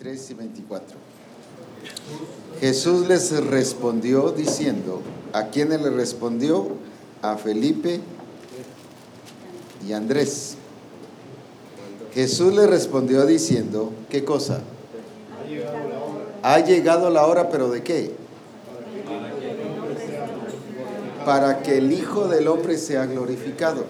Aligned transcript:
23 0.00 0.30
y 0.30 0.34
24. 0.34 0.96
Jesús 2.60 3.06
les 3.06 3.44
respondió 3.46 4.32
diciendo, 4.32 5.02
¿a 5.34 5.48
quiénes 5.48 5.82
le 5.82 5.90
respondió? 5.90 6.68
A 7.22 7.36
Felipe 7.36 8.00
y 9.86 9.92
Andrés. 9.92 10.56
Jesús 12.14 12.54
le 12.54 12.66
respondió 12.66 13.26
diciendo, 13.26 13.92
¿qué 14.08 14.24
cosa? 14.24 14.62
Ha 16.42 16.60
llegado 16.60 17.10
la 17.10 17.26
hora, 17.26 17.50
pero 17.50 17.70
¿de 17.70 17.82
qué? 17.82 18.12
Para 21.26 21.62
que 21.62 21.76
el 21.76 21.92
Hijo 21.92 22.26
del 22.26 22.48
Hombre 22.48 22.78
sea 22.78 23.04
glorificado. 23.04 23.84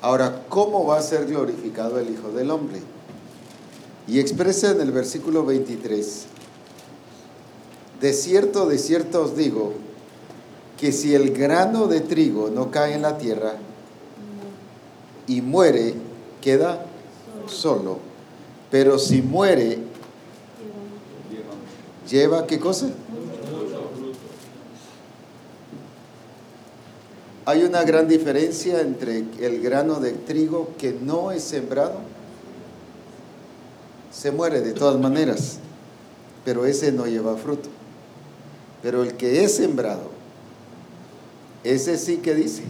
Ahora, 0.00 0.44
¿cómo 0.48 0.86
va 0.86 0.98
a 0.98 1.02
ser 1.02 1.26
glorificado 1.26 1.98
el 1.98 2.10
Hijo 2.10 2.30
del 2.30 2.50
Hombre? 2.50 2.80
Y 4.06 4.20
expresa 4.20 4.72
en 4.72 4.80
el 4.80 4.92
versículo 4.92 5.44
23, 5.46 6.26
de 8.00 8.12
cierto, 8.12 8.66
de 8.66 8.78
cierto 8.78 9.22
os 9.22 9.36
digo, 9.36 9.72
que 10.78 10.92
si 10.92 11.14
el 11.14 11.32
grano 11.32 11.86
de 11.86 12.00
trigo 12.00 12.50
no 12.50 12.70
cae 12.70 12.94
en 12.94 13.02
la 13.02 13.16
tierra 13.16 13.54
y 15.26 15.40
muere, 15.40 15.94
queda 16.42 16.84
solo. 17.46 17.98
Pero 18.70 18.98
si 18.98 19.22
muere, 19.22 19.78
lleva 22.10 22.46
qué 22.46 22.58
cosa? 22.58 22.90
Hay 27.46 27.62
una 27.62 27.84
gran 27.84 28.08
diferencia 28.08 28.80
entre 28.80 29.24
el 29.40 29.60
grano 29.62 30.00
de 30.00 30.12
trigo 30.12 30.70
que 30.78 30.92
no 30.92 31.30
es 31.30 31.42
sembrado 31.42 32.00
se 34.14 34.30
muere 34.30 34.60
de 34.60 34.72
todas 34.72 35.00
maneras, 35.00 35.58
pero 36.44 36.66
ese 36.66 36.92
no 36.92 37.06
lleva 37.06 37.36
fruto. 37.36 37.68
Pero 38.82 39.02
el 39.02 39.14
que 39.14 39.44
es 39.44 39.56
sembrado, 39.56 40.08
ese 41.64 41.98
sí 41.98 42.18
que 42.18 42.34
dice, 42.34 42.62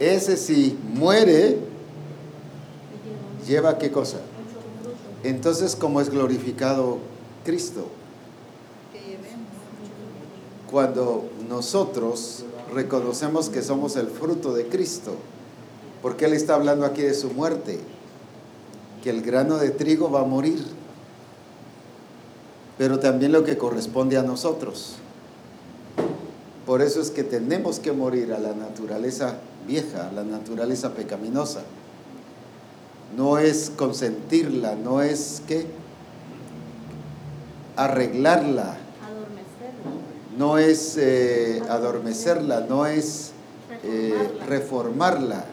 ese 0.00 0.36
sí 0.36 0.78
muere, 0.94 1.58
lleva 3.46 3.78
qué 3.78 3.90
cosa. 3.90 4.18
Entonces, 5.22 5.76
¿cómo 5.76 6.00
es 6.00 6.08
glorificado 6.08 6.98
Cristo? 7.44 7.88
Cuando 10.70 11.28
nosotros 11.48 12.44
reconocemos 12.72 13.48
que 13.48 13.62
somos 13.62 13.96
el 13.96 14.08
fruto 14.08 14.54
de 14.54 14.66
Cristo, 14.68 15.14
porque 16.02 16.24
Él 16.24 16.32
está 16.32 16.54
hablando 16.54 16.86
aquí 16.86 17.02
de 17.02 17.14
su 17.14 17.30
muerte 17.30 17.78
que 19.06 19.10
el 19.10 19.22
grano 19.22 19.58
de 19.58 19.70
trigo 19.70 20.10
va 20.10 20.22
a 20.22 20.24
morir, 20.24 20.58
pero 22.76 22.98
también 22.98 23.30
lo 23.30 23.44
que 23.44 23.56
corresponde 23.56 24.16
a 24.18 24.24
nosotros. 24.24 24.96
Por 26.66 26.82
eso 26.82 27.00
es 27.00 27.12
que 27.12 27.22
tenemos 27.22 27.78
que 27.78 27.92
morir 27.92 28.32
a 28.32 28.40
la 28.40 28.52
naturaleza 28.52 29.36
vieja, 29.64 30.08
a 30.08 30.12
la 30.12 30.24
naturaleza 30.24 30.94
pecaminosa. 30.94 31.60
No 33.16 33.38
es 33.38 33.70
consentirla, 33.76 34.74
no 34.74 35.00
es 35.02 35.40
que 35.46 35.68
arreglarla, 37.76 38.76
no 40.36 40.58
es 40.58 40.96
eh, 40.98 41.62
adormecerla, 41.68 42.66
no 42.68 42.86
es 42.86 43.30
eh, 43.84 44.32
reformarla, 44.48 45.44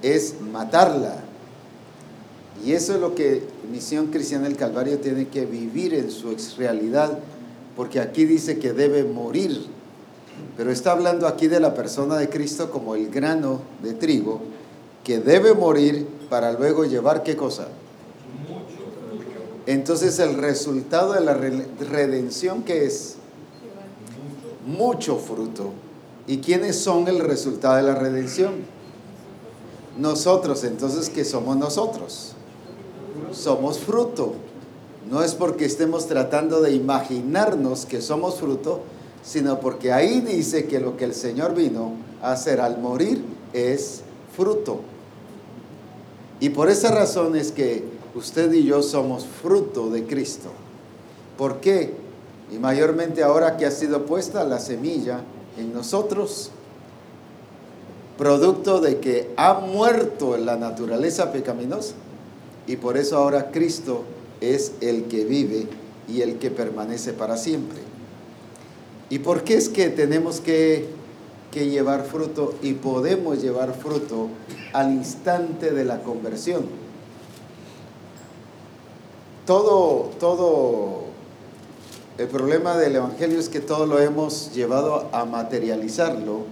es 0.00 0.40
matarla. 0.40 1.16
Y 2.62 2.72
eso 2.72 2.94
es 2.94 3.00
lo 3.00 3.14
que 3.14 3.42
Misión 3.70 4.08
Cristiana 4.08 4.44
del 4.44 4.56
Calvario 4.56 4.98
tiene 4.98 5.28
que 5.28 5.46
vivir 5.46 5.94
en 5.94 6.10
su 6.10 6.36
realidad, 6.58 7.18
porque 7.76 8.00
aquí 8.00 8.24
dice 8.24 8.58
que 8.58 8.72
debe 8.72 9.04
morir. 9.04 9.66
Pero 10.56 10.70
está 10.70 10.92
hablando 10.92 11.26
aquí 11.26 11.48
de 11.48 11.60
la 11.60 11.74
persona 11.74 12.16
de 12.16 12.28
Cristo 12.28 12.70
como 12.70 12.94
el 12.94 13.10
grano 13.10 13.60
de 13.82 13.94
trigo, 13.94 14.40
que 15.02 15.18
debe 15.18 15.54
morir 15.54 16.06
para 16.30 16.52
luego 16.52 16.84
llevar 16.84 17.22
qué 17.22 17.36
cosa. 17.36 17.68
Entonces 19.66 20.18
el 20.18 20.36
resultado 20.36 21.14
de 21.14 21.20
la 21.20 21.34
redención 21.34 22.62
que 22.62 22.84
es 22.84 23.16
mucho 24.66 25.16
fruto. 25.18 25.72
¿Y 26.26 26.38
quiénes 26.38 26.76
son 26.78 27.08
el 27.08 27.20
resultado 27.20 27.76
de 27.76 27.82
la 27.82 27.94
redención? 27.94 28.52
Nosotros, 29.98 30.64
entonces, 30.64 31.10
¿qué 31.10 31.24
somos 31.24 31.56
nosotros? 31.56 32.33
Somos 33.32 33.78
fruto. 33.78 34.34
No 35.10 35.22
es 35.22 35.34
porque 35.34 35.66
estemos 35.66 36.06
tratando 36.06 36.60
de 36.60 36.72
imaginarnos 36.72 37.84
que 37.84 38.00
somos 38.00 38.36
fruto, 38.36 38.80
sino 39.22 39.60
porque 39.60 39.92
ahí 39.92 40.20
dice 40.20 40.66
que 40.66 40.80
lo 40.80 40.96
que 40.96 41.04
el 41.04 41.14
Señor 41.14 41.54
vino 41.54 41.92
a 42.22 42.32
hacer 42.32 42.60
al 42.60 42.78
morir 42.78 43.22
es 43.52 44.02
fruto. 44.34 44.80
Y 46.40 46.50
por 46.50 46.70
esa 46.70 46.90
razón 46.90 47.36
es 47.36 47.52
que 47.52 47.84
usted 48.14 48.52
y 48.52 48.64
yo 48.64 48.82
somos 48.82 49.26
fruto 49.26 49.90
de 49.90 50.04
Cristo. 50.04 50.48
¿Por 51.36 51.60
qué? 51.60 51.94
Y 52.52 52.58
mayormente 52.58 53.22
ahora 53.22 53.56
que 53.56 53.66
ha 53.66 53.70
sido 53.70 54.06
puesta 54.06 54.44
la 54.44 54.58
semilla 54.58 55.20
en 55.58 55.72
nosotros, 55.72 56.50
producto 58.16 58.80
de 58.80 59.00
que 59.00 59.32
ha 59.36 59.54
muerto 59.54 60.36
la 60.36 60.56
naturaleza 60.56 61.32
pecaminosa 61.32 61.94
y 62.66 62.76
por 62.76 62.96
eso 62.96 63.18
ahora 63.18 63.50
Cristo 63.50 64.04
es 64.40 64.72
el 64.80 65.04
que 65.04 65.24
vive 65.24 65.66
y 66.08 66.22
el 66.22 66.38
que 66.38 66.50
permanece 66.50 67.12
para 67.12 67.36
siempre. 67.36 67.78
¿Y 69.10 69.18
por 69.18 69.44
qué 69.44 69.56
es 69.56 69.68
que 69.68 69.90
tenemos 69.90 70.40
que, 70.40 70.86
que 71.50 71.68
llevar 71.68 72.04
fruto 72.04 72.54
y 72.62 72.72
podemos 72.74 73.42
llevar 73.42 73.74
fruto 73.74 74.28
al 74.72 74.92
instante 74.92 75.72
de 75.72 75.84
la 75.84 76.02
conversión? 76.02 76.64
Todo, 79.46 80.10
todo, 80.18 81.04
el 82.16 82.28
problema 82.28 82.78
del 82.78 82.96
Evangelio 82.96 83.38
es 83.38 83.50
que 83.50 83.60
todo 83.60 83.84
lo 83.84 84.00
hemos 84.00 84.54
llevado 84.54 85.08
a 85.12 85.26
materializarlo 85.26 86.44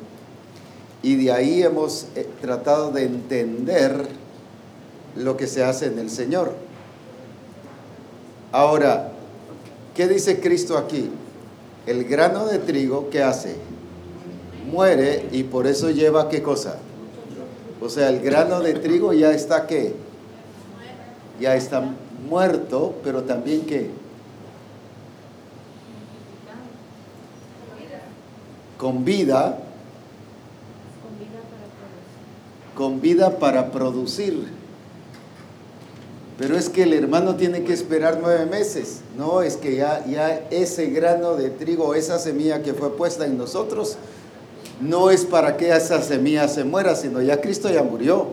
y 1.02 1.16
de 1.16 1.32
ahí 1.32 1.62
hemos 1.62 2.06
eh, 2.14 2.28
tratado 2.40 2.90
de 2.90 3.04
entender 3.04 4.08
lo 5.16 5.36
que 5.36 5.46
se 5.46 5.62
hace 5.64 5.86
en 5.86 5.98
el 5.98 6.10
Señor. 6.10 6.54
Ahora, 8.52 9.12
¿qué 9.94 10.08
dice 10.08 10.40
Cristo 10.40 10.76
aquí? 10.76 11.10
El 11.86 12.04
grano 12.04 12.46
de 12.46 12.58
trigo, 12.58 13.08
¿qué 13.10 13.22
hace? 13.22 13.56
Muere 14.70 15.26
y 15.32 15.42
por 15.42 15.66
eso 15.66 15.90
lleva 15.90 16.28
qué 16.28 16.42
cosa? 16.42 16.76
O 17.80 17.88
sea, 17.88 18.08
el 18.10 18.20
grano 18.20 18.60
de 18.60 18.74
trigo 18.74 19.12
ya 19.12 19.32
está 19.32 19.66
qué? 19.66 19.94
Ya 21.40 21.56
está 21.56 21.82
muerto, 22.28 22.94
pero 23.02 23.24
también 23.24 23.62
qué? 23.62 23.90
Con 28.78 29.04
vida. 29.04 29.58
Con 32.76 33.00
vida 33.00 33.38
para 33.38 33.70
producir. 33.72 34.61
Pero 36.42 36.56
es 36.56 36.68
que 36.68 36.82
el 36.82 36.92
hermano 36.92 37.36
tiene 37.36 37.62
que 37.62 37.72
esperar 37.72 38.18
nueve 38.20 38.46
meses. 38.46 39.02
No, 39.16 39.42
es 39.42 39.56
que 39.56 39.76
ya, 39.76 40.04
ya 40.06 40.48
ese 40.50 40.86
grano 40.86 41.36
de 41.36 41.50
trigo, 41.50 41.94
esa 41.94 42.18
semilla 42.18 42.64
que 42.64 42.74
fue 42.74 42.96
puesta 42.96 43.24
en 43.26 43.38
nosotros, 43.38 43.96
no 44.80 45.12
es 45.12 45.24
para 45.24 45.56
que 45.56 45.70
esa 45.70 46.02
semilla 46.02 46.48
se 46.48 46.64
muera, 46.64 46.96
sino 46.96 47.22
ya 47.22 47.40
Cristo 47.40 47.70
ya 47.70 47.84
murió. 47.84 48.26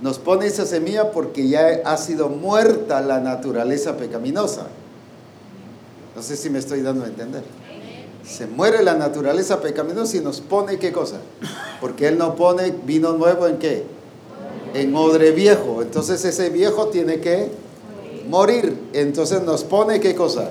Nos 0.00 0.18
pone 0.18 0.46
esa 0.46 0.64
semilla 0.64 1.10
porque 1.12 1.46
ya 1.46 1.82
ha 1.84 1.98
sido 1.98 2.30
muerta 2.30 3.02
la 3.02 3.20
naturaleza 3.20 3.98
pecaminosa. 3.98 4.68
No 6.16 6.22
sé 6.22 6.34
si 6.34 6.48
me 6.48 6.60
estoy 6.60 6.80
dando 6.80 7.04
a 7.04 7.08
entender. 7.08 7.42
Se 8.26 8.46
muere 8.46 8.82
la 8.82 8.94
naturaleza 8.94 9.60
pecaminosa 9.60 10.16
y 10.16 10.20
nos 10.20 10.40
pone 10.40 10.78
qué 10.78 10.92
cosa. 10.92 11.16
Porque 11.78 12.08
Él 12.08 12.16
no 12.16 12.36
pone 12.36 12.74
vino 12.86 13.12
nuevo 13.12 13.46
en 13.46 13.58
qué? 13.58 13.97
En 14.74 14.94
odre 14.94 15.32
viejo. 15.32 15.82
Entonces 15.82 16.24
ese 16.24 16.50
viejo 16.50 16.88
tiene 16.88 17.20
que 17.20 17.48
morir. 18.28 18.76
Entonces 18.92 19.42
nos 19.42 19.64
pone 19.64 20.00
qué 20.00 20.14
cosa? 20.14 20.50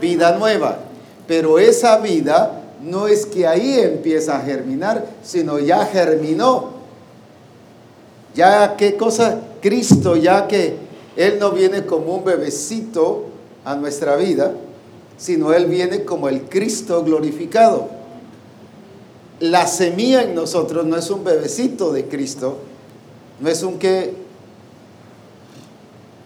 Vida 0.00 0.36
nueva. 0.38 0.78
Pero 1.26 1.58
esa 1.58 1.98
vida 1.98 2.62
no 2.82 3.08
es 3.08 3.26
que 3.26 3.46
ahí 3.46 3.80
empieza 3.80 4.36
a 4.36 4.40
germinar, 4.40 5.06
sino 5.22 5.58
ya 5.58 5.84
germinó. 5.86 6.76
Ya 8.34 8.76
qué 8.76 8.96
cosa? 8.96 9.40
Cristo, 9.60 10.16
ya 10.16 10.46
que 10.46 10.76
Él 11.16 11.38
no 11.40 11.50
viene 11.50 11.86
como 11.86 12.14
un 12.14 12.24
bebecito 12.24 13.24
a 13.64 13.74
nuestra 13.74 14.16
vida, 14.16 14.52
sino 15.16 15.52
Él 15.52 15.66
viene 15.66 16.04
como 16.04 16.28
el 16.28 16.42
Cristo 16.42 17.02
glorificado. 17.02 17.88
La 19.40 19.66
semilla 19.66 20.22
en 20.22 20.34
nosotros 20.34 20.86
no 20.86 20.96
es 20.96 21.10
un 21.10 21.24
bebecito 21.24 21.92
de 21.92 22.06
Cristo, 22.06 22.58
no 23.40 23.48
es 23.48 23.62
un 23.62 23.78
que 23.78 24.26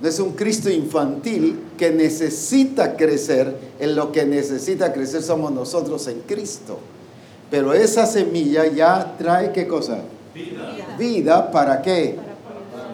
no 0.00 0.08
es 0.08 0.18
un 0.18 0.32
Cristo 0.32 0.70
infantil 0.70 1.60
que 1.76 1.90
necesita 1.90 2.96
crecer, 2.96 3.54
en 3.78 3.94
lo 3.94 4.12
que 4.12 4.24
necesita 4.24 4.92
crecer 4.92 5.22
somos 5.22 5.52
nosotros 5.52 6.06
en 6.06 6.20
Cristo. 6.20 6.78
Pero 7.50 7.74
esa 7.74 8.06
semilla 8.06 8.66
ya 8.66 9.14
trae 9.18 9.52
qué 9.52 9.66
cosa? 9.66 9.98
Vida. 10.34 10.96
Vida 10.98 11.50
para 11.50 11.82
qué? 11.82 12.16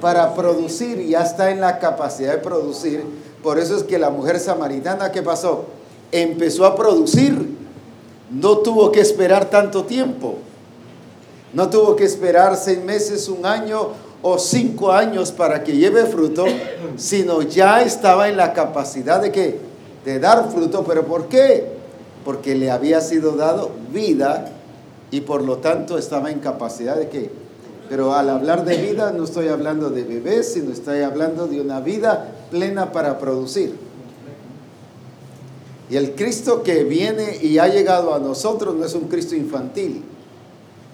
Para 0.00 0.34
producir, 0.34 1.06
ya 1.06 1.22
está 1.22 1.50
en 1.50 1.60
la 1.60 1.78
capacidad 1.78 2.32
de 2.32 2.38
producir. 2.38 3.04
Por 3.42 3.58
eso 3.58 3.76
es 3.76 3.84
que 3.84 3.98
la 3.98 4.10
mujer 4.10 4.40
samaritana, 4.40 5.12
¿qué 5.12 5.22
pasó? 5.22 5.66
Empezó 6.10 6.64
a 6.64 6.74
producir. 6.74 7.54
No 8.30 8.58
tuvo 8.58 8.90
que 8.90 9.00
esperar 9.00 9.48
tanto 9.48 9.84
tiempo. 9.84 10.38
No 11.52 11.70
tuvo 11.70 11.94
que 11.94 12.04
esperar 12.04 12.56
seis 12.56 12.82
meses, 12.82 13.28
un 13.28 13.46
año 13.46 13.90
o 14.22 14.38
cinco 14.38 14.92
años 14.92 15.32
para 15.32 15.62
que 15.62 15.76
lleve 15.76 16.04
fruto, 16.06 16.44
sino 16.96 17.42
ya 17.42 17.82
estaba 17.82 18.28
en 18.28 18.36
la 18.36 18.52
capacidad 18.52 19.20
de 19.20 19.30
que 19.30 19.58
de 20.04 20.20
dar 20.20 20.50
fruto. 20.50 20.84
¿Pero 20.84 21.04
por 21.04 21.28
qué? 21.28 21.64
Porque 22.24 22.54
le 22.54 22.70
había 22.70 23.00
sido 23.00 23.32
dado 23.32 23.70
vida 23.92 24.52
y 25.10 25.20
por 25.20 25.42
lo 25.42 25.58
tanto 25.58 25.98
estaba 25.98 26.30
en 26.30 26.40
capacidad 26.40 26.96
de 26.96 27.08
que. 27.08 27.30
Pero 27.88 28.14
al 28.14 28.30
hablar 28.30 28.64
de 28.64 28.76
vida 28.78 29.12
no 29.12 29.24
estoy 29.24 29.48
hablando 29.48 29.90
de 29.90 30.02
bebés, 30.02 30.52
sino 30.54 30.72
estoy 30.72 31.02
hablando 31.02 31.46
de 31.46 31.60
una 31.60 31.80
vida 31.80 32.32
plena 32.50 32.90
para 32.92 33.18
producir. 33.18 33.74
Y 35.88 35.96
el 35.96 36.16
Cristo 36.16 36.64
que 36.64 36.82
viene 36.82 37.38
y 37.40 37.58
ha 37.58 37.68
llegado 37.68 38.12
a 38.12 38.18
nosotros 38.18 38.74
no 38.74 38.84
es 38.84 38.94
un 38.94 39.06
Cristo 39.06 39.36
infantil, 39.36 40.02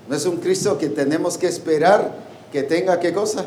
no 0.08 0.14
es 0.14 0.26
un 0.26 0.36
Cristo 0.36 0.76
que 0.76 0.90
tenemos 0.90 1.38
que 1.38 1.46
esperar 1.46 2.14
que 2.52 2.62
tenga 2.62 3.00
qué 3.00 3.14
cosa? 3.14 3.46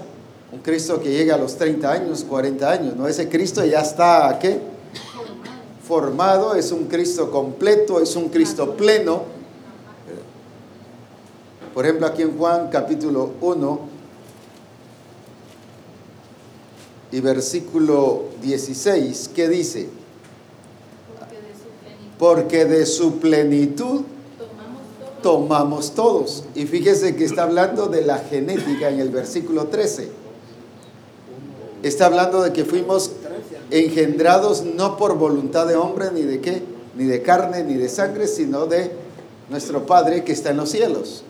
Un 0.51 0.59
Cristo 0.59 0.99
que 0.99 1.11
llegue 1.11 1.31
a 1.31 1.37
los 1.37 1.55
30 1.57 1.91
años, 1.91 2.25
40 2.27 2.71
años, 2.71 2.95
¿no? 2.95 3.07
Ese 3.07 3.29
Cristo 3.29 3.63
ya 3.63 3.81
está, 3.81 4.37
¿qué? 4.41 4.59
Formado, 5.87 6.55
es 6.55 6.71
un 6.71 6.85
Cristo 6.85 7.29
completo, 7.29 8.01
es 8.01 8.15
un 8.15 8.29
Cristo 8.29 8.75
pleno. 8.75 9.23
Por 11.73 11.85
ejemplo, 11.85 12.07
aquí 12.07 12.23
en 12.23 12.35
Juan 12.37 12.69
capítulo 12.71 13.33
1 13.41 13.79
y 17.11 17.19
versículo 17.19 18.23
16, 18.41 19.29
¿qué 19.35 19.47
dice? 19.47 19.89
Porque 22.17 22.65
de 22.65 22.85
su 22.85 23.19
plenitud 23.19 24.01
tomamos 25.25 25.95
todos. 25.95 26.43
Y 26.53 26.67
fíjese 26.67 27.15
que 27.15 27.25
está 27.25 27.41
hablando 27.41 27.87
de 27.87 28.05
la 28.05 28.19
genética 28.19 28.89
en 28.89 28.99
el 28.99 29.09
versículo 29.09 29.65
13. 29.65 30.07
Está 31.81 32.05
hablando 32.05 32.43
de 32.43 32.53
que 32.53 32.63
fuimos 32.63 33.09
engendrados 33.71 34.63
no 34.63 34.97
por 34.97 35.17
voluntad 35.17 35.65
de 35.65 35.77
hombre, 35.77 36.11
ni 36.13 36.21
de 36.21 36.41
qué, 36.41 36.61
ni 36.95 37.05
de 37.05 37.23
carne, 37.23 37.63
ni 37.63 37.73
de 37.73 37.89
sangre, 37.89 38.27
sino 38.27 38.67
de 38.67 38.91
nuestro 39.49 39.87
Padre 39.87 40.23
que 40.23 40.31
está 40.31 40.51
en 40.51 40.57
los 40.57 40.69
cielos. 40.69 41.23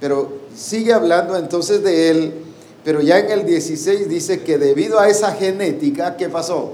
Pero 0.00 0.32
sigue 0.52 0.92
hablando 0.92 1.36
entonces 1.36 1.84
de 1.84 2.10
él, 2.10 2.34
pero 2.82 3.00
ya 3.00 3.20
en 3.20 3.30
el 3.30 3.46
16 3.46 4.08
dice 4.08 4.42
que 4.42 4.58
debido 4.58 4.98
a 4.98 5.08
esa 5.08 5.30
genética, 5.34 6.16
¿qué 6.16 6.28
pasó? 6.28 6.72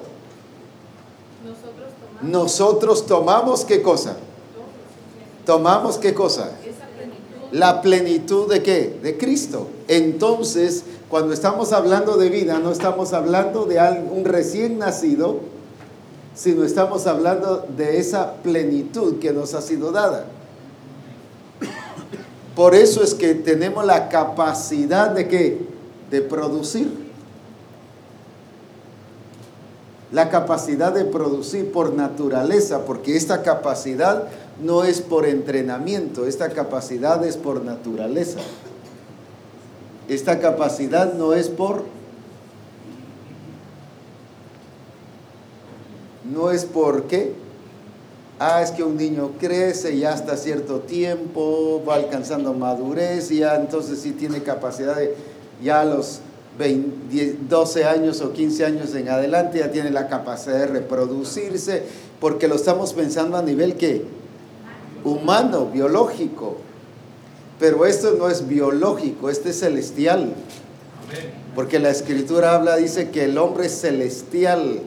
Nosotros 1.45 1.93
tomamos, 2.01 2.33
Nosotros 2.33 3.07
tomamos 3.07 3.65
qué 3.67 3.83
cosa? 3.83 4.17
Tomamos 5.47 5.97
qué 5.97 6.13
cosa? 6.13 6.51
La 7.53 7.81
plenitud 7.81 8.53
de 8.53 8.63
qué? 8.63 8.99
De 9.03 9.17
Cristo. 9.17 9.69
Entonces, 9.89 10.85
cuando 11.09 11.33
estamos 11.33 11.73
hablando 11.73 12.19
de 12.19 12.29
vida, 12.29 12.59
no 12.59 12.73
estamos 12.73 13.15
hablando 13.15 13.65
de 13.65 13.81
un 14.11 14.25
recién 14.25 14.79
nacido, 14.79 15.39
sino 16.35 16.65
estamos 16.65 17.07
hablando 17.07 17.65
de 17.77 17.99
esa 17.99 18.35
plenitud 18.43 19.21
que 19.21 19.33
nos 19.33 19.55
ha 19.55 19.63
sido 19.63 19.93
dada. 19.93 20.27
Por 22.55 22.75
eso 22.75 23.03
es 23.03 23.15
que 23.15 23.35
tenemos 23.35 23.87
la 23.87 24.09
capacidad 24.09 25.11
de 25.11 25.29
qué? 25.29 25.67
De 26.11 26.21
producir. 26.23 27.07
La 30.11 30.31
capacidad 30.31 30.93
de 30.93 31.05
producir 31.05 31.71
por 31.71 31.93
naturaleza, 31.93 32.85
porque 32.85 33.17
esta 33.17 33.43
capacidad 33.43 34.29
no 34.63 34.85
es 34.85 35.01
por 35.03 35.27
entrenamiento, 35.27 36.27
esta 36.27 36.51
capacidad 36.51 37.25
es 37.25 37.37
por 37.37 37.65
naturaleza. 37.65 38.41
Esta 40.09 40.39
capacidad 40.39 41.15
no 41.15 41.35
es 41.35 41.49
por... 41.49 41.85
No 46.25 46.51
es 46.51 46.65
por 46.65 47.05
qué. 47.05 47.35
Ah, 48.39 48.63
es 48.63 48.71
que 48.71 48.83
un 48.83 48.97
niño 48.97 49.33
crece 49.39 49.97
ya 49.97 50.13
hasta 50.13 50.37
cierto 50.37 50.81
tiempo, 50.81 51.83
va 51.89 51.95
alcanzando 51.95 52.53
madurez 52.53 53.31
y 53.31 53.39
ya 53.39 53.57
entonces 53.57 54.01
sí 54.01 54.13
tiene 54.13 54.43
capacidad 54.43 54.97
de, 54.97 55.15
ya 55.63 55.81
a 55.81 55.85
los 55.87 56.21
12 57.49 57.85
años 57.85 58.21
o 58.21 58.33
15 58.33 58.65
años 58.65 58.95
en 58.95 59.09
adelante 59.09 59.61
ya 59.61 59.71
tiene 59.71 59.91
la 59.91 60.09
capacidad 60.09 60.59
de 60.59 60.67
reproducirse, 60.67 61.83
porque 62.21 62.49
lo 62.49 62.57
estamos 62.57 62.93
pensando 62.93 63.39
a 63.39 63.43
nivel 63.43 63.77
que 63.77 64.05
humano, 65.07 65.67
biológico. 65.67 66.57
Pero 67.59 67.87
esto 67.87 68.13
no 68.19 68.29
es 68.29 68.47
biológico, 68.47 69.31
este 69.31 69.51
es 69.51 69.61
celestial. 69.61 70.35
Porque 71.55 71.79
la 71.79 71.91
escritura 71.91 72.55
habla, 72.55 72.77
dice 72.77 73.11
que 73.11 73.25
el 73.25 73.39
hombre 73.39 73.67
es 73.67 73.81
celestial 73.81 74.81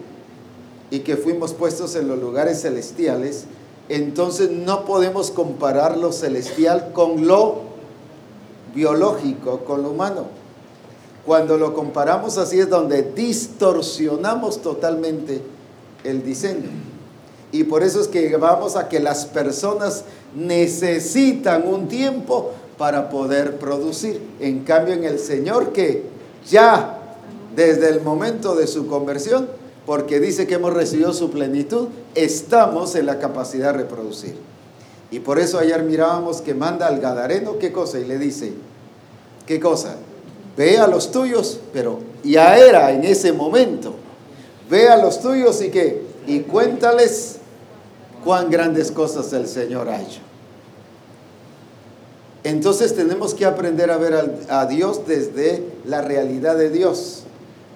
y 0.92 1.00
que 1.00 1.18
fuimos 1.18 1.54
puestos 1.54 1.95
en 1.95 2.07
los 2.07 2.19
lugares 2.19 2.62
celestiales. 2.62 3.45
Entonces 3.88 4.51
no 4.51 4.86
podemos 4.86 5.31
comparar 5.31 5.98
lo 5.98 6.12
celestial 6.12 6.92
con 6.94 7.25
lo 7.25 7.62
biológico, 8.75 9.62
con 9.62 9.81
lo 9.81 9.92
humano. 9.92 10.25
Cuando 11.25 11.57
lo 11.57 11.74
comparamos 11.74 12.38
así 12.38 12.60
es 12.60 12.69
donde 12.69 13.01
distorsionamos 13.01 14.62
totalmente 14.62 15.42
el 16.04 16.24
diseño. 16.24 16.69
Y 17.51 17.63
por 17.63 17.84
eso 17.84 18.01
es 18.01 18.07
que 18.07 18.36
vamos 18.38 18.75
a 18.75 18.90
que 18.90 19.00
las 19.00 19.25
personas 19.25 20.04
necesitan 20.36 21.68
un 21.68 21.88
tiempo 21.88 22.51
para 22.78 23.10
poder 23.10 23.57
producir. 23.57 24.22
En 24.40 24.63
cambio, 24.63 24.94
en 24.94 25.04
el 25.04 25.19
Señor 25.19 25.74
que 25.74 26.04
ya 26.48 27.00
desde 27.56 27.90
el 27.90 28.01
momento 28.01 28.56
de 28.56 28.68
su 28.68 28.88
conversión, 28.88 29.50
porque 29.86 30.19
dice 30.19 30.46
que 30.46 30.56
hemos 30.56 30.74
recibido 30.74 31.13
su 31.13 31.31
plenitud, 31.31 31.88
estamos 32.14 32.95
en 32.95 33.07
la 33.07 33.19
capacidad 33.19 33.73
de 33.73 33.80
reproducir. 33.80 34.35
Y 35.12 35.19
por 35.19 35.40
eso 35.40 35.57
ayer 35.57 35.83
mirábamos 35.83 36.42
que 36.42 36.54
manda 36.54 36.88
al 36.88 37.00
Gadareno, 37.00 37.57
¿qué 37.57 37.71
cosa? 37.71 38.00
Y 38.00 38.06
le 38.06 38.19
dice, 38.19 38.54
¿qué 39.47 39.59
cosa? 39.59 39.95
Ve 40.56 40.78
a 40.78 40.88
los 40.88 41.12
tuyos, 41.12 41.59
pero 41.73 42.00
ya 42.23 42.57
era 42.57 42.92
en 42.92 43.04
ese 43.04 43.33
momento. 43.33 43.95
Ve 44.69 44.88
a 44.88 44.97
los 44.97 45.19
tuyos 45.19 45.62
y 45.64 45.69
que, 45.69 46.04
y 46.28 46.42
cuéntales 46.42 47.39
cuán 48.23 48.49
grandes 48.49 48.92
cosas 48.92 49.31
el 49.33 49.47
Señor 49.47 49.90
ha 49.90 50.02
hecho. 50.02 50.19
Entonces 52.44 52.95
tenemos 52.95 53.33
que 53.33 53.45
aprender 53.45 53.92
a 53.92 53.97
ver 53.97 54.45
a, 54.49 54.66
Dios 54.66 55.06
desde 55.06 55.64
la 55.85 56.02
realidad 56.02 56.57
de 56.57 56.69
Dios. 56.69 57.23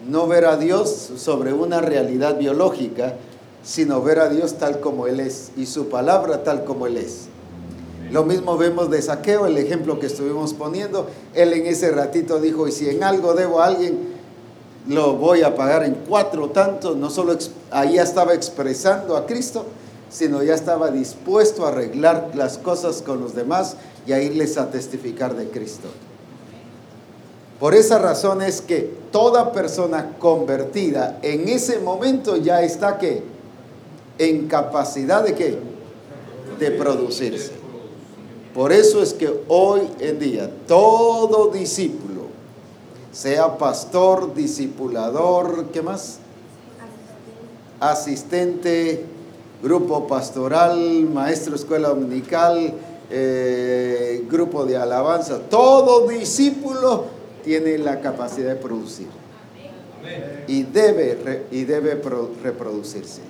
No 0.08 0.28
ver 0.28 0.46
a 0.46 0.58
Dios 0.58 1.12
sobre 1.18 1.54
una 1.54 1.82
realidad 1.82 2.38
biológica, 2.38 3.16
sino 3.64 4.02
ver 4.02 4.20
a 4.20 4.30
Dios 4.30 4.56
tal 4.56 4.80
como 4.80 5.08
Él 5.08 5.20
es 5.20 5.52
y 5.58 5.66
su 5.66 5.90
palabra 5.90 6.44
tal 6.44 6.64
como 6.64 6.88
Él 6.88 6.98
es. 6.98 7.28
Lo 8.12 8.24
mismo 8.24 8.58
vemos 8.58 8.90
de 8.90 9.02
saqueo, 9.02 9.48
el 9.48 9.58
ejemplo 9.58 10.00
que 10.00 10.08
estuvimos 10.08 10.54
poniendo. 10.54 11.08
Él 11.34 11.54
en 11.54 11.66
ese 11.66 11.92
ratito 11.92 12.40
dijo, 12.40 12.68
y 12.68 12.72
si 12.72 12.90
en 12.90 13.04
algo 13.04 13.34
debo 13.34 13.62
a 13.62 13.66
alguien, 13.66 13.98
lo 14.88 15.16
voy 15.16 15.42
a 15.42 15.56
pagar 15.56 15.84
en 15.84 15.96
cuatro 16.08 16.50
tantos. 16.50 16.96
No 16.96 17.10
solo 17.10 17.38
ahí 17.72 17.98
estaba 17.98 18.34
expresando 18.34 19.18
a 19.18 19.26
Cristo, 19.26 19.66
sino 20.14 20.44
ya 20.44 20.54
estaba 20.54 20.92
dispuesto 20.92 21.66
a 21.66 21.70
arreglar 21.70 22.32
las 22.36 22.60
cosas 22.60 23.02
con 23.02 23.20
los 23.20 23.34
demás 23.34 23.78
y 24.06 24.14
a 24.14 24.22
irles 24.22 24.60
a 24.60 24.70
testificar 24.70 25.36
de 25.36 25.50
Cristo. 25.50 25.88
Por 27.60 27.74
esa 27.74 27.98
razón 27.98 28.44
es 28.44 28.62
que 28.62 28.94
toda 29.12 29.52
persona 29.52 30.12
convertida 30.20 31.18
en 31.24 31.50
ese 31.50 31.80
momento 31.80 32.36
ya 32.36 32.62
está 32.62 33.00
que 33.00 33.24
en 34.20 34.48
capacidad 34.48 35.24
de 35.24 35.34
qué? 35.34 35.58
De 36.60 36.72
producirse. 36.72 37.54
Por 38.54 38.72
eso 38.72 39.02
es 39.02 39.16
que 39.16 39.34
hoy 39.48 39.82
en 40.00 40.20
día 40.20 40.52
todo 40.68 41.48
discípulo, 41.48 42.28
sea 43.12 43.58
pastor, 43.58 44.36
discipulador, 44.36 45.66
¿qué 45.72 45.82
más? 45.82 46.20
Asistente, 47.80 49.06
grupo 49.64 50.06
pastoral, 50.08 50.78
maestro 51.12 51.56
escuela 51.56 51.88
dominical, 51.88 52.74
eh, 53.10 54.26
grupo 54.30 54.66
de 54.66 54.76
alabanza, 54.76 55.40
todo 55.50 56.08
discípulo 56.08 57.06
tiene 57.44 57.78
la 57.78 58.02
capacidad 58.02 58.50
de 58.50 58.56
producir. 58.58 59.08
Y 60.48 60.64
debe, 60.64 61.46
y 61.50 61.64
debe 61.64 62.02
reproducirse. 62.44 63.22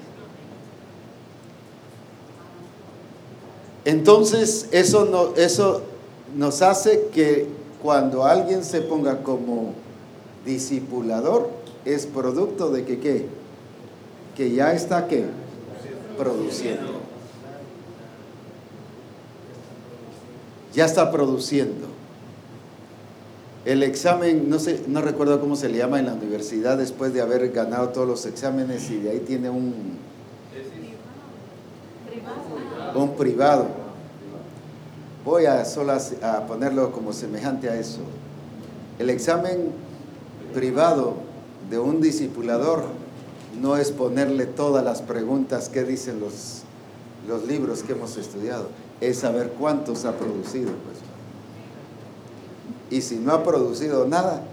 Entonces, 3.86 4.68
eso, 4.72 5.34
eso 5.38 5.82
nos 6.36 6.64
hace 6.64 7.10
que 7.14 7.48
cuando 7.84 8.26
alguien 8.26 8.64
se 8.64 8.82
ponga 8.82 9.22
como 9.22 9.74
discipulador, 10.46 11.50
es 11.86 12.08
producto 12.08 12.72
de 12.72 12.86
que 12.86 13.00
qué? 13.00 13.28
Que 14.36 14.52
ya 14.52 14.74
está 14.74 15.08
qué? 15.08 15.26
Produciendo. 16.18 17.02
Ya 20.74 20.86
está 20.86 21.12
produciendo. 21.12 21.88
El 23.66 23.84
examen, 23.84 24.50
no 24.50 24.60
sé, 24.60 24.84
no 24.88 25.02
recuerdo 25.02 25.40
cómo 25.40 25.56
se 25.56 25.70
le 25.70 25.78
llama 25.78 26.00
en 26.00 26.08
la 26.08 26.14
universidad 26.14 26.78
después 26.78 27.14
de 27.14 27.22
haber 27.22 27.52
ganado 27.52 27.90
todos 27.90 28.08
los 28.08 28.26
exámenes 28.26 28.90
y 28.90 28.98
de 28.98 29.12
ahí 29.12 29.20
tiene 29.20 29.50
un 29.50 30.00
un 32.96 33.16
privado. 33.16 33.68
Voy 35.26 35.46
a 35.46 35.64
solo 35.66 35.94
a 35.94 36.46
ponerlo 36.48 36.92
como 36.92 37.14
semejante 37.14 37.70
a 37.70 37.76
eso. 37.76 38.00
El 39.00 39.10
examen 39.10 39.70
privado 40.54 41.16
de 41.70 41.80
un 41.80 42.02
discipulador 42.02 42.84
no 43.60 43.78
es 43.78 43.92
ponerle 43.92 44.46
todas 44.46 44.84
las 44.84 45.02
preguntas 45.02 45.70
que 45.70 45.84
dicen 45.84 46.20
los, 46.20 46.64
los 47.28 47.46
libros 47.46 47.84
que 47.84 47.94
hemos 47.94 48.18
estudiado, 48.18 48.68
es 49.02 49.20
saber 49.20 49.54
cuántos 49.60 50.06
ha 50.06 50.14
producido. 50.14 50.72
Pues. 50.72 50.98
Y 52.90 53.02
si 53.02 53.16
no 53.16 53.34
ha 53.34 53.44
producido 53.44 54.08
nada, 54.08 54.44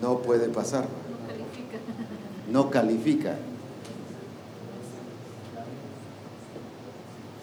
no 0.00 0.18
puede 0.18 0.48
pasar. 0.48 0.84
No 2.50 2.70
califica. 2.70 3.36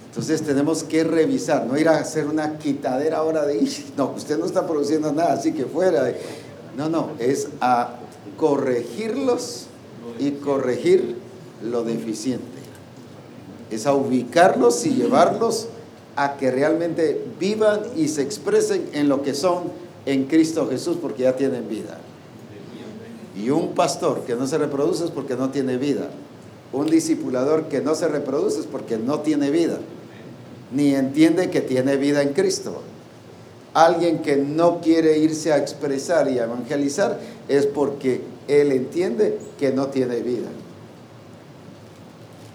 Entonces 0.08 0.42
tenemos 0.42 0.84
que 0.84 1.04
revisar, 1.04 1.68
no 1.68 1.78
ir 1.78 1.88
a 1.88 2.00
hacer 2.00 2.26
una 2.26 2.58
quitadera 2.58 3.18
ahora 3.18 3.46
de, 3.46 3.70
no, 3.98 4.14
usted 4.16 4.38
no 4.40 4.46
está 4.46 4.66
produciendo 4.66 5.12
nada, 5.14 5.34
así 5.34 5.54
que 5.54 5.66
fuera. 5.66 6.12
No, 6.76 6.90
no, 6.90 7.12
es 7.20 7.50
a 7.62 7.98
corregirlos 8.36 9.67
y 10.20 10.32
corregir 10.32 11.18
lo 11.64 11.84
deficiente. 11.84 12.46
Es 13.70 13.86
a 13.86 13.94
ubicarlos 13.94 14.86
y 14.86 14.92
llevarlos 14.92 15.68
a 16.16 16.38
que 16.38 16.52
realmente 16.52 17.22
vivan 17.40 17.82
y 17.96 18.08
se 18.08 18.22
expresen 18.22 18.90
en 18.94 19.10
lo 19.10 19.22
que 19.22 19.34
son 19.34 19.72
en 20.06 20.26
Cristo 20.26 20.68
Jesús 20.70 20.98
porque 21.02 21.24
ya 21.24 21.36
tienen 21.36 21.68
vida. 21.68 22.00
Y 23.36 23.50
un 23.50 23.76
pastor 23.76 24.22
que 24.22 24.36
no 24.36 24.48
se 24.48 24.58
reproduce 24.58 25.06
es 25.06 25.12
porque 25.12 25.36
no 25.36 25.52
tiene 25.52 25.78
vida. 25.78 26.10
Un 26.74 26.88
discipulador 26.88 27.66
que 27.66 27.82
no 27.82 27.94
se 27.94 28.08
reproduce 28.08 28.60
es 28.60 28.66
porque 28.66 28.98
no 28.98 29.20
tiene 29.20 29.52
vida 29.52 29.80
ni 30.72 30.94
entiende 30.96 31.50
que 31.50 31.62
tiene 31.62 31.98
vida 31.98 32.22
en 32.22 32.34
Cristo. 32.34 32.82
Alguien 33.74 34.20
que 34.20 34.38
no 34.38 34.82
quiere 34.82 35.20
irse 35.20 35.54
a 35.54 35.58
expresar 35.58 36.30
y 36.30 36.40
a 36.40 36.46
evangelizar 36.46 37.20
es 37.48 37.66
porque 37.66 38.22
él 38.48 38.72
entiende 38.72 39.40
que 39.60 39.72
no 39.72 39.88
tiene 39.88 40.18
vida. 40.22 40.48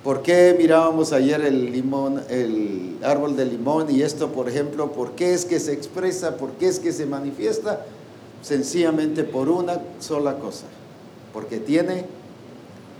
¿Por 0.04 0.22
qué 0.22 0.56
mirábamos 0.58 1.12
ayer 1.12 1.40
el 1.42 1.70
limón, 1.70 2.22
el 2.28 2.96
árbol 3.04 3.36
de 3.36 3.44
limón 3.44 3.88
y 3.88 4.02
esto, 4.02 4.32
por 4.32 4.48
ejemplo, 4.48 4.90
por 4.92 5.12
qué 5.12 5.32
es 5.32 5.44
que 5.44 5.60
se 5.60 5.72
expresa, 5.72 6.36
por 6.36 6.50
qué 6.52 6.66
es 6.66 6.80
que 6.80 6.92
se 6.92 7.06
manifiesta? 7.06 7.86
Sencillamente 8.42 9.22
por 9.22 9.48
una 9.48 9.80
sola 10.00 10.38
cosa, 10.38 10.64
porque 11.32 11.58
tiene 11.58 12.04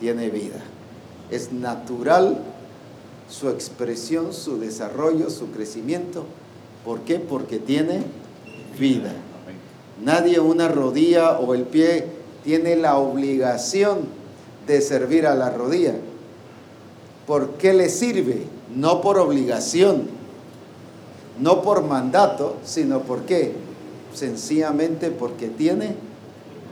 tiene 0.02 0.30
vida. 0.30 0.60
Es 1.30 1.52
natural 1.52 2.38
su 3.28 3.48
expresión, 3.50 4.32
su 4.32 4.58
desarrollo, 4.58 5.30
su 5.30 5.52
crecimiento. 5.52 6.24
¿Por 6.84 7.02
qué? 7.02 7.20
Porque 7.20 7.60
tiene 7.60 8.02
vida. 8.80 9.12
Nadie 10.04 10.40
una 10.40 10.66
rodilla 10.66 11.38
o 11.38 11.54
el 11.54 11.62
pie 11.62 12.06
tiene 12.44 12.76
la 12.76 12.96
obligación 12.96 14.00
de 14.66 14.80
servir 14.80 15.26
a 15.26 15.34
la 15.34 15.50
rodilla. 15.50 15.94
¿Por 17.26 17.52
qué 17.52 17.72
le 17.72 17.88
sirve? 17.88 18.42
No 18.74 19.00
por 19.00 19.18
obligación, 19.18 20.08
no 21.38 21.62
por 21.62 21.84
mandato, 21.84 22.56
sino 22.64 23.00
por 23.00 23.22
qué? 23.22 23.54
Sencillamente 24.14 25.10
porque 25.10 25.48
tiene 25.48 25.94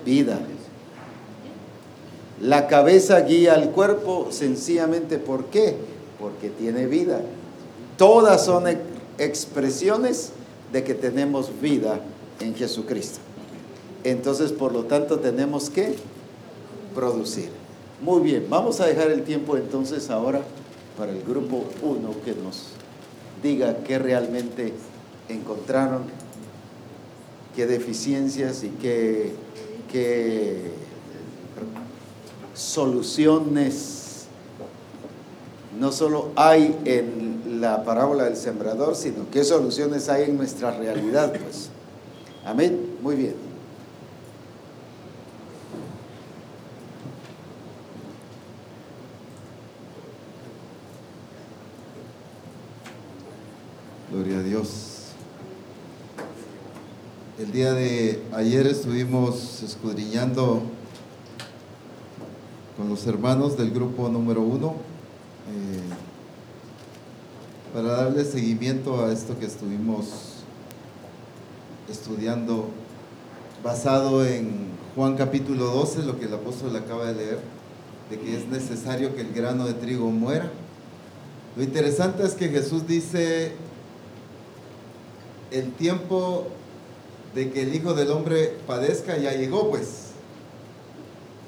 vida. 0.04 0.38
La 2.40 2.66
cabeza 2.68 3.20
guía 3.20 3.54
al 3.54 3.70
cuerpo 3.70 4.28
sencillamente 4.30 5.18
¿por 5.18 5.46
qué? 5.46 5.76
porque 6.20 6.50
tiene 6.50 6.86
vida. 6.86 7.22
Todas 7.96 8.44
son 8.44 8.64
expresiones 9.18 10.32
de 10.72 10.84
que 10.84 10.94
tenemos 10.94 11.50
vida 11.60 12.00
en 12.40 12.54
Jesucristo. 12.54 13.18
Entonces, 14.04 14.52
por 14.52 14.72
lo 14.72 14.84
tanto, 14.84 15.18
tenemos 15.18 15.70
que 15.70 15.96
producir. 16.94 17.50
Muy 18.02 18.22
bien, 18.22 18.46
vamos 18.48 18.80
a 18.80 18.86
dejar 18.86 19.10
el 19.10 19.24
tiempo 19.24 19.56
entonces 19.56 20.08
ahora 20.08 20.42
para 20.96 21.12
el 21.12 21.22
grupo 21.22 21.64
1 21.82 22.14
que 22.24 22.34
nos 22.34 22.68
diga 23.42 23.78
qué 23.84 23.98
realmente 23.98 24.72
encontraron, 25.28 26.04
qué 27.54 27.66
deficiencias 27.66 28.64
y 28.64 28.68
qué, 28.70 29.34
qué 29.92 30.70
soluciones 32.54 34.00
no 35.78 35.92
solo 35.92 36.30
hay 36.36 36.78
en 36.84 37.60
la 37.60 37.84
parábola 37.84 38.24
del 38.24 38.36
sembrador, 38.36 38.94
sino 38.96 39.30
qué 39.30 39.44
soluciones 39.44 40.08
hay 40.08 40.24
en 40.24 40.36
nuestra 40.36 40.72
realidad, 40.72 41.32
pues. 41.32 41.70
Amén. 42.44 42.96
Muy 43.02 43.16
bien. 43.16 43.49
Gloria 54.22 54.40
a 54.40 54.42
Dios. 54.42 54.68
El 57.38 57.52
día 57.52 57.72
de 57.72 58.22
ayer 58.34 58.66
estuvimos 58.66 59.62
escudriñando 59.62 60.60
con 62.76 62.90
los 62.90 63.06
hermanos 63.06 63.56
del 63.56 63.70
grupo 63.70 64.10
número 64.10 64.42
uno 64.42 64.74
eh, 65.48 65.80
para 67.72 67.92
darle 67.92 68.26
seguimiento 68.26 69.02
a 69.02 69.10
esto 69.10 69.38
que 69.38 69.46
estuvimos 69.46 70.34
estudiando 71.90 72.68
basado 73.64 74.26
en 74.26 74.66
Juan 74.96 75.16
capítulo 75.16 75.64
12, 75.64 76.02
lo 76.02 76.20
que 76.20 76.26
el 76.26 76.34
apóstol 76.34 76.76
acaba 76.76 77.06
de 77.06 77.14
leer, 77.14 77.38
de 78.10 78.18
que 78.18 78.36
es 78.36 78.46
necesario 78.48 79.14
que 79.14 79.22
el 79.22 79.32
grano 79.32 79.64
de 79.64 79.72
trigo 79.72 80.10
muera. 80.10 80.50
Lo 81.56 81.62
interesante 81.62 82.22
es 82.22 82.34
que 82.34 82.50
Jesús 82.50 82.86
dice, 82.86 83.54
el 85.50 85.72
tiempo 85.72 86.46
de 87.34 87.50
que 87.50 87.62
el 87.62 87.74
Hijo 87.74 87.94
del 87.94 88.10
Hombre 88.10 88.56
padezca 88.66 89.16
ya 89.16 89.32
llegó, 89.32 89.70
pues. 89.70 90.10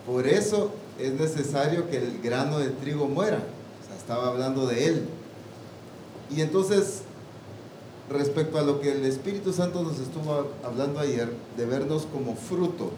Por 0.07 0.27
eso 0.27 0.71
es 0.99 1.13
necesario 1.13 1.89
que 1.89 1.99
el 1.99 2.21
grano 2.23 2.59
de 2.59 2.69
trigo 2.69 3.07
muera 3.09 3.43
estaba 4.03 4.29
hablando 4.29 4.67
de 4.67 4.87
Él. 4.87 5.03
Y 6.35 6.41
entonces, 6.41 7.03
respecto 8.11 8.59
a 8.59 8.63
lo 8.63 8.81
que 8.81 8.93
el 8.93 9.05
Espíritu 9.05 9.53
Santo 9.53 9.83
nos 9.83 10.01
estuvo 10.01 10.49
hablando 10.65 10.99
ayer, 10.99 11.33
de 11.57 11.67
vernos 11.67 12.07
como 12.13 12.35
fruto, 12.35 12.91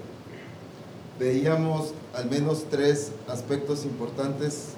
veíamos 1.18 1.92
al 2.14 2.30
menos 2.30 2.64
tres 2.70 3.12
aspectos 3.28 3.84
importantes 3.84 4.68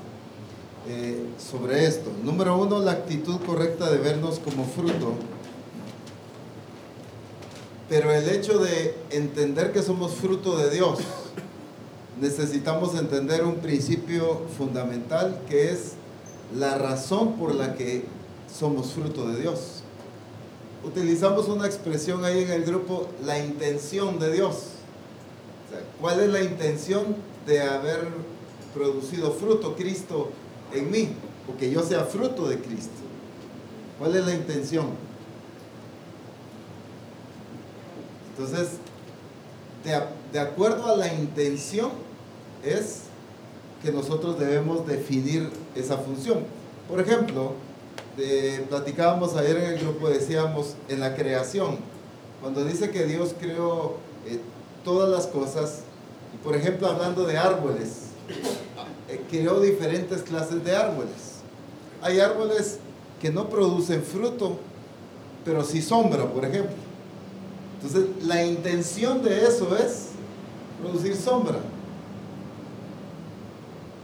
eh, 0.88 1.26
sobre 1.38 1.86
esto. 1.86 2.10
Número 2.24 2.58
uno, 2.58 2.80
la 2.80 2.92
actitud 2.92 3.38
correcta 3.46 3.90
de 3.90 3.98
vernos 3.98 4.40
como 4.40 4.64
fruto. 4.64 5.14
Pero 7.88 8.10
el 8.10 8.28
hecho 8.28 8.58
de 8.58 8.96
entender 9.10 9.72
que 9.72 9.82
somos 9.82 10.14
fruto 10.14 10.56
de 10.58 10.70
Dios, 10.70 10.98
necesitamos 12.20 12.96
entender 12.96 13.44
un 13.44 13.56
principio 13.56 14.42
fundamental 14.58 15.40
que 15.48 15.70
es 15.70 15.92
la 16.56 16.78
razón 16.78 17.36
por 17.36 17.54
la 17.54 17.74
que 17.74 18.04
somos 18.52 18.92
fruto 18.92 19.28
de 19.28 19.40
Dios. 19.40 19.82
Utilizamos 20.84 21.48
una 21.48 21.66
expresión 21.66 22.24
ahí 22.24 22.42
en 22.42 22.50
el 22.50 22.64
grupo, 22.64 23.08
la 23.24 23.38
intención 23.38 24.18
de 24.18 24.32
Dios. 24.32 24.56
¿Cuál 26.00 26.20
es 26.20 26.28
la 26.28 26.42
intención 26.42 27.16
de 27.46 27.62
haber 27.62 28.08
producido 28.74 29.32
fruto 29.32 29.76
Cristo 29.76 30.30
en 30.72 30.90
mí? 30.90 31.10
O 31.52 31.56
que 31.56 31.70
yo 31.70 31.82
sea 31.82 32.04
fruto 32.04 32.48
de 32.48 32.58
Cristo. 32.58 32.90
¿Cuál 33.98 34.16
es 34.16 34.26
la 34.26 34.34
intención? 34.34 35.05
Entonces, 38.38 38.72
de, 40.32 40.38
acuerdo 40.38 40.92
a 40.92 40.96
la 40.96 41.12
intención 41.12 41.90
es 42.62 43.02
que 43.82 43.90
nosotros 43.90 44.38
debemos 44.38 44.86
definir 44.86 45.50
esa 45.74 45.96
función. 45.96 46.40
Por 46.88 47.00
ejemplo, 47.00 47.52
platicábamos 48.68 49.36
ayer 49.36 49.56
en 49.56 49.64
el 49.72 49.78
grupo, 49.78 50.08
decíamos 50.08 50.74
en 50.88 51.00
la 51.00 51.14
creación, 51.14 51.78
cuando 52.42 52.64
dice 52.64 52.90
que 52.90 53.04
Dios 53.04 53.34
creó 53.38 53.96
eh, 54.26 54.40
todas 54.84 55.08
las 55.08 55.26
cosas, 55.26 55.80
y 56.34 56.44
por 56.44 56.54
ejemplo 56.56 56.88
hablando 56.88 57.24
de 57.24 57.38
árboles, 57.38 58.08
eh, 59.08 59.20
creó 59.30 59.60
diferentes 59.60 60.22
clases 60.22 60.62
de 60.62 60.76
árboles. 60.76 61.40
Hay 62.02 62.20
árboles 62.20 62.78
que 63.20 63.30
no 63.30 63.48
producen 63.48 64.02
fruto, 64.02 64.58
pero 65.44 65.64
sí 65.64 65.80
sombra, 65.80 66.26
por 66.26 66.44
ejemplo. 66.44 66.85
Entonces, 67.76 68.24
la 68.24 68.44
intención 68.44 69.22
de 69.22 69.44
eso 69.44 69.76
es 69.76 70.08
producir 70.80 71.16
sombra. 71.16 71.58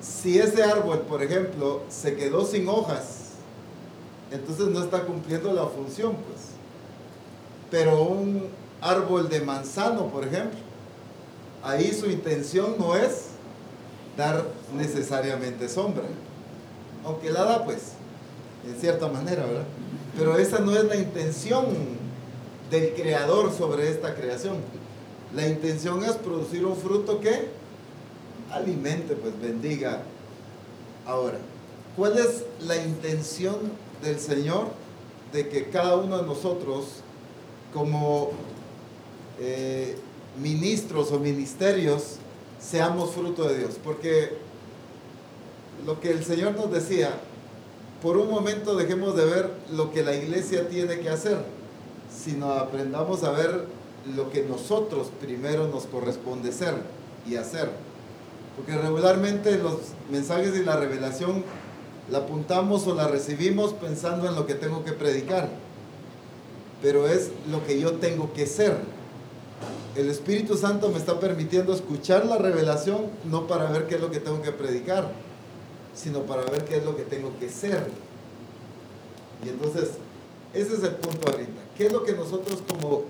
Si 0.00 0.38
ese 0.38 0.62
árbol, 0.62 1.00
por 1.00 1.22
ejemplo, 1.22 1.82
se 1.88 2.14
quedó 2.16 2.44
sin 2.44 2.68
hojas, 2.68 3.30
entonces 4.30 4.66
no 4.66 4.82
está 4.82 5.04
cumpliendo 5.04 5.52
la 5.52 5.66
función, 5.66 6.12
pues. 6.12 6.40
Pero 7.70 8.02
un 8.02 8.48
árbol 8.80 9.28
de 9.28 9.40
manzano, 9.40 10.08
por 10.08 10.26
ejemplo, 10.26 10.58
ahí 11.62 11.92
su 11.92 12.10
intención 12.10 12.74
no 12.78 12.96
es 12.96 13.26
dar 14.16 14.44
necesariamente 14.76 15.68
sombra, 15.68 16.04
aunque 17.04 17.30
la 17.30 17.44
da, 17.44 17.64
pues, 17.64 17.92
en 18.66 18.78
cierta 18.78 19.08
manera, 19.08 19.46
¿verdad? 19.46 19.64
Pero 20.16 20.36
esa 20.36 20.58
no 20.58 20.76
es 20.76 20.84
la 20.84 20.96
intención 20.96 22.01
del 22.72 22.94
creador 22.94 23.52
sobre 23.52 23.90
esta 23.90 24.14
creación. 24.14 24.56
La 25.36 25.46
intención 25.46 26.02
es 26.04 26.12
producir 26.12 26.64
un 26.64 26.74
fruto 26.74 27.20
que 27.20 27.48
alimente, 28.50 29.14
pues 29.14 29.38
bendiga. 29.40 30.02
Ahora, 31.06 31.38
¿cuál 31.96 32.18
es 32.18 32.44
la 32.66 32.76
intención 32.76 33.56
del 34.02 34.18
Señor 34.18 34.68
de 35.34 35.48
que 35.50 35.68
cada 35.68 35.96
uno 35.96 36.16
de 36.16 36.26
nosotros, 36.26 36.86
como 37.74 38.30
eh, 39.38 39.96
ministros 40.40 41.12
o 41.12 41.18
ministerios, 41.18 42.16
seamos 42.58 43.10
fruto 43.10 43.48
de 43.48 43.58
Dios? 43.58 43.74
Porque 43.84 44.30
lo 45.84 46.00
que 46.00 46.10
el 46.10 46.24
Señor 46.24 46.54
nos 46.54 46.72
decía, 46.72 47.20
por 48.00 48.16
un 48.16 48.30
momento 48.30 48.74
dejemos 48.76 49.14
de 49.14 49.26
ver 49.26 49.50
lo 49.72 49.92
que 49.92 50.02
la 50.02 50.14
iglesia 50.14 50.68
tiene 50.70 51.00
que 51.00 51.10
hacer, 51.10 51.61
sino 52.22 52.52
aprendamos 52.52 53.24
a 53.24 53.30
ver 53.32 53.66
lo 54.16 54.30
que 54.30 54.42
nosotros 54.42 55.08
primero 55.20 55.68
nos 55.68 55.86
corresponde 55.86 56.52
ser 56.52 56.74
y 57.26 57.36
hacer. 57.36 57.70
Porque 58.56 58.76
regularmente 58.76 59.58
los 59.58 59.78
mensajes 60.10 60.56
y 60.56 60.64
la 60.64 60.76
revelación 60.76 61.44
la 62.10 62.18
apuntamos 62.18 62.86
o 62.86 62.94
la 62.94 63.08
recibimos 63.08 63.72
pensando 63.74 64.28
en 64.28 64.34
lo 64.34 64.46
que 64.46 64.54
tengo 64.54 64.84
que 64.84 64.92
predicar, 64.92 65.48
pero 66.82 67.08
es 67.08 67.30
lo 67.50 67.64
que 67.64 67.80
yo 67.80 67.94
tengo 67.94 68.32
que 68.32 68.46
ser. 68.46 68.76
El 69.96 70.08
Espíritu 70.08 70.56
Santo 70.56 70.88
me 70.90 70.98
está 70.98 71.20
permitiendo 71.20 71.72
escuchar 71.72 72.26
la 72.26 72.38
revelación 72.38 73.06
no 73.24 73.46
para 73.46 73.70
ver 73.70 73.86
qué 73.86 73.96
es 73.96 74.00
lo 74.00 74.10
que 74.10 74.20
tengo 74.20 74.42
que 74.42 74.52
predicar, 74.52 75.10
sino 75.94 76.22
para 76.22 76.42
ver 76.44 76.64
qué 76.64 76.76
es 76.76 76.84
lo 76.84 76.96
que 76.96 77.02
tengo 77.02 77.32
que 77.38 77.48
ser. 77.48 77.88
Y 79.44 79.48
entonces, 79.48 79.90
ese 80.54 80.74
es 80.74 80.82
el 80.82 80.94
punto 80.96 81.30
ahorita. 81.30 81.61
¿Qué 81.76 81.86
es 81.86 81.92
lo 81.92 82.04
que 82.04 82.12
nosotros 82.12 82.62
como 82.68 83.04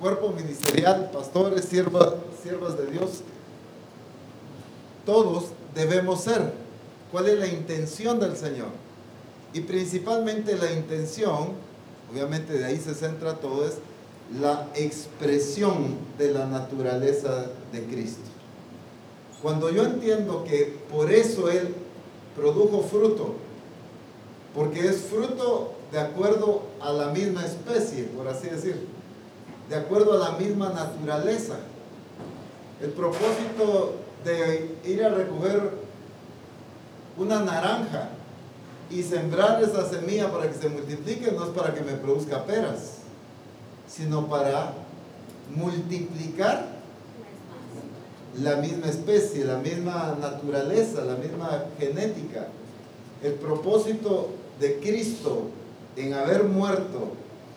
cuerpo 0.00 0.30
ministerial, 0.30 1.10
pastores, 1.12 1.64
siervas, 1.64 2.14
siervas 2.42 2.78
de 2.78 2.86
Dios, 2.86 3.22
todos 5.04 5.46
debemos 5.74 6.22
ser? 6.22 6.52
¿Cuál 7.10 7.28
es 7.28 7.38
la 7.38 7.46
intención 7.46 8.20
del 8.20 8.36
Señor? 8.36 8.68
Y 9.52 9.60
principalmente 9.60 10.56
la 10.56 10.72
intención, 10.72 11.50
obviamente 12.10 12.54
de 12.54 12.64
ahí 12.64 12.78
se 12.78 12.94
centra 12.94 13.34
todo, 13.34 13.66
es 13.66 13.74
la 14.40 14.68
expresión 14.74 15.96
de 16.18 16.32
la 16.32 16.46
naturaleza 16.46 17.46
de 17.72 17.84
Cristo. 17.84 18.22
Cuando 19.42 19.70
yo 19.70 19.84
entiendo 19.84 20.44
que 20.44 20.78
por 20.90 21.12
eso 21.12 21.50
Él 21.50 21.74
produjo 22.34 22.82
fruto, 22.82 23.34
porque 24.54 24.88
es 24.88 25.02
fruto 25.02 25.72
de 25.94 26.00
acuerdo 26.00 26.62
a 26.80 26.92
la 26.92 27.06
misma 27.12 27.46
especie, 27.46 28.02
por 28.16 28.26
así 28.26 28.48
decir, 28.48 28.88
de 29.68 29.76
acuerdo 29.76 30.14
a 30.14 30.28
la 30.28 30.36
misma 30.36 30.70
naturaleza. 30.70 31.54
El 32.82 32.90
propósito 32.90 33.94
de 34.24 34.74
ir 34.84 35.04
a 35.04 35.10
recoger 35.10 35.70
una 37.16 37.44
naranja 37.44 38.08
y 38.90 39.04
sembrar 39.04 39.62
esa 39.62 39.88
semilla 39.88 40.32
para 40.32 40.50
que 40.50 40.58
se 40.58 40.68
multiplique 40.68 41.30
no 41.30 41.44
es 41.44 41.50
para 41.50 41.72
que 41.72 41.82
me 41.82 41.92
produzca 41.92 42.44
peras, 42.44 42.94
sino 43.86 44.26
para 44.26 44.72
multiplicar 45.54 46.74
la 48.42 48.56
misma 48.56 48.88
especie, 48.88 49.44
la 49.44 49.58
misma 49.58 50.18
naturaleza, 50.20 51.04
la 51.04 51.14
misma 51.14 51.66
genética. 51.78 52.48
El 53.22 53.34
propósito 53.34 54.30
de 54.58 54.80
Cristo 54.80 55.50
en 55.96 56.14
haber 56.14 56.44
muerto 56.44 57.12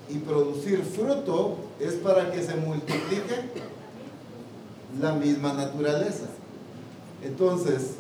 y 0.09 0.17
producir 0.19 0.83
fruto 0.83 1.57
es 1.79 1.93
para 1.95 2.31
que 2.31 2.41
se 2.41 2.55
multiplique 2.55 3.35
la 4.99 5.13
misma 5.13 5.53
naturaleza. 5.53 6.25
Entonces, 7.23 7.95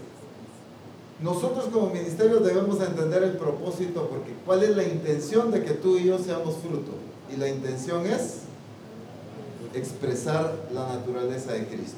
nosotros 1.21 1.65
como 1.71 1.89
ministerio 1.89 2.39
debemos 2.39 2.79
entender 2.81 3.23
el 3.23 3.33
propósito 3.33 4.07
porque 4.09 4.33
¿cuál 4.45 4.63
es 4.63 4.75
la 4.75 4.83
intención 4.83 5.51
de 5.51 5.63
que 5.63 5.71
tú 5.71 5.97
y 5.97 6.05
yo 6.05 6.19
seamos 6.19 6.55
fruto? 6.57 6.91
Y 7.33 7.37
la 7.37 7.49
intención 7.49 8.05
es 8.05 8.41
expresar 9.73 10.55
la 10.71 10.87
naturaleza 10.87 11.53
de 11.53 11.65
Cristo 11.65 11.97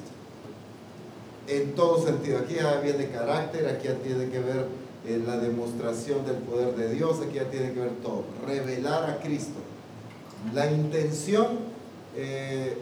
en 1.46 1.74
todo 1.74 2.04
sentido. 2.04 2.38
Aquí 2.38 2.54
ya 2.54 2.80
viene 2.80 3.10
carácter, 3.10 3.68
aquí 3.68 3.88
ya 3.88 3.94
tiene 3.96 4.30
que 4.30 4.38
ver 4.38 4.66
eh, 5.06 5.22
la 5.26 5.38
demostración 5.38 6.26
del 6.26 6.36
poder 6.36 6.76
de 6.76 6.94
Dios, 6.94 7.20
aquí 7.20 7.36
ya 7.36 7.50
tiene 7.50 7.72
que 7.72 7.80
ver 7.80 7.92
todo. 8.02 8.24
Revelar 8.46 9.08
a 9.08 9.20
Cristo. 9.20 9.58
La 10.52 10.70
intención 10.70 11.46
eh, 12.16 12.76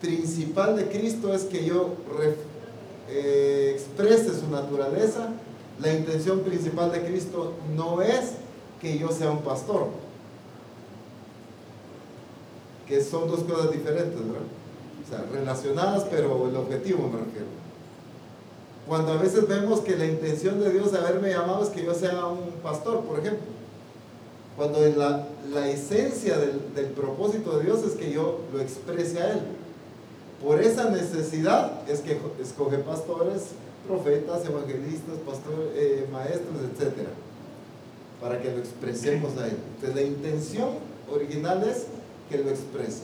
principal 0.00 0.76
de 0.76 0.88
Cristo 0.88 1.32
es 1.32 1.44
que 1.44 1.64
yo 1.64 1.94
eh, 3.08 3.72
exprese 3.74 4.38
su 4.38 4.48
naturaleza. 4.48 5.28
La 5.80 5.92
intención 5.92 6.40
principal 6.40 6.90
de 6.90 7.04
Cristo 7.04 7.54
no 7.76 8.02
es 8.02 8.32
que 8.80 8.98
yo 8.98 9.10
sea 9.10 9.30
un 9.30 9.42
pastor, 9.42 9.88
que 12.86 13.00
son 13.02 13.28
dos 13.28 13.40
cosas 13.40 13.70
diferentes, 13.70 14.18
¿verdad? 14.18 14.42
O 15.04 15.08
sea, 15.08 15.24
relacionadas, 15.32 16.04
pero 16.10 16.48
el 16.48 16.56
objetivo 16.56 17.08
me 17.08 17.18
refiero. 17.18 17.57
Cuando 18.88 19.12
a 19.12 19.16
veces 19.16 19.46
vemos 19.46 19.80
que 19.80 19.96
la 19.96 20.06
intención 20.06 20.58
de 20.60 20.72
Dios 20.72 20.92
de 20.92 20.98
haberme 20.98 21.28
llamado 21.28 21.62
es 21.62 21.68
que 21.68 21.84
yo 21.84 21.94
sea 21.94 22.26
un 22.26 22.52
pastor, 22.62 23.04
por 23.04 23.18
ejemplo. 23.18 23.46
Cuando 24.56 24.80
la, 24.80 25.26
la 25.52 25.68
esencia 25.68 26.38
del, 26.38 26.74
del, 26.74 26.86
propósito 26.86 27.58
de 27.58 27.66
Dios 27.66 27.84
es 27.84 27.92
que 27.92 28.10
yo 28.10 28.40
lo 28.52 28.60
exprese 28.60 29.20
a 29.20 29.32
Él. 29.34 29.40
Por 30.42 30.60
esa 30.62 30.90
necesidad 30.90 31.86
es 31.88 32.00
que 32.00 32.18
escoge 32.40 32.78
pastores, 32.78 33.48
profetas, 33.86 34.46
evangelistas, 34.46 35.16
pastores, 35.26 35.68
eh, 35.74 36.06
maestros, 36.10 36.56
etc. 36.62 37.08
Para 38.20 38.40
que 38.40 38.50
lo 38.50 38.58
expresemos 38.58 39.36
a 39.36 39.48
Él. 39.48 39.56
Entonces 39.76 39.94
la 39.94 40.02
intención 40.02 40.70
original 41.12 41.62
es 41.68 41.86
que 42.30 42.38
lo 42.38 42.50
exprese. 42.50 43.02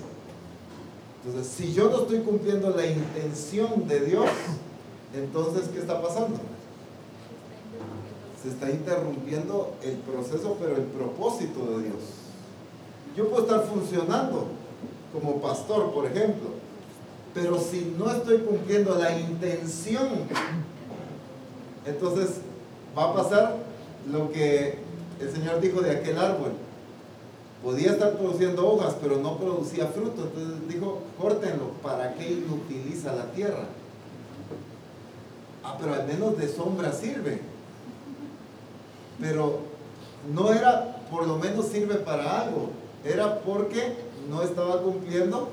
Entonces, 1.24 1.52
si 1.52 1.72
yo 1.72 1.88
no 1.88 2.02
estoy 2.02 2.18
cumpliendo 2.20 2.70
la 2.70 2.86
intención 2.86 3.88
de 3.88 4.00
Dios, 4.00 4.28
entonces, 5.14 5.68
¿qué 5.68 5.78
está 5.78 6.00
pasando? 6.02 6.36
Se 8.42 8.48
está 8.48 8.70
interrumpiendo 8.70 9.74
el 9.82 9.96
proceso, 9.96 10.56
pero 10.60 10.76
el 10.76 10.82
propósito 10.82 11.60
de 11.66 11.84
Dios. 11.84 12.02
Yo 13.16 13.28
puedo 13.28 13.44
estar 13.44 13.64
funcionando 13.66 14.46
como 15.12 15.40
pastor, 15.40 15.92
por 15.92 16.06
ejemplo, 16.06 16.50
pero 17.32 17.58
si 17.58 17.94
no 17.98 18.10
estoy 18.10 18.38
cumpliendo 18.38 18.96
la 18.96 19.18
intención, 19.18 20.08
entonces 21.86 22.40
va 22.96 23.10
a 23.10 23.14
pasar 23.14 23.56
lo 24.10 24.30
que 24.30 24.78
el 25.20 25.32
Señor 25.32 25.60
dijo 25.60 25.80
de 25.80 25.92
aquel 25.92 26.18
árbol 26.18 26.52
podía 27.64 27.92
estar 27.92 28.12
produciendo 28.18 28.68
hojas, 28.68 28.94
pero 29.00 29.16
no 29.16 29.38
producía 29.38 29.86
fruto. 29.86 30.24
Entonces 30.24 30.68
dijo, 30.68 31.00
córtenlo, 31.18 31.70
¿para 31.82 32.14
qué 32.14 32.30
inutiliza 32.30 33.14
la 33.14 33.32
tierra? 33.32 33.64
Ah, 35.64 35.76
pero 35.80 35.94
al 35.94 36.06
menos 36.06 36.36
de 36.36 36.46
sombra 36.46 36.92
sirve. 36.92 37.40
Pero 39.18 39.60
no 40.32 40.52
era, 40.52 40.98
por 41.10 41.26
lo 41.26 41.38
menos 41.38 41.66
sirve 41.66 41.94
para 41.96 42.42
algo. 42.42 42.70
Era 43.04 43.40
porque 43.40 43.94
no 44.28 44.42
estaba 44.42 44.82
cumpliendo 44.82 45.48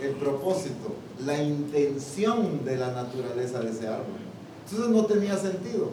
el 0.00 0.12
propósito, 0.16 0.94
la 1.24 1.40
intención 1.42 2.64
de 2.64 2.76
la 2.76 2.92
naturaleza 2.92 3.60
de 3.60 3.70
ese 3.70 3.86
árbol. 3.86 4.16
Entonces 4.64 4.94
no 4.94 5.06
tenía 5.06 5.36
sentido. 5.36 5.90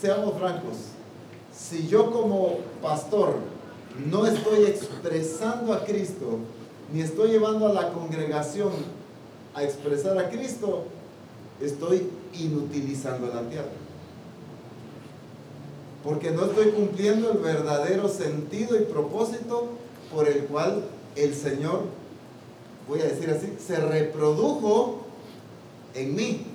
seamos 0.00 0.34
francos, 0.38 0.76
si 1.56 1.86
yo 1.86 2.10
como 2.10 2.58
pastor 2.82 3.36
no 4.10 4.26
estoy 4.26 4.64
expresando 4.64 5.72
a 5.72 5.84
Cristo, 5.84 6.38
ni 6.92 7.00
estoy 7.00 7.30
llevando 7.30 7.68
a 7.68 7.72
la 7.72 7.92
congregación 7.92 8.72
a 9.54 9.62
expresar 9.62 10.18
a 10.18 10.28
Cristo, 10.28 10.84
estoy 11.60 12.08
inutilizando 12.34 13.28
la 13.28 13.48
tierra. 13.48 13.68
Porque 16.02 16.30
no 16.30 16.44
estoy 16.44 16.70
cumpliendo 16.72 17.32
el 17.32 17.38
verdadero 17.38 18.08
sentido 18.08 18.76
y 18.76 18.84
propósito 18.84 19.70
por 20.12 20.28
el 20.28 20.44
cual 20.44 20.84
el 21.16 21.34
Señor, 21.34 21.84
voy 22.86 23.00
a 23.00 23.04
decir 23.04 23.30
así, 23.30 23.54
se 23.64 23.76
reprodujo 23.76 25.00
en 25.94 26.14
mí. 26.14 26.46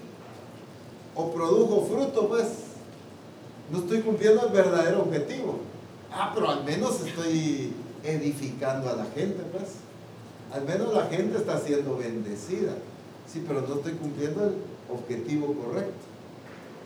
O 1.15 1.31
produjo 1.31 1.85
fruto, 1.87 2.27
pues. 2.29 2.47
No 3.71 3.79
estoy 3.79 4.01
cumpliendo 4.01 4.45
el 4.45 4.53
verdadero 4.53 5.01
objetivo. 5.01 5.59
Ah, 6.11 6.31
pero 6.33 6.49
al 6.49 6.63
menos 6.63 7.01
estoy 7.05 7.73
edificando 8.03 8.89
a 8.89 8.95
la 8.95 9.05
gente, 9.05 9.43
pues. 9.51 9.75
Al 10.51 10.63
menos 10.65 10.93
la 10.93 11.05
gente 11.07 11.37
está 11.37 11.59
siendo 11.59 11.97
bendecida. 11.97 12.73
Sí, 13.31 13.43
pero 13.47 13.61
no 13.61 13.75
estoy 13.75 13.93
cumpliendo 13.93 14.43
el 14.43 14.53
objetivo 14.91 15.53
correcto. 15.53 16.05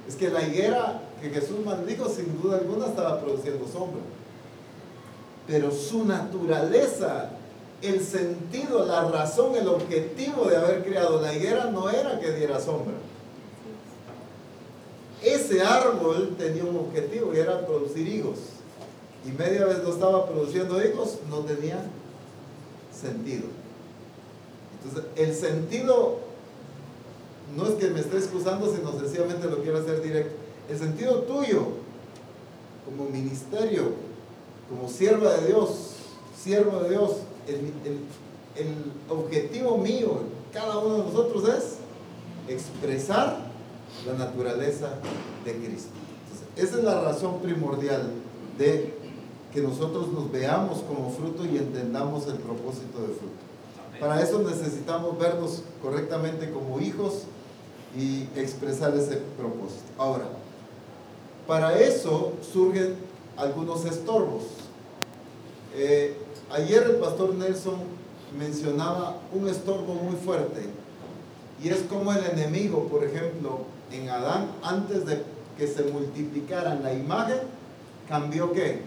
Es 0.08 0.16
que 0.16 0.30
la 0.30 0.42
higuera 0.44 1.02
que 1.22 1.30
Jesús 1.30 1.66
maldijo, 1.66 2.10
sin 2.10 2.42
duda 2.42 2.58
alguna, 2.58 2.88
estaba 2.88 3.22
produciendo 3.22 3.66
sombra. 3.68 4.02
Pero 5.48 5.72
su 5.72 6.06
naturaleza, 6.06 7.30
el 7.82 8.02
sentido, 8.02 8.86
la 8.86 9.10
razón, 9.10 9.56
el 9.56 9.68
objetivo 9.68 10.46
de 10.46 10.58
haber 10.58 10.84
creado 10.84 11.22
la 11.22 11.34
higuera 11.34 11.66
no 11.66 11.90
era 11.90 12.20
que 12.20 12.32
diera 12.32 12.60
sombra. 12.60 12.94
Ese 15.22 15.62
árbol 15.62 16.36
tenía 16.38 16.66
un 16.66 16.76
objetivo 16.76 17.34
y 17.34 17.40
era 17.40 17.66
producir 17.66 18.08
higos. 18.08 18.40
Y 19.26 19.32
media 19.32 19.66
vez 19.66 19.82
no 19.82 19.90
estaba 19.90 20.28
produciendo 20.28 20.84
higos, 20.84 21.20
no 21.30 21.40
tenía 21.40 21.82
sentido. 22.94 23.46
Entonces, 24.84 25.10
el 25.16 25.34
sentido 25.34 26.20
no 27.56 27.68
es 27.68 27.76
que 27.76 27.90
me 27.90 28.00
esté 28.00 28.18
excusando, 28.18 28.74
sino 28.74 28.92
sencillamente 29.00 29.48
lo 29.48 29.62
quiero 29.62 29.80
hacer 29.80 30.02
directo. 30.02 30.34
El 30.70 30.78
sentido 30.78 31.20
tuyo, 31.24 31.68
como 32.86 33.10
ministerio, 33.10 33.92
como 34.70 34.90
sierva 34.90 35.34
de 35.38 35.48
Dios, 35.48 35.94
siervo 36.42 36.80
de 36.80 36.90
Dios, 36.90 37.12
el, 37.48 38.94
objetivo 39.10 39.78
mío, 39.78 40.22
cada 40.52 40.78
uno 40.78 40.98
de 40.98 41.04
nosotros 41.04 41.44
es 41.50 41.78
expresar 42.48 43.52
la 44.06 44.14
naturaleza 44.14 44.90
de 45.46 45.56
Cristo. 45.56 45.92
esa 46.56 46.78
es 46.78 46.84
la 46.84 47.02
razón 47.02 47.40
primordial 47.40 48.12
de 48.58 48.94
que 49.54 49.62
nosotros 49.62 50.08
nos 50.12 50.32
veamos 50.32 50.80
como 50.80 51.12
fruto 51.12 51.46
y 51.46 51.58
entendamos 51.58 52.28
el 52.28 52.36
propósito 52.36 53.00
de 53.02 53.08
fruto. 53.08 53.53
Para 54.04 54.22
eso 54.22 54.40
necesitamos 54.40 55.18
vernos 55.18 55.64
correctamente 55.82 56.52
como 56.52 56.82
hijos 56.82 57.24
y 57.98 58.24
expresar 58.36 58.94
ese 58.98 59.16
propósito. 59.38 59.86
Ahora, 59.98 60.26
para 61.48 61.80
eso 61.80 62.34
surgen 62.52 62.96
algunos 63.38 63.86
estorbos. 63.86 64.44
Eh, 65.74 66.18
ayer 66.52 66.84
el 66.84 66.96
pastor 66.98 67.34
Nelson 67.36 67.76
mencionaba 68.38 69.22
un 69.32 69.48
estorbo 69.48 69.94
muy 69.94 70.18
fuerte 70.18 70.64
y 71.64 71.70
es 71.70 71.84
como 71.84 72.12
el 72.12 72.26
enemigo, 72.26 72.90
por 72.90 73.06
ejemplo, 73.06 73.60
en 73.90 74.10
Adán, 74.10 74.52
antes 74.64 75.06
de 75.06 75.24
que 75.58 75.66
se 75.66 75.82
multiplicaran 75.84 76.84
la 76.84 76.94
imagen, 76.94 77.38
cambió 78.10 78.52
qué? 78.52 78.82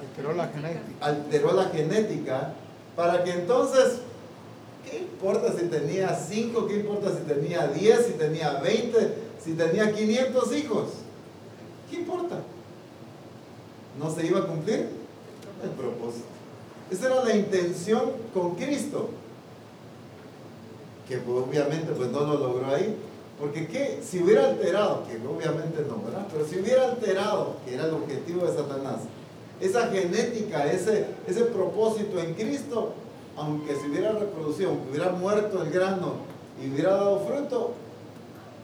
Alteró 0.00 0.32
la 0.32 0.48
genética. 0.48 1.06
Alteró 1.06 1.52
la 1.52 1.66
genética 1.66 2.54
para 2.96 3.24
que 3.24 3.32
entonces 3.32 4.00
¿Qué 4.88 4.98
importa 4.98 5.52
si 5.52 5.66
tenía 5.66 6.14
5? 6.14 6.66
¿Qué 6.66 6.76
importa 6.76 7.10
si 7.10 7.22
tenía 7.22 7.68
10? 7.68 8.06
¿Si 8.06 8.12
tenía 8.12 8.60
20? 8.60 9.14
¿Si 9.42 9.52
tenía 9.52 9.92
500 9.92 10.56
hijos? 10.56 10.88
¿Qué 11.90 11.96
importa? 11.96 12.40
¿No 13.98 14.10
se 14.12 14.26
iba 14.26 14.40
a 14.40 14.46
cumplir 14.46 14.88
el 15.62 15.70
propósito? 15.70 16.26
Esa 16.90 17.06
era 17.06 17.24
la 17.24 17.36
intención 17.36 18.02
con 18.34 18.56
Cristo. 18.56 19.10
Que 21.06 21.18
obviamente 21.18 21.92
pues 21.92 22.10
no 22.10 22.20
lo 22.20 22.38
logró 22.38 22.66
ahí. 22.66 22.96
Porque 23.38 23.68
¿qué? 23.68 24.00
si 24.02 24.22
hubiera 24.22 24.48
alterado, 24.48 25.04
que 25.06 25.16
obviamente 25.26 25.82
no, 25.88 26.02
¿verdad? 26.02 26.26
Pero 26.30 26.46
si 26.46 26.58
hubiera 26.58 26.90
alterado, 26.90 27.56
que 27.64 27.74
era 27.74 27.86
el 27.86 27.94
objetivo 27.94 28.44
de 28.44 28.54
Satanás, 28.54 29.00
esa 29.60 29.88
genética, 29.88 30.70
ese, 30.70 31.06
ese 31.26 31.44
propósito 31.44 32.18
en 32.18 32.34
Cristo, 32.34 32.94
aunque 33.36 33.74
se 33.76 33.88
hubiera 33.88 34.12
reproducido, 34.12 34.70
aunque 34.70 34.90
hubiera 34.90 35.12
muerto 35.12 35.62
el 35.62 35.70
grano 35.70 36.14
y 36.62 36.70
hubiera 36.70 36.94
dado 36.94 37.20
fruto, 37.20 37.72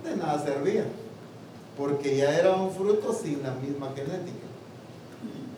de 0.05 0.17
nada 0.17 0.43
servía, 0.45 0.85
porque 1.77 2.17
ya 2.17 2.39
era 2.39 2.55
un 2.57 2.71
fruto 2.71 3.13
sin 3.13 3.43
la 3.43 3.53
misma 3.55 3.89
genética. 3.95 4.47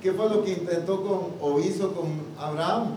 ¿Qué 0.01 0.13
fue 0.13 0.29
lo 0.29 0.45
que 0.45 0.53
intentó 0.53 1.03
con, 1.03 1.33
o 1.41 1.59
hizo 1.59 1.93
con 1.93 2.07
Abraham? 2.39 2.97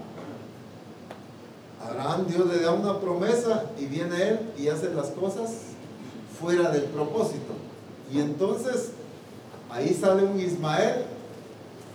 Abraham, 1.84 2.28
Dios 2.28 2.48
le 2.48 2.60
da 2.60 2.72
una 2.72 3.00
promesa 3.00 3.66
y 3.80 3.86
viene 3.86 4.30
él 4.30 4.40
y 4.58 4.68
hace 4.68 4.94
las 4.94 5.08
cosas 5.08 5.52
fuera 6.40 6.70
del 6.70 6.84
propósito. 6.84 7.54
Y 8.14 8.20
entonces 8.20 8.92
ahí 9.72 9.94
sale 9.94 10.24
un 10.24 10.40
Ismael, 10.40 11.06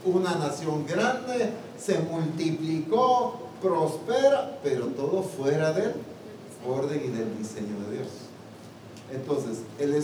una 0.06 0.34
nación 0.36 0.86
grande, 0.86 1.50
se 1.78 1.98
multiplicó, 1.98 3.40
prospera, 3.60 4.58
pero 4.62 4.86
todo 4.86 5.22
fuera 5.22 5.72
del 5.72 5.94
orden 6.66 7.02
y 7.04 7.08
del 7.08 7.36
diseño 7.38 7.78
de 7.86 7.96
Dios. 7.96 8.08
Entonces, 9.12 9.58
el, 9.78 9.94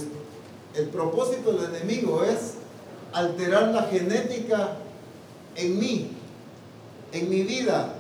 el 0.75 0.89
propósito 0.89 1.53
del 1.53 1.75
enemigo 1.75 2.25
es 2.25 2.55
alterar 3.13 3.69
la 3.69 3.85
genética 3.85 4.77
en 5.57 5.79
mí, 5.79 6.11
en 7.13 7.29
mi 7.29 7.43
vida, 7.43 7.95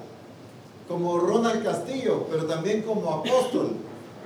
como 0.88 1.18
Ronald 1.18 1.64
Castillo, 1.64 2.26
pero 2.30 2.46
también 2.46 2.82
como 2.82 3.10
apóstol, 3.10 3.76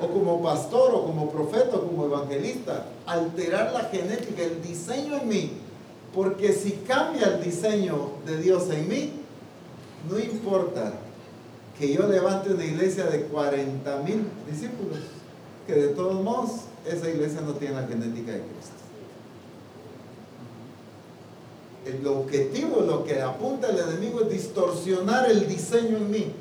o 0.00 0.06
como 0.08 0.42
pastor, 0.42 0.94
o 0.94 1.06
como 1.06 1.30
profeta, 1.30 1.76
o 1.76 1.86
como 1.86 2.04
evangelista. 2.06 2.86
Alterar 3.06 3.72
la 3.72 3.84
genética, 3.84 4.42
el 4.42 4.62
diseño 4.62 5.16
en 5.16 5.28
mí. 5.28 5.52
Porque 6.16 6.54
si 6.54 6.72
cambia 6.88 7.26
el 7.26 7.44
diseño 7.44 8.12
de 8.24 8.38
Dios 8.38 8.70
en 8.70 8.88
mí, 8.88 9.12
no 10.10 10.18
importa 10.18 10.94
que 11.78 11.92
yo 11.92 12.08
levante 12.08 12.54
una 12.54 12.64
iglesia 12.64 13.04
de 13.04 13.24
40 13.24 13.98
mil 13.98 14.26
discípulos, 14.50 14.96
que 15.66 15.74
de 15.74 15.88
todos 15.88 16.24
modos 16.24 16.52
esa 16.86 17.10
iglesia 17.10 17.42
no 17.42 17.52
tiene 17.52 17.74
la 17.74 17.86
genética 17.86 18.32
de 18.32 18.38
Cristo. 18.38 18.72
El 21.84 22.06
objetivo, 22.06 22.80
lo 22.80 23.04
que 23.04 23.20
apunta 23.20 23.68
el 23.68 23.78
enemigo 23.78 24.22
es 24.22 24.30
distorsionar 24.30 25.30
el 25.30 25.46
diseño 25.46 25.98
en 25.98 26.10
mí. 26.10 26.32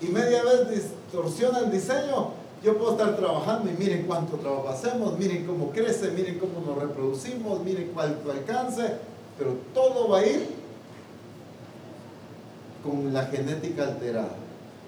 Y 0.00 0.06
media 0.06 0.44
vez 0.44 0.70
distorsiona 0.70 1.58
el 1.58 1.72
diseño, 1.72 2.30
yo 2.62 2.78
puedo 2.78 2.92
estar 2.92 3.16
trabajando 3.16 3.68
y 3.68 3.74
miren 3.82 4.04
cuánto 4.06 4.36
trabajo 4.36 4.68
hacemos, 4.68 5.18
miren 5.18 5.44
cómo 5.44 5.72
crece, 5.72 6.12
miren 6.12 6.38
cómo 6.38 6.64
nos 6.64 6.80
reproducimos, 6.80 7.64
miren 7.64 7.90
cuánto 7.92 8.30
alcance, 8.30 8.94
pero 9.38 9.56
todo 9.72 10.08
va 10.08 10.18
a 10.20 10.26
ir 10.26 10.46
con 12.82 13.12
la 13.12 13.26
genética 13.26 13.84
alterada. 13.84 14.36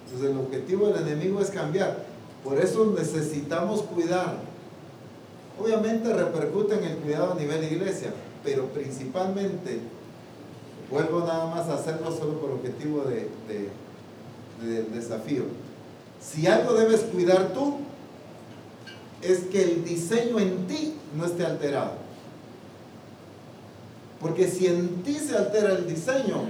Entonces 0.05 0.31
el 0.31 0.39
objetivo 0.39 0.89
del 0.89 1.09
enemigo 1.09 1.41
es 1.41 1.51
cambiar. 1.51 2.05
Por 2.45 2.59
eso 2.59 2.95
necesitamos 2.97 3.83
cuidar. 3.83 4.37
Obviamente 5.59 6.13
repercute 6.13 6.75
en 6.75 6.85
el 6.85 6.97
cuidado 6.99 7.33
a 7.33 7.35
nivel 7.37 7.61
de 7.63 7.75
iglesia, 7.75 8.13
pero 8.45 8.67
principalmente, 8.67 9.81
vuelvo 10.91 11.21
nada 11.21 11.47
más 11.47 11.69
a 11.69 11.75
hacerlo 11.75 12.13
solo 12.13 12.39
por 12.39 12.51
objetivo 12.51 13.03
de, 13.03 13.31
de 14.63 14.83
desafío. 14.85 15.45
Si 16.21 16.47
algo 16.47 16.75
debes 16.75 17.01
cuidar 17.01 17.53
tú, 17.53 17.79
es 19.23 19.41
que 19.47 19.63
el 19.63 19.85
diseño 19.85 20.39
en 20.39 20.67
ti 20.67 20.95
no 21.17 21.25
esté 21.25 21.45
alterado. 21.45 21.93
Porque 24.21 24.49
si 24.49 24.67
en 24.67 25.03
ti 25.03 25.15
se 25.15 25.37
altera 25.37 25.73
el 25.73 25.87
diseño, 25.87 26.43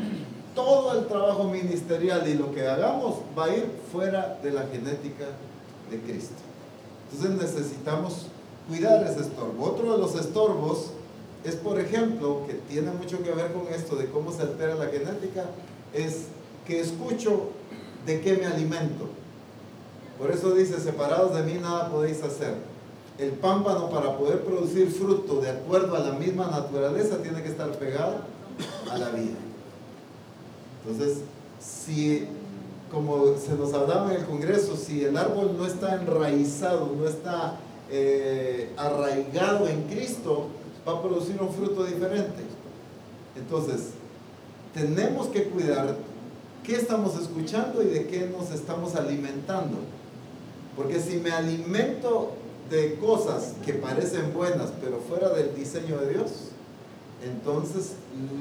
todo 0.55 0.99
el 0.99 1.07
trabajo 1.07 1.45
ministerial 1.45 2.27
y 2.29 2.35
lo 2.35 2.53
que 2.53 2.67
hagamos 2.67 3.17
va 3.39 3.47
a 3.47 3.57
ir 3.57 3.71
fuera 3.93 4.39
de 4.43 4.53
la 4.53 4.67
genética 4.67 5.27
de 5.91 6.01
Cristo. 6.01 6.35
Entonces 7.13 7.43
necesitamos 7.43 8.27
cuidar 8.69 9.05
ese 9.05 9.21
estorbo. 9.21 9.65
Otro 9.65 9.93
de 9.93 9.99
los 9.99 10.15
estorbos 10.15 10.91
es, 11.45 11.55
por 11.57 11.79
ejemplo, 11.79 12.43
que 12.47 12.55
tiene 12.55 12.91
mucho 12.93 13.23
que 13.23 13.31
ver 13.33 13.53
con 13.53 13.69
esto 13.73 13.97
de 13.97 14.07
cómo 14.07 14.33
se 14.33 14.43
altera 14.43 14.75
la 14.75 14.87
genética, 14.87 15.45
es 15.93 16.27
que 16.67 16.81
escucho 16.81 17.51
¿de 18.07 18.21
qué 18.21 18.35
me 18.37 18.47
alimento? 18.47 19.09
Por 20.19 20.31
eso 20.31 20.55
dice, 20.55 20.81
separados 20.81 21.35
de 21.35 21.43
mí 21.43 21.59
nada 21.61 21.91
podéis 21.91 22.23
hacer. 22.23 22.55
El 23.19 23.31
pámpano 23.33 23.89
para 23.89 24.17
poder 24.19 24.43
producir 24.43 24.91
fruto 24.91 25.41
de 25.41 25.51
acuerdo 25.51 25.97
a 25.97 26.01
la 26.01 26.13
misma 26.13 26.49
naturaleza 26.49 27.23
tiene 27.23 27.43
que 27.43 27.49
estar 27.49 27.71
pegado 27.73 28.17
a 28.91 28.99
la 28.99 29.09
vida. 29.11 29.37
Entonces, 30.85 31.23
si, 31.59 32.27
como 32.91 33.37
se 33.39 33.55
nos 33.55 33.73
hablaba 33.73 34.13
en 34.13 34.21
el 34.21 34.27
Congreso, 34.27 34.77
si 34.77 35.03
el 35.05 35.17
árbol 35.17 35.57
no 35.57 35.67
está 35.67 35.95
enraizado, 35.95 36.93
no 36.95 37.09
está 37.09 37.57
eh, 37.91 38.73
arraigado 38.77 39.67
en 39.67 39.85
Cristo, 39.85 40.49
va 40.87 40.93
a 40.99 41.03
producir 41.03 41.41
un 41.41 41.51
fruto 41.51 41.85
diferente. 41.85 42.43
Entonces, 43.35 43.91
tenemos 44.75 45.29
que 45.29 45.45
cuidar 45.45 45.97
qué 46.63 46.77
estamos 46.77 47.19
escuchando 47.21 47.83
y 47.83 47.87
de 47.87 48.07
qué 48.07 48.27
nos 48.27 48.51
estamos 48.51 48.95
alimentando. 48.95 49.79
Porque 50.77 51.01
si 51.01 51.17
me 51.17 51.31
alimento 51.31 52.33
de 52.71 52.97
cosas 52.97 53.55
que 53.65 53.75
parecen 53.75 54.33
buenas, 54.35 54.71
pero 54.83 54.99
fuera 54.99 55.31
del 55.31 55.55
diseño 55.55 55.99
de 55.99 56.15
Dios, 56.15 56.31
entonces 57.25 57.93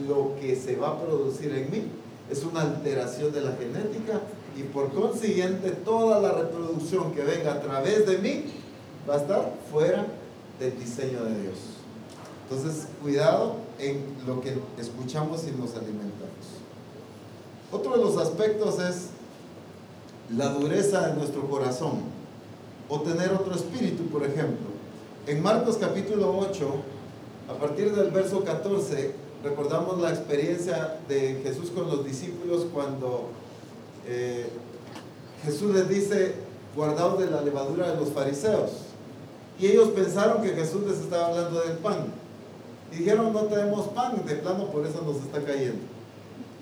lo 0.07 0.35
que 0.39 0.55
se 0.55 0.75
va 0.75 0.89
a 0.89 1.01
producir 1.01 1.51
en 1.53 1.71
mí 1.71 1.83
es 2.29 2.43
una 2.43 2.61
alteración 2.61 3.31
de 3.31 3.41
la 3.41 3.51
genética 3.53 4.21
y 4.57 4.63
por 4.63 4.91
consiguiente 4.91 5.71
toda 5.71 6.19
la 6.19 6.31
reproducción 6.31 7.13
que 7.13 7.23
venga 7.23 7.53
a 7.53 7.61
través 7.61 8.07
de 8.07 8.17
mí 8.17 8.45
va 9.07 9.15
a 9.15 9.17
estar 9.17 9.53
fuera 9.71 10.05
del 10.59 10.77
diseño 10.79 11.23
de 11.23 11.41
Dios. 11.41 11.57
Entonces, 12.49 12.87
cuidado 13.01 13.55
en 13.79 14.03
lo 14.25 14.41
que 14.41 14.55
escuchamos 14.79 15.43
y 15.43 15.51
nos 15.59 15.75
alimentamos. 15.75 16.45
Otro 17.71 17.91
de 17.91 17.97
los 17.97 18.17
aspectos 18.17 18.79
es 18.79 19.07
la 20.35 20.49
dureza 20.49 21.07
de 21.07 21.15
nuestro 21.15 21.47
corazón 21.49 22.15
o 22.89 23.01
tener 23.01 23.31
otro 23.31 23.55
espíritu, 23.55 24.03
por 24.07 24.23
ejemplo. 24.23 24.67
En 25.27 25.41
Marcos 25.41 25.77
capítulo 25.77 26.37
8, 26.37 26.69
a 27.49 27.53
partir 27.53 27.95
del 27.95 28.11
verso 28.11 28.43
14, 28.43 29.13
recordamos 29.43 29.99
la 29.99 30.09
experiencia 30.09 30.99
de 31.07 31.41
Jesús 31.43 31.71
con 31.71 31.87
los 31.87 32.05
discípulos 32.05 32.65
cuando 32.73 33.29
eh, 34.07 34.47
Jesús 35.43 35.73
les 35.73 35.89
dice, 35.89 36.35
guardaos 36.75 37.19
de 37.19 37.29
la 37.29 37.41
levadura 37.41 37.91
de 37.91 37.97
los 37.97 38.09
fariseos. 38.09 38.71
Y 39.59 39.67
ellos 39.67 39.89
pensaron 39.89 40.41
que 40.41 40.49
Jesús 40.49 40.85
les 40.87 40.97
estaba 40.99 41.27
hablando 41.27 41.61
del 41.61 41.77
pan. 41.77 42.07
Y 42.91 42.97
dijeron, 42.97 43.31
no 43.33 43.43
tenemos 43.43 43.87
pan, 43.89 44.25
de 44.25 44.35
plano 44.35 44.71
por 44.71 44.85
eso 44.85 45.01
nos 45.01 45.17
está 45.17 45.43
cayendo. 45.43 45.81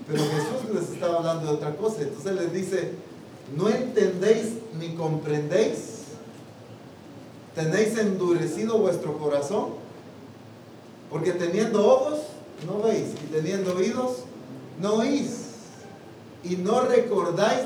Pero 0.07 0.19
Jesús 0.19 0.73
les 0.73 0.89
estaba 0.89 1.17
hablando 1.17 1.45
de 1.45 1.53
otra 1.53 1.75
cosa. 1.75 2.01
Entonces 2.01 2.33
les 2.33 2.53
dice, 2.53 2.91
¿no 3.55 3.69
entendéis 3.69 4.53
ni 4.79 4.95
comprendéis? 4.95 5.92
¿Tenéis 7.55 7.97
endurecido 7.97 8.79
vuestro 8.79 9.17
corazón? 9.17 9.69
Porque 11.09 11.31
teniendo 11.31 11.85
ojos, 11.87 12.19
no 12.65 12.81
veis. 12.81 13.09
Y 13.23 13.31
teniendo 13.31 13.75
oídos, 13.75 14.23
no 14.81 14.95
oís. 14.95 15.45
Y 16.43 16.55
no 16.57 16.81
recordáis. 16.81 17.65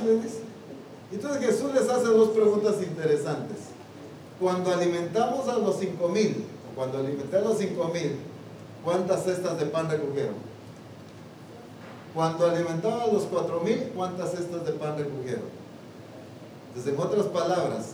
Entonces 1.12 1.46
Jesús 1.46 1.74
les 1.74 1.90
hace 1.90 2.06
dos 2.06 2.30
preguntas 2.30 2.76
interesantes. 2.82 3.58
Cuando 4.40 4.72
alimentamos 4.72 5.48
a 5.48 5.58
los 5.58 5.80
cinco 5.80 6.10
mil, 6.10 6.46
cuando 6.76 7.00
alimenté 7.00 7.38
a 7.38 7.42
los 7.42 7.58
cinco 7.58 7.90
mil, 7.94 8.18
¿cuántas 8.84 9.24
cestas 9.24 9.58
de 9.58 9.66
pan 9.66 9.90
recogieron? 9.90 10.36
Cuando 12.14 12.46
alimentaba 12.46 13.04
a 13.04 13.08
los 13.08 13.24
cuatro 13.24 13.62
mil, 13.62 13.92
¿cuántas 13.96 14.32
cestas 14.32 14.66
de 14.66 14.74
pan 14.74 14.98
recogieron? 14.98 15.46
Entonces, 16.70 16.94
en 16.94 17.00
otras 17.00 17.26
palabras, 17.28 17.92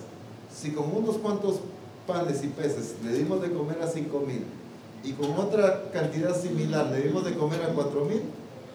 si 0.53 0.71
con 0.71 0.95
unos 0.95 1.17
cuantos 1.17 1.59
panes 2.07 2.43
y 2.43 2.47
peces 2.47 2.95
le 3.03 3.13
dimos 3.13 3.41
de 3.41 3.51
comer 3.51 3.81
a 3.81 3.87
cinco 3.87 4.19
mil 4.19 4.43
y 5.03 5.11
con 5.13 5.33
otra 5.33 5.91
cantidad 5.91 6.39
similar 6.39 6.87
le 6.87 7.01
dimos 7.01 7.25
de 7.25 7.33
comer 7.33 7.61
a 7.61 7.73
cuatro 7.73 8.05
mil, 8.05 8.21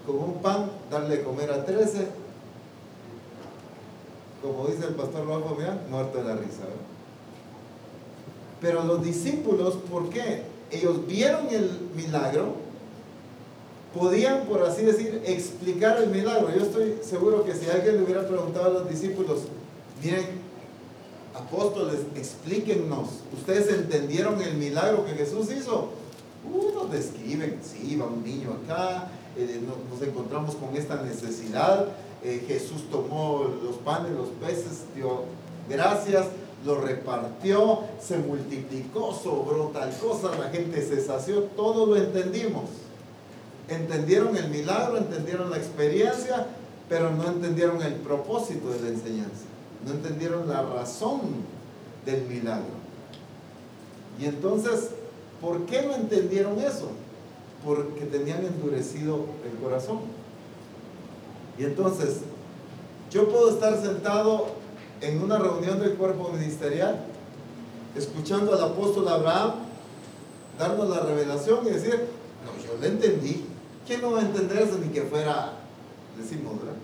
con 0.06 0.16
un 0.16 0.34
pan 0.42 0.70
darle 0.90 1.18
de 1.18 1.22
comer 1.22 1.50
a 1.50 1.64
trece, 1.64 2.06
como 4.42 4.66
dice 4.66 4.86
el 4.86 4.94
pastor 4.94 5.26
Rafa, 5.26 5.54
mira, 5.58 5.82
muerto 5.90 6.18
de 6.18 6.24
la 6.24 6.36
risa. 6.36 6.62
Pero 8.60 8.84
los 8.84 9.02
discípulos, 9.02 9.74
¿por 9.90 10.10
qué? 10.10 10.42
Ellos 10.70 11.06
vieron 11.06 11.48
el 11.50 11.88
milagro, 11.96 12.54
podían, 13.98 14.42
por 14.42 14.62
así 14.64 14.82
decir, 14.82 15.22
explicar 15.24 15.96
el 15.98 16.10
milagro. 16.10 16.50
Yo 16.54 16.62
estoy 16.62 16.98
seguro 17.02 17.44
que 17.44 17.54
si 17.54 17.70
alguien 17.70 17.96
le 17.96 18.02
hubiera 18.02 18.26
preguntado 18.26 18.66
a 18.66 18.80
los 18.80 18.88
discípulos, 18.90 19.40
miren, 20.02 20.26
apóstoles, 21.38 22.00
explíquennos, 22.14 23.08
¿ustedes 23.32 23.72
entendieron 23.72 24.40
el 24.42 24.54
milagro 24.54 25.04
que 25.04 25.12
Jesús 25.12 25.50
hizo? 25.52 25.90
Unos 26.50 26.90
describen, 26.90 27.58
sí, 27.62 27.96
va 27.96 28.06
un 28.06 28.22
niño 28.24 28.56
acá, 28.64 29.08
eh, 29.36 29.60
nos, 29.64 29.98
nos, 29.98 30.08
encontramos 30.08 30.54
con 30.56 30.76
esta 30.76 31.02
necesidad, 31.02 31.88
eh, 32.22 32.44
Jesús 32.46 32.90
tomó 32.90 33.44
los 33.62 33.76
panes, 33.76 34.12
los 34.12 34.28
peces, 34.40 34.84
dio 34.94 35.24
gracias, 35.68 36.26
lo 36.64 36.80
repartió, 36.80 37.80
se 38.00 38.18
multiplicó, 38.18 39.12
sobró 39.14 39.68
tal 39.68 39.96
cosa, 39.98 40.36
la 40.36 40.50
gente 40.50 40.82
se 40.82 41.04
sació, 41.04 41.42
todo 41.56 41.86
lo 41.86 41.96
entendimos. 41.96 42.64
Entendieron 43.68 44.36
el 44.36 44.48
milagro, 44.48 44.96
entendieron 44.96 45.50
la 45.50 45.58
experiencia, 45.58 46.46
pero 46.88 47.10
no 47.10 47.28
entendieron 47.28 47.82
el 47.82 47.94
propósito 47.94 48.70
de 48.70 48.80
la 48.80 48.88
enseñanza, 48.88 49.44
no 49.88 49.94
entendieron 49.94 50.48
la 50.48 50.62
razón 50.62 51.20
del 52.04 52.22
milagro. 52.26 52.78
Y 54.20 54.26
entonces, 54.26 54.90
¿por 55.40 55.64
qué 55.66 55.82
no 55.82 55.94
entendieron 55.94 56.58
eso? 56.58 56.90
Porque 57.64 58.04
tenían 58.04 58.44
endurecido 58.44 59.26
el 59.44 59.58
corazón. 59.62 60.00
Y 61.58 61.64
entonces, 61.64 62.20
yo 63.10 63.28
puedo 63.28 63.50
estar 63.50 63.80
sentado 63.80 64.46
en 65.00 65.22
una 65.22 65.38
reunión 65.38 65.80
del 65.80 65.94
cuerpo 65.94 66.30
ministerial, 66.30 67.04
escuchando 67.96 68.52
al 68.54 68.62
apóstol 68.62 69.08
Abraham, 69.08 69.52
darnos 70.58 70.88
la 70.88 71.00
revelación 71.00 71.66
y 71.66 71.70
decir, 71.70 72.06
no, 72.44 72.64
yo 72.64 72.80
le 72.80 72.88
entendí. 72.88 73.44
¿Quién 73.86 74.02
no 74.02 74.12
va 74.12 74.18
a 74.18 74.22
entender 74.22 74.58
eso 74.58 74.78
ni 74.78 74.88
que 74.88 75.02
fuera, 75.02 75.54
decimos, 76.20 76.58
¿verdad? 76.58 76.76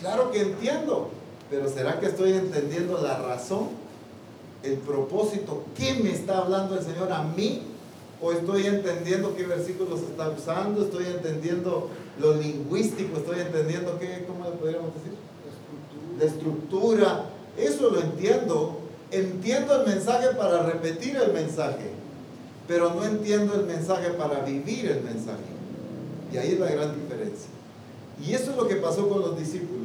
Claro 0.00 0.30
que 0.30 0.40
entiendo, 0.40 1.10
pero 1.50 1.68
¿será 1.68 1.98
que 1.98 2.06
estoy 2.06 2.32
entendiendo 2.32 3.00
la 3.02 3.18
razón, 3.18 3.68
el 4.62 4.74
propósito? 4.74 5.64
¿Qué 5.76 5.94
me 5.94 6.12
está 6.12 6.38
hablando 6.38 6.78
el 6.78 6.84
Señor 6.84 7.12
a 7.12 7.22
mí? 7.24 7.62
¿O 8.22 8.32
estoy 8.32 8.66
entendiendo 8.66 9.34
qué 9.34 9.44
versículos 9.44 10.00
está 10.00 10.28
usando? 10.28 10.84
¿Estoy 10.84 11.06
entendiendo 11.06 11.88
lo 12.20 12.34
lingüístico? 12.34 13.18
¿Estoy 13.18 13.40
entendiendo 13.40 13.98
qué, 13.98 14.24
cómo 14.26 14.44
le 14.44 14.50
podríamos 14.52 14.94
decir? 14.94 15.18
de 16.20 16.26
estructura, 16.26 17.24
eso 17.56 17.90
lo 17.90 18.00
entiendo. 18.00 18.78
Entiendo 19.10 19.74
el 19.82 19.88
mensaje 19.88 20.28
para 20.36 20.62
repetir 20.62 21.16
el 21.16 21.32
mensaje, 21.32 21.90
pero 22.68 22.94
no 22.94 23.04
entiendo 23.04 23.54
el 23.54 23.66
mensaje 23.66 24.10
para 24.10 24.44
vivir 24.44 24.86
el 24.86 25.02
mensaje. 25.02 25.42
Y 26.32 26.36
ahí 26.36 26.52
es 26.52 26.60
la 26.60 26.70
gran 26.70 26.94
diferencia. 26.94 27.48
Y 28.24 28.34
eso 28.34 28.52
es 28.52 28.56
lo 28.56 28.68
que 28.68 28.76
pasó 28.76 29.08
con 29.08 29.20
los 29.20 29.36
discípulos. 29.36 29.79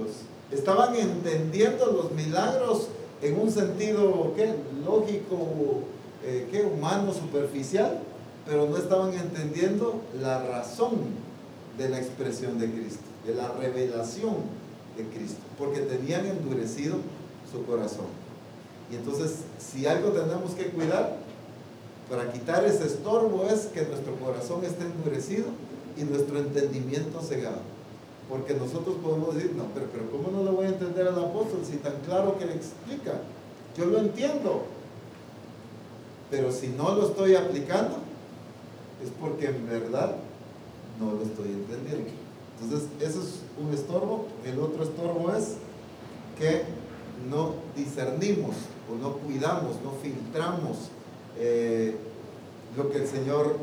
Estaban 0.52 0.96
entendiendo 0.96 1.88
los 1.88 2.12
milagros 2.12 2.88
en 3.22 3.40
un 3.40 3.52
sentido 3.52 4.34
¿qué? 4.36 4.54
lógico, 4.86 5.82
eh, 6.24 6.48
¿qué? 6.52 6.64
humano, 6.64 7.14
superficial, 7.14 8.00
pero 8.46 8.68
no 8.68 8.78
estaban 8.78 9.14
entendiendo 9.14 10.02
la 10.22 10.44
razón 10.44 10.92
de 11.78 11.90
la 11.90 11.98
expresión 11.98 12.60
de 12.60 12.70
Cristo, 12.70 13.04
de 13.26 13.34
la 13.36 13.50
revelación 13.54 14.36
de 14.98 15.04
Cristo, 15.06 15.42
porque 15.58 15.82
tenían 15.82 16.26
endurecido 16.26 16.98
su 17.52 17.66
corazón. 17.66 18.06
Y 18.92 18.96
entonces, 18.96 19.38
si 19.58 19.88
algo 19.88 20.10
tenemos 20.10 20.52
que 20.52 20.68
cuidar 20.68 21.18
para 22.10 22.32
quitar 22.32 22.64
ese 22.66 22.86
estorbo 22.86 23.48
es 23.52 23.62
que 23.68 23.82
nuestro 23.84 24.16
corazón 24.18 24.64
esté 24.64 24.84
endurecido 24.84 25.46
y 25.98 26.04
nuestro 26.04 26.38
entendimiento 26.38 27.22
cegado. 27.22 27.75
Porque 28.30 28.54
nosotros 28.56 28.96
podemos 29.04 29.36
decir, 29.36 29.54
no, 29.56 29.66
pero, 29.74 29.88
pero 29.92 30.10
¿cómo 30.10 30.32
no 30.36 30.44
lo 30.44 30.58
voy 30.58 30.66
a 30.66 30.70
entender 30.70 31.08
al 31.08 31.20
apóstol 31.20 31.62
si 31.64 31.78
tan 31.78 31.94
claro 32.06 32.38
que 32.38 32.46
le 32.46 32.56
explica? 32.56 33.22
Yo 33.78 33.86
lo 33.86 34.00
entiendo. 34.00 34.64
Pero 36.32 36.52
si 36.52 36.70
no 36.70 36.96
lo 36.96 37.08
estoy 37.08 37.36
aplicando, 37.36 37.98
es 39.04 39.12
porque 39.20 39.48
en 39.48 39.68
verdad 39.68 40.16
no 41.00 41.12
lo 41.14 41.22
estoy 41.22 41.50
entendiendo. 41.50 42.10
Entonces, 42.62 42.90
eso 43.00 43.22
es 43.22 43.42
un 43.64 43.74
estorbo. 43.74 44.26
El 44.44 44.60
otro 44.60 44.84
estorbo 44.84 45.34
es 45.36 45.58
que 46.40 46.64
no 47.30 47.54
discernimos 47.76 48.56
o 48.92 48.96
no 48.96 49.14
cuidamos, 49.18 49.76
no 49.84 49.92
filtramos 50.02 50.90
eh, 51.38 51.96
lo 52.76 52.90
que 52.90 52.98
el 52.98 53.08
Señor 53.08 53.58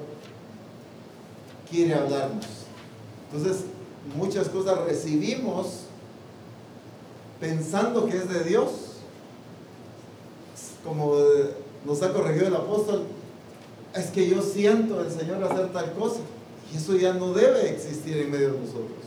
quiere 1.71 1.95
hablarnos. 1.95 2.47
Entonces, 3.33 3.65
muchas 4.17 4.49
cosas 4.49 4.79
recibimos 4.87 5.85
pensando 7.41 8.07
que 8.07 8.17
es 8.17 8.29
de 8.29 8.45
Dios, 8.45 8.71
como 10.85 11.17
nos 11.85 12.03
ha 12.03 12.13
corregido 12.13 12.49
el 12.49 12.57
apóstol, 12.57 13.05
es 13.95 14.07
que 14.07 14.29
yo 14.29 14.43
siento 14.43 15.01
al 15.01 15.11
Señor 15.11 15.43
hacer 15.45 15.73
tal 15.73 15.93
cosa. 15.93 16.21
Y 16.73 16.77
eso 16.77 16.97
ya 16.97 17.13
no 17.13 17.33
debe 17.33 17.71
existir 17.71 18.17
en 18.17 18.31
medio 18.31 18.53
de 18.53 18.61
nosotros. 18.61 18.99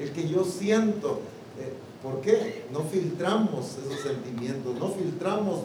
El 0.00 0.10
que 0.10 0.28
yo 0.28 0.44
siento, 0.44 1.20
eh, 1.60 1.72
¿por 2.02 2.20
qué? 2.20 2.64
No 2.72 2.80
filtramos 2.80 3.76
esos 3.78 4.00
sentimientos, 4.00 4.76
no 4.78 4.88
filtramos 4.88 5.60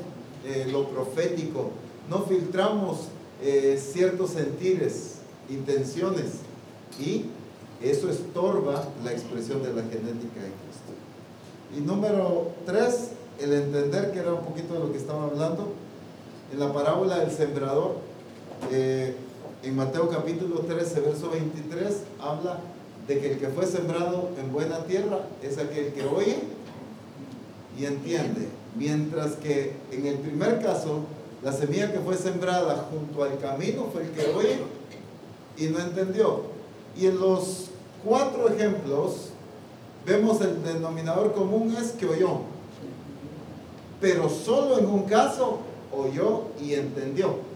eh, 0.45 0.67
lo 0.71 0.87
profético, 0.89 1.71
no 2.09 2.23
filtramos 2.23 3.07
eh, 3.41 3.81
ciertos 3.81 4.31
sentires, 4.31 5.15
intenciones. 5.49 6.25
Y 6.99 7.25
eso 7.81 8.09
estorba 8.09 8.85
la 9.03 9.11
expresión 9.11 9.63
de 9.63 9.69
la 9.69 9.83
genética 9.83 10.41
de 10.41 10.51
Cristo. 10.51 10.91
Y 11.77 11.81
número 11.81 12.49
tres, 12.65 13.11
el 13.39 13.53
entender 13.53 14.11
que 14.11 14.19
era 14.19 14.33
un 14.33 14.43
poquito 14.43 14.73
de 14.73 14.79
lo 14.79 14.91
que 14.91 14.97
estaba 14.97 15.25
hablando. 15.25 15.73
En 16.51 16.59
la 16.59 16.73
parábola 16.73 17.19
del 17.19 17.31
sembrador, 17.31 17.97
eh, 18.71 19.15
en 19.63 19.75
Mateo 19.75 20.09
capítulo 20.09 20.61
13, 20.61 20.99
verso 21.01 21.29
23, 21.29 22.01
habla 22.19 22.59
de 23.07 23.19
que 23.19 23.33
el 23.33 23.39
que 23.39 23.47
fue 23.47 23.65
sembrado 23.65 24.29
en 24.39 24.51
buena 24.51 24.83
tierra 24.85 25.27
es 25.43 25.57
aquel 25.57 25.93
que 25.93 26.05
oye 26.05 26.37
y 27.77 27.85
entiende. 27.85 28.47
Mientras 28.75 29.33
que 29.33 29.73
en 29.91 30.05
el 30.05 30.17
primer 30.17 30.61
caso, 30.61 31.01
la 31.43 31.51
semilla 31.53 31.91
que 31.91 31.99
fue 31.99 32.17
sembrada 32.17 32.87
junto 32.91 33.23
al 33.23 33.39
camino 33.39 33.87
fue 33.91 34.03
el 34.03 34.11
que 34.11 34.25
oye 34.33 34.59
y 35.57 35.67
no 35.67 35.79
entendió. 35.79 36.58
Y 36.97 37.07
en 37.07 37.19
los 37.19 37.67
cuatro 38.03 38.49
ejemplos 38.49 39.29
vemos 40.05 40.41
el 40.41 40.63
denominador 40.63 41.33
común 41.33 41.75
es 41.79 41.91
que 41.91 42.07
oyó. 42.07 42.41
Pero 44.01 44.29
solo 44.29 44.79
en 44.79 44.85
un 44.85 45.03
caso 45.03 45.59
oyó 45.95 46.43
y 46.61 46.73
entendió. 46.73 47.49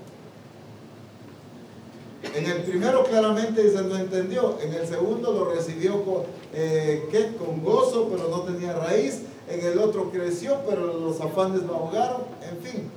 En 2.35 2.45
el 2.45 2.63
primero 2.63 3.03
claramente 3.03 3.63
dice 3.63 3.81
no 3.83 3.97
entendió, 3.97 4.57
en 4.61 4.73
el 4.73 4.87
segundo 4.87 5.33
lo 5.33 5.53
recibió 5.53 6.03
con, 6.03 6.23
eh, 6.53 7.03
con 7.37 7.63
gozo, 7.63 8.07
pero 8.09 8.29
no 8.29 8.41
tenía 8.41 8.73
raíz, 8.73 9.21
en 9.49 9.65
el 9.65 9.77
otro 9.77 10.09
creció, 10.09 10.57
pero 10.67 10.99
los 10.99 11.19
afanes 11.19 11.63
lo 11.63 11.75
ahogaron, 11.75 12.21
en 12.49 12.57
fin, 12.65 12.89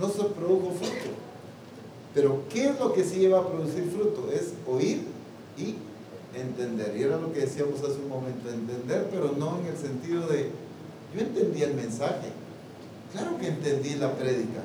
no 0.00 0.08
se 0.08 0.22
produjo 0.22 0.70
fruto. 0.70 1.10
Pero 2.14 2.42
¿qué 2.48 2.66
es 2.66 2.80
lo 2.80 2.92
que 2.92 3.04
sí 3.04 3.18
lleva 3.18 3.40
a 3.40 3.46
producir 3.46 3.90
fruto? 3.90 4.30
Es 4.32 4.54
oír 4.66 5.04
y 5.58 5.74
entender. 6.38 6.96
Y 6.96 7.02
era 7.02 7.18
lo 7.18 7.32
que 7.32 7.40
decíamos 7.40 7.80
hace 7.80 8.00
un 8.02 8.08
momento, 8.08 8.48
entender, 8.48 9.08
pero 9.10 9.34
no 9.36 9.58
en 9.60 9.66
el 9.66 9.76
sentido 9.76 10.26
de, 10.26 10.50
yo 11.14 11.20
entendí 11.20 11.62
el 11.62 11.74
mensaje, 11.74 12.28
claro 13.12 13.38
que 13.38 13.48
entendí 13.48 13.94
la 13.96 14.14
prédica, 14.14 14.62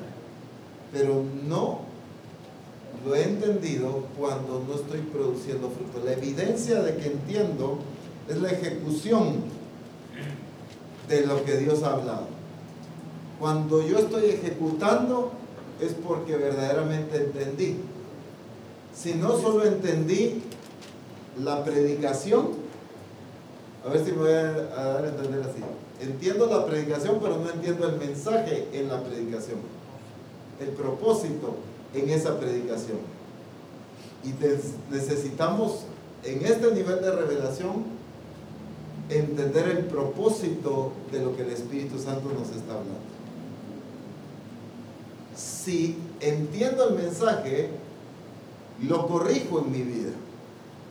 pero 0.92 1.24
no 1.46 1.80
lo 3.04 3.14
he 3.14 3.24
entendido 3.24 4.06
cuando 4.18 4.64
no 4.66 4.74
estoy 4.74 5.00
produciendo 5.00 5.70
fruto. 5.70 6.04
La 6.04 6.12
evidencia 6.12 6.80
de 6.82 6.96
que 6.96 7.06
entiendo 7.06 7.78
es 8.28 8.38
la 8.38 8.50
ejecución 8.50 9.42
de 11.08 11.26
lo 11.26 11.44
que 11.44 11.56
Dios 11.56 11.82
ha 11.82 11.92
hablado. 11.92 12.28
Cuando 13.38 13.86
yo 13.86 13.98
estoy 13.98 14.26
ejecutando 14.26 15.32
es 15.80 15.92
porque 15.92 16.36
verdaderamente 16.36 17.16
entendí. 17.16 17.76
Si 18.94 19.14
no 19.14 19.38
solo 19.38 19.64
entendí 19.64 20.42
la 21.42 21.64
predicación, 21.64 22.48
a 23.84 23.90
ver 23.90 24.04
si 24.04 24.12
me 24.12 24.18
voy 24.18 24.30
a 24.30 24.52
dar 24.52 25.04
a 25.04 25.08
entender 25.08 25.42
así. 25.42 25.62
Entiendo 26.00 26.46
la 26.46 26.66
predicación, 26.66 27.18
pero 27.20 27.38
no 27.38 27.50
entiendo 27.50 27.88
el 27.88 27.96
mensaje 27.96 28.68
en 28.72 28.88
la 28.88 29.02
predicación. 29.02 29.58
El 30.60 30.68
propósito 30.68 31.56
en 31.94 32.10
esa 32.10 32.38
predicación. 32.38 32.98
Y 34.24 34.34
necesitamos 34.92 35.84
en 36.24 36.44
este 36.44 36.70
nivel 36.72 37.00
de 37.00 37.10
revelación 37.10 37.84
entender 39.10 39.68
el 39.68 39.84
propósito 39.84 40.92
de 41.12 41.20
lo 41.20 41.36
que 41.36 41.42
el 41.42 41.50
Espíritu 41.50 41.98
Santo 41.98 42.30
nos 42.30 42.48
está 42.48 42.72
hablando. 42.72 43.14
Si 45.36 45.98
entiendo 46.20 46.88
el 46.88 46.96
mensaje, 46.96 47.70
lo 48.82 49.06
corrijo 49.06 49.60
en 49.60 49.72
mi 49.72 49.82
vida. 49.82 50.12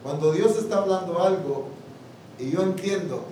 Cuando 0.04 0.34
Dios 0.34 0.58
está 0.58 0.80
hablando 0.80 1.22
algo 1.22 1.68
y 2.38 2.52
yo 2.52 2.62
entiendo, 2.62 3.24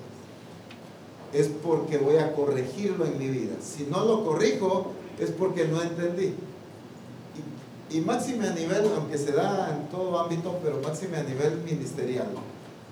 es 1.33 1.47
porque 1.47 1.97
voy 1.97 2.17
a 2.17 2.33
corregirlo 2.33 3.05
en 3.05 3.17
mi 3.17 3.27
vida. 3.27 3.55
Si 3.61 3.83
no 3.83 4.05
lo 4.05 4.23
corrijo, 4.23 4.91
es 5.19 5.31
porque 5.31 5.67
no 5.67 5.81
entendí. 5.81 6.33
Y, 7.89 7.99
máxime 7.99 8.47
a 8.47 8.53
nivel, 8.53 8.89
aunque 8.95 9.17
se 9.17 9.33
da 9.33 9.75
en 9.75 9.89
todo 9.89 10.17
ámbito, 10.17 10.57
pero 10.63 10.79
máxime 10.81 11.17
a 11.17 11.23
nivel 11.23 11.57
ministerial. 11.65 12.27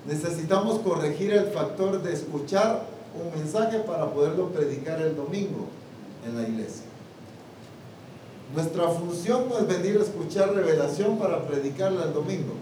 Necesitamos 0.06 0.80
corregir 0.80 1.32
el 1.32 1.46
factor 1.46 2.02
de 2.02 2.12
escuchar 2.12 2.86
un 3.14 3.38
mensaje 3.38 3.78
para 3.78 4.10
poderlo 4.12 4.48
predicar 4.48 5.00
el 5.00 5.16
domingo 5.16 5.68
en 6.26 6.36
la 6.36 6.46
iglesia. 6.46 6.84
Nuestra 8.54 8.88
función 8.88 9.48
no 9.48 9.58
es 9.58 9.66
venir 9.66 9.98
a 9.98 10.02
escuchar 10.02 10.54
revelación 10.54 11.18
para 11.18 11.46
predicarla 11.46 12.04
el 12.04 12.12
domingo. 12.12 12.54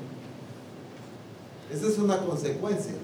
Esa 1.72 1.86
es 1.86 1.98
una 1.98 2.18
consecuencia. 2.18 2.94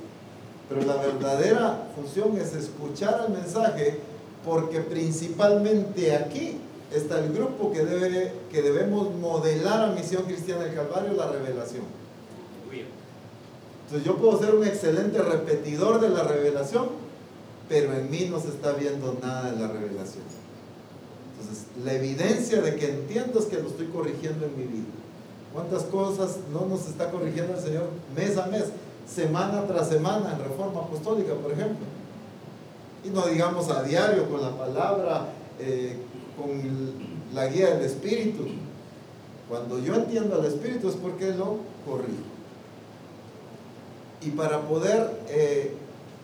Pero 0.68 0.82
la 0.82 0.96
verdadera 0.96 1.88
función 1.94 2.36
es 2.38 2.54
escuchar 2.54 3.26
el 3.26 3.34
mensaje 3.34 3.98
porque 4.44 4.80
principalmente 4.80 6.14
aquí 6.14 6.58
está 6.92 7.18
el 7.18 7.32
grupo 7.32 7.72
que, 7.72 7.84
debe, 7.84 8.32
que 8.50 8.62
debemos 8.62 9.14
modelar 9.14 9.90
a 9.90 9.92
Misión 9.92 10.24
Cristiana 10.24 10.64
del 10.64 10.74
Calvario, 10.74 11.12
la 11.14 11.30
revelación. 11.30 11.82
Entonces 13.84 14.06
yo 14.06 14.16
puedo 14.16 14.38
ser 14.38 14.54
un 14.54 14.64
excelente 14.64 15.20
repetidor 15.20 16.00
de 16.00 16.08
la 16.08 16.22
revelación, 16.22 16.88
pero 17.68 17.92
en 17.92 18.10
mí 18.10 18.28
no 18.30 18.40
se 18.40 18.48
está 18.48 18.72
viendo 18.72 19.16
nada 19.22 19.50
de 19.50 19.60
la 19.60 19.68
revelación. 19.68 20.24
Entonces, 21.38 21.66
la 21.84 21.92
evidencia 21.92 22.62
de 22.62 22.76
que 22.76 22.88
entiendo 22.88 23.38
es 23.38 23.46
que 23.46 23.58
lo 23.58 23.68
estoy 23.68 23.86
corrigiendo 23.88 24.46
en 24.46 24.56
mi 24.56 24.64
vida. 24.64 25.03
¿Cuántas 25.54 25.84
cosas 25.84 26.38
no 26.52 26.66
nos 26.66 26.88
está 26.88 27.12
corrigiendo 27.12 27.54
el 27.54 27.60
Señor 27.60 27.84
mes 28.16 28.36
a 28.36 28.46
mes, 28.46 28.64
semana 29.08 29.64
tras 29.68 29.88
semana 29.88 30.32
en 30.32 30.50
Reforma 30.50 30.80
Apostólica, 30.80 31.32
por 31.34 31.52
ejemplo? 31.52 31.86
Y 33.04 33.10
no 33.10 33.24
digamos 33.28 33.70
a 33.70 33.84
diario 33.84 34.28
con 34.28 34.42
la 34.42 34.50
palabra, 34.50 35.28
eh, 35.60 35.96
con 36.36 36.50
la 37.32 37.46
guía 37.46 37.76
del 37.76 37.84
Espíritu. 37.84 38.46
Cuando 39.48 39.78
yo 39.78 39.94
entiendo 39.94 40.34
al 40.34 40.44
Espíritu 40.44 40.88
es 40.88 40.96
porque 40.96 41.30
lo 41.30 41.58
corrijo. 41.86 42.24
Y 44.22 44.30
para 44.30 44.62
poder, 44.62 45.20
eh, 45.28 45.72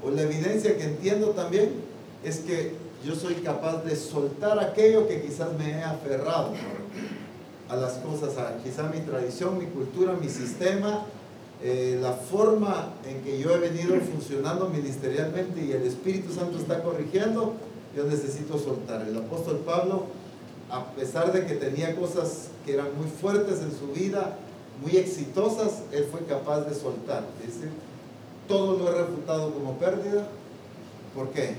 o 0.04 0.10
la 0.10 0.22
evidencia 0.22 0.76
que 0.76 0.82
entiendo 0.82 1.28
también, 1.30 1.70
es 2.24 2.40
que 2.40 2.74
yo 3.06 3.14
soy 3.14 3.34
capaz 3.34 3.84
de 3.84 3.94
soltar 3.94 4.58
aquello 4.58 5.06
que 5.06 5.22
quizás 5.22 5.56
me 5.56 5.70
he 5.70 5.82
aferrado 5.84 6.52
a 7.70 7.76
las 7.76 7.92
cosas, 7.94 8.36
a 8.36 8.58
quizá 8.62 8.84
mi 8.84 9.00
tradición, 9.00 9.58
mi 9.58 9.66
cultura, 9.66 10.14
mi 10.14 10.28
sistema, 10.28 11.04
eh, 11.62 11.98
la 12.02 12.12
forma 12.12 12.88
en 13.06 13.22
que 13.22 13.38
yo 13.38 13.50
he 13.54 13.58
venido 13.58 13.94
funcionando 14.00 14.68
ministerialmente 14.68 15.64
y 15.64 15.72
el 15.72 15.82
Espíritu 15.82 16.32
Santo 16.32 16.58
está 16.58 16.82
corrigiendo, 16.82 17.54
yo 17.96 18.04
necesito 18.04 18.58
soltar. 18.58 19.06
El 19.06 19.16
apóstol 19.16 19.58
Pablo, 19.58 20.06
a 20.68 20.86
pesar 20.92 21.32
de 21.32 21.46
que 21.46 21.54
tenía 21.54 21.94
cosas 21.94 22.48
que 22.66 22.74
eran 22.74 22.88
muy 22.96 23.08
fuertes 23.08 23.60
en 23.60 23.70
su 23.70 23.92
vida, 23.92 24.36
muy 24.82 24.96
exitosas, 24.96 25.82
él 25.92 26.08
fue 26.10 26.20
capaz 26.24 26.62
de 26.62 26.74
soltar. 26.74 27.24
Dice, 27.44 27.68
todo 28.48 28.78
lo 28.78 28.88
he 28.88 28.98
refutado 29.02 29.52
como 29.52 29.74
pérdida. 29.78 30.26
¿Por 31.14 31.28
qué? 31.30 31.54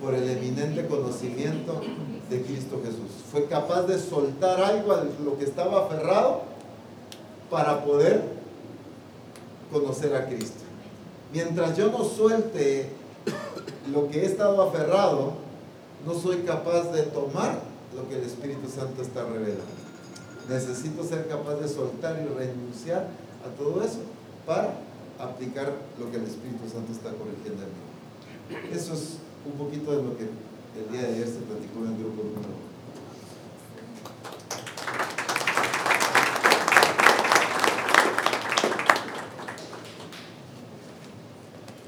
Por 0.00 0.14
el 0.14 0.30
eminente 0.30 0.86
conocimiento 0.86 1.82
de 2.30 2.42
Cristo 2.42 2.80
Jesús. 2.84 3.10
Fue 3.30 3.46
capaz 3.46 3.82
de 3.82 3.98
soltar 3.98 4.60
algo 4.60 4.92
a 4.92 5.04
lo 5.24 5.38
que 5.38 5.44
estaba 5.44 5.86
aferrado 5.86 6.42
para 7.50 7.84
poder 7.84 8.22
conocer 9.72 10.14
a 10.14 10.26
Cristo. 10.26 10.62
Mientras 11.32 11.76
yo 11.76 11.90
no 11.90 12.04
suelte 12.04 12.90
lo 13.92 14.08
que 14.08 14.22
he 14.22 14.26
estado 14.26 14.62
aferrado, 14.62 15.32
no 16.06 16.14
soy 16.14 16.38
capaz 16.38 16.92
de 16.92 17.02
tomar 17.02 17.60
lo 17.94 18.08
que 18.08 18.16
el 18.16 18.24
Espíritu 18.24 18.68
Santo 18.68 19.02
está 19.02 19.24
revelando. 19.24 19.62
Necesito 20.48 21.02
ser 21.04 21.26
capaz 21.26 21.54
de 21.56 21.68
soltar 21.68 22.16
y 22.20 22.26
renunciar 22.26 23.08
a 23.44 23.56
todo 23.58 23.82
eso 23.82 24.00
para 24.46 24.74
aplicar 25.18 25.72
lo 25.98 26.10
que 26.10 26.16
el 26.16 26.24
Espíritu 26.24 26.68
Santo 26.70 26.92
está 26.92 27.10
corrigiendo 27.10 27.62
en 27.62 27.68
mí. 27.70 28.76
Eso 28.76 28.94
es 28.94 29.18
un 29.46 29.52
poquito 29.52 29.92
de 29.92 30.02
lo 30.02 30.16
que 30.16 30.28
el 30.76 30.90
día 30.90 31.02
de 31.02 31.14
ayer 31.14 31.26
se 31.26 31.38
platicó 31.40 31.84
en 31.84 31.92
el 31.92 31.98
grupo 31.98 32.22
número 32.24 32.64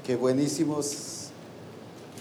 Qué 0.05 0.15
buenísimos. 0.15 1.31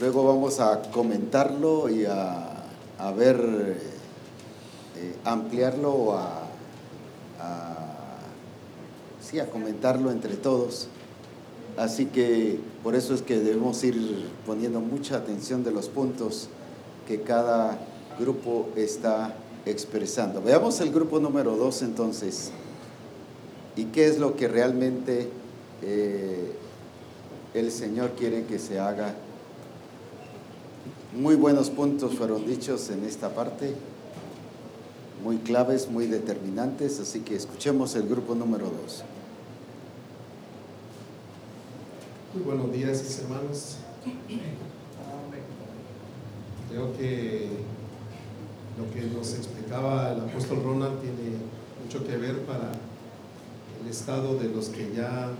Luego 0.00 0.24
vamos 0.26 0.58
a 0.58 0.82
comentarlo 0.90 1.88
y 1.88 2.04
a, 2.04 2.64
a 2.98 3.12
ver, 3.12 3.80
eh, 4.96 5.14
ampliarlo 5.24 5.92
o 5.92 6.12
a, 6.14 6.48
a, 7.38 8.18
sí, 9.22 9.38
a 9.38 9.48
comentarlo 9.48 10.10
entre 10.10 10.34
todos. 10.34 10.88
Así 11.76 12.06
que 12.06 12.58
por 12.82 12.96
eso 12.96 13.14
es 13.14 13.22
que 13.22 13.38
debemos 13.38 13.84
ir 13.84 14.30
poniendo 14.44 14.80
mucha 14.80 15.18
atención 15.18 15.62
de 15.62 15.70
los 15.70 15.88
puntos 15.88 16.48
que 17.06 17.22
cada 17.22 17.78
grupo 18.18 18.68
está 18.76 19.34
expresando. 19.64 20.40
Veamos 20.42 20.80
el 20.80 20.92
grupo 20.92 21.18
número 21.20 21.56
dos 21.56 21.82
entonces. 21.82 22.50
¿Y 23.76 23.86
qué 23.86 24.06
es 24.06 24.18
lo 24.18 24.36
que 24.36 24.48
realmente 24.48 25.28
eh, 25.82 26.52
el 27.54 27.70
Señor 27.70 28.12
quiere 28.12 28.44
que 28.44 28.58
se 28.58 28.78
haga? 28.78 29.14
Muy 31.14 31.34
buenos 31.34 31.70
puntos 31.70 32.14
fueron 32.14 32.46
dichos 32.46 32.90
en 32.90 33.04
esta 33.04 33.30
parte, 33.34 33.74
muy 35.22 35.38
claves, 35.38 35.88
muy 35.88 36.06
determinantes, 36.06 37.00
así 37.00 37.20
que 37.20 37.34
escuchemos 37.34 37.94
el 37.96 38.06
grupo 38.06 38.34
número 38.34 38.66
dos. 38.66 39.02
Muy 42.34 42.44
buenos 42.44 42.72
días, 42.72 43.02
mis 43.02 43.18
hermanos. 43.20 43.76
Creo 46.76 46.94
que 46.94 47.48
lo 48.76 48.92
que 48.92 49.00
nos 49.06 49.32
explicaba 49.32 50.12
el 50.12 50.20
apóstol 50.20 50.62
Ronald 50.62 51.00
tiene 51.00 51.38
mucho 51.82 52.06
que 52.06 52.18
ver 52.18 52.44
para 52.44 52.70
el 53.80 53.88
estado 53.88 54.36
de 54.36 54.50
los 54.50 54.68
que 54.68 54.92
ya 54.94 55.30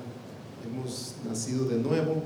hemos 0.65 1.15
nacido 1.29 1.67
de 1.67 1.77
nuevo 1.77 2.23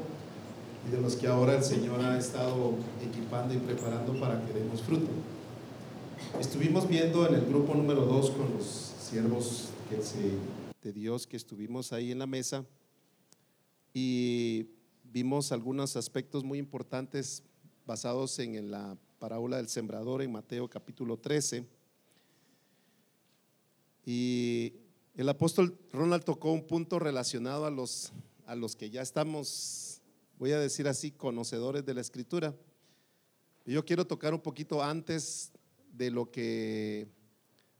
y 0.86 0.92
de 0.92 1.00
los 1.00 1.16
que 1.16 1.26
ahora 1.26 1.56
el 1.56 1.64
Señor 1.64 2.00
ha 2.02 2.16
estado 2.16 2.74
equipando 3.04 3.52
y 3.52 3.56
preparando 3.56 4.12
para 4.20 4.46
que 4.46 4.52
demos 4.52 4.80
fruto. 4.80 5.10
Estuvimos 6.38 6.88
viendo 6.88 7.26
en 7.26 7.34
el 7.34 7.46
grupo 7.46 7.74
número 7.74 8.02
2 8.02 8.30
con 8.30 8.54
los 8.56 8.64
siervos 8.64 9.70
de 10.84 10.92
Dios 10.92 11.26
que 11.26 11.36
estuvimos 11.36 11.92
ahí 11.92 12.12
en 12.12 12.20
la 12.20 12.28
mesa 12.28 12.64
y 13.92 14.68
vimos 15.02 15.50
algunos 15.50 15.96
aspectos 15.96 16.44
muy 16.44 16.60
importantes 16.60 17.42
basados 17.90 18.38
en 18.38 18.70
la 18.70 18.96
parábola 19.18 19.56
del 19.56 19.66
sembrador 19.66 20.22
en 20.22 20.30
Mateo 20.30 20.70
capítulo 20.70 21.16
13. 21.16 21.66
Y 24.06 24.74
el 25.16 25.28
apóstol 25.28 25.76
Ronald 25.92 26.22
tocó 26.22 26.52
un 26.52 26.68
punto 26.68 27.00
relacionado 27.00 27.66
a 27.66 27.70
los, 27.72 28.12
a 28.46 28.54
los 28.54 28.76
que 28.76 28.90
ya 28.90 29.02
estamos, 29.02 30.00
voy 30.38 30.52
a 30.52 30.60
decir 30.60 30.86
así, 30.86 31.10
conocedores 31.10 31.84
de 31.84 31.94
la 31.94 32.00
escritura. 32.00 32.54
Yo 33.66 33.84
quiero 33.84 34.06
tocar 34.06 34.34
un 34.34 34.40
poquito 34.40 34.84
antes 34.84 35.50
de 35.92 36.12
lo 36.12 36.30
que 36.30 37.08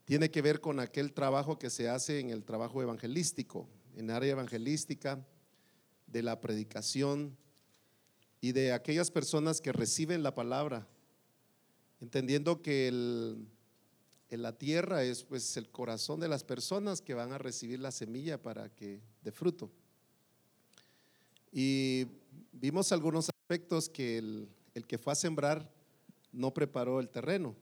tiene 0.07 0.29
que 0.29 0.43
ver 0.43 0.61
con 0.61 0.81
aquel 0.81 1.13
trabajo 1.13 1.57
que 1.57 1.71
se 1.71 1.89
hace 1.89 2.19
en 2.19 2.31
el 2.31 2.43
trabajo 2.43 2.83
evangelístico, 2.83 3.69
en 3.95 4.11
área 4.11 4.33
evangelística, 4.33 5.25
de 6.09 6.25
la 6.25 6.41
predicación 6.41 7.37
y 8.41 8.53
de 8.53 8.73
aquellas 8.73 9.11
personas 9.11 9.61
que 9.61 9.73
reciben 9.73 10.23
la 10.23 10.35
palabra 10.35 10.87
entendiendo 12.01 12.63
que 12.63 12.89
en 12.89 14.43
la 14.43 14.57
tierra 14.57 15.03
es 15.03 15.23
pues 15.25 15.57
el 15.57 15.69
corazón 15.69 16.21
de 16.21 16.29
las 16.29 16.45
personas 16.45 17.03
que 17.03 17.15
van 17.15 17.33
a 17.33 17.39
recibir 17.39 17.81
la 17.81 17.91
semilla 17.91 18.41
para 18.41 18.69
que 18.75 19.01
dé 19.23 19.33
fruto. 19.33 19.71
Y 21.53 22.07
vimos 22.53 22.93
algunos 22.93 23.29
aspectos 23.29 23.89
que 23.89 24.19
el, 24.19 24.49
el 24.75 24.87
que 24.87 24.99
fue 24.99 25.13
a 25.13 25.17
sembrar 25.17 25.71
no 26.33 26.55
preparó 26.55 27.01
el 27.01 27.11
terreno. 27.11 27.55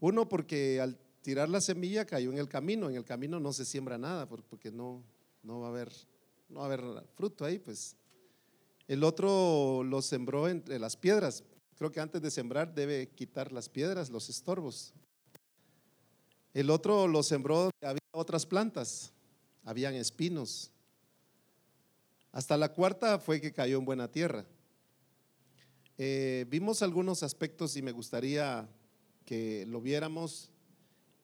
Uno 0.00 0.28
porque 0.28 0.80
al 0.80 0.98
tirar 1.22 1.48
la 1.48 1.60
semilla 1.60 2.04
cayó 2.04 2.30
en 2.30 2.38
el 2.38 2.48
camino, 2.48 2.90
en 2.90 2.96
el 2.96 3.04
camino 3.04 3.40
no 3.40 3.52
se 3.52 3.64
siembra 3.64 3.96
nada 3.96 4.28
porque 4.28 4.70
no, 4.70 5.02
no 5.42 5.60
va 5.60 5.68
a 5.68 5.70
haber 5.70 5.92
no 6.48 6.60
va 6.60 6.66
a 6.66 6.66
haber 6.66 7.06
fruto 7.14 7.44
ahí, 7.44 7.58
pues. 7.58 7.94
El 8.88 9.04
otro 9.04 9.84
lo 9.84 10.02
sembró 10.02 10.48
entre 10.48 10.78
las 10.78 10.96
piedras, 10.96 11.44
Creo 11.78 11.92
que 11.92 12.00
antes 12.00 12.20
de 12.20 12.32
sembrar 12.32 12.74
debe 12.74 13.08
quitar 13.10 13.52
las 13.52 13.68
piedras, 13.68 14.10
los 14.10 14.28
estorbos. 14.28 14.92
El 16.52 16.70
otro 16.70 17.06
lo 17.06 17.22
sembró, 17.22 17.70
había 17.80 18.00
otras 18.10 18.44
plantas, 18.44 19.12
habían 19.62 19.94
espinos. 19.94 20.72
Hasta 22.32 22.56
la 22.56 22.72
cuarta 22.72 23.20
fue 23.20 23.40
que 23.40 23.52
cayó 23.52 23.78
en 23.78 23.84
buena 23.84 24.10
tierra. 24.10 24.44
Eh, 25.98 26.46
vimos 26.48 26.82
algunos 26.82 27.22
aspectos 27.22 27.76
y 27.76 27.82
me 27.82 27.92
gustaría 27.92 28.68
que 29.24 29.64
lo 29.66 29.80
viéramos. 29.80 30.50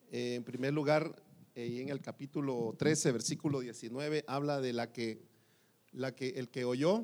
Eh, 0.09 0.35
en 0.35 0.45
primer 0.45 0.71
lugar, 0.71 1.21
eh, 1.53 1.81
en 1.81 1.89
el 1.89 1.99
capítulo 1.99 2.75
13, 2.77 3.11
versículo 3.11 3.59
19, 3.59 4.23
habla 4.25 4.61
de 4.61 4.71
la 4.71 4.93
que 4.93 5.19
el 5.91 6.47
que 6.49 6.63
oyó, 6.63 7.03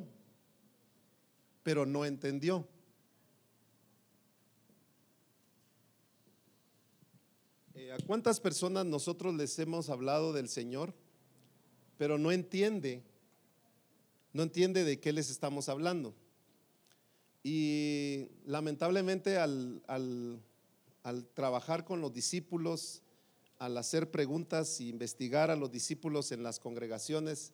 pero 1.64 1.86
no 1.86 2.06
entendió. 2.06 2.68
¿A 7.94 7.98
cuántas 8.06 8.40
personas 8.40 8.86
nosotros 8.86 9.36
les 9.36 9.58
hemos 9.60 9.90
hablado 9.90 10.32
del 10.32 10.48
Señor, 10.48 10.94
pero 11.98 12.18
no 12.18 12.32
entiende, 12.32 13.04
no 14.32 14.44
entiende 14.44 14.86
de 14.86 15.00
qué 15.02 15.12
les 15.12 15.30
estamos 15.30 15.68
hablando? 15.68 16.16
Y 17.44 18.30
lamentablemente 18.46 19.38
al, 19.38 19.82
al 19.88 21.28
trabajar 21.34 21.84
con 21.84 22.00
los 22.00 22.14
discípulos, 22.14 23.02
al 23.60 23.78
hacer 23.78 24.10
preguntas 24.10 24.80
e 24.80 24.86
investigar 24.86 25.52
a 25.52 25.56
los 25.56 25.72
discípulos 25.72 26.32
en 26.32 26.44
las 26.44 26.60
congregaciones, 26.60 27.54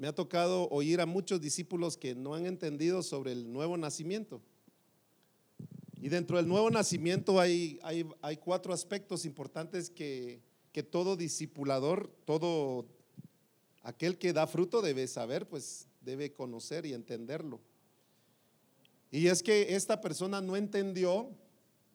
me 0.00 0.08
ha 0.08 0.14
tocado 0.14 0.66
oír 0.70 1.02
a 1.02 1.04
muchos 1.04 1.42
discípulos 1.42 1.98
que 1.98 2.14
no 2.14 2.34
han 2.34 2.46
entendido 2.46 3.02
sobre 3.02 3.32
el 3.32 3.52
nuevo 3.52 3.76
nacimiento. 3.76 4.40
Y 6.00 6.08
dentro 6.08 6.38
del 6.38 6.48
nuevo 6.48 6.70
nacimiento 6.70 7.38
hay, 7.38 7.78
cuatro 8.42 8.72
aspectos 8.72 9.26
importantes 9.26 9.90
que, 9.90 10.40
todo 10.90 11.16
discipulador, 11.16 12.10
todo 12.24 12.86
aquel 13.82 14.16
que 14.16 14.32
da 14.32 14.46
fruto 14.46 14.80
debe 14.80 15.06
saber, 15.06 15.46
pues 15.46 15.86
debe 16.00 16.32
conocer 16.32 16.86
y 16.86 16.94
entenderlo. 16.94 17.60
Y 19.10 19.26
es 19.26 19.42
que 19.42 19.76
esta 19.76 20.00
persona 20.00 20.40
no 20.40 20.56
entendió 20.56 21.28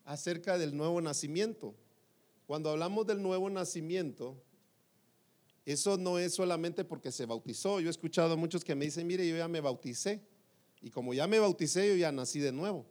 acerca 0.03 0.59
del 0.59 0.77
nuevo 0.77 1.01
nacimiento. 1.01 1.73
Cuando 2.45 2.69
hablamos 2.69 3.07
del 3.07 3.23
nuevo 3.23 3.49
nacimiento, 3.49 4.39
eso 5.65 5.97
no 5.97 6.19
es 6.19 6.35
solamente 6.35 6.85
porque 6.85 7.11
se 7.11 7.25
bautizó. 7.25 7.79
Yo 7.79 7.87
he 7.87 7.91
escuchado 7.91 8.33
a 8.33 8.37
muchos 8.37 8.63
que 8.63 8.75
me 8.75 8.85
dicen, 8.85 9.07
mire, 9.07 9.27
yo 9.27 9.35
ya 9.35 9.47
me 9.47 9.61
bauticé. 9.61 10.21
Y 10.81 10.91
como 10.91 11.13
ya 11.13 11.25
me 11.25 11.39
bauticé, 11.39 11.87
yo 11.87 11.95
ya 11.95 12.11
nací 12.11 12.39
de 12.39 12.51
nuevo. 12.51 12.85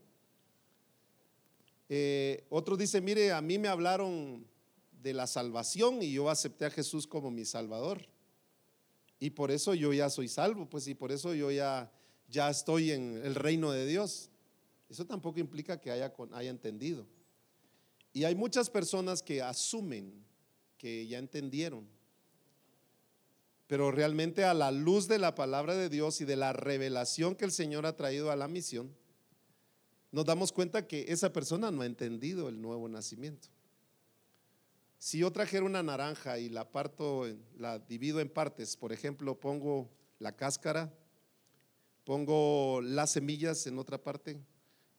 Eh, 1.89 2.45
otros 2.49 2.79
dicen, 2.79 3.05
mire, 3.05 3.31
a 3.33 3.41
mí 3.41 3.59
me 3.59 3.69
hablaron 3.69 4.45
de 5.03 5.13
la 5.13 5.27
salvación 5.27 6.03
y 6.03 6.13
yo 6.13 6.29
acepté 6.31 6.65
a 6.65 6.71
Jesús 6.71 7.07
como 7.07 7.31
mi 7.31 7.45
Salvador. 7.45 8.09
Y 9.21 9.31
por 9.31 9.53
eso 9.53 9.75
yo 9.75 9.93
ya 9.93 10.11
soy 10.11 10.29
salvo, 10.29 10.69
pues 10.69 10.89
y 10.89 10.95
por 10.95 11.13
eso 11.13 11.35
yo 11.35 11.51
ya, 11.51 11.93
ya 12.29 12.51
estoy 12.51 12.91
en 12.91 13.21
el 13.23 13.37
reino 13.37 13.71
de 13.71 13.87
Dios. 13.87 14.31
Eso 14.89 15.07
tampoco 15.07 15.39
implica 15.39 15.81
que 15.81 15.91
haya, 15.91 16.13
haya 16.33 16.51
entendido. 16.51 17.07
Y 18.13 18.25
hay 18.25 18.35
muchas 18.35 18.69
personas 18.69 19.23
que 19.23 19.43
asumen 19.43 20.25
que 20.79 21.07
ya 21.07 21.19
entendieron, 21.19 21.89
pero 23.67 23.91
realmente 23.91 24.45
a 24.45 24.55
la 24.55 24.71
luz 24.71 25.09
de 25.09 25.19
la 25.19 25.35
palabra 25.35 25.75
de 25.75 25.89
Dios 25.89 26.21
y 26.21 26.25
de 26.25 26.37
la 26.37 26.53
revelación 26.53 27.35
que 27.35 27.45
el 27.45 27.53
Señor 27.53 27.87
ha 27.87 27.97
traído 27.97 28.31
a 28.31 28.37
la 28.37 28.49
misión, 28.49 28.95
nos 30.13 30.25
damos 30.25 30.53
cuenta 30.53 30.87
que 30.87 31.07
esa 31.09 31.33
persona 31.33 31.71
no 31.71 31.83
ha 31.83 31.87
entendido 31.87 32.49
el 32.49 32.61
nuevo 32.61 32.89
nacimiento. 32.89 33.49
Si 34.99 35.19
yo 35.19 35.31
trajera 35.33 35.65
una 35.65 35.83
naranja 35.83 36.39
y 36.39 36.49
la 36.49 36.71
parto, 36.71 37.27
la 37.59 37.79
divido 37.79 38.21
en 38.21 38.29
partes, 38.29 38.77
por 38.77 38.93
ejemplo, 38.93 39.39
pongo 39.39 39.91
la 40.19 40.37
cáscara, 40.37 40.95
pongo 42.05 42.81
las 42.81 43.11
semillas 43.11 43.67
en 43.67 43.79
otra 43.79 44.03
parte, 44.03 44.41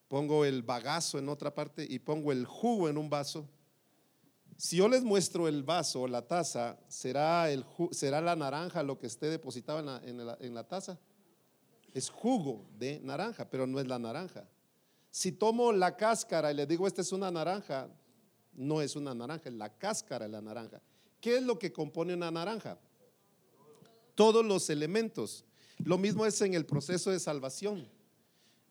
pongo 0.07 0.45
el 0.45 0.63
bagazo 0.63 1.17
en 1.17 1.29
otra 1.29 1.55
parte 1.55 1.87
y 1.89 1.99
pongo 1.99 2.31
el 2.31 2.45
jugo 2.45 2.89
en 2.89 2.97
un 2.97 3.09
vaso. 3.09 3.49
Si 4.57 4.77
yo 4.77 4.87
les 4.87 5.03
muestro 5.03 5.47
el 5.47 5.63
vaso 5.63 6.07
la 6.07 6.21
taza, 6.21 6.77
¿será, 6.87 7.51
el, 7.51 7.65
será 7.91 8.21
la 8.21 8.35
naranja 8.35 8.83
lo 8.83 8.97
que 8.97 9.07
esté 9.07 9.27
depositado 9.27 9.79
en 9.79 9.85
la, 9.85 10.01
en, 10.03 10.45
en 10.45 10.53
la 10.53 10.63
taza? 10.65 10.97
Es 11.93 12.09
jugo 12.09 12.65
de 12.77 12.99
naranja, 13.01 13.49
pero 13.49 13.67
no 13.67 13.79
es 13.79 13.87
la 13.87 13.99
naranja. 13.99 14.47
Si 15.11 15.31
tomo 15.31 15.71
la 15.71 15.95
cáscara 15.95 16.51
y 16.51 16.55
le 16.55 16.65
digo, 16.65 16.87
esta 16.87 17.01
es 17.01 17.11
una 17.11 17.31
naranja, 17.31 17.89
no 18.53 18.81
es 18.81 18.95
una 18.95 19.13
naranja, 19.13 19.49
es 19.49 19.55
la 19.55 19.69
cáscara 19.69 20.25
de 20.25 20.31
la 20.31 20.41
naranja. 20.41 20.81
¿Qué 21.19 21.37
es 21.37 21.43
lo 21.43 21.59
que 21.59 21.73
compone 21.73 22.13
una 22.13 22.31
naranja? 22.31 22.77
Todos 24.13 24.45
los 24.45 24.69
elementos. 24.69 25.43
Lo 25.83 25.97
mismo 25.97 26.25
es 26.25 26.41
en 26.41 26.53
el 26.53 26.65
proceso 26.65 27.11
de 27.11 27.19
salvación. 27.19 27.87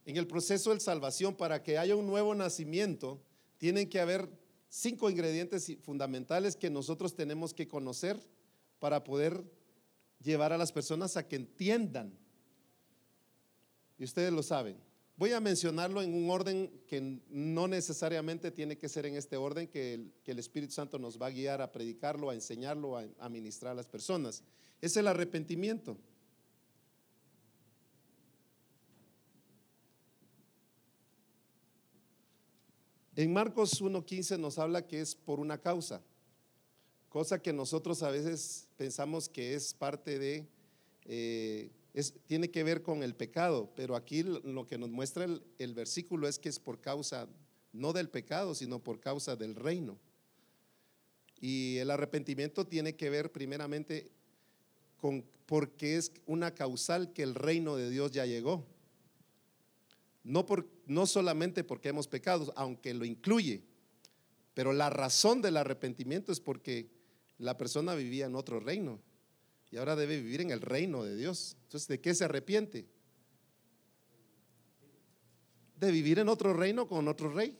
En 0.06 0.16
el 0.16 0.26
proceso 0.26 0.72
de 0.72 0.80
salvación, 0.80 1.34
para 1.34 1.62
que 1.62 1.78
haya 1.78 1.96
un 1.96 2.06
nuevo 2.06 2.34
nacimiento, 2.34 3.20
tienen 3.58 3.88
que 3.88 4.00
haber 4.00 4.28
cinco 4.74 5.08
ingredientes 5.08 5.70
fundamentales 5.82 6.56
que 6.56 6.68
nosotros 6.68 7.14
tenemos 7.14 7.54
que 7.54 7.68
conocer 7.68 8.18
para 8.80 9.04
poder 9.04 9.44
llevar 10.20 10.52
a 10.52 10.58
las 10.58 10.72
personas 10.72 11.16
a 11.16 11.28
que 11.28 11.36
entiendan. 11.36 12.12
Y 13.96 14.04
ustedes 14.04 14.32
lo 14.32 14.42
saben. 14.42 14.76
Voy 15.16 15.30
a 15.30 15.38
mencionarlo 15.38 16.02
en 16.02 16.12
un 16.12 16.28
orden 16.28 16.72
que 16.88 17.20
no 17.28 17.68
necesariamente 17.68 18.50
tiene 18.50 18.76
que 18.76 18.88
ser 18.88 19.06
en 19.06 19.14
este 19.14 19.36
orden, 19.36 19.68
que 19.68 20.10
el, 20.24 20.38
Espíritu 20.40 20.72
Santo 20.72 20.98
nos 20.98 21.22
va 21.22 21.26
a 21.26 21.30
guiar 21.30 21.62
a 21.62 21.70
predicarlo, 21.70 22.30
a 22.30 22.34
enseñarlo, 22.34 22.98
a, 22.98 23.06
a 23.20 23.28
ministrar 23.28 23.72
a 23.72 23.76
las 23.76 23.86
personas. 23.86 24.42
Es 24.80 24.96
el 24.96 25.06
arrepentimiento. 25.06 25.96
En 33.16 33.32
Marcos 33.32 33.80
1.15 33.80 34.38
nos 34.38 34.58
habla 34.58 34.86
que 34.86 35.00
es 35.00 35.14
por 35.14 35.38
una 35.38 35.58
causa, 35.58 36.02
cosa 37.08 37.40
que 37.40 37.52
nosotros 37.52 38.02
a 38.02 38.10
veces 38.10 38.66
pensamos 38.76 39.28
que 39.28 39.54
es 39.54 39.72
parte 39.72 40.18
de, 40.18 40.48
eh, 41.04 41.70
tiene 42.26 42.50
que 42.50 42.64
ver 42.64 42.82
con 42.82 43.04
el 43.04 43.14
pecado, 43.14 43.70
pero 43.76 43.94
aquí 43.94 44.24
lo 44.24 44.66
que 44.66 44.78
nos 44.78 44.90
muestra 44.90 45.24
el, 45.24 45.44
el 45.58 45.74
versículo 45.74 46.26
es 46.26 46.40
que 46.40 46.48
es 46.48 46.58
por 46.58 46.80
causa, 46.80 47.28
no 47.72 47.92
del 47.92 48.08
pecado, 48.08 48.52
sino 48.54 48.80
por 48.80 48.98
causa 48.98 49.36
del 49.36 49.54
reino. 49.54 49.96
Y 51.40 51.76
el 51.76 51.92
arrepentimiento 51.92 52.66
tiene 52.66 52.96
que 52.96 53.10
ver 53.10 53.30
primeramente 53.30 54.10
con 54.96 55.24
porque 55.46 55.96
es 55.96 56.10
una 56.26 56.54
causal 56.54 57.12
que 57.12 57.22
el 57.22 57.34
reino 57.34 57.76
de 57.76 57.90
Dios 57.90 58.10
ya 58.10 58.26
llegó. 58.26 58.64
No, 60.24 60.46
por, 60.46 60.66
no 60.86 61.06
solamente 61.06 61.62
porque 61.62 61.90
hemos 61.90 62.08
pecado, 62.08 62.52
aunque 62.56 62.94
lo 62.94 63.04
incluye, 63.04 63.62
pero 64.54 64.72
la 64.72 64.88
razón 64.88 65.42
del 65.42 65.58
arrepentimiento 65.58 66.32
es 66.32 66.40
porque 66.40 66.90
la 67.38 67.56
persona 67.58 67.94
vivía 67.94 68.26
en 68.26 68.34
otro 68.34 68.58
reino 68.58 69.00
y 69.70 69.76
ahora 69.76 69.96
debe 69.96 70.20
vivir 70.20 70.40
en 70.40 70.50
el 70.50 70.60
reino 70.60 71.02
de 71.02 71.16
Dios. 71.16 71.56
Entonces, 71.64 71.88
¿de 71.88 72.00
qué 72.00 72.14
se 72.14 72.24
arrepiente? 72.24 72.86
De 75.76 75.90
vivir 75.90 76.20
en 76.20 76.28
otro 76.28 76.54
reino 76.54 76.86
con 76.86 77.08
otro 77.08 77.30
rey. 77.32 77.58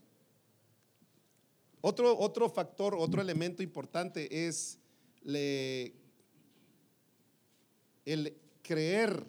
Otro, 1.81 2.17
otro 2.17 2.49
factor, 2.49 2.95
otro 2.97 3.21
elemento 3.21 3.63
importante 3.63 4.47
es 4.47 4.79
el 8.05 8.41
creer 8.63 9.27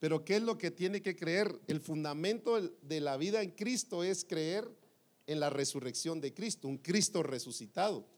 pero 0.00 0.24
¿qué 0.24 0.36
es 0.36 0.42
lo 0.42 0.56
que 0.56 0.70
tiene 0.70 1.02
que 1.02 1.14
creer? 1.14 1.54
El 1.68 1.80
fundamento 1.80 2.58
de 2.60 3.00
la 3.00 3.18
vida 3.18 3.42
en 3.42 3.50
Cristo 3.50 4.02
es 4.02 4.24
creer 4.24 4.68
en 5.26 5.38
la 5.38 5.50
resurrección 5.50 6.20
de 6.20 6.32
Cristo, 6.32 6.66
un 6.66 6.78
Cristo 6.78 7.22
resucitado. 7.22 8.08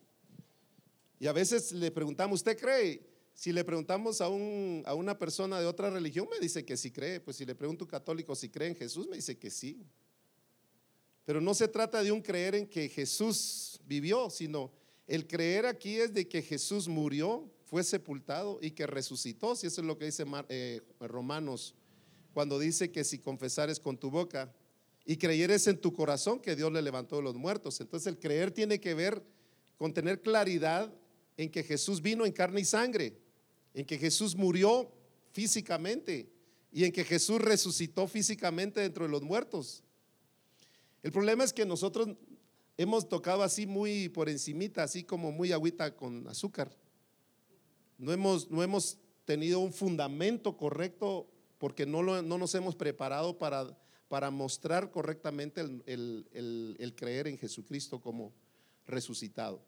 Y 1.19 1.27
a 1.27 1.33
veces 1.33 1.73
le 1.73 1.91
preguntamos, 1.91 2.41
¿usted 2.41 2.57
cree? 2.57 3.03
Si 3.35 3.53
le 3.53 3.65
preguntamos 3.65 4.21
a, 4.21 4.29
un, 4.29 4.85
a 4.87 4.95
una 4.95 5.19
persona 5.19 5.61
de 5.61 5.67
otra 5.67 5.91
religión, 5.91 6.29
me 6.31 6.39
dice 6.39 6.65
que 6.65 6.77
sí 6.77 6.93
cree. 6.93 7.21
Pues 7.21 7.37
si 7.37 7.45
le 7.45 7.55
pregunto 7.57 7.85
a 7.85 7.87
un 7.87 7.91
católico 7.91 8.37
si 8.37 8.49
cree 8.49 8.69
en 8.69 8.77
Jesús, 8.77 9.09
me 9.09 9.17
dice 9.17 9.37
que 9.37 9.51
sí. 9.51 9.85
Pero 11.25 11.41
no 11.41 11.53
se 11.53 11.67
trata 11.67 12.03
de 12.03 12.13
un 12.13 12.23
creer 12.23 12.55
en 12.55 12.67
que 12.67 12.89
Jesús 12.89 13.81
vivió, 13.87 14.31
sino 14.31 14.73
el 15.09 15.27
creer 15.27 15.67
aquí 15.67 15.97
es 15.97 16.15
de 16.15 16.29
que 16.29 16.43
Jesús 16.43 16.87
murió, 16.87 17.51
fue 17.73 17.85
sepultado 17.85 18.59
y 18.61 18.73
que 18.73 18.87
resucitó, 18.87 19.57
si 19.57 19.67
eso 19.67 19.81
es 19.81 19.87
lo 19.87 19.97
que 19.97 20.05
dice 20.05 20.27
eh, 20.51 20.83
Romanos, 21.01 21.75
cuando 22.35 22.59
dice 22.59 22.93
que 22.93 23.03
si 23.03 23.19
confesares 23.19 23.81
con 23.81 23.97
tu 23.97 24.11
boca 24.11 24.53
y 25.07 25.17
creyeres 25.17 25.67
en 25.67 25.79
tu 25.79 25.95
corazón 25.95 26.39
que 26.39 26.55
Dios 26.55 26.71
le 26.71 26.83
levantó 26.83 27.17
de 27.17 27.23
los 27.23 27.35
muertos. 27.35 27.81
Entonces 27.81 28.09
el 28.09 28.19
creer 28.19 28.51
tiene 28.51 28.79
que 28.79 28.93
ver 28.93 29.25
con 29.79 29.95
tener 29.95 30.21
claridad 30.21 30.93
en 31.39 31.51
que 31.51 31.63
Jesús 31.63 32.03
vino 32.03 32.27
en 32.27 32.33
carne 32.33 32.61
y 32.61 32.67
sangre, 32.67 33.17
en 33.73 33.87
que 33.87 33.97
Jesús 33.97 34.37
murió 34.37 34.93
físicamente 35.31 36.29
y 36.73 36.85
en 36.85 36.93
que 36.93 37.05
Jesús 37.05 37.41
resucitó 37.41 38.07
físicamente 38.07 38.81
dentro 38.81 39.07
de 39.07 39.11
los 39.11 39.23
muertos. 39.23 39.83
El 41.03 41.11
problema 41.11 41.43
es 41.43 41.55
que 41.55 41.65
nosotros 41.65 42.11
hemos 42.77 43.09
tocado 43.09 43.43
así 43.43 43.67
muy 43.67 44.11
por 44.11 44.29
encimita, 44.29 44.83
así 44.83 45.05
como 45.05 45.33
muy 45.33 45.53
agüita 45.53 45.97
con 45.97 46.29
azúcar 46.29 46.82
no 48.03 48.13
hemos, 48.13 48.51
no 48.51 48.65
hemos 48.65 48.99
tenido 49.25 49.61
un 49.61 49.73
fundamento 49.73 50.57
correcto 50.57 51.29
porque 51.59 51.87
no, 51.87 52.03
no 52.03 52.37
nos 52.37 52.55
hemos 52.57 52.75
preparado 52.75 53.39
para, 53.39 53.79
para 54.09 54.33
mostrar 54.33 54.91
correctamente 54.91 55.61
el, 55.61 56.27
el 56.81 56.95
creer 56.97 57.29
en 57.29 57.39
Jesucristo 57.39 58.01
como 58.01 58.33
resucitado. 58.89 59.65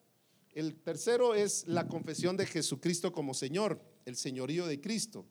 El 0.53 0.75
tercero 0.75 1.37
es 1.37 1.69
la 1.69 1.87
confesión 1.87 2.37
de 2.37 2.47
Jesucristo 2.47 3.13
como 3.13 3.35
Señor, 3.35 3.81
el 4.05 4.17
señorío 4.17 4.67
de 4.67 4.81
Cristo. 4.81 5.25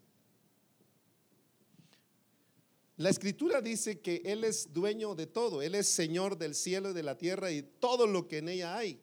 La 2.95 3.09
escritura 3.09 3.59
dice 3.59 3.99
que 3.99 4.21
Él 4.23 4.45
es 4.45 4.71
dueño 4.71 5.13
de 5.13 5.27
todo, 5.27 5.61
Él 5.61 5.75
es 5.75 5.89
Señor 5.89 6.37
del 6.37 6.55
cielo 6.55 6.91
y 6.91 6.93
de 6.93 7.03
la 7.03 7.17
tierra 7.17 7.51
y 7.51 7.63
todo 7.63 8.07
lo 8.07 8.29
que 8.29 8.37
en 8.37 8.47
ella 8.47 8.77
hay. 8.77 9.01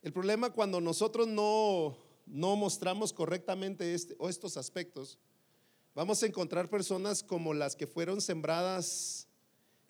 El 0.00 0.14
problema 0.14 0.54
cuando 0.54 0.80
nosotros 0.80 1.28
no 1.28 2.07
no 2.30 2.56
mostramos 2.56 3.12
correctamente 3.12 3.94
este, 3.94 4.14
o 4.18 4.28
estos 4.28 4.56
aspectos, 4.56 5.18
vamos 5.94 6.22
a 6.22 6.26
encontrar 6.26 6.68
personas 6.68 7.22
como 7.22 7.54
las 7.54 7.74
que 7.74 7.86
fueron 7.86 8.20
sembradas 8.20 9.26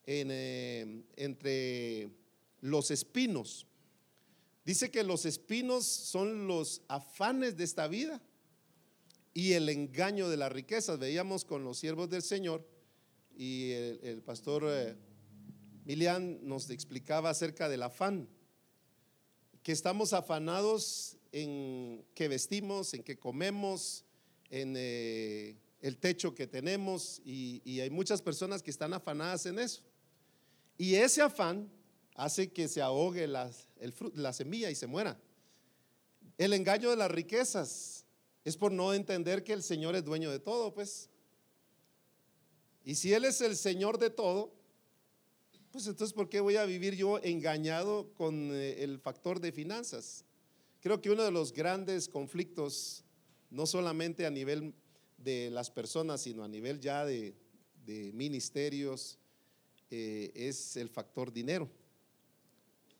eh, 0.06 1.02
entre 1.16 2.10
los 2.60 2.90
espinos. 2.90 3.66
Dice 4.64 4.90
que 4.90 5.02
los 5.02 5.26
espinos 5.26 5.84
son 5.84 6.46
los 6.46 6.82
afanes 6.88 7.56
de 7.56 7.64
esta 7.64 7.88
vida 7.88 8.20
y 9.34 9.52
el 9.52 9.68
engaño 9.68 10.28
de 10.28 10.36
las 10.36 10.50
riquezas. 10.50 10.98
Veíamos 10.98 11.44
con 11.44 11.64
los 11.64 11.78
siervos 11.78 12.10
del 12.10 12.22
Señor 12.22 12.66
y 13.36 13.70
el, 13.70 14.22
pastor 14.24 14.64
eh, 14.66 14.96
Milian 15.84 16.40
nos 16.42 16.70
explicaba 16.70 17.30
acerca 17.30 17.68
del 17.68 17.82
afán, 17.82 18.28
que 19.62 19.72
estamos 19.72 20.12
afanados 20.12 21.17
en 21.42 22.04
qué 22.14 22.28
vestimos, 22.28 22.94
en 22.94 23.02
qué 23.02 23.18
comemos, 23.18 24.04
en 24.50 24.74
eh, 24.76 25.56
el 25.80 25.98
techo 25.98 26.34
que 26.34 26.46
tenemos 26.46 27.20
y, 27.24 27.80
hay 27.80 27.90
muchas 27.90 28.22
personas 28.22 28.62
que 28.62 28.70
están 28.70 28.92
afanadas 28.92 29.46
en 29.46 29.58
eso. 29.58 29.82
Y 30.76 30.94
ese 30.94 31.22
afán 31.22 31.70
hace 32.14 32.50
que 32.52 32.68
se 32.68 32.82
ahogue 32.82 33.26
la, 33.26 33.52
semilla 34.32 34.70
y 34.70 34.74
se 34.74 34.86
muera. 34.86 35.20
El 36.36 36.52
engaño 36.52 36.90
de 36.90 36.96
las 36.96 37.10
riquezas 37.10 38.04
es 38.44 38.56
por 38.56 38.72
no 38.72 38.94
entender 38.94 39.44
que 39.44 39.52
el 39.52 39.62
Señor 39.62 39.96
es 39.96 40.04
dueño 40.04 40.30
de 40.30 40.38
todo, 40.38 40.72
pues. 40.72 41.10
Y 42.84 42.94
si 42.94 43.12
Él 43.12 43.24
es 43.24 43.40
el 43.40 43.56
Señor 43.56 43.98
de 43.98 44.10
todo, 44.10 44.52
pues 45.70 45.86
entonces 45.86 46.14
¿por 46.14 46.28
qué 46.28 46.40
voy 46.40 46.56
a 46.56 46.64
vivir 46.64 46.94
yo 46.96 47.18
engañado 47.18 48.12
con 48.14 48.50
eh, 48.52 48.82
el 48.82 48.98
factor 48.98 49.40
de 49.40 49.52
finanzas? 49.52 50.24
Creo 50.80 51.00
que 51.00 51.10
uno 51.10 51.24
de 51.24 51.30
los 51.30 51.52
grandes 51.52 52.08
conflictos, 52.08 53.04
no 53.50 53.66
solamente 53.66 54.26
a 54.26 54.30
nivel 54.30 54.74
de 55.16 55.50
las 55.50 55.70
personas, 55.70 56.22
sino 56.22 56.44
a 56.44 56.48
nivel 56.48 56.80
ya 56.80 57.04
de, 57.04 57.34
ministerios, 58.12 59.18
eh, 59.90 60.30
es 60.34 60.76
el 60.76 60.90
factor 60.90 61.32
dinero. 61.32 61.70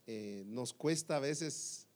Eh, 0.07 0.43
nos 0.47 0.73
cuesta 0.73 1.17
a 1.17 1.21
veces, 1.21 1.87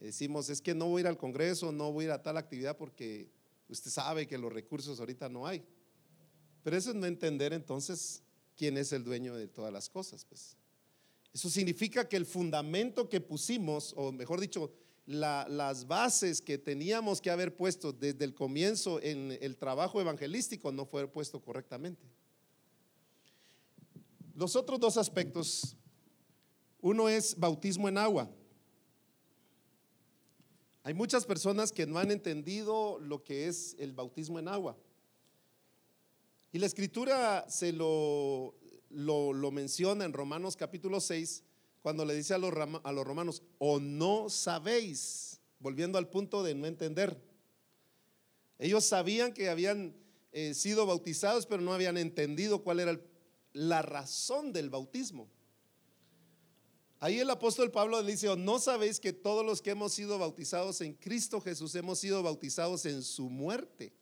decimos, 0.00 0.48
es 0.48 0.62
que 0.62 0.74
no 0.74 0.88
voy 0.88 1.00
a 1.00 1.02
ir 1.02 1.06
al 1.08 1.18
Congreso, 1.18 1.70
no 1.70 1.92
voy 1.92 2.04
a 2.04 2.08
ir 2.08 2.12
a 2.12 2.22
tal 2.22 2.38
actividad 2.38 2.78
porque 2.78 3.28
usted 3.68 3.90
sabe 3.90 4.26
que 4.26 4.38
los 4.38 4.50
recursos 4.50 4.98
ahorita 4.98 5.28
no 5.28 5.46
hay. 5.46 5.62
Pero 6.62 6.76
eso 6.76 6.90
es 6.90 6.96
no 6.96 7.06
entender 7.06 7.52
entonces 7.52 8.22
quién 8.56 8.78
es 8.78 8.92
el 8.92 9.04
dueño 9.04 9.34
de 9.34 9.48
todas 9.48 9.72
las 9.72 9.90
cosas. 9.90 10.24
Pues. 10.24 10.56
Eso 11.32 11.50
significa 11.50 12.08
que 12.08 12.16
el 12.16 12.26
fundamento 12.26 13.08
que 13.08 13.20
pusimos, 13.20 13.92
o 13.96 14.12
mejor 14.12 14.40
dicho, 14.40 14.72
las 15.06 15.86
bases 15.86 16.40
que 16.40 16.58
teníamos 16.58 17.20
que 17.20 17.30
haber 17.30 17.56
puesto 17.56 17.92
desde 17.92 18.24
el 18.24 18.34
comienzo 18.34 19.00
en 19.02 19.36
el 19.40 19.56
trabajo 19.56 20.00
evangelístico 20.00 20.70
no 20.70 20.86
fue 20.86 21.08
puesto 21.08 21.40
correctamente. 21.40 22.06
Los 24.34 24.56
otros 24.56 24.78
dos 24.80 24.96
aspectos, 24.96 25.76
uno 26.80 27.08
es 27.08 27.36
bautismo 27.38 27.88
en 27.88 27.98
agua. 27.98 28.30
Hay 30.84 30.94
muchas 30.94 31.24
personas 31.24 31.70
que 31.70 31.86
no 31.86 31.98
han 31.98 32.10
entendido 32.10 32.98
lo 32.98 33.22
que 33.22 33.46
es 33.46 33.76
el 33.78 33.92
bautismo 33.92 34.38
en 34.38 34.48
agua. 34.48 34.76
Y 36.52 36.58
la 36.58 36.66
escritura 36.66 37.48
se 37.48 37.72
lo, 37.72 38.54
lo, 38.90 39.32
lo 39.32 39.50
menciona 39.50 40.04
en 40.04 40.12
Romanos 40.12 40.56
capítulo 40.56 41.00
6, 41.00 41.44
cuando 41.82 42.04
le 42.04 42.14
dice 42.14 42.34
a 42.34 42.38
los, 42.38 42.54
romanos, 42.54 43.42
o 43.58 43.80
no 43.80 44.30
sabéis, 44.30 45.40
volviendo 45.58 45.98
al 45.98 46.08
punto 46.08 46.42
de 46.42 46.54
no 46.54 46.66
entender. 46.66 47.20
Ellos 48.58 48.84
sabían 48.84 49.34
que 49.34 49.50
habían 49.50 49.94
eh, 50.30 50.54
sido 50.54 50.86
bautizados, 50.86 51.44
pero 51.44 51.60
no 51.60 51.72
habían 51.72 51.98
entendido 51.98 52.62
cuál 52.62 52.80
era 52.80 53.00
la 53.52 53.82
razón 53.82 54.52
del 54.52 54.70
bautismo. 54.70 55.28
Ahí 57.00 57.18
el 57.18 57.30
apóstol 57.30 57.72
Pablo 57.72 58.00
dice, 58.04 58.34
no 58.36 58.60
sabéis 58.60 59.00
que 59.00 59.12
todos 59.12 59.44
los 59.44 59.60
que 59.60 59.70
hemos 59.70 59.92
sido 59.92 60.20
bautizados 60.20 60.80
en 60.82 60.94
Cristo 60.94 61.40
Jesús 61.40 61.74
hemos 61.74 61.98
sido 61.98 62.22
bautizados 62.22 62.86
en 62.86 63.02
su 63.02 63.28
muerte. 63.28 63.92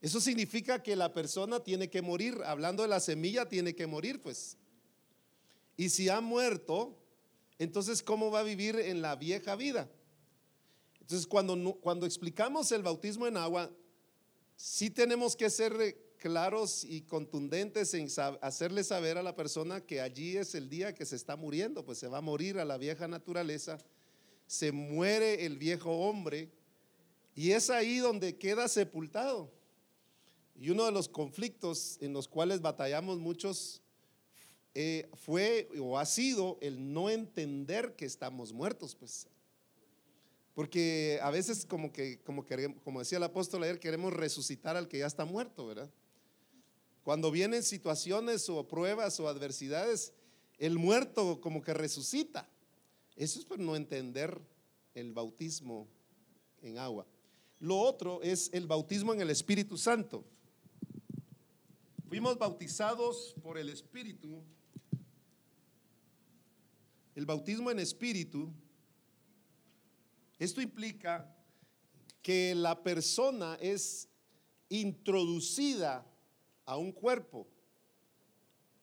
Eso 0.00 0.20
significa 0.20 0.82
que 0.82 0.96
la 0.96 1.12
persona 1.12 1.60
tiene 1.62 1.88
que 1.88 2.02
morir. 2.02 2.40
Hablando 2.44 2.82
de 2.82 2.88
la 2.88 2.98
semilla, 2.98 3.48
tiene 3.48 3.76
que 3.76 3.86
morir, 3.86 4.20
pues. 4.20 4.56
Y 5.78 5.90
si 5.90 6.08
ha 6.08 6.20
muerto, 6.20 6.98
entonces, 7.56 8.02
¿cómo 8.02 8.32
va 8.32 8.40
a 8.40 8.42
vivir 8.42 8.76
en 8.76 9.00
la 9.00 9.14
vieja 9.14 9.54
vida? 9.54 9.88
Entonces, 11.00 11.24
cuando, 11.24 11.76
cuando 11.76 12.04
explicamos 12.04 12.72
el 12.72 12.82
bautismo 12.82 13.28
en 13.28 13.36
agua, 13.36 13.70
sí 14.56 14.90
tenemos 14.90 15.36
que 15.36 15.48
ser 15.48 15.96
claros 16.18 16.82
y 16.82 17.02
contundentes 17.02 17.94
en 17.94 18.08
hacerle 18.40 18.82
saber 18.82 19.18
a 19.18 19.22
la 19.22 19.36
persona 19.36 19.80
que 19.80 20.00
allí 20.00 20.36
es 20.36 20.56
el 20.56 20.68
día 20.68 20.96
que 20.96 21.06
se 21.06 21.14
está 21.14 21.36
muriendo, 21.36 21.84
pues 21.84 21.98
se 21.98 22.08
va 22.08 22.18
a 22.18 22.22
morir 22.22 22.58
a 22.58 22.64
la 22.64 22.76
vieja 22.76 23.06
naturaleza, 23.06 23.78
se 24.48 24.72
muere 24.72 25.46
el 25.46 25.58
viejo 25.58 25.92
hombre 25.92 26.50
y 27.36 27.52
es 27.52 27.70
ahí 27.70 27.98
donde 27.98 28.36
queda 28.36 28.66
sepultado. 28.66 29.52
Y 30.56 30.70
uno 30.70 30.86
de 30.86 30.92
los 30.92 31.08
conflictos 31.08 31.98
en 32.00 32.12
los 32.12 32.26
cuales 32.26 32.60
batallamos 32.60 33.20
muchos 33.20 33.80
eh, 34.74 35.08
fue 35.14 35.68
o 35.80 35.98
ha 35.98 36.06
sido 36.06 36.58
el 36.60 36.92
no 36.92 37.10
entender 37.10 37.94
que 37.96 38.04
estamos 38.04 38.52
muertos, 38.52 38.94
pues. 38.94 39.26
Porque 40.54 41.20
a 41.22 41.30
veces 41.30 41.64
como 41.64 41.92
que, 41.92 42.20
como, 42.22 42.44
como 42.82 42.98
decía 42.98 43.18
el 43.18 43.24
apóstol 43.24 43.62
ayer, 43.62 43.78
queremos 43.78 44.12
resucitar 44.12 44.76
al 44.76 44.88
que 44.88 44.98
ya 44.98 45.06
está 45.06 45.24
muerto, 45.24 45.66
¿verdad? 45.66 45.90
Cuando 47.04 47.30
vienen 47.30 47.62
situaciones 47.62 48.48
o 48.48 48.66
pruebas 48.66 49.18
o 49.20 49.28
adversidades, 49.28 50.12
el 50.58 50.78
muerto 50.78 51.40
como 51.40 51.62
que 51.62 51.72
resucita. 51.72 52.48
Eso 53.16 53.38
es 53.38 53.44
por 53.44 53.58
no 53.58 53.76
entender 53.76 54.40
el 54.94 55.12
bautismo 55.12 55.88
en 56.60 56.78
agua. 56.78 57.06
Lo 57.60 57.78
otro 57.78 58.20
es 58.22 58.50
el 58.52 58.66
bautismo 58.66 59.12
en 59.12 59.20
el 59.20 59.30
Espíritu 59.30 59.76
Santo. 59.76 60.24
Fuimos 62.08 62.38
bautizados 62.38 63.34
por 63.42 63.58
el 63.58 63.68
Espíritu. 63.68 64.42
El 67.18 67.26
bautismo 67.26 67.68
en 67.72 67.80
Espíritu, 67.80 68.48
esto 70.38 70.60
implica 70.62 71.36
que 72.22 72.54
la 72.54 72.80
persona 72.80 73.58
es 73.60 74.08
introducida 74.68 76.06
a 76.64 76.76
un 76.76 76.92
cuerpo 76.92 77.48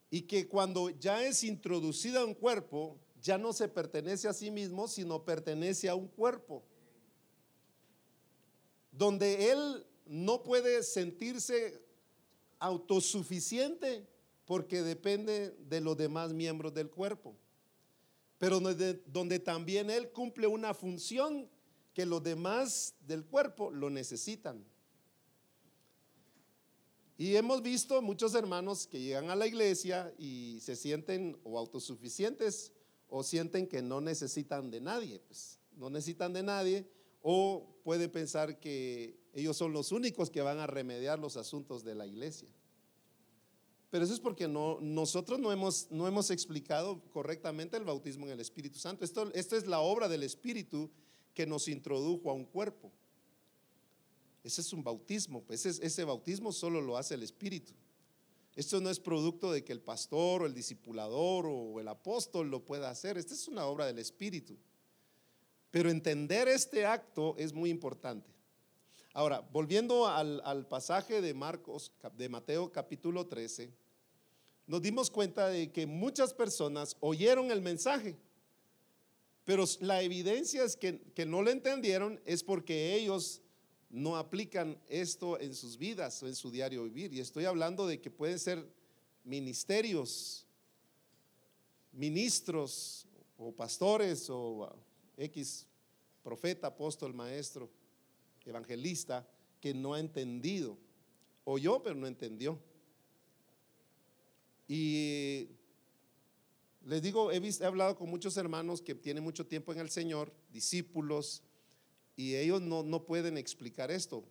y 0.10 0.24
que 0.24 0.50
cuando 0.50 0.90
ya 0.90 1.24
es 1.24 1.46
introducida 1.46 2.20
a 2.20 2.26
un 2.26 2.34
cuerpo, 2.34 3.00
ya 3.22 3.38
no 3.38 3.54
se 3.54 3.70
pertenece 3.70 4.28
a 4.28 4.34
sí 4.34 4.52
mismo, 4.52 4.90
sino 4.90 5.24
pertenece 5.24 5.88
a 5.88 5.96
un 5.96 6.10
cuerpo, 6.10 6.62
donde 8.92 9.50
él 9.50 9.88
no 10.06 10.44
puede 10.44 10.84
sentirse 10.84 11.82
autosuficiente 12.60 14.06
porque 14.44 14.82
depende 14.82 15.52
de 15.52 15.80
los 15.80 15.96
demás 15.96 16.34
miembros 16.34 16.74
del 16.74 16.90
cuerpo, 16.90 17.38
pero 18.38 18.60
donde, 18.60 19.40
también 19.40 19.90
Él 19.90 20.12
cumple 20.12 20.48
una 20.48 20.74
función 20.74 21.50
que 21.94 22.06
los 22.06 22.22
demás 22.22 22.96
del 23.00 23.26
cuerpo 23.26 23.72
lo 23.72 23.90
necesitan. 23.90 24.66
Y 27.18 27.36
hemos 27.36 27.62
visto 27.62 28.02
muchos 28.02 28.36
hermanos 28.36 28.88
que 28.88 29.00
llegan 29.00 29.30
a 29.30 29.36
la 29.36 29.48
iglesia 29.48 30.14
y 30.18 30.60
se 30.62 30.76
sienten 30.76 31.40
o 31.46 31.58
autosuficientes 31.58 32.74
o 33.08 33.24
sienten 33.24 33.68
que 33.68 33.82
no 33.82 34.02
necesitan 34.02 34.70
de 34.70 34.82
nadie, 34.82 35.20
pues 35.20 35.58
no 35.78 35.90
necesitan 35.90 36.34
de 36.34 36.44
nadie 36.44 36.86
o 37.22 37.80
pueden 37.84 38.12
pensar 38.12 38.60
que 38.60 39.18
ellos 39.34 39.56
son 39.56 39.72
los 39.72 39.94
únicos 39.94 40.30
que 40.30 40.42
van 40.42 40.60
a 40.60 40.68
remediar 40.68 41.18
los 41.18 41.38
asuntos 41.38 41.86
de 41.86 41.96
la 41.96 42.06
iglesia. 42.06 42.50
Pero 43.90 44.04
eso 44.04 44.14
es 44.14 44.20
porque 44.20 44.48
no, 44.48 44.80
nosotros 44.82 45.40
no 45.40 45.52
hemos, 45.52 46.32
explicado 46.32 47.02
correctamente 47.12 47.78
el 47.78 47.84
bautismo 47.84 48.26
en 48.26 48.34
el 48.34 48.40
Espíritu 48.40 48.80
Santo. 48.80 49.06
Esto, 49.06 49.32
es 49.34 49.68
la 49.68 49.80
obra 49.80 50.08
del 50.08 50.24
Espíritu 50.24 50.90
que 51.34 51.46
nos 51.46 51.68
introdujo 51.68 52.30
a 52.30 52.34
un 52.34 52.46
cuerpo. 52.46 52.92
Ese 54.44 54.62
es 54.62 54.74
un 54.74 54.84
bautismo, 54.84 55.42
pues 55.44 55.66
ese, 55.66 55.86
ese 55.86 56.04
bautismo 56.04 56.52
solo 56.52 56.82
lo 56.82 56.98
hace 56.98 57.16
el 57.16 57.24
Espíritu. 57.24 57.74
Esto 58.56 58.80
no 58.80 58.90
es 58.90 59.00
producto 59.00 59.52
de 59.52 59.64
que 59.64 59.74
el 59.74 59.82
pastor 59.82 60.44
o 60.44 60.46
el 60.46 60.54
discipulador 60.54 61.46
o 61.48 61.80
el 61.80 61.88
apóstol 61.88 62.50
lo 62.50 62.64
pueda 62.64 62.90
hacer. 62.90 63.18
Esta 63.18 63.34
es 63.34 63.48
una 63.48 63.66
obra 63.66 63.86
del 63.86 64.00
Espíritu. 64.00 64.58
Pero 65.72 65.90
entender 65.90 66.48
este 66.48 66.86
acto 66.86 67.36
es 67.38 67.52
muy 67.52 67.70
importante. 67.70 68.35
Ahora, 69.16 69.40
volviendo 69.54 70.08
al, 70.10 70.68
pasaje 70.68 71.22
de 71.22 71.34
Marcos, 71.34 71.94
de 72.18 72.28
Mateo 72.28 72.70
capítulo 72.70 73.26
13, 73.26 73.72
nos 74.68 74.82
dimos 74.82 75.10
cuenta 75.10 75.48
de 75.48 75.72
que 75.72 75.86
muchas 75.86 76.34
personas 76.34 76.98
oyeron 77.00 77.50
el 77.50 77.62
mensaje, 77.62 78.18
pero 79.46 79.64
la 79.80 80.02
evidencia 80.02 80.66
es 80.66 80.76
que, 80.76 81.00
que 81.14 81.26
no 81.26 81.42
lo 81.42 81.50
entendieron 81.50 82.20
es 82.26 82.44
porque 82.44 82.94
ellos 82.94 83.42
no 83.90 84.18
aplican 84.18 84.78
esto 84.90 85.40
en 85.40 85.56
sus 85.56 85.78
vidas 85.78 86.22
o 86.22 86.28
en 86.28 86.36
su 86.36 86.52
diario 86.52 86.84
vivir. 86.84 87.14
Y 87.14 87.22
estoy 87.22 87.46
hablando 87.46 87.88
de 87.88 88.02
que 88.02 88.12
pueden 88.12 88.38
ser 88.38 88.68
ministerios, 89.24 90.46
ministros 91.94 93.08
o 93.38 93.54
pastores 93.54 94.30
o 94.30 94.76
X 95.16 95.66
profeta, 96.22 96.68
apóstol, 96.68 97.14
maestro, 97.14 97.72
evangelista, 98.46 99.28
que 99.60 99.74
no 99.74 99.94
ha 99.94 100.00
entendido. 100.00 100.78
Oyó, 101.44 101.82
pero 101.82 101.96
no 101.96 102.08
entendió. 102.08 102.60
Y 104.68 105.50
les 106.86 107.02
digo, 107.02 107.32
he, 107.32 107.38
he 107.38 107.66
hablado 107.66 107.96
con 107.96 108.10
muchos 108.10 108.38
hermanos 108.38 108.82
que 108.82 108.96
tienen 108.96 109.24
mucho 109.24 109.46
tiempo 109.46 109.74
en 109.74 109.80
el 109.80 109.90
Señor, 109.90 110.32
discípulos, 110.52 111.44
y 112.16 112.36
ellos 112.36 112.62
no, 112.62 112.84
no 112.84 113.06
pueden 113.06 113.38
explicar 113.38 113.92
esto. 113.92 114.24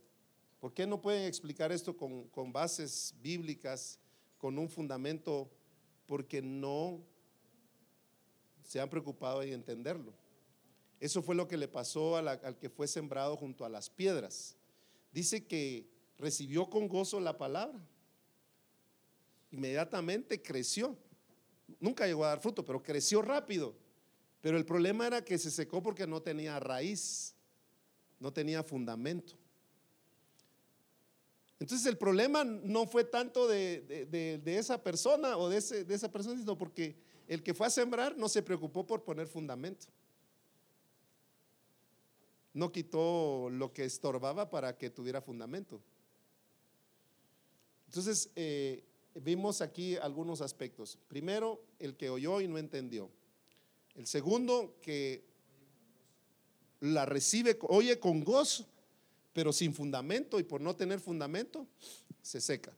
¿Por 0.60 0.72
qué 0.72 0.86
no 0.86 1.00
pueden 1.00 1.26
explicar 1.26 1.72
esto 1.72 1.96
con, 1.96 2.28
con 2.28 2.52
bases 2.52 3.14
bíblicas, 3.20 3.98
con 4.38 4.58
un 4.58 4.68
fundamento? 4.68 5.50
Porque 6.06 6.40
no 6.40 7.02
se 8.62 8.80
han 8.80 8.88
preocupado 8.88 9.42
en 9.42 9.52
entenderlo. 9.52 10.14
Eso 11.04 11.20
fue 11.20 11.34
lo 11.34 11.46
que 11.46 11.58
le 11.58 11.68
pasó 11.68 12.16
al 12.16 12.58
que 12.58 12.70
fue 12.70 12.88
sembrado 12.88 13.36
junto 13.36 13.66
a 13.66 13.68
las 13.68 13.90
piedras. 13.90 14.56
Dice 15.12 15.44
que 15.44 15.86
recibió 16.16 16.70
con 16.70 16.88
gozo 16.88 17.20
la 17.20 17.36
palabra. 17.36 17.78
Inmediatamente 19.50 20.40
creció. 20.40 20.96
Nunca 21.78 22.06
llegó 22.06 22.24
a 22.24 22.28
dar 22.28 22.40
fruto, 22.40 22.64
pero 22.64 22.82
creció 22.82 23.20
rápido. 23.20 23.74
Pero 24.40 24.56
el 24.56 24.64
problema 24.64 25.06
era 25.06 25.22
que 25.22 25.36
se 25.36 25.50
secó 25.50 25.82
porque 25.82 26.06
no 26.06 26.22
tenía 26.22 26.58
raíz, 26.58 27.34
no 28.18 28.32
tenía 28.32 28.62
fundamento. 28.62 29.34
Entonces 31.60 31.86
el 31.86 31.98
problema 31.98 32.44
no 32.44 32.86
fue 32.86 33.04
tanto 33.04 33.46
de, 33.46 34.40
esa 34.46 34.82
persona 34.82 35.36
o 35.36 35.50
de, 35.50 35.58
esa 35.58 36.10
persona, 36.10 36.40
sino 36.40 36.56
porque 36.56 36.96
el 37.28 37.42
que 37.42 37.52
fue 37.52 37.66
a 37.66 37.70
sembrar 37.70 38.16
no 38.16 38.26
se 38.26 38.42
preocupó 38.42 38.86
por 38.86 39.04
poner 39.04 39.26
fundamento 39.26 39.88
no 42.54 42.70
quitó 42.72 43.50
lo 43.50 43.72
que 43.72 43.84
estorbaba 43.84 44.48
para 44.48 44.78
que 44.78 44.88
tuviera 44.88 45.20
fundamento. 45.20 45.82
Entonces, 47.86 48.30
eh, 48.36 48.84
vimos 49.14 49.60
aquí 49.60 49.96
algunos 49.96 50.40
aspectos. 50.40 50.98
Primero, 51.08 51.60
el 51.78 51.96
que 51.96 52.10
oyó 52.10 52.40
y 52.40 52.48
no 52.48 52.56
entendió. 52.58 53.10
El 53.96 54.06
segundo, 54.06 54.76
que 54.80 55.24
la 56.80 57.06
recibe, 57.06 57.58
oye 57.62 57.98
con 57.98 58.22
gozo, 58.22 58.66
pero 59.32 59.52
sin 59.52 59.74
fundamento 59.74 60.38
y 60.38 60.44
por 60.44 60.60
no 60.60 60.76
tener 60.76 61.00
fundamento, 61.00 61.66
se 62.22 62.40
seca. 62.40 62.72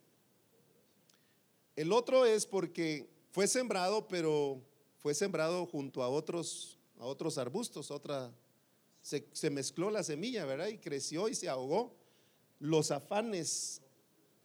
El 1.75 1.93
otro 1.93 2.25
es 2.25 2.47
porque 2.47 3.09
fue 3.31 3.47
sembrado, 3.47 4.09
pero 4.09 4.63
fue 4.99 5.15
sembrado 5.15 5.67
junto 5.67 6.03
a 6.03 6.09
otros, 6.09 6.79
a 6.99 7.05
otros 7.05 7.37
arbustos, 7.37 7.91
otra 7.91 8.33
se, 9.07 9.51
mezcló 9.51 9.91
la 9.91 10.03
semilla, 10.03 10.45
¿verdad? 10.45 10.67
Y 10.67 10.79
creció 10.79 11.29
y 11.29 11.35
se 11.35 11.49
ahogó. 11.49 11.95
Los 12.59 12.91
afanes, 12.91 13.81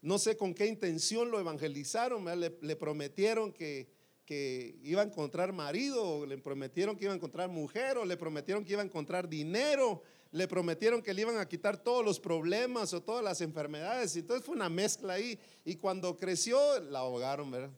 no 0.01 0.19
sé 0.19 0.37
con 0.37 0.53
qué 0.53 0.67
intención 0.67 1.31
lo 1.31 1.39
evangelizaron, 1.39 2.25
le, 2.39 2.55
le, 2.61 2.75
prometieron 2.75 3.51
que, 3.51 3.89
que 4.23 4.77
iba 4.83 5.01
a 5.01 5.05
encontrar 5.05 5.51
marido, 5.51 6.03
o 6.03 6.25
le 6.27 6.37
prometieron 6.37 6.95
que 6.95 7.05
iba 7.05 7.13
a 7.13 7.15
encontrar 7.15 7.49
mujer, 7.49 7.97
o 7.97 8.05
le 8.05 8.17
prometieron 8.17 8.63
que 8.63 8.73
iba 8.73 8.83
a 8.83 8.85
encontrar 8.85 9.27
dinero, 9.27 10.03
le 10.31 10.47
prometieron 10.47 11.01
que 11.01 11.15
le 11.15 11.23
iban 11.23 11.37
a 11.37 11.47
quitar 11.47 11.81
todos 11.81 12.05
los 12.05 12.19
problemas 12.19 12.93
o 12.93 13.01
todas 13.01 13.23
las 13.23 13.41
enfermedades. 13.41 14.15
Entonces 14.15 14.45
fue 14.45 14.55
una 14.55 14.69
mezcla 14.69 15.13
ahí. 15.13 15.39
Y 15.65 15.75
cuando 15.77 16.15
creció, 16.17 16.79
la 16.81 16.99
ahogaron, 16.99 17.49
¿verdad? 17.49 17.71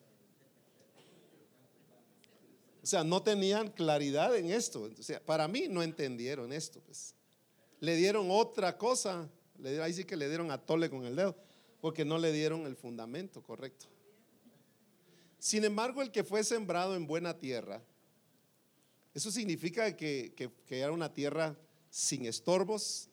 O 2.84 2.86
sea, 2.86 3.04
no 3.06 3.24
tenían 3.24 3.70
claridad 3.70 4.36
en 4.36 4.52
esto. 4.52 4.90
O 5.00 5.04
sea, 5.04 5.24
para 5.24 5.48
mí 5.48 5.68
no 5.70 5.82
entendieron 5.82 6.52
esto. 6.52 6.82
Pues. 6.82 7.16
Le 7.80 7.96
dieron 7.96 8.28
otra 8.30 8.78
cosa. 8.78 9.30
Ahí 9.82 9.94
sí 9.94 10.04
que 10.04 10.18
le 10.18 10.28
dieron 10.28 10.52
a 10.52 10.58
tole 10.58 10.90
con 10.90 11.06
el 11.06 11.16
dedo, 11.16 11.38
porque 11.80 12.04
no 12.04 12.18
le 12.18 12.34
dieron 12.34 12.66
el 12.66 12.76
fundamento 12.76 13.42
correcto. 13.42 13.86
Sin 15.40 15.64
embargo, 15.64 16.02
el 16.02 16.12
que 16.12 16.26
fue 16.26 16.44
sembrado 16.44 16.96
en 16.96 17.08
buena 17.08 17.38
tierra, 17.38 17.82
eso 19.14 19.32
significa 19.32 19.96
que, 19.96 20.34
que 20.36 20.80
era 20.80 20.92
una 20.92 21.14
tierra 21.14 21.58
sin 21.90 22.26
estorbos, 22.26 23.10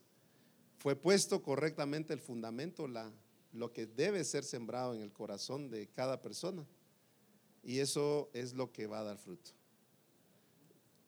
fue 0.79 0.97
puesto 0.97 1.43
correctamente 1.43 2.13
el 2.13 2.21
fundamento, 2.21 2.89
la, 2.89 3.13
lo 3.53 3.73
que 3.73 3.87
debe 3.87 4.25
ser 4.25 4.43
sembrado 4.43 4.95
en 4.95 5.03
el 5.03 5.13
corazón 5.13 5.71
de 5.71 5.87
cada 5.89 6.21
persona. 6.23 6.67
Y 7.63 7.79
eso 7.79 8.31
es 8.33 8.55
lo 8.55 8.73
que 8.73 8.87
va 8.87 9.01
a 9.01 9.05
dar 9.05 9.19
fruto. 9.19 9.60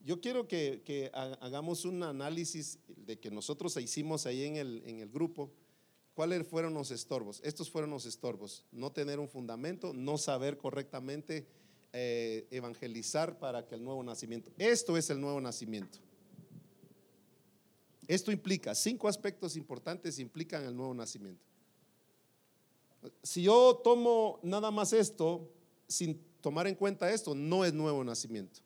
Yo 0.04 0.20
quiero 0.20 0.48
que, 0.48 1.10
hagamos 1.12 1.84
un 1.84 2.02
análisis 2.02 2.78
de 2.88 3.18
que 3.18 3.30
nosotros 3.30 3.76
hicimos 3.76 4.26
ahí 4.26 4.44
en 4.44 4.56
el, 4.56 5.08
grupo. 5.08 5.50
¿Cuáles 6.14 6.46
fueron 6.46 6.74
los 6.74 6.90
estorbos? 6.90 7.40
Estos 7.44 7.70
fueron 7.70 7.90
los 7.90 8.04
estorbos. 8.04 8.64
No 8.72 8.90
tener 8.92 9.18
un 9.20 9.28
fundamento, 9.28 9.92
no 9.94 10.18
saber 10.18 10.58
correctamente 10.58 11.46
eh, 11.92 12.46
evangelizar 12.50 13.38
para 13.38 13.66
que 13.66 13.76
el 13.76 13.84
nuevo 13.84 14.02
nacimiento. 14.02 14.50
Esto 14.58 14.96
es 14.96 15.08
el 15.08 15.20
nuevo 15.20 15.40
nacimiento. 15.40 15.98
Esto 18.08 18.32
implica, 18.32 18.74
cinco 18.74 19.08
aspectos 19.08 19.56
importantes 19.56 20.18
implican 20.18 20.64
el 20.64 20.76
nuevo 20.76 20.92
nacimiento. 20.92 21.44
Si 23.22 23.42
yo 23.42 23.80
tomo 23.82 24.40
nada 24.42 24.70
más 24.70 24.92
esto, 24.92 25.48
sin 25.88 26.20
tomar 26.40 26.66
en 26.66 26.74
cuenta 26.74 27.10
esto, 27.10 27.34
no 27.34 27.64
es 27.64 27.72
nuevo 27.72 28.02
nacimiento. 28.02 28.60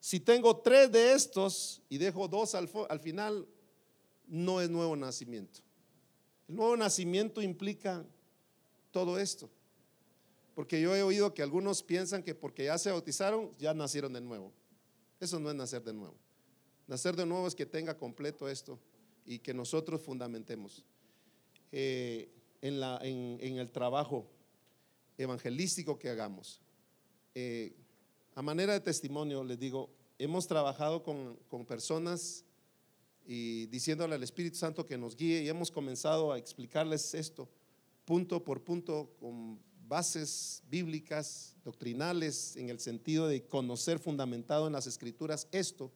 Si 0.00 0.20
tengo 0.20 0.56
tres 0.58 0.92
de 0.92 1.12
estos 1.12 1.82
y 1.88 1.98
dejo 1.98 2.28
dos 2.28 2.54
al, 2.54 2.70
al 2.88 3.00
final, 3.00 3.46
no 4.26 4.60
es 4.60 4.70
nuevo 4.70 4.94
nacimiento. 4.96 5.60
El 6.48 6.56
nuevo 6.56 6.76
nacimiento 6.76 7.42
implica 7.42 8.04
todo 8.90 9.18
esto. 9.18 9.50
Porque 10.54 10.80
yo 10.80 10.94
he 10.96 11.02
oído 11.02 11.34
que 11.34 11.42
algunos 11.42 11.82
piensan 11.82 12.22
que 12.22 12.34
porque 12.34 12.64
ya 12.64 12.78
se 12.78 12.90
bautizaron, 12.90 13.52
ya 13.58 13.74
nacieron 13.74 14.12
de 14.12 14.20
nuevo. 14.20 14.52
Eso 15.20 15.38
no 15.38 15.50
es 15.50 15.56
nacer 15.56 15.82
de 15.82 15.92
nuevo. 15.92 16.16
Nacer 16.86 17.14
de 17.14 17.26
nuevo 17.26 17.46
es 17.46 17.54
que 17.54 17.66
tenga 17.66 17.96
completo 17.96 18.48
esto 18.48 18.78
y 19.26 19.38
que 19.38 19.52
nosotros 19.52 20.00
fundamentemos. 20.00 20.84
Eh, 21.70 22.28
en, 22.60 23.58
el 23.58 23.70
trabajo 23.70 24.26
evangelístico 25.16 25.98
que 25.98 26.08
hagamos. 26.08 26.60
Eh, 27.34 27.76
a 28.38 28.42
manera 28.42 28.72
de 28.72 28.78
testimonio, 28.78 29.42
les 29.42 29.58
digo, 29.58 29.90
hemos 30.16 30.46
trabajado 30.46 31.02
con, 31.02 31.34
con, 31.48 31.66
personas 31.66 32.44
y 33.26 33.66
diciéndole 33.66 34.14
al 34.14 34.22
Espíritu 34.22 34.56
Santo 34.56 34.86
que 34.86 34.96
nos 34.96 35.16
guíe 35.16 35.42
y 35.42 35.48
hemos 35.48 35.72
comenzado 35.72 36.30
a 36.30 36.38
explicarles 36.38 37.14
esto 37.14 37.48
punto 38.04 38.44
por 38.44 38.62
punto 38.62 39.10
con 39.18 39.58
bases 39.88 40.62
bíblicas, 40.70 41.56
doctrinales, 41.64 42.56
en 42.56 42.70
el 42.70 42.78
sentido 42.78 43.26
de 43.26 43.44
conocer 43.44 43.98
fundamentado 43.98 44.68
en 44.68 44.74
las 44.74 44.86
escrituras 44.86 45.48
esto 45.50 45.90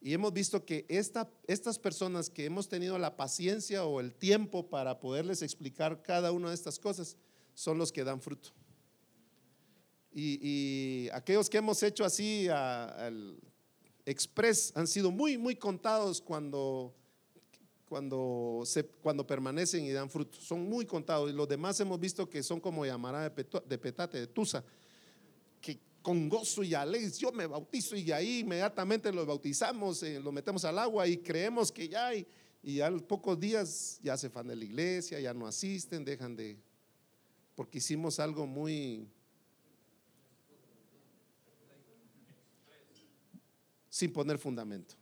y 0.00 0.14
hemos 0.14 0.32
visto 0.32 0.64
que 0.64 0.86
estas 0.88 1.78
personas 1.78 2.30
que 2.30 2.46
hemos 2.46 2.70
tenido 2.70 2.96
la 2.96 3.18
paciencia 3.18 3.84
o 3.84 4.00
el 4.00 4.14
tiempo 4.14 4.70
para 4.70 4.98
poderles 4.98 5.42
explicar 5.42 6.00
cada 6.00 6.32
una 6.32 6.48
de 6.48 6.54
estas 6.54 6.78
cosas 6.78 7.18
son 7.52 7.76
los 7.76 7.92
que 7.92 8.02
dan 8.02 8.22
fruto. 8.22 8.63
Y, 10.14 11.08
aquellos 11.12 11.50
que 11.50 11.58
hemos 11.58 11.82
hecho 11.82 12.04
así 12.04 12.48
al 12.48 13.36
express 14.06 14.72
han 14.76 14.86
sido 14.86 15.10
muy, 15.10 15.36
muy 15.36 15.56
contados 15.56 16.20
cuando, 16.20 16.94
cuando, 17.88 18.62
se, 18.64 18.84
cuando 18.84 19.26
permanecen 19.26 19.84
y 19.84 19.90
dan 19.90 20.08
fruto. 20.08 20.40
Son 20.40 20.68
muy 20.68 20.86
contados. 20.86 21.30
Y 21.30 21.32
los 21.32 21.48
demás 21.48 21.80
hemos 21.80 21.98
visto 21.98 22.28
que 22.28 22.42
son 22.42 22.60
como 22.60 22.86
llamará 22.86 23.28
de, 23.28 23.78
petate, 23.78 24.18
de 24.18 24.26
tusa 24.28 24.64
con 26.04 26.28
gozo 26.28 26.62
y 26.62 26.74
alegre, 26.74 27.10
yo 27.12 27.32
me 27.32 27.46
bautizo 27.46 27.96
y 27.96 28.12
ahí 28.12 28.40
inmediatamente 28.40 29.10
los 29.10 29.26
bautizamos, 29.26 30.02
eh, 30.02 30.20
lo 30.20 30.32
metemos 30.32 30.62
al 30.66 30.78
agua 30.78 31.08
y 31.08 31.16
creemos 31.16 31.72
que 31.72 31.88
ya 31.88 32.08
hay, 32.08 32.26
y 32.62 32.80
a 32.80 32.90
los 32.90 33.02
pocos 33.02 33.40
días 33.40 33.98
ya 34.02 34.14
se 34.18 34.28
van 34.28 34.48
de 34.48 34.54
la 34.54 34.66
iglesia, 34.66 35.18
ya 35.18 35.32
no 35.32 35.46
asisten, 35.46 36.04
dejan 36.04 36.36
de, 36.36 36.58
porque 37.54 37.78
hicimos 37.78 38.20
algo 38.20 38.46
muy 38.46 39.08
sin 43.94 44.12
poner 44.12 44.38
fundamento. 44.38 44.94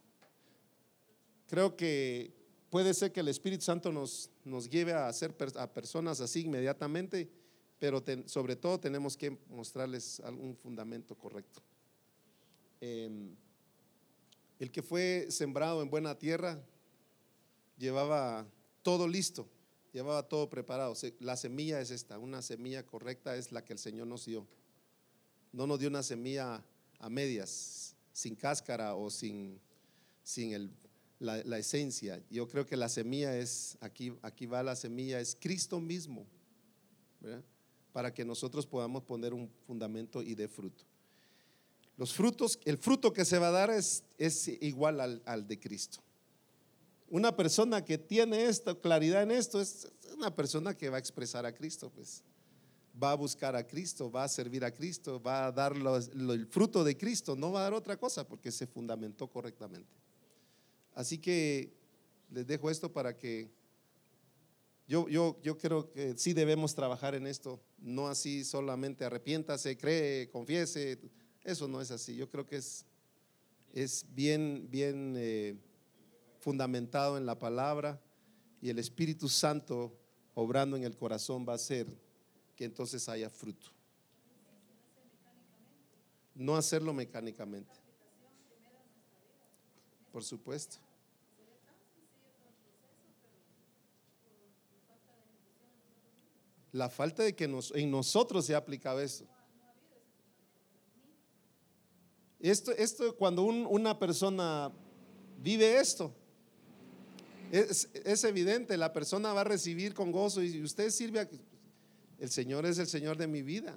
Creo 1.47 1.77
que 1.77 2.33
puede 2.69 2.93
ser 2.95 3.13
que 3.13 3.21
el 3.21 3.29
Espíritu 3.29 3.65
Santo 3.65 3.93
nos, 3.93 4.31
nos 4.45 4.69
lleve 4.69 4.93
a 4.93 5.09
hacer 5.09 5.35
a 5.57 5.73
personas 5.73 6.21
así 6.21 6.41
inmediatamente 6.43 7.31
pero 7.83 8.01
sobre 8.27 8.55
todo 8.55 8.79
tenemos 8.79 9.17
que 9.17 9.37
mostrarles 9.49 10.21
algún 10.21 10.55
fundamento 10.55 11.17
correcto. 11.17 11.61
Em, 12.81 13.35
el 14.61 14.71
que 14.71 14.83
fue 14.83 15.27
sembrado 15.31 15.83
en 15.83 15.91
buena 15.91 16.17
tierra 16.17 16.63
llevaba 17.77 18.47
todo 18.85 19.09
listo, 19.09 19.49
llevaba 19.93 20.23
todo 20.29 20.49
preparado. 20.49 20.95
La 21.19 21.37
semilla 21.37 21.81
es 21.81 21.91
esta, 21.91 22.21
una 22.21 22.41
semilla 22.41 22.87
correcta 22.87 23.35
es 23.35 23.51
la 23.51 23.65
que 23.65 23.73
el 23.73 23.81
Señor 23.81 24.07
nos 24.07 24.27
dio. 24.27 24.47
No 25.51 25.67
nos 25.67 25.81
dio 25.81 25.89
una 25.89 26.05
semilla 26.05 26.65
a 27.01 27.11
medias, 27.11 27.92
sin 28.13 28.37
cáscara 28.37 28.95
o 28.95 29.11
sin, 29.11 29.61
sin 30.23 30.71
la, 31.19 31.59
esencia. 31.59 32.23
Yo 32.31 32.49
creo 32.49 32.67
que 32.67 32.77
la 32.77 32.89
semilla 32.89 33.37
es, 33.37 33.77
aquí, 33.81 34.13
aquí 34.23 34.47
va 34.47 34.63
la 34.63 34.77
semilla, 34.77 35.21
es 35.21 35.37
Cristo 35.39 35.81
mismo. 35.81 36.27
para 37.93 38.13
que 38.13 38.25
nosotros 38.25 38.67
podamos 38.67 39.03
poner 39.03 39.35
un 39.35 39.51
fundamento 39.67 40.23
y 40.23 40.35
de 40.35 40.49
fruto. 40.49 40.85
Los 41.99 42.15
frutos, 42.15 42.59
el 42.65 42.79
fruto 42.79 43.13
que 43.13 43.25
se 43.25 43.39
va 43.39 43.49
a 43.49 43.53
dar 43.53 43.71
es, 43.71 44.03
es 44.17 44.49
igual 44.49 45.01
al, 45.01 45.23
al, 45.27 45.47
de 45.47 45.61
Cristo. 45.61 45.99
Una 47.11 47.37
persona 47.37 47.85
que 47.85 47.99
tiene 47.99 48.47
esta 48.47 48.75
claridad 48.75 49.23
en 49.23 49.31
esto 49.31 49.61
es 49.61 49.87
una 50.15 50.35
persona 50.35 50.75
que 50.75 50.89
va 50.89 50.97
a 50.97 51.01
expresar 51.01 51.45
a 51.45 51.55
Cristo, 51.55 51.91
pues 51.91 52.25
va 53.01 53.13
a 53.13 53.15
buscar 53.15 53.57
a 53.57 53.67
Cristo, 53.67 54.11
va 54.11 54.25
a 54.25 54.29
servir 54.29 54.65
a 54.65 54.73
Cristo, 54.73 55.21
va 55.21 55.47
a 55.47 55.53
dar 55.53 55.75
el 55.75 56.47
fruto 56.47 56.85
de 56.85 56.97
Cristo, 56.97 57.37
no 57.37 57.53
va 57.53 57.61
a 57.61 57.63
dar 57.65 57.75
otra 57.75 57.97
cosa 57.97 58.27
porque 58.27 58.51
se 58.51 58.67
fundamentó 58.67 59.29
correctamente. 59.29 59.91
Así 60.95 61.19
que 61.19 61.73
les 62.31 62.47
dejo 62.47 62.71
esto 62.71 62.93
para 62.93 63.17
que 63.17 63.51
yo, 64.87 65.09
yo, 65.09 65.39
yo 65.43 65.57
creo 65.57 65.91
que 65.91 66.19
sí 66.19 66.33
debemos 66.33 66.75
trabajar 66.75 67.15
en 67.15 67.27
esto, 67.27 67.61
no 67.79 68.09
así 68.09 68.45
solamente 68.45 69.05
arrepiéntase, 69.05 69.77
cree, 69.79 70.29
confiese, 70.31 70.99
eso 71.45 71.67
no 71.69 71.81
es 71.81 71.91
así. 71.91 72.15
Yo 72.15 72.29
creo 72.29 72.47
que 72.47 72.57
es, 72.57 72.85
es 73.73 74.05
bien, 74.15 74.69
bien 74.71 75.15
eh, 75.17 75.57
fundamentado 76.41 77.17
en 77.17 77.25
la 77.25 77.39
palabra 77.39 78.01
y 78.61 78.69
el 78.69 78.79
Espíritu 78.79 79.29
Santo 79.29 79.97
obrando 80.35 80.77
en 80.77 80.85
el 80.85 80.97
corazón 80.97 81.47
va 81.49 81.53
a 81.53 81.57
hacer 81.57 81.87
que 82.63 82.67
entonces 82.67 83.09
haya 83.09 83.29
fruto. 83.29 83.67
No 86.33 86.55
hacerlo 86.55 86.93
mecánicamente. 86.93 87.75
Por 90.13 90.23
supuesto. 90.23 90.77
La 96.71 96.89
falta 96.89 97.25
de 97.25 97.35
que 97.35 97.49
nos, 97.49 97.73
en 97.75 97.91
nosotros 97.91 98.47
se 98.47 98.55
ha 98.55 98.59
aplicado 98.59 99.01
eso. 99.01 99.27
Esto, 102.39 102.71
esto 102.71 103.17
cuando 103.17 103.43
una 103.43 103.99
persona 103.99 104.71
vive 105.37 105.81
esto, 105.81 106.15
es, 107.51 107.89
es, 107.93 108.23
evidente, 108.23 108.77
la 108.77 108.93
persona 108.93 109.33
va 109.33 109.41
a 109.41 109.45
recibir 109.45 109.95
con 109.95 110.13
gozo 110.13 110.45
y 110.45 110.63
usted 110.63 110.89
sirve 110.91 111.19
a, 111.19 111.29
el 112.23 112.31
Señor 112.31 112.67
es 112.67 112.79
el 112.79 112.87
Señor 112.87 113.17
de 113.17 113.27
mi 113.27 113.43
vida. 113.43 113.77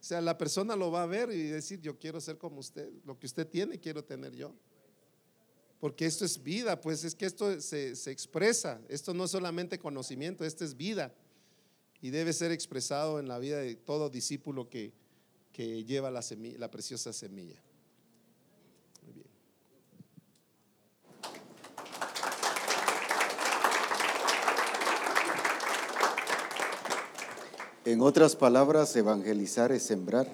O 0.00 0.02
sea, 0.02 0.22
la 0.22 0.38
persona 0.38 0.74
lo 0.74 0.90
va 0.90 1.02
a 1.02 1.06
ver 1.06 1.30
y 1.30 1.42
decir, 1.42 1.78
yo 1.82 1.98
quiero 1.98 2.22
ser 2.22 2.38
como 2.38 2.60
usted, 2.60 2.90
lo 3.04 3.18
que 3.18 3.26
usted 3.26 3.46
tiene 3.46 3.78
quiero 3.78 4.02
tener 4.02 4.34
yo. 4.34 4.54
Porque 5.78 6.06
esto 6.06 6.24
es 6.24 6.42
vida, 6.42 6.80
pues 6.80 7.04
es 7.04 7.14
que 7.14 7.26
esto 7.26 7.60
se, 7.60 7.94
se 7.94 8.10
expresa, 8.10 8.80
esto 8.88 9.12
no 9.12 9.24
es 9.24 9.30
solamente 9.30 9.78
conocimiento, 9.78 10.42
esto 10.42 10.64
es 10.64 10.74
vida 10.74 11.12
y 12.00 12.08
debe 12.08 12.32
ser 12.32 12.50
expresado 12.50 13.20
en 13.20 13.28
la 13.28 13.38
vida 13.38 13.58
de 13.58 13.76
todo 13.76 14.08
discípulo 14.08 14.70
que, 14.70 14.94
que 15.52 15.84
lleva 15.84 16.10
la, 16.10 16.22
semilla, 16.22 16.58
la 16.58 16.70
preciosa 16.70 17.12
semilla. 17.12 17.62
En 27.86 28.00
otras 28.00 28.34
palabras, 28.34 28.96
evangelizar 28.96 29.70
es 29.70 29.84
sembrar. 29.84 30.26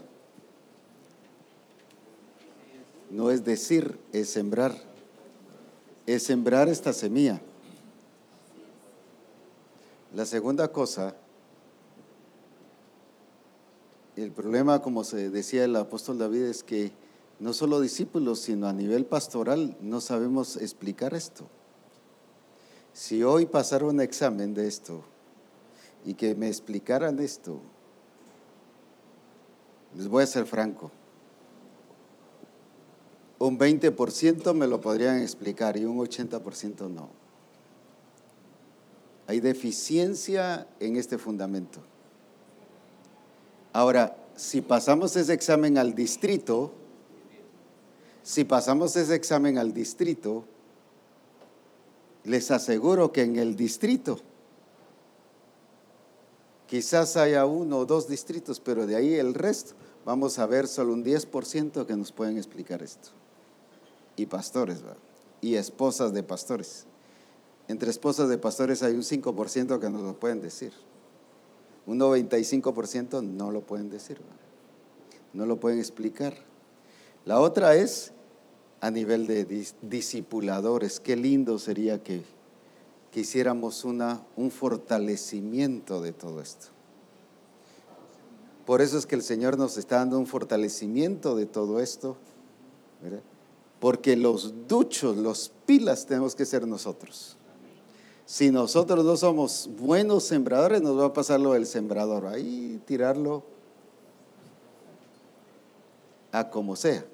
No 3.11 3.30
es 3.30 3.44
decir, 3.44 3.98
es 4.11 4.30
sembrar. 4.30 4.74
Es 6.07 6.22
sembrar 6.22 6.70
esta 6.70 6.94
semilla. 6.94 7.42
La 10.14 10.24
segunda 10.24 10.68
cosa, 10.68 11.14
el 14.16 14.32
problema, 14.32 14.80
como 14.80 15.05
se 15.05 15.28
decía 15.28 15.64
el 15.64 15.76
apóstol 15.76 16.16
David, 16.16 16.44
es 16.44 16.62
que 16.62 16.90
no 17.38 17.53
solo 17.53 17.82
discípulos, 17.82 18.40
sino 18.40 18.66
a 18.66 18.72
nivel 18.72 19.05
pastoral 19.05 19.76
no 19.82 20.00
sabemos 20.00 20.57
explicar 20.57 21.12
esto. 21.12 21.44
Si 22.94 23.22
hoy 23.22 23.44
pasara 23.44 23.84
un 23.84 24.00
examen 24.00 24.55
de 24.55 24.68
esto, 24.68 25.05
y 26.05 26.14
que 26.14 26.34
me 26.34 26.48
explicaran 26.48 27.18
esto, 27.18 27.61
les 29.96 30.09
voy 30.09 30.22
a 30.22 30.26
ser 30.26 30.46
franco, 30.46 30.90
un 33.38 33.59
20% 33.59 34.55
me 34.55 34.66
lo 34.66 34.80
podrían 34.80 35.20
explicar 35.20 35.76
y 35.76 35.84
un 35.84 35.98
80% 35.98 36.88
no. 36.88 37.09
Hay 39.26 39.40
deficiencia 39.40 40.66
en 40.78 40.96
este 40.96 41.18
fundamento. 41.18 41.80
Ahora, 43.72 44.16
si 44.36 44.61
pasamos 44.61 45.16
ese 45.16 45.32
examen 45.32 45.76
al 45.76 45.94
distrito, 45.94 46.72
si 48.22 48.44
pasamos 48.44 48.94
ese 48.96 49.14
examen 49.14 49.59
al 49.59 49.74
distrito, 49.74 50.44
les 52.24 52.50
aseguro 52.50 53.12
que 53.12 53.22
en 53.22 53.36
el 53.36 53.57
distrito 53.57 54.20
Quizás 56.73 57.18
haya 57.18 57.45
uno 57.45 57.81
o 57.81 57.85
dos 57.85 58.09
distritos, 58.09 58.59
pero 58.59 58.87
de 58.87 58.97
ahí 58.97 59.12
el 59.12 59.35
resto, 59.35 59.75
vamos 60.07 60.39
a 60.39 60.47
ver 60.47 60.66
solo 60.66 60.95
un 60.95 61.05
10% 61.05 61.85
que 61.85 61.97
nos 61.97 62.12
pueden 62.12 62.39
explicar 62.39 62.83
esto. 62.83 63.11
Y 64.16 64.25
pastores, 64.25 64.79
y 65.43 65.57
esposas 65.57 66.14
de 66.14 66.23
pastores. 66.23 66.87
Entre 67.68 67.91
esposas 67.91 68.31
de 68.31 68.39
pastores 68.39 68.83
hay 68.83 68.95
un 68.95 69.03
5% 69.03 69.81
que 69.81 69.91
nos 69.91 70.01
lo 70.01 70.18
pueden 70.18 70.41
decir. 70.41 70.73
Un 71.85 72.01
95% 72.01 73.23
no 73.23 73.51
lo 73.51 73.61
pueden 73.61 73.91
decir, 73.91 74.18
no 75.35 75.45
lo 75.45 75.61
pueden 75.61 75.79
explicar. 75.79 76.39
La 77.27 77.39
otra 77.41 77.75
es 77.75 78.12
a 78.81 78.91
nivel 78.91 79.27
de 79.27 79.45
discipuladores. 79.83 81.01
Qué 81.01 81.16
lindo 81.16 81.59
sería 81.59 82.03
que 82.03 82.23
que 83.13 83.21
hiciéramos 83.21 83.85
una, 83.85 84.23
un 84.37 84.51
fortalecimiento 84.51 86.01
de 86.01 86.13
todo 86.13 86.41
esto. 86.41 86.69
Por 88.65 88.81
eso 88.81 88.97
es 88.97 89.07
que 89.07 89.15
el 89.15 89.23
Señor 89.23 89.59
nos 89.59 89.77
está 89.77 89.97
dando 89.97 90.19
un 90.19 90.27
fortalecimiento 90.27 91.37
de 91.37 91.45
todo 91.45 91.81
esto, 91.81 92.17
porque 93.81 94.17
los 94.17 94.67
duchos, 94.67 95.19
los 95.19 95.53
pilas 95.67 96.07
tenemos 96.07 96.35
que 96.35 96.47
ser 96.47 96.67
nosotros. 96.67 97.37
Si 98.25 98.51
nosotros 98.51 99.05
no 99.05 99.17
somos 99.17 99.69
buenos 99.79 100.25
sembradores, 100.25 100.81
nos 100.81 100.99
va 100.99 101.07
a 101.07 101.13
pasar 101.13 101.39
lo 101.39 101.53
del 101.53 101.67
sembrador, 101.67 102.27
ahí 102.27 102.81
tirarlo 102.87 103.43
a 106.31 106.49
como 106.49 106.77
sea, 106.77 107.05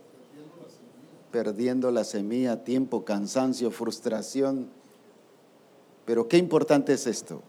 perdiendo 1.32 1.90
la 1.90 2.04
semilla, 2.04 2.62
tiempo, 2.62 3.04
cansancio, 3.04 3.72
frustración 3.72 4.77
pero 6.08 6.26
qué 6.26 6.38
importante 6.38 6.94
es 6.94 7.06
esto. 7.06 7.42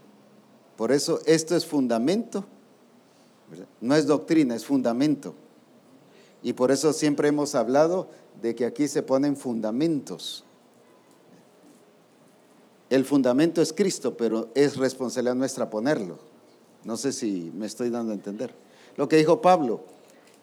Por 0.76 0.91
eso 0.91 1.22
esto 1.26 1.55
es 1.55 1.66
fundamento. 1.66 2.43
No 3.80 3.95
es 3.95 4.05
doctrina, 4.05 4.53
es 4.53 4.66
fundamento. 4.66 5.34
Y 6.43 6.51
por 6.51 6.70
eso 6.70 6.91
siempre 6.91 7.30
hemos 7.30 7.55
hablado 7.55 8.10
de 8.41 8.55
que 8.55 8.66
aquí 8.66 8.89
se 8.89 9.01
ponen 9.01 9.38
fundamentos. 9.38 10.43
El 12.89 13.05
fundamento 13.05 13.62
es 13.62 13.72
Cristo, 13.72 14.18
pero 14.18 14.49
es 14.55 14.76
responsabilidad 14.76 15.36
nuestra 15.36 15.70
ponerlo. 15.70 16.20
No 16.84 16.97
sé 16.97 17.14
si 17.14 17.53
me 17.55 17.66
estoy 17.66 17.89
dando 17.89 18.12
a 18.12 18.16
entender. 18.16 18.53
Lo 18.97 19.07
que 19.07 19.16
dijo 19.16 19.41
Pablo, 19.41 19.86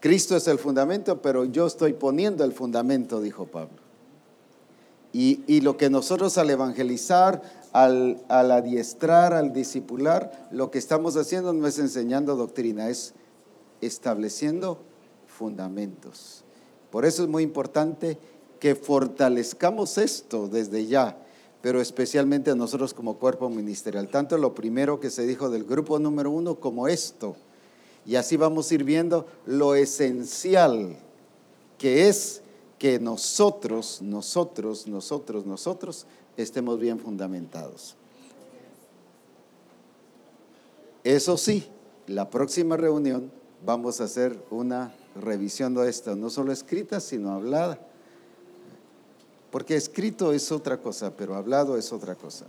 Cristo 0.01 0.37
es 0.37 0.49
el 0.49 0.59
fundamento, 0.59 1.21
pero 1.21 1.45
yo 1.45 1.67
estoy 1.67 1.93
poniendo 1.93 2.45
el 2.45 2.55
fundamento, 2.55 3.21
dijo 3.21 3.45
Pablo. 3.45 3.85
Y, 5.13 5.43
y, 5.47 5.63
lo 5.63 5.79
que 5.79 5.89
nosotros 5.89 6.37
al 6.37 6.51
evangelizar, 6.51 7.41
al, 7.77 8.25
adiestrar, 8.29 9.35
al 9.35 9.53
discipular, 9.53 10.49
lo 10.51 10.71
que 10.71 10.79
estamos 10.79 11.15
haciendo 11.19 11.53
no 11.53 11.67
es 11.67 11.79
enseñando 11.79 12.35
doctrina, 12.35 12.89
es 12.89 13.13
estableciendo 13.83 14.79
fundamentos. 15.27 16.43
Por 16.91 17.05
eso 17.05 17.23
es 17.23 17.29
muy 17.29 17.43
importante 17.43 18.17
que 18.61 18.77
fortalezcamos 18.77 19.99
esto 19.99 20.49
desde 20.49 20.87
ya, 20.87 21.19
pero 21.61 21.83
especialmente 21.83 22.57
nosotros 22.57 22.95
como 22.95 23.19
cuerpo 23.19 23.51
ministerial. 23.51 24.09
Tanto 24.09 24.39
lo 24.39 24.55
primero 24.55 24.99
que 24.99 25.11
se 25.11 25.27
dijo 25.27 25.51
del 25.51 25.65
grupo 25.65 25.99
número 25.99 26.31
uno 26.31 26.55
como 26.55 26.89
esto. 26.89 27.37
Y 28.07 28.17
así 28.17 28.39
vamos 28.39 28.71
a 28.71 28.75
ir 28.75 28.85
viendo 28.85 29.27
lo 29.45 29.75
esencial 29.75 30.97
que 31.77 32.09
es 32.09 32.41
que 32.79 32.99
nosotros, 32.99 34.01
nosotros, 34.01 34.87
nosotros, 34.87 35.45
nosotros 35.45 36.07
estemos 36.37 36.79
bien 36.79 36.99
fundamentados. 36.99 37.97
Eso 41.05 41.37
sí, 41.37 41.67
la 42.07 42.31
próxima 42.31 42.77
reunión 42.77 43.31
vamos 43.65 44.01
a 44.01 44.05
hacer 44.05 44.43
una 44.51 44.93
revisión 45.15 45.75
de 45.75 45.89
esto, 45.89 46.17
no 46.17 46.31
solo 46.31 46.53
escrita, 46.53 47.01
sino 47.01 47.33
hablada. 47.33 47.79
Porque 49.51 49.77
escrito 49.77 50.33
es 50.33 50.51
otra 50.53 50.79
cosa, 50.79 51.17
pero 51.17 51.35
hablado 51.35 51.77
es 51.77 51.93
otra 51.93 52.15
cosa. 52.17 52.47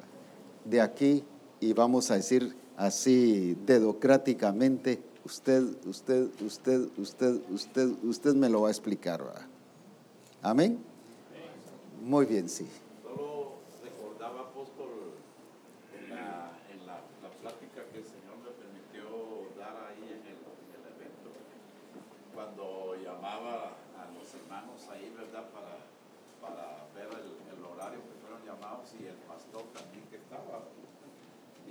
De 0.65 0.81
aquí, 0.81 1.23
y 1.59 1.73
vamos 1.73 2.11
a 2.11 2.15
decir 2.15 2.55
así 2.75 3.55
dedocráticamente, 3.65 5.01
usted, 5.23 5.63
usted, 5.85 6.27
usted, 6.41 6.87
usted, 6.97 7.39
usted, 7.51 7.89
usted 8.03 8.33
me 8.33 8.49
lo 8.49 8.61
va 8.61 8.69
a 8.69 8.71
explicar. 8.71 9.23
Amén. 10.41 10.79
Muy 12.03 12.25
bien, 12.25 12.49
sí. 12.49 12.65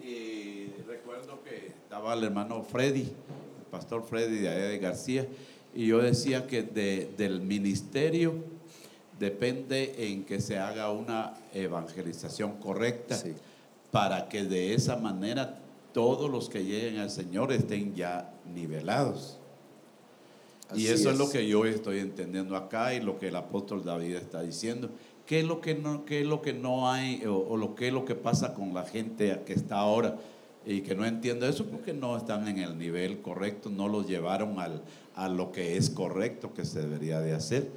Y 0.02 0.72
recuerdo 0.86 1.42
que 1.42 1.68
estaba 1.68 2.14
el 2.14 2.24
hermano 2.24 2.62
Freddy, 2.62 3.02
el 3.02 3.66
pastor 3.70 4.04
Freddy 4.04 4.38
de 4.38 4.48
allá 4.48 4.68
de 4.68 4.78
García, 4.78 5.26
y 5.74 5.86
yo 5.86 5.98
decía 5.98 6.46
que 6.46 6.62
del 6.62 7.40
ministerio 7.40 8.34
depende 9.18 10.10
en 10.10 10.24
que 10.24 10.40
se 10.40 10.58
haga 10.58 10.90
una 10.90 11.34
evangelización 11.54 12.58
correcta 12.58 13.18
para 13.90 14.28
que 14.28 14.44
de 14.44 14.74
esa 14.74 14.96
manera 14.96 15.58
todos 15.92 16.30
los 16.30 16.48
que 16.48 16.64
lleguen 16.64 16.98
al 16.98 17.10
Señor 17.10 17.52
estén 17.52 17.94
ya 17.94 18.30
nivelados. 18.52 19.38
Y 20.74 20.86
eso 20.88 21.10
es. 21.10 21.18
lo 21.18 21.30
que 21.30 21.46
yo 21.46 21.64
estoy 21.64 22.00
entendiendo 22.00 22.56
acá 22.56 22.94
y 22.94 23.00
lo 23.00 23.18
que 23.18 23.28
el 23.28 23.36
apóstol 23.36 23.84
David 23.84 24.16
está 24.16 24.42
diciendo. 24.42 24.90
¿Qué 25.26 25.40
es 25.40 25.46
lo 25.46 25.60
que 25.60 25.74
no, 25.74 26.04
qué 26.04 26.20
es 26.20 26.26
lo 26.26 26.40
que 26.40 26.52
no 26.52 26.90
hay 26.90 27.24
o, 27.26 27.56
lo 27.56 27.74
que 27.74 27.88
es 27.88 27.92
lo 27.92 28.04
que 28.04 28.14
pasa 28.14 28.54
con 28.54 28.74
la 28.74 28.84
gente 28.84 29.42
que 29.44 29.52
está 29.52 29.78
ahora 29.78 30.16
y 30.64 30.82
que 30.82 30.94
no 30.94 31.04
entiende 31.04 31.48
eso 31.48 31.66
porque 31.66 31.92
no 31.92 32.16
están 32.16 32.46
en 32.48 32.58
el 32.58 32.78
nivel 32.78 33.20
correcto, 33.22 33.68
no 33.70 33.88
los 33.88 34.08
llevaron 34.08 34.58
al, 34.60 34.82
a 35.14 35.28
lo 35.28 35.50
que 35.50 35.76
es 35.76 35.90
correcto 35.90 36.54
que 36.54 36.64
se 36.64 36.80
debería 36.80 37.20
de 37.20 37.34
hacer. 37.34 37.70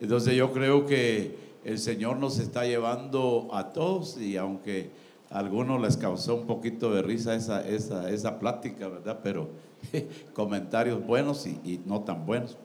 Entonces 0.00 0.34
yo 0.34 0.52
creo 0.52 0.86
que 0.86 1.36
el 1.64 1.78
Señor 1.78 2.18
nos 2.18 2.38
está 2.38 2.64
llevando 2.66 3.48
a 3.52 3.72
todos 3.72 4.20
y 4.20 4.36
aunque 4.36 4.90
a 5.30 5.38
algunos 5.38 5.80
les 5.80 5.96
causó 5.96 6.34
un 6.34 6.46
poquito 6.46 6.92
de 6.92 7.02
risa 7.02 7.34
esa, 7.34 7.66
esa, 7.66 8.10
esa 8.10 8.38
plática, 8.38 8.88
¿verdad? 8.88 9.20
Pero 9.22 9.48
comentarios 10.34 11.04
buenos 11.04 11.46
y, 11.46 11.60
y 11.64 11.80
no 11.86 12.02
tan 12.02 12.26
buenos. 12.26 12.56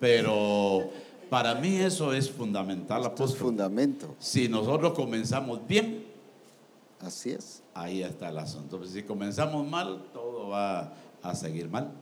Pero 0.00 0.90
para 1.30 1.54
mí 1.54 1.76
eso 1.76 2.12
es 2.12 2.30
fundamental, 2.30 3.04
apóstol. 3.06 3.28
Es 3.30 3.36
fundamento. 3.36 4.14
Si 4.18 4.48
nosotros 4.48 4.92
comenzamos 4.92 5.66
bien, 5.66 6.04
así 7.00 7.30
es. 7.30 7.62
Ahí 7.72 8.02
está 8.02 8.28
el 8.28 8.38
asunto. 8.38 8.78
Pues 8.78 8.90
si 8.90 9.02
comenzamos 9.02 9.66
mal, 9.66 10.10
todo 10.12 10.48
va 10.48 10.92
a 11.22 11.34
seguir 11.34 11.70
mal. 11.70 11.92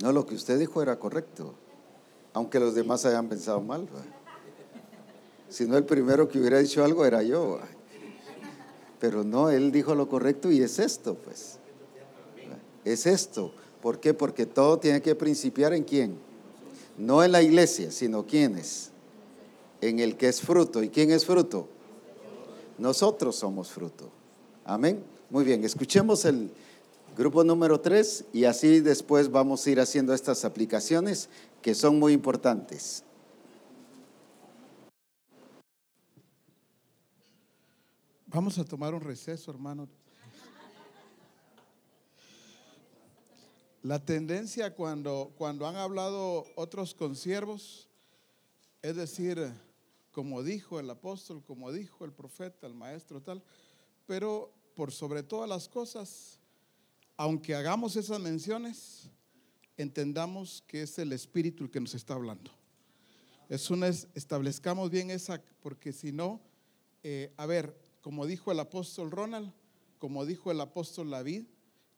No, 0.00 0.10
lo 0.12 0.24
que 0.24 0.34
usted 0.34 0.58
dijo 0.58 0.82
era 0.82 0.98
correcto. 0.98 1.54
Aunque 2.32 2.58
los 2.58 2.74
demás 2.74 3.04
hayan 3.04 3.28
pensado 3.28 3.60
mal. 3.60 3.86
Si 5.48 5.66
no, 5.66 5.76
el 5.76 5.84
primero 5.84 6.28
que 6.28 6.38
hubiera 6.38 6.58
dicho 6.58 6.82
algo 6.82 7.04
era 7.04 7.22
yo. 7.22 7.58
Pero 8.98 9.22
no, 9.22 9.50
él 9.50 9.70
dijo 9.70 9.94
lo 9.94 10.08
correcto 10.08 10.50
y 10.50 10.62
es 10.62 10.78
esto, 10.78 11.14
pues. 11.14 11.58
Es 12.84 13.04
esto. 13.04 13.52
¿Por 13.82 13.98
qué? 13.98 14.14
Porque 14.14 14.46
todo 14.46 14.78
tiene 14.78 15.02
que 15.02 15.16
principiar 15.16 15.74
en 15.74 15.82
quién. 15.82 16.16
No 16.96 17.24
en 17.24 17.32
la 17.32 17.42
iglesia, 17.42 17.90
sino 17.90 18.24
quiénes. 18.24 18.90
En 19.80 19.98
el 19.98 20.16
que 20.16 20.28
es 20.28 20.40
fruto. 20.40 20.82
¿Y 20.84 20.88
quién 20.88 21.10
es 21.10 21.26
fruto? 21.26 21.68
Nosotros 22.78 23.34
somos 23.34 23.70
fruto. 23.70 24.08
Amén. 24.64 25.02
Muy 25.28 25.44
bien, 25.44 25.64
escuchemos 25.64 26.24
el 26.24 26.50
grupo 27.16 27.42
número 27.42 27.80
3 27.80 28.26
y 28.32 28.44
así 28.44 28.80
después 28.80 29.30
vamos 29.30 29.66
a 29.66 29.70
ir 29.70 29.80
haciendo 29.80 30.14
estas 30.14 30.44
aplicaciones 30.44 31.28
que 31.60 31.74
son 31.74 31.98
muy 31.98 32.12
importantes. 32.12 33.02
Vamos 38.26 38.58
a 38.58 38.64
tomar 38.64 38.94
un 38.94 39.00
receso, 39.00 39.50
hermano. 39.50 39.88
La 43.82 44.04
tendencia 44.04 44.72
cuando, 44.76 45.32
cuando 45.36 45.66
han 45.66 45.74
hablado 45.74 46.46
otros 46.54 46.94
consiervos, 46.94 47.88
es 48.80 48.94
decir, 48.94 49.52
como 50.12 50.44
dijo 50.44 50.78
el 50.78 50.88
apóstol, 50.88 51.42
como 51.44 51.72
dijo 51.72 52.04
el 52.04 52.12
profeta, 52.12 52.68
el 52.68 52.74
maestro, 52.74 53.20
tal, 53.20 53.42
pero 54.06 54.52
por 54.76 54.92
sobre 54.92 55.24
todas 55.24 55.48
las 55.48 55.68
cosas, 55.68 56.38
aunque 57.16 57.56
hagamos 57.56 57.96
esas 57.96 58.20
menciones, 58.20 59.10
entendamos 59.76 60.62
que 60.68 60.82
es 60.82 60.96
el 61.00 61.12
Espíritu 61.12 61.64
el 61.64 61.70
que 61.70 61.80
nos 61.80 61.96
está 61.96 62.14
hablando. 62.14 62.52
Es 63.48 63.68
una, 63.68 63.88
establezcamos 63.88 64.90
bien 64.90 65.10
esa, 65.10 65.42
porque 65.60 65.92
si 65.92 66.12
no, 66.12 66.40
eh, 67.02 67.32
a 67.36 67.46
ver, 67.46 67.76
como 68.00 68.26
dijo 68.26 68.52
el 68.52 68.60
apóstol 68.60 69.10
Ronald, 69.10 69.52
como 69.98 70.24
dijo 70.24 70.52
el 70.52 70.60
apóstol 70.60 71.10
David, 71.10 71.46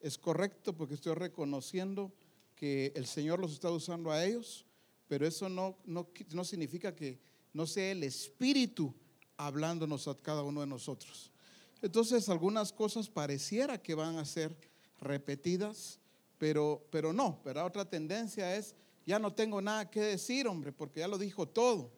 es 0.05 0.19
correcto 0.19 0.77
porque 0.77 0.95
estoy 0.95 1.15
reconociendo 1.15 2.13
que 2.55 2.93
el 2.95 3.07
Señor 3.07 3.41
los 3.41 3.53
está 3.53 3.71
usando 3.71 4.13
a 4.13 4.23
ellos, 4.23 4.67
pero 5.09 5.27
eso 5.27 5.49
no, 5.49 5.79
no, 5.87 6.11
no 6.33 6.45
significa 6.45 6.95
que 6.95 7.19
no 7.55 7.67
sea 7.67 7.91
el 7.91 8.03
Espíritu 8.05 8.95
hablándonos 9.39 10.07
a 10.07 10.15
cada 10.15 10.43
uno 10.43 10.61
de 10.61 10.67
nosotros. 10.67 11.33
Entonces 11.81 12.29
algunas 12.29 12.71
cosas 12.71 13.09
pareciera 13.09 13.81
que 13.81 13.95
van 13.95 14.19
a 14.19 14.27
ser 14.27 14.55
repetidas, 15.01 15.99
pero, 16.37 16.87
pero 16.91 17.15
no, 17.15 17.41
pero 17.43 17.65
otra 17.65 17.89
tendencia 17.89 18.55
es, 18.57 18.75
ya 19.07 19.19
no 19.19 19.33
tengo 19.33 19.63
nada 19.63 19.91
que 19.91 20.01
decir, 20.01 20.47
hombre, 20.47 20.71
porque 20.71 21.01
ya 21.01 21.09
lo 21.09 21.17
dijo 21.17 21.49
todo. 21.49 21.91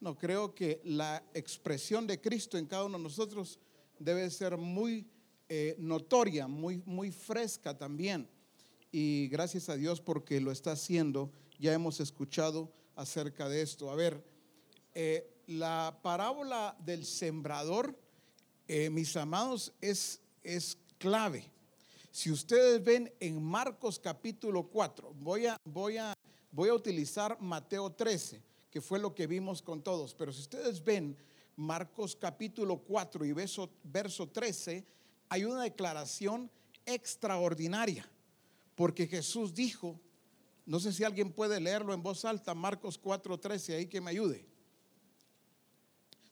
No, 0.00 0.18
creo 0.18 0.52
que 0.52 0.80
la 0.82 1.22
expresión 1.32 2.08
de 2.08 2.20
Cristo 2.20 2.58
en 2.58 2.66
cada 2.66 2.86
uno 2.86 2.98
de 2.98 3.04
nosotros 3.04 3.60
debe 4.00 4.28
ser 4.30 4.56
muy 4.56 5.06
eh, 5.48 5.76
notoria, 5.78 6.46
muy, 6.48 6.82
muy 6.86 7.10
fresca 7.10 7.76
también. 7.76 8.28
Y 8.90 9.28
gracias 9.28 9.68
a 9.68 9.76
Dios 9.76 10.00
porque 10.00 10.40
lo 10.40 10.52
está 10.52 10.72
haciendo, 10.72 11.30
ya 11.58 11.72
hemos 11.72 12.00
escuchado 12.00 12.72
acerca 12.96 13.48
de 13.48 13.62
esto. 13.62 13.90
A 13.90 13.94
ver, 13.94 14.22
eh, 14.94 15.32
la 15.46 15.98
parábola 16.02 16.76
del 16.84 17.04
sembrador, 17.04 17.98
eh, 18.68 18.90
mis 18.90 19.16
amados, 19.16 19.72
es, 19.80 20.20
es 20.42 20.78
clave. 20.98 21.50
Si 22.10 22.30
ustedes 22.30 22.84
ven 22.84 23.12
en 23.20 23.42
Marcos 23.42 23.98
capítulo 23.98 24.64
4, 24.64 25.14
voy 25.14 25.46
a, 25.46 25.56
voy, 25.64 25.96
a, 25.96 26.14
voy 26.50 26.68
a 26.68 26.74
utilizar 26.74 27.40
Mateo 27.40 27.90
13, 27.90 28.42
que 28.70 28.80
fue 28.82 28.98
lo 28.98 29.14
que 29.14 29.26
vimos 29.26 29.62
con 29.62 29.82
todos, 29.82 30.14
pero 30.14 30.32
si 30.32 30.42
ustedes 30.42 30.84
ven 30.84 31.16
Marcos 31.56 32.14
capítulo 32.14 32.78
4 32.78 33.24
y 33.24 33.32
verso, 33.32 33.70
verso 33.82 34.28
13, 34.28 34.84
hay 35.32 35.46
una 35.46 35.62
declaración 35.62 36.50
extraordinaria, 36.84 38.06
porque 38.74 39.06
Jesús 39.06 39.54
dijo, 39.54 39.98
no 40.66 40.78
sé 40.78 40.92
si 40.92 41.04
alguien 41.04 41.32
puede 41.32 41.58
leerlo 41.58 41.94
en 41.94 42.02
voz 42.02 42.26
alta, 42.26 42.52
Marcos 42.52 42.98
4, 42.98 43.40
13, 43.40 43.76
ahí 43.76 43.86
que 43.86 44.02
me 44.02 44.10
ayude. 44.10 44.44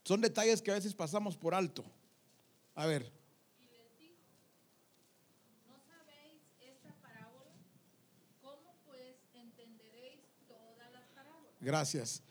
Son 0.05 0.21
detalles 0.21 0.61
que 0.61 0.71
a 0.71 0.75
veces 0.75 0.93
pasamos 0.93 1.35
por 1.35 1.55
alto. 1.55 1.83
A 2.75 2.85
ver. 2.85 3.11
Y 3.59 3.65
les 3.69 3.99
dijo, 3.99 4.21
¿no 5.67 5.81
sabéis 5.89 6.43
esta 6.61 6.95
parábola? 7.01 7.53
¿Cómo 8.43 8.75
entenderéis 9.33 10.21
todas 10.47 10.93
las 10.93 11.07
parábolas? 11.15 11.55
Gracias. 11.59 12.23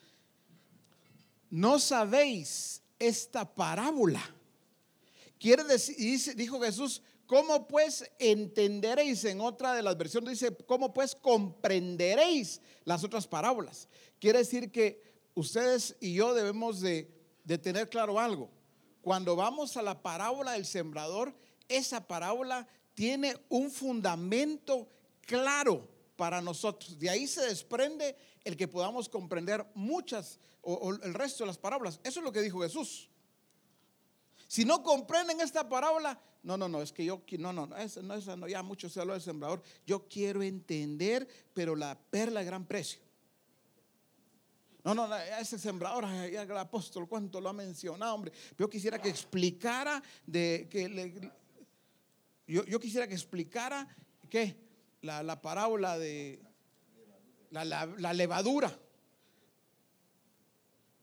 No 1.49 1.80
sabéis 1.80 2.84
esta 2.99 3.55
parábola. 3.55 4.22
Quiere 5.40 5.64
decir, 5.64 6.36
dijo 6.36 6.60
Jesús, 6.60 7.02
¿cómo 7.26 7.66
pues 7.66 8.04
entenderéis? 8.20 9.24
En 9.24 9.40
otra 9.40 9.74
de 9.74 9.82
las 9.82 9.98
versiones 9.98 10.40
dice, 10.40 10.54
¿cómo 10.66 10.94
pues 10.94 11.16
comprenderéis 11.16 12.60
las 12.84 13.06
otras 13.06 13.26
parábolas? 13.26 13.88
Quiere 14.20 14.40
decir 14.40 14.70
que 14.70 15.02
ustedes 15.36 15.96
y 16.02 16.14
yo 16.14 16.34
debemos 16.34 16.82
de, 16.82 17.10
de 17.46 17.58
tener 17.58 17.90
claro 17.90 18.20
algo. 18.20 18.50
Cuando 19.02 19.38
vamos 19.38 19.78
a 19.78 19.82
la 19.82 20.02
parábola 20.02 20.52
del 20.52 20.66
sembrador, 20.66 21.34
esa 21.70 22.06
parábola 22.06 22.68
tiene 22.94 23.38
un 23.48 23.72
fundamento 23.72 24.90
claro 25.22 25.88
para 26.18 26.42
nosotros. 26.42 27.00
De 27.00 27.10
ahí 27.10 27.28
se 27.28 27.46
desprende 27.46 28.18
el 28.44 28.58
que 28.58 28.68
podamos 28.68 29.08
comprender 29.08 29.66
muchas 29.74 30.38
o 30.62 30.94
el 30.94 31.14
resto 31.14 31.46
de 31.46 31.48
las 31.48 31.58
parábolas. 31.58 32.02
Eso 32.04 32.20
es 32.20 32.26
lo 32.26 32.34
que 32.34 32.42
dijo 32.42 32.60
Jesús. 32.60 33.09
Si 34.50 34.66
no 34.66 34.82
comprenden 34.82 35.39
esta 35.41 35.70
parábola, 35.70 36.20
no, 36.41 36.58
no, 36.58 36.68
no, 36.68 36.82
es 36.82 36.91
que 36.91 37.06
yo, 37.06 37.22
no, 37.38 37.54
no, 37.54 37.78
esa, 37.78 38.02
no, 38.02 38.16
esa 38.16 38.36
no, 38.36 38.47
ya 38.47 38.64
mucho 38.64 38.89
se 38.89 39.00
habló 39.00 39.14
del 39.14 39.22
sembrador. 39.22 39.62
Yo 39.86 40.08
quiero 40.10 40.41
entender, 40.41 41.28
pero 41.54 41.76
la 41.76 41.95
perla 41.95 42.39
de 42.39 42.47
gran 42.47 42.66
precio. 42.66 43.00
No, 44.84 44.95
no, 44.95 45.16
ese 45.16 45.60
sembrador, 45.60 46.06
el 46.06 46.58
apóstol, 46.58 47.08
cuánto 47.08 47.39
lo 47.39 47.50
ha 47.50 47.54
mencionado, 47.54 48.16
hombre. 48.16 48.32
Yo 48.58 48.68
quisiera 48.68 49.00
que 49.00 49.10
explicara 49.10 50.02
de 50.26 50.68
que 50.68 51.32
yo, 52.47 52.66
yo, 52.66 52.80
quisiera 52.80 53.08
que 53.08 53.14
explicara 53.14 53.88
qué 54.32 54.56
la, 55.04 55.22
la 55.22 55.39
parábola 55.39 56.00
de 56.00 56.41
la, 57.52 57.64
la 57.66 58.14
levadura. 58.14 58.76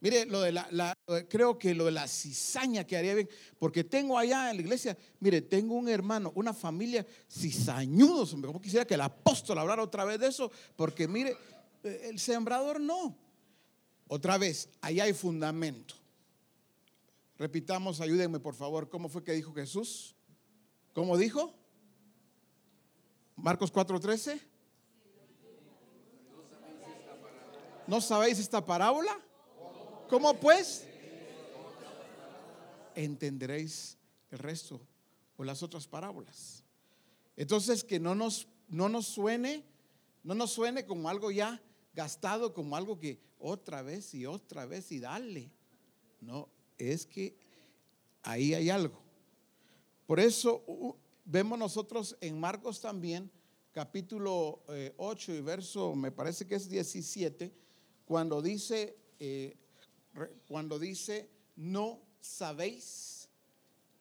Mire, 0.07 0.24
lo 0.24 0.40
de 0.42 0.52
la, 0.52 0.96
creo 1.28 1.59
que 1.59 1.74
lo 1.74 1.86
de 1.86 1.90
la 1.90 2.07
cizaña 2.07 2.86
que 2.86 2.96
haría 2.96 3.12
bien, 3.12 3.28
porque 3.59 3.82
tengo 3.82 4.16
allá 4.16 4.50
en 4.50 4.57
la 4.59 4.62
iglesia, 4.62 4.96
mire, 5.18 5.42
tengo 5.42 5.74
un 5.74 5.88
hermano, 5.88 6.30
una 6.36 6.54
familia 6.54 7.04
cizañudos, 7.28 8.30
como 8.30 8.61
quisiera 8.61 8.86
que 8.86 8.94
el 8.94 9.00
apóstol 9.00 9.59
hablara 9.59 9.82
otra 9.82 10.04
vez 10.04 10.20
de 10.20 10.28
eso, 10.28 10.52
porque 10.76 11.09
mire, 11.09 11.36
el 11.82 12.20
sembrador 12.20 12.80
no. 12.80 13.18
Otra 14.07 14.38
vez, 14.38 14.68
ahí 14.80 15.00
hay 15.00 15.12
fundamento. 15.12 15.96
Repitamos, 17.36 18.00
ayúdenme 18.00 18.38
por 18.38 18.54
favor, 18.54 18.88
¿cómo 18.88 19.09
fue 19.09 19.24
que 19.24 19.32
dijo 19.32 19.52
Jesús? 19.54 20.14
¿Cómo 20.92 21.18
dijo? 21.18 21.52
Marcos 23.34 23.72
4:13. 23.72 24.40
¿No 27.88 28.00
sabéis 28.00 28.38
esta 28.38 28.64
parábola? 28.64 29.25
¿Cómo 30.09 30.38
pues? 30.38 30.86
Entenderéis 32.94 33.98
el 34.30 34.38
resto 34.38 34.80
o 35.36 35.44
las 35.44 35.62
otras 35.62 35.86
parábolas. 35.88 36.62
Entonces 37.36 37.82
que 37.82 37.98
no 37.98 38.14
nos, 38.14 38.46
no 38.68 38.88
nos 38.88 39.07
suene, 39.07 39.64
no 40.22 40.34
nos 40.34 40.52
suene 40.52 40.86
como 40.86 41.09
algo 41.09 41.30
ya 41.30 41.61
gastado, 41.92 42.54
como 42.54 42.76
algo 42.76 42.98
que 42.98 43.20
otra 43.38 43.82
vez 43.82 44.14
y 44.14 44.26
otra 44.26 44.64
vez 44.64 44.92
y 44.92 45.00
dale. 45.00 45.50
No, 46.20 46.48
es 46.78 47.04
que 47.04 47.36
ahí 48.22 48.54
hay 48.54 48.70
algo. 48.70 49.00
Por 50.07 50.20
eso 50.20 50.96
vemos 51.24 51.59
nosotros 51.59 52.16
en 52.20 52.38
Marcos 52.38 52.80
también, 52.80 53.30
capítulo 53.72 54.62
8 54.96 55.34
y 55.34 55.40
verso, 55.40 55.96
me 55.96 56.12
parece 56.12 56.46
que 56.46 56.54
es 56.54 56.68
17, 56.68 57.52
cuando 58.04 58.40
dice, 58.40 58.96
eh, 59.18 59.57
cuando 60.46 60.78
dice, 60.78 61.28
no 61.56 62.00
sabéis 62.20 63.28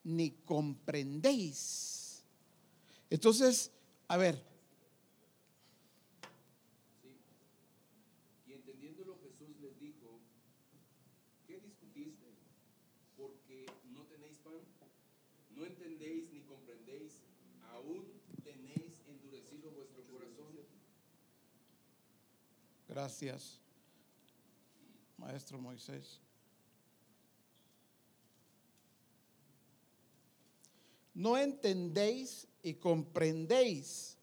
ni 0.03 0.32
comprendéis. 0.45 2.24
Entonces, 3.09 3.72
a 4.07 4.18
ver. 4.18 4.41
Sí. 7.01 7.18
Y 8.47 8.53
entendiéndolo 8.53 9.18
Jesús 9.24 9.59
les 9.61 9.80
dijo, 9.80 10.20
¿qué 11.47 11.59
discutiste? 11.59 12.36
Porque 13.18 13.66
no 13.91 14.03
tenéis 14.03 14.38
pan. 14.38 14.61
No 15.55 15.66
entendéis 15.66 16.32
ni 16.32 16.41
comprendéis. 16.41 17.24
Aún 17.72 18.05
tenéis 18.43 19.01
endurecido 19.07 19.72
vuestro 19.72 20.03
corazón. 20.05 20.55
Gracias. 22.88 23.64
Maestro 25.26 25.59
Moisés. 25.59 26.21
No 31.15 31.36
entendéis 31.36 32.47
y 32.61 32.76
comprendéis. 32.76 34.17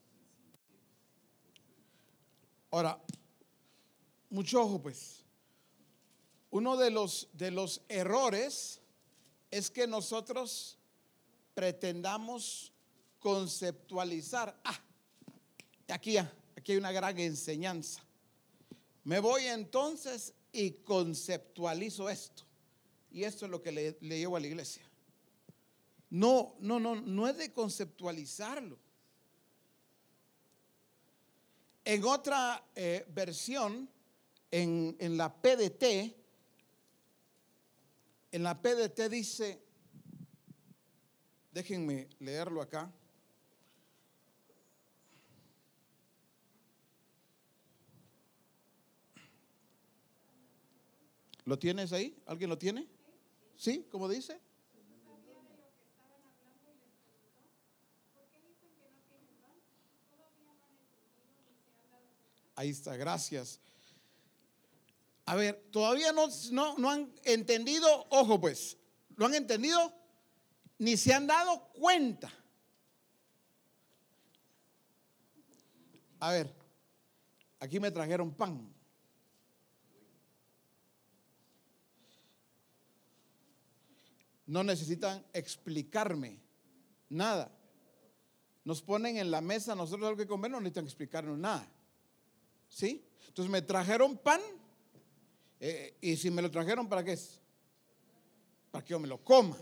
Ahora, 2.71 3.03
mucho 4.31 4.63
ojo 4.63 4.81
pues. 4.81 5.25
Uno 6.51 6.77
de 6.77 6.91
los, 6.91 7.29
de 7.33 7.51
los 7.51 7.83
errores 7.89 8.81
es 9.51 9.71
que 9.71 9.89
nosotros 9.89 10.79
pretendamos 11.55 12.73
conceptualizar. 13.19 14.57
Ah, 14.63 14.81
aquí, 15.89 16.17
aquí 16.17 16.73
hay 16.73 16.79
una 16.79 16.93
gran 16.93 17.19
enseñanza. 17.19 18.05
Me 19.03 19.19
voy 19.19 19.47
entonces 19.47 20.35
y 20.53 20.73
conceptualizo 20.85 22.09
esto. 22.09 22.45
Y 23.11 23.25
esto 23.25 23.47
es 23.47 23.51
lo 23.51 23.63
que 23.63 23.73
le, 23.73 23.99
le 24.01 24.19
llevo 24.19 24.37
a 24.37 24.41
la 24.41 24.47
iglesia. 24.47 24.83
No, 26.11 26.55
no, 26.61 26.79
no, 26.79 26.95
no 27.01 27.27
es 27.27 27.37
de 27.39 27.53
conceptualizarlo. 27.53 28.79
En 31.85 32.05
otra 32.05 32.65
eh, 32.77 33.05
versión, 33.09 33.89
en, 34.51 34.97
en 35.01 35.17
la 35.17 35.35
PDT, 35.35 36.15
en 38.31 38.43
la 38.43 38.61
PDT 38.61 39.09
dice, 39.11 39.61
déjenme 41.51 42.09
leerlo 42.21 42.63
acá. 42.63 42.91
¿Lo 51.53 51.59
tienes 51.59 51.93
ahí? 51.93 52.17
¿Alguien 52.25 52.49
lo 52.49 52.57
tiene? 52.57 52.89
¿Sí? 53.59 53.87
¿Cómo 53.91 54.09
dice? 54.09 54.41
Ahí 62.55 62.71
está, 62.71 62.97
gracias. 62.97 63.61
A 65.27 65.35
ver, 65.35 65.63
todavía 65.71 66.11
no, 66.13 66.27
no, 66.53 66.79
no 66.79 66.89
han 66.89 67.13
entendido, 67.23 68.07
ojo 68.09 68.41
pues, 68.41 68.79
¿lo 69.17 69.27
han 69.27 69.35
entendido? 69.35 69.93
Ni 70.79 70.97
se 70.97 71.13
han 71.13 71.27
dado 71.27 71.69
cuenta. 71.75 72.33
A 76.19 76.31
ver, 76.31 76.51
aquí 77.61 77.79
me 77.79 77.91
trajeron 77.91 78.33
pan. 78.33 78.72
No 84.47 84.65
necesitan 84.65 85.25
explicarme 85.33 86.41
nada. 87.09 87.51
Nos 88.65 88.83
ponen 88.83 89.17
en 89.17 89.31
la 89.31 89.41
mesa, 89.41 89.75
nosotros 89.75 90.07
algo 90.09 90.19
que 90.19 90.27
comer, 90.27 90.51
no 90.51 90.61
necesitan 90.61 90.85
explicarnos 90.85 91.39
nada. 91.39 91.69
¿Sí? 92.69 93.05
Entonces 93.29 93.51
me 93.51 93.63
trajeron 93.63 94.17
pan. 94.17 94.41
eh, 95.61 95.97
y 96.01 96.17
si 96.17 96.31
me 96.31 96.43
lo 96.43 96.51
trajeron, 96.51 96.89
¿para 96.89 97.05
qué 97.05 97.13
es? 97.13 97.41
Para 98.71 98.85
que 98.85 98.91
yo 98.91 98.99
me 98.99 99.09
lo 99.09 99.23
coma. 99.23 99.57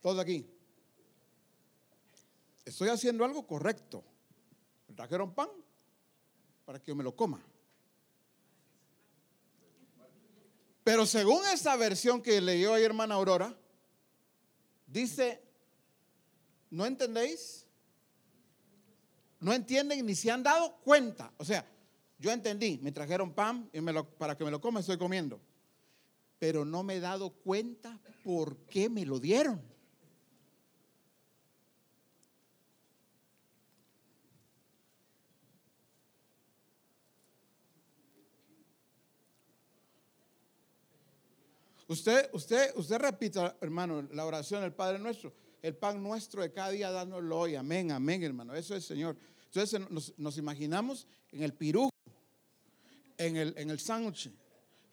Todos 0.00 0.20
aquí. 0.20 0.46
Estoy 2.64 2.90
haciendo 2.90 3.24
algo 3.24 3.44
correcto. 3.44 4.04
Trajeron 4.96 5.32
pan 5.34 5.48
para 6.64 6.80
que 6.80 6.88
yo 6.90 6.96
me 6.96 7.04
lo 7.04 7.14
coma. 7.14 7.40
Pero 10.82 11.04
según 11.04 11.44
esa 11.52 11.76
versión 11.76 12.22
que 12.22 12.40
leyó 12.40 12.72
ayer 12.74 12.86
hermana 12.86 13.16
Aurora, 13.16 13.54
dice, 14.86 15.42
¿no 16.70 16.86
entendéis? 16.86 17.66
No 19.40 19.52
entienden 19.52 20.06
ni 20.06 20.14
se 20.14 20.30
han 20.30 20.42
dado 20.42 20.76
cuenta. 20.78 21.32
O 21.36 21.44
sea, 21.44 21.66
yo 22.18 22.30
entendí, 22.32 22.78
me 22.82 22.92
trajeron 22.92 23.32
pan 23.34 23.68
y 23.72 23.80
me 23.80 23.92
lo- 23.92 24.08
para 24.08 24.36
que 24.36 24.44
me 24.44 24.50
lo 24.50 24.60
coma 24.60 24.80
estoy 24.80 24.96
comiendo. 24.96 25.40
Pero 26.38 26.64
no 26.64 26.82
me 26.82 26.96
he 26.96 27.00
dado 27.00 27.30
cuenta 27.30 28.00
por 28.24 28.56
qué 28.66 28.88
me 28.88 29.04
lo 29.04 29.18
dieron. 29.20 29.60
Usted, 41.88 42.28
usted, 42.32 42.72
usted 42.74 42.98
repita, 42.98 43.56
hermano, 43.60 44.02
la 44.12 44.24
oración 44.24 44.62
del 44.62 44.72
Padre 44.72 44.98
nuestro. 44.98 45.32
El 45.62 45.76
pan 45.76 46.02
nuestro 46.02 46.42
de 46.42 46.52
cada 46.52 46.70
día 46.70 46.90
dándolo 46.90 47.38
hoy. 47.38 47.54
Amén, 47.54 47.92
amén, 47.92 48.22
hermano. 48.22 48.54
Eso 48.54 48.74
es 48.74 48.84
Señor. 48.84 49.16
Entonces 49.46 49.80
nos, 49.90 50.12
nos 50.18 50.36
imaginamos 50.36 51.06
en 51.32 51.42
el 51.42 51.54
pirujo, 51.54 51.90
en 53.16 53.36
el, 53.36 53.54
en 53.56 53.70
el 53.70 53.78
sándwich, 53.78 54.30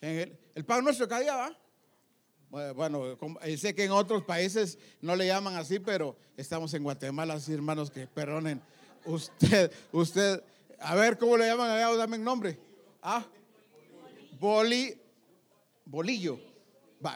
en 0.02 0.20
el, 0.20 0.40
el 0.54 0.66
pan 0.66 0.84
nuestro 0.84 1.06
de 1.06 1.10
cada 1.10 1.22
día, 1.22 1.36
¿va? 1.36 2.74
Bueno, 2.74 3.18
eh, 3.42 3.58
sé 3.58 3.74
que 3.74 3.84
en 3.84 3.92
otros 3.92 4.24
países 4.24 4.78
no 5.02 5.16
le 5.16 5.26
llaman 5.26 5.56
así, 5.56 5.80
pero 5.80 6.16
estamos 6.38 6.72
en 6.76 6.84
Guatemala, 6.84 7.34
así 7.34 7.52
hermanos, 7.52 7.90
que 7.90 8.06
perdonen. 8.06 8.62
Usted, 9.06 9.72
usted, 9.92 10.44
a 10.80 10.94
ver, 10.94 11.18
¿cómo 11.18 11.36
le 11.36 11.48
llaman 11.48 11.72
allá? 11.72 11.96
Dame 11.96 12.18
un 12.18 12.24
nombre. 12.24 12.60
Ah, 13.02 13.26
boli, 14.40 14.96
bolillo. 15.84 16.53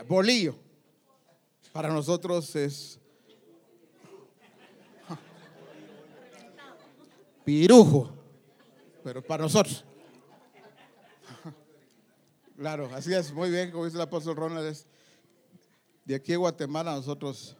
Bolillo. 0.07 0.55
Para 1.71 1.89
nosotros 1.89 2.55
es 2.55 2.99
pirujo, 7.45 8.11
pero 9.03 9.21
para 9.21 9.43
nosotros. 9.43 9.85
Claro, 12.57 12.89
así 12.93 13.13
es, 13.13 13.31
muy 13.31 13.51
bien, 13.51 13.71
como 13.71 13.85
dice 13.85 13.97
el 13.97 14.01
apóstol 14.01 14.35
Ronald, 14.35 14.75
de 16.03 16.15
aquí 16.15 16.33
a 16.33 16.37
Guatemala 16.37 16.95
nosotros 16.95 17.55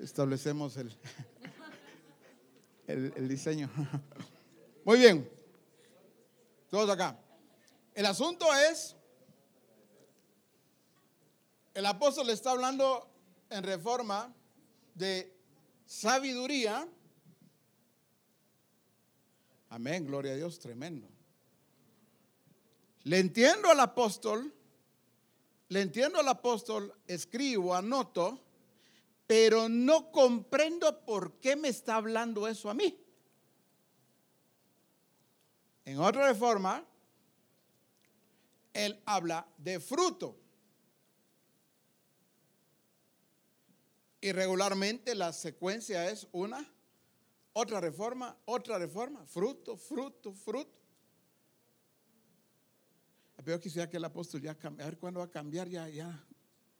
establecemos 0.00 0.76
el, 0.76 0.92
el 2.88 3.28
diseño. 3.28 3.70
Muy 4.84 4.98
bien, 4.98 5.30
todos 6.68 6.90
acá. 6.90 7.16
El 7.94 8.06
asunto 8.06 8.44
es 8.70 8.96
el 11.74 11.86
apóstol 11.86 12.30
está 12.30 12.52
hablando 12.52 13.10
en 13.50 13.64
reforma 13.64 14.32
de 14.94 15.36
sabiduría. 15.84 16.88
Amén, 19.70 20.06
gloria 20.06 20.32
a 20.32 20.36
Dios, 20.36 20.60
tremendo. 20.60 21.08
Le 23.02 23.18
entiendo 23.18 23.68
al 23.68 23.80
apóstol, 23.80 24.54
le 25.68 25.80
entiendo 25.80 26.20
al 26.20 26.28
apóstol, 26.28 26.94
escribo, 27.08 27.74
anoto, 27.74 28.40
pero 29.26 29.68
no 29.68 30.12
comprendo 30.12 31.04
por 31.04 31.40
qué 31.40 31.56
me 31.56 31.68
está 31.68 31.96
hablando 31.96 32.46
eso 32.46 32.70
a 32.70 32.74
mí. 32.74 32.96
En 35.84 35.98
otra 35.98 36.28
reforma, 36.28 36.84
él 38.72 39.02
habla 39.04 39.46
de 39.58 39.80
fruto. 39.80 40.43
Y 44.24 44.32
regularmente 44.32 45.14
la 45.14 45.34
secuencia 45.34 46.08
es 46.08 46.26
una, 46.32 46.66
otra 47.52 47.78
reforma, 47.78 48.34
otra 48.46 48.78
reforma, 48.78 49.22
fruto, 49.26 49.76
fruto, 49.76 50.32
fruto. 50.32 50.72
Pero 53.44 53.60
quisiera 53.60 53.90
que 53.90 53.98
el 53.98 54.04
apóstol 54.06 54.40
ya 54.40 54.54
cambie, 54.54 54.82
a 54.82 54.86
ver 54.86 54.96
cuándo 54.96 55.20
va 55.20 55.26
a 55.26 55.30
cambiar, 55.30 55.68
ya, 55.68 55.90
ya, 55.90 56.24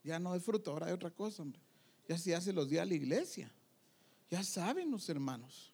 ya 0.03 0.19
no 0.19 0.33
de 0.33 0.41
fruto, 0.41 0.71
ahora 0.71 0.87
hay 0.87 0.95
otra 0.95 1.11
cosa, 1.11 1.43
hombre. 1.43 1.61
Ya 2.09 2.17
se 2.17 2.35
hace 2.35 2.51
los 2.51 2.71
días 2.71 2.81
a 2.81 2.87
la 2.87 2.95
iglesia. 2.95 3.53
Ya 4.31 4.43
saben 4.43 4.91
los 4.91 5.07
hermanos. 5.11 5.71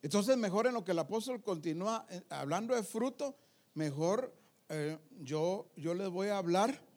Entonces, 0.00 0.36
mejor 0.36 0.68
en 0.68 0.74
lo 0.74 0.84
que 0.84 0.92
el 0.92 1.00
apóstol 1.00 1.42
continúa 1.42 2.06
eh, 2.08 2.22
hablando 2.28 2.76
de 2.76 2.84
fruto, 2.84 3.36
mejor 3.74 4.32
eh, 4.68 4.96
yo, 5.22 5.72
yo 5.74 5.92
les 5.92 6.08
voy 6.08 6.28
a 6.28 6.38
hablar 6.38 6.91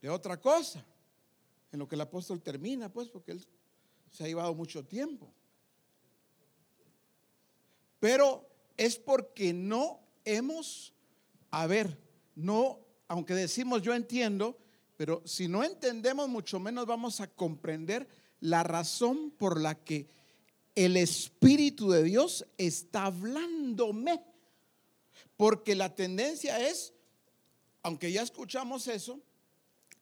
de 0.00 0.08
otra 0.10 0.40
cosa. 0.40 0.84
En 1.70 1.78
lo 1.78 1.88
que 1.88 1.96
el 1.96 2.00
apóstol 2.00 2.40
termina, 2.40 2.92
pues, 2.92 3.08
porque 3.08 3.32
él 3.32 3.46
se 4.10 4.24
ha 4.24 4.26
llevado 4.26 4.54
mucho 4.54 4.84
tiempo. 4.84 5.30
Pero 8.00 8.48
es 8.76 8.96
porque 8.96 9.52
no 9.52 10.00
hemos, 10.24 10.94
a 11.50 11.66
ver, 11.66 11.98
no, 12.34 12.80
aunque 13.08 13.34
decimos 13.34 13.82
yo 13.82 13.94
entiendo, 13.94 14.56
Pero 14.98 15.22
si 15.24 15.46
no 15.46 15.62
entendemos, 15.62 16.28
mucho 16.28 16.58
menos 16.58 16.84
vamos 16.84 17.20
a 17.20 17.28
comprender 17.28 18.08
la 18.40 18.64
razón 18.64 19.30
por 19.30 19.60
la 19.60 19.76
que 19.76 20.08
el 20.74 20.96
Espíritu 20.96 21.88
de 21.88 22.02
Dios 22.02 22.44
está 22.58 23.04
hablándome. 23.04 24.20
Porque 25.36 25.76
la 25.76 25.94
tendencia 25.94 26.68
es, 26.68 26.92
aunque 27.84 28.10
ya 28.10 28.22
escuchamos 28.22 28.88
eso, 28.88 29.20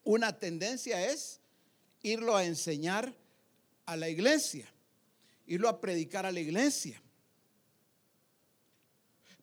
una 0.07 0.39
tendencia 0.39 1.05
es 1.11 1.41
irlo 2.01 2.37
a 2.37 2.45
enseñar 2.45 3.12
a 3.85 3.97
la 3.97 4.09
iglesia, 4.09 4.65
irlo 5.47 5.69
a 5.69 5.81
predicar 5.81 6.24
a 6.24 6.31
la 6.31 6.39
iglesia. 6.39 7.03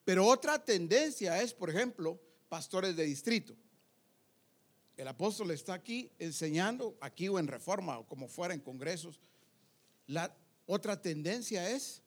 Pero 0.05 0.25
otra 0.25 0.63
tendencia 0.63 1.41
es, 1.41 1.53
por 1.53 1.69
ejemplo, 1.69 2.17
pastores 2.47 2.95
de 2.95 3.03
distrito. 3.03 3.53
El 4.95 5.09
apóstol 5.09 5.51
está 5.51 5.73
aquí 5.73 6.09
enseñando, 6.17 6.97
aquí 7.01 7.27
o 7.27 7.39
en 7.39 7.47
reforma, 7.47 7.99
o 7.99 8.07
como 8.07 8.29
fuera 8.29 8.53
en 8.53 8.61
congresos. 8.61 9.19
La 10.07 10.33
otra 10.65 11.01
tendencia 11.01 11.69
es 11.71 12.01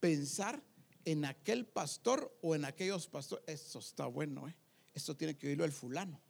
pensar 0.00 0.60
en 1.04 1.24
aquel 1.24 1.64
pastor 1.64 2.36
o 2.42 2.56
en 2.56 2.64
aquellos 2.64 3.06
pastores. 3.06 3.44
Esto 3.46 3.78
está 3.78 4.06
bueno, 4.06 4.48
¿eh? 4.48 4.56
Esto 4.94 5.16
tiene 5.16 5.38
que 5.38 5.46
oírlo 5.46 5.64
el 5.64 5.72
fulano. 5.72 6.20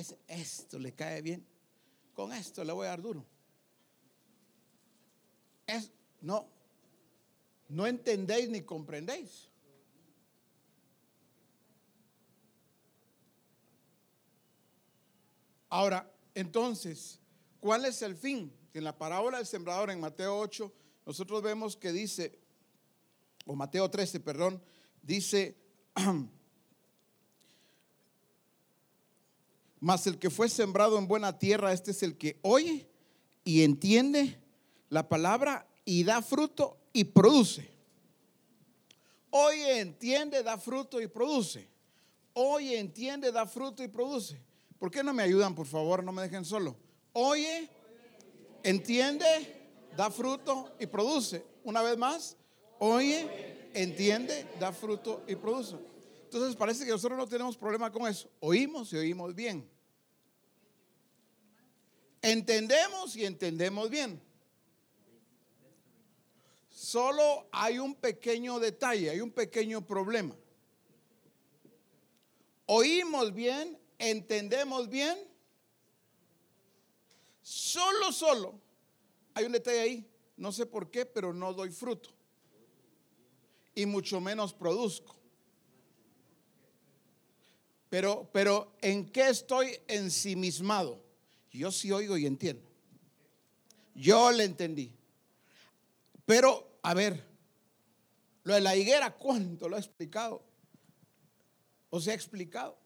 Es, 0.00 0.16
esto 0.28 0.78
le 0.78 0.94
cae 0.94 1.20
bien. 1.20 1.46
Con 2.14 2.32
esto 2.32 2.64
le 2.64 2.72
voy 2.72 2.86
a 2.86 2.90
dar 2.90 3.02
duro. 3.02 3.26
Es, 5.66 5.90
no, 6.22 6.48
no 7.68 7.86
entendéis 7.86 8.48
ni 8.48 8.62
comprendéis. 8.62 9.50
Ahora, 15.68 16.10
entonces, 16.34 17.20
¿cuál 17.60 17.84
es 17.84 18.00
el 18.00 18.16
fin? 18.16 18.50
En 18.72 18.84
la 18.84 18.96
parábola 18.96 19.36
del 19.36 19.46
sembrador 19.46 19.90
en 19.90 20.00
Mateo 20.00 20.38
8, 20.38 20.72
nosotros 21.04 21.42
vemos 21.42 21.76
que 21.76 21.92
dice, 21.92 22.38
o 23.44 23.54
Mateo 23.54 23.90
13, 23.90 24.20
perdón, 24.20 24.62
dice, 25.02 25.58
mas 29.80 30.06
el 30.06 30.18
que 30.18 30.30
fue 30.30 30.48
sembrado 30.48 30.98
en 30.98 31.08
buena 31.08 31.38
tierra, 31.38 31.72
este 31.72 31.90
es 31.90 32.02
el 32.02 32.16
que 32.16 32.38
oye 32.42 32.86
y 33.44 33.64
entiende 33.64 34.38
la 34.90 35.08
palabra 35.08 35.66
y 35.84 36.04
da 36.04 36.20
fruto 36.22 36.76
y 36.92 37.04
produce. 37.04 37.68
Oye, 39.30 39.80
entiende, 39.80 40.42
da 40.42 40.58
fruto 40.58 41.00
y 41.00 41.06
produce. 41.06 41.66
Oye, 42.34 42.78
entiende, 42.78 43.32
da 43.32 43.46
fruto 43.46 43.82
y 43.82 43.88
produce. 43.88 44.40
¿Por 44.78 44.90
qué 44.90 45.02
no 45.02 45.14
me 45.14 45.22
ayudan, 45.22 45.54
por 45.54 45.66
favor? 45.66 46.02
No 46.02 46.12
me 46.12 46.22
dejen 46.22 46.44
solo. 46.44 46.76
Oye, 47.12 47.68
entiende, 48.62 49.26
da 49.96 50.10
fruto 50.10 50.74
y 50.78 50.86
produce. 50.86 51.44
Una 51.64 51.82
vez 51.82 51.96
más, 51.96 52.36
oye, 52.78 53.70
entiende, 53.74 54.46
da 54.58 54.72
fruto 54.72 55.22
y 55.26 55.36
produce. 55.36 55.76
Entonces 56.32 56.54
parece 56.54 56.84
que 56.84 56.92
nosotros 56.92 57.18
no 57.18 57.26
tenemos 57.26 57.56
problema 57.56 57.90
con 57.90 58.06
eso. 58.06 58.30
Oímos 58.38 58.92
y 58.92 58.96
oímos 58.96 59.34
bien. 59.34 59.68
Entendemos 62.22 63.16
y 63.16 63.24
entendemos 63.24 63.90
bien. 63.90 64.22
Solo 66.68 67.48
hay 67.50 67.80
un 67.80 67.96
pequeño 67.96 68.60
detalle, 68.60 69.10
hay 69.10 69.20
un 69.20 69.32
pequeño 69.32 69.84
problema. 69.84 70.36
Oímos 72.66 73.34
bien, 73.34 73.76
entendemos 73.98 74.88
bien. 74.88 75.18
Solo, 77.42 78.12
solo. 78.12 78.54
Hay 79.34 79.46
un 79.46 79.52
detalle 79.52 79.80
ahí. 79.80 80.10
No 80.36 80.52
sé 80.52 80.64
por 80.64 80.92
qué, 80.92 81.04
pero 81.06 81.34
no 81.34 81.52
doy 81.52 81.70
fruto. 81.70 82.10
Y 83.74 83.84
mucho 83.84 84.20
menos 84.20 84.54
produzco. 84.54 85.19
Pero, 87.90 88.30
pero, 88.32 88.72
¿en 88.80 89.10
qué 89.10 89.28
estoy 89.28 89.76
ensimismado? 89.88 91.02
Yo 91.50 91.72
sí 91.72 91.90
oigo 91.90 92.16
y 92.16 92.24
entiendo. 92.24 92.62
Yo 93.94 94.30
le 94.30 94.44
entendí. 94.44 94.92
Pero, 96.24 96.78
a 96.82 96.94
ver, 96.94 97.26
lo 98.44 98.54
de 98.54 98.60
la 98.60 98.76
higuera, 98.76 99.16
¿cuánto 99.16 99.68
lo 99.68 99.74
ha 99.74 99.80
explicado? 99.80 100.42
¿O 101.90 102.00
se 102.00 102.12
ha 102.12 102.14
explicado? 102.14 102.78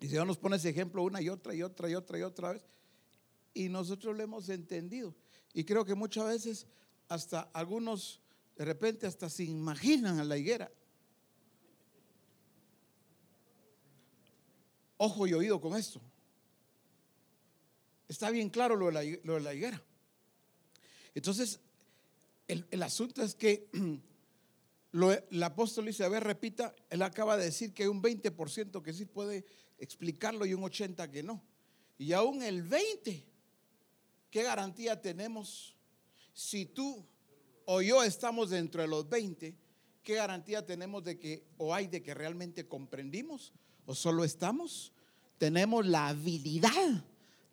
Y 0.00 0.06
Dios 0.06 0.26
nos 0.26 0.38
pone 0.38 0.56
ese 0.56 0.70
ejemplo 0.70 1.02
una 1.02 1.20
y 1.20 1.28
otra 1.28 1.54
y 1.54 1.62
otra 1.62 1.90
y 1.90 1.94
otra 1.94 2.18
y 2.18 2.22
otra 2.22 2.52
vez. 2.52 2.64
Y 3.52 3.68
nosotros 3.68 4.16
lo 4.16 4.22
hemos 4.22 4.48
entendido. 4.48 5.14
Y 5.52 5.64
creo 5.64 5.84
que 5.84 5.94
muchas 5.94 6.26
veces 6.26 6.66
hasta 7.08 7.42
algunos 7.52 8.22
de 8.56 8.64
repente 8.64 9.06
hasta 9.06 9.28
se 9.28 9.44
imaginan 9.44 10.18
a 10.18 10.24
la 10.24 10.38
higuera. 10.38 10.72
Ojo 15.04 15.26
y 15.26 15.34
oído 15.34 15.60
con 15.60 15.76
esto. 15.76 16.00
Está 18.06 18.30
bien 18.30 18.48
claro 18.50 18.76
lo 18.76 18.86
de 18.86 19.40
la, 19.40 19.52
higuera. 19.52 19.82
Entonces, 21.12 21.58
el, 22.46 22.64
el 22.70 22.84
asunto 22.84 23.20
es 23.20 23.34
que 23.34 23.68
lo, 24.92 25.10
el 25.10 25.42
apóstol 25.42 25.86
dice, 25.86 26.04
a 26.04 26.08
ver, 26.08 26.22
repita, 26.22 26.72
él 26.88 27.02
acaba 27.02 27.36
de 27.36 27.46
decir 27.46 27.74
que 27.74 27.82
hay 27.82 27.88
un 27.88 28.00
20% 28.00 28.80
que 28.80 28.92
sí 28.92 29.04
puede 29.04 29.44
explicarlo 29.76 30.46
y 30.46 30.54
un 30.54 30.62
80% 30.62 31.10
que 31.10 31.24
no. 31.24 31.42
Y 31.98 32.12
aún 32.12 32.40
el 32.40 32.64
20%, 32.64 33.24
¿qué 34.30 34.44
garantía 34.44 35.00
tenemos? 35.00 35.74
Si 36.32 36.64
tú 36.64 37.04
o 37.64 37.82
yo 37.82 38.04
estamos 38.04 38.50
dentro 38.50 38.82
de 38.82 38.86
los 38.86 39.08
20, 39.08 39.56
¿qué 40.04 40.14
garantía 40.14 40.64
tenemos 40.64 41.02
de 41.02 41.18
que 41.18 41.44
o 41.56 41.74
hay 41.74 41.88
de 41.88 42.04
que 42.04 42.14
realmente 42.14 42.68
comprendimos 42.68 43.52
o 43.86 43.96
solo 43.96 44.22
estamos? 44.22 44.91
Tenemos 45.42 45.84
la 45.84 46.06
habilidad 46.06 47.04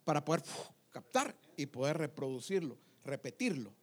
para 0.04 0.24
poder 0.24 0.44
captar 0.90 1.34
y 1.56 1.66
poder 1.66 1.98
reproducirlo, 1.98 2.78
repetirlo, 3.02 3.74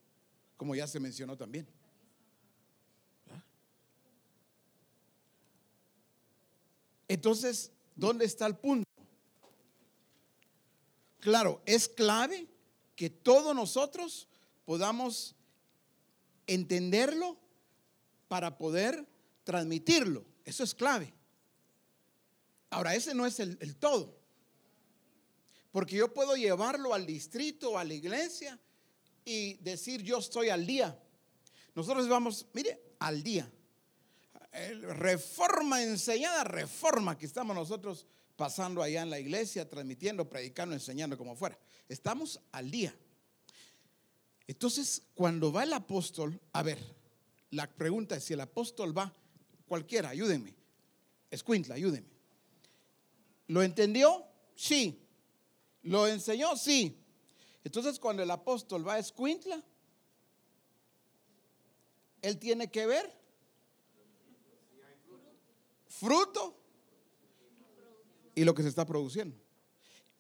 como 0.56 0.76
ya 0.76 0.88
se 0.88 1.02
mencionó 1.02 1.36
también. 1.36 1.68
Entonces, 7.10 7.70
¿dónde 7.98 8.24
está 8.24 8.48
el 8.48 8.56
punto? 8.56 8.90
Claro, 11.20 11.62
es 11.66 11.90
clave 11.90 12.48
que 12.96 13.10
todos 13.10 13.54
nosotros 13.54 14.30
podamos 14.64 15.36
entenderlo 16.46 17.36
para 18.30 18.58
poder 18.58 19.06
transmitirlo. 19.44 20.24
Eso 20.46 20.64
es 20.64 20.74
clave. 20.74 21.17
Ahora, 22.70 22.96
ese 22.96 23.14
no 23.14 23.26
es 23.26 23.40
el, 23.40 23.76
todo. 23.78 24.18
Porque 25.72 25.96
yo 25.96 26.14
puedo 26.14 26.36
llevarlo 26.36 26.94
al 26.94 27.06
distrito, 27.06 27.78
a 27.78 27.84
la 27.84 27.94
iglesia 27.94 28.60
y 29.26 29.56
decir 29.56 30.02
yo 30.02 30.18
estoy 30.18 30.50
al 30.50 30.66
día. 30.66 30.98
Nosotros 31.76 32.08
vamos, 32.08 32.48
mire, 32.54 32.82
al 33.00 33.22
día 33.22 33.52
reforma 34.98 35.84
enseñada, 35.84 36.44
reforma 36.44 37.18
que 37.18 37.26
estamos 37.26 37.56
nosotros 37.56 38.06
pasando 38.36 38.82
allá 38.82 39.02
en 39.02 39.10
la 39.10 39.20
iglesia, 39.20 39.68
transmitiendo, 39.68 40.30
predicando, 40.30 40.74
enseñando, 40.74 41.18
como 41.18 41.36
fuera. 41.36 41.58
Estamos 41.88 42.40
al 42.52 42.70
día. 42.70 42.96
Entonces, 44.48 45.04
cuando 45.14 45.52
va 45.52 45.64
el 45.64 45.74
apóstol, 45.74 46.40
a 46.54 46.64
ver, 46.64 46.78
la 47.52 47.68
pregunta 47.68 48.16
es 48.16 48.24
si 48.24 48.34
el 48.34 48.42
apóstol 48.42 48.98
va, 48.98 49.14
cualquiera, 49.68 50.10
ayúdenme, 50.10 50.56
Escuintla, 51.30 51.76
ayúdenme. 51.76 52.17
¿Lo 53.48 53.64
entendió? 53.64 54.26
Sí. 54.56 55.02
¿Lo 55.84 56.08
enseñó? 56.08 56.56
Sí. 56.56 56.98
Entonces, 57.64 58.00
cuando 58.00 58.24
el 58.24 58.32
apóstol 58.32 58.88
va 58.88 58.96
a 58.96 59.00
Escuintla, 59.00 59.64
él 62.22 62.38
tiene 62.38 62.70
que 62.70 62.86
ver 62.86 63.18
fruto 65.88 66.56
y 68.36 68.44
lo 68.44 68.54
que 68.54 68.64
se 68.64 68.70
está 68.70 68.86
produciendo. 68.86 69.36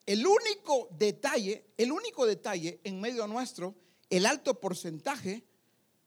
El 0.05 0.25
único 0.25 0.87
detalle, 0.97 1.65
el 1.77 1.91
único 1.91 2.25
detalle 2.25 2.79
en 2.83 2.99
medio 2.99 3.27
nuestro, 3.27 3.75
el 4.09 4.25
alto 4.25 4.59
porcentaje 4.59 5.43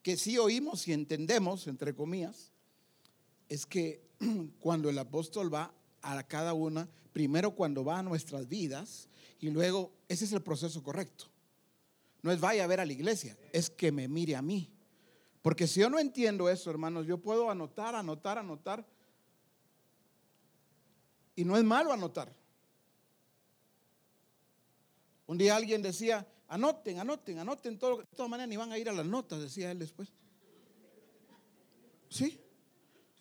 que 0.03 0.17
sí 0.17 0.39
oímos 0.39 0.89
y 0.89 0.93
entendemos, 0.93 1.67
entre 1.67 1.95
comillas, 1.95 2.51
es 3.49 3.67
que 3.67 4.03
cuando 4.59 4.89
el 4.89 4.99
apóstol 4.99 5.53
va 5.53 5.75
a 6.03 6.23
cada 6.27 6.55
una, 6.55 6.89
primero 7.13 7.53
cuando 7.53 7.85
va 7.85 7.99
a 7.99 8.03
nuestras 8.03 8.49
vidas 8.49 9.09
y 9.39 9.51
luego 9.51 9.93
ese 10.09 10.25
es 10.25 10.33
el 10.33 10.43
proceso 10.43 10.83
correcto. 10.83 11.27
No 12.23 12.31
es 12.31 12.41
vaya 12.41 12.65
a 12.65 12.67
ver 12.67 12.81
a 12.81 12.87
la 12.87 12.93
iglesia, 12.93 13.37
es 13.53 13.71
que 13.71 13.91
me 13.93 14.09
mire 14.09 14.37
a 14.37 14.43
mí. 14.43 14.71
Porque 15.43 15.67
si 15.67 15.81
yo 15.81 15.89
no 15.89 15.99
entiendo 15.99 16.51
eso, 16.51 16.71
hermanos, 16.71 17.07
yo 17.07 17.19
puedo 17.19 17.51
anotar, 17.51 17.95
anotar, 17.95 18.39
anotar 18.39 18.87
y 21.35 21.45
no 21.45 21.57
es 21.57 21.65
malo 21.65 21.93
anotar. 21.93 22.35
Un 25.27 25.39
día 25.39 25.57
alguien 25.57 25.81
decía, 25.81 26.27
anoten, 26.49 26.99
anoten, 26.99 27.39
anoten 27.39 27.79
todo. 27.79 27.99
De 27.99 28.05
todas 28.17 28.29
maneras, 28.29 28.49
ni 28.49 28.57
van 28.57 28.73
a 28.73 28.79
ir 28.79 28.89
a 28.89 28.93
las 28.93 29.07
notas, 29.07 29.41
decía 29.41 29.71
él 29.71 29.79
después. 29.79 30.13
Sí, 32.11 32.39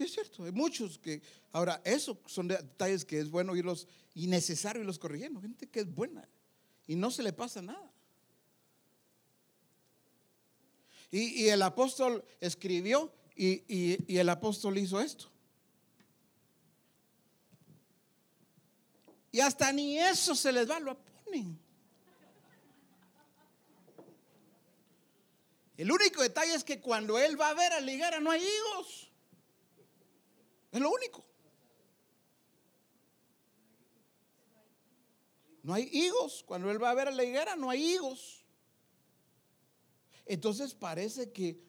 es 0.03 0.13
cierto. 0.13 0.43
Hay 0.43 0.51
muchos 0.51 0.97
que. 0.97 1.21
Ahora, 1.51 1.81
esos 1.83 2.17
son 2.25 2.47
detalles 2.47 3.05
que 3.05 3.19
es 3.19 3.29
bueno 3.29 3.55
irlos 3.55 3.87
y 4.13 4.27
necesario 4.27 4.81
irlos 4.81 4.99
corrigiendo. 4.99 5.41
Gente 5.41 5.67
que 5.67 5.81
es 5.81 5.93
buena 5.93 6.27
y 6.87 6.95
no 6.95 7.11
se 7.11 7.21
le 7.21 7.33
pasa 7.33 7.61
nada. 7.61 7.91
Y, 11.11 11.47
el 11.47 11.61
apóstol 11.61 12.23
escribió 12.39 13.13
y, 13.35 14.17
el 14.17 14.29
apóstol 14.29 14.77
hizo 14.77 14.99
esto. 14.99 15.29
Y 19.31 19.39
hasta 19.39 19.71
ni 19.71 19.99
eso 19.99 20.35
se 20.35 20.51
les 20.51 20.69
va, 20.69 20.79
lo 20.79 20.97
ponen. 20.97 21.59
El 25.77 25.91
único 25.91 26.21
detalle 26.21 26.55
es 26.55 26.63
que 26.63 26.81
cuando 26.81 27.17
él 27.19 27.39
va 27.39 27.49
a 27.49 27.53
ver 27.53 27.71
a 27.71 27.79
la 27.79 27.91
higuera 27.91 28.19
no 28.19 28.31
hay 28.31 28.41
higos. 28.41 29.08
Es 30.71 30.79
lo 30.79 30.91
único. 30.91 31.25
No 35.63 35.73
hay 35.73 35.89
higos. 35.91 36.43
Cuando 36.45 36.69
él 36.71 36.81
va 36.81 36.91
a 36.91 36.95
ver 36.95 37.07
a 37.07 37.11
la 37.11 37.23
higuera 37.23 37.55
no 37.55 37.69
hay 37.69 37.93
higos. 37.93 38.45
Entonces 40.25 40.75
parece 40.75 41.31
que, 41.31 41.59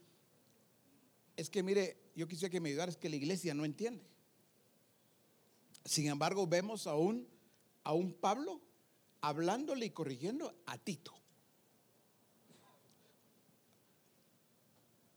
es 1.37 1.49
que 1.49 1.63
mire, 1.63 1.97
yo 2.15 2.29
quisiera 2.29 2.51
que 2.51 2.61
me 2.61 2.69
ayudara, 2.69 2.91
es 2.91 2.99
que 2.99 3.09
la 3.09 3.17
iglesia 3.17 3.55
no 3.55 3.65
entiende. 3.65 4.05
Sin 5.85 6.07
embargo, 6.09 6.47
vemos 6.47 6.87
a 6.87 6.95
un, 6.95 7.27
a 7.85 7.95
un 7.95 8.13
Pablo 8.13 8.61
hablándole 9.23 9.87
y 9.87 9.91
corrigiendo 9.91 10.55
a 10.67 10.77
Tito. 10.77 11.15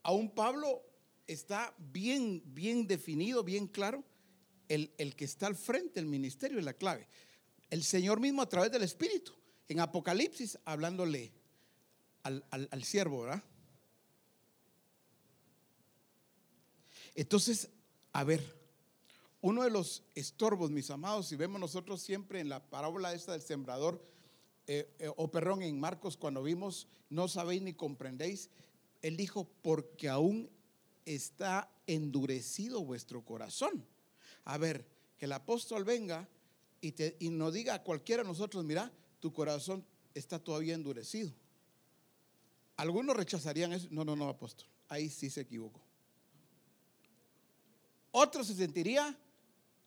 A 0.03 0.11
un 0.13 0.33
Pablo 0.33 0.81
está 1.27 1.73
bien, 1.77 2.41
bien 2.45 2.87
definido, 2.87 3.43
bien 3.43 3.67
claro. 3.67 4.03
El, 4.67 4.93
el 4.97 5.15
que 5.15 5.25
está 5.25 5.47
al 5.47 5.55
frente 5.55 5.95
del 5.95 6.05
ministerio 6.05 6.57
es 6.57 6.65
la 6.65 6.73
clave. 6.73 7.07
El 7.69 7.83
Señor 7.83 8.19
mismo 8.19 8.41
a 8.41 8.49
través 8.49 8.71
del 8.71 8.83
Espíritu, 8.83 9.33
en 9.67 9.79
Apocalipsis, 9.79 10.57
hablándole 10.65 11.31
al, 12.23 12.45
al, 12.49 12.69
al 12.71 12.83
siervo, 12.83 13.23
¿verdad? 13.23 13.43
Entonces, 17.15 17.69
a 18.13 18.23
ver, 18.23 18.41
uno 19.41 19.63
de 19.63 19.69
los 19.69 20.03
estorbos, 20.15 20.71
mis 20.71 20.89
amados, 20.89 21.27
si 21.27 21.35
vemos 21.35 21.59
nosotros 21.59 22.01
siempre 22.01 22.39
en 22.39 22.49
la 22.49 22.63
parábola 22.69 23.13
esta 23.13 23.33
del 23.33 23.41
sembrador, 23.41 24.01
eh, 24.65 24.95
eh, 24.99 25.11
o 25.17 25.29
perdón, 25.29 25.61
en 25.61 25.79
Marcos 25.79 26.15
cuando 26.15 26.41
vimos, 26.41 26.87
no 27.09 27.27
sabéis 27.27 27.61
ni 27.61 27.73
comprendéis, 27.73 28.49
él 29.01 29.17
dijo, 29.17 29.49
porque 29.61 30.07
aún 30.07 30.49
está 31.05 31.69
endurecido 31.87 32.83
vuestro 32.83 33.23
corazón. 33.23 33.85
A 34.45 34.57
ver, 34.57 34.85
que 35.17 35.25
el 35.25 35.31
apóstol 35.31 35.83
venga 35.83 36.27
y, 36.81 36.91
te, 36.91 37.15
y 37.19 37.29
nos 37.29 37.53
diga 37.53 37.75
a 37.75 37.83
cualquiera 37.83 38.23
de 38.23 38.29
nosotros, 38.29 38.63
mira, 38.65 38.91
tu 39.19 39.31
corazón 39.31 39.85
está 40.13 40.39
todavía 40.39 40.75
endurecido. 40.75 41.33
Algunos 42.75 43.15
rechazarían 43.15 43.73
eso. 43.73 43.87
No, 43.91 44.03
no, 44.03 44.15
no, 44.15 44.27
apóstol. 44.27 44.67
Ahí 44.89 45.09
sí 45.09 45.29
se 45.29 45.41
equivocó. 45.41 45.81
Otro 48.11 48.43
se 48.43 48.53
sentiría 48.53 49.17